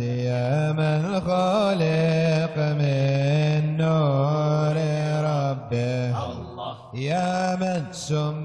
يا 0.00 0.72
من 0.72 1.20
خلق 1.20 2.56
من 2.58 3.76
نور 3.76 4.76
ربه. 5.24 6.16
يا 6.94 7.56
من 7.56 7.68
قبل 7.92 8.37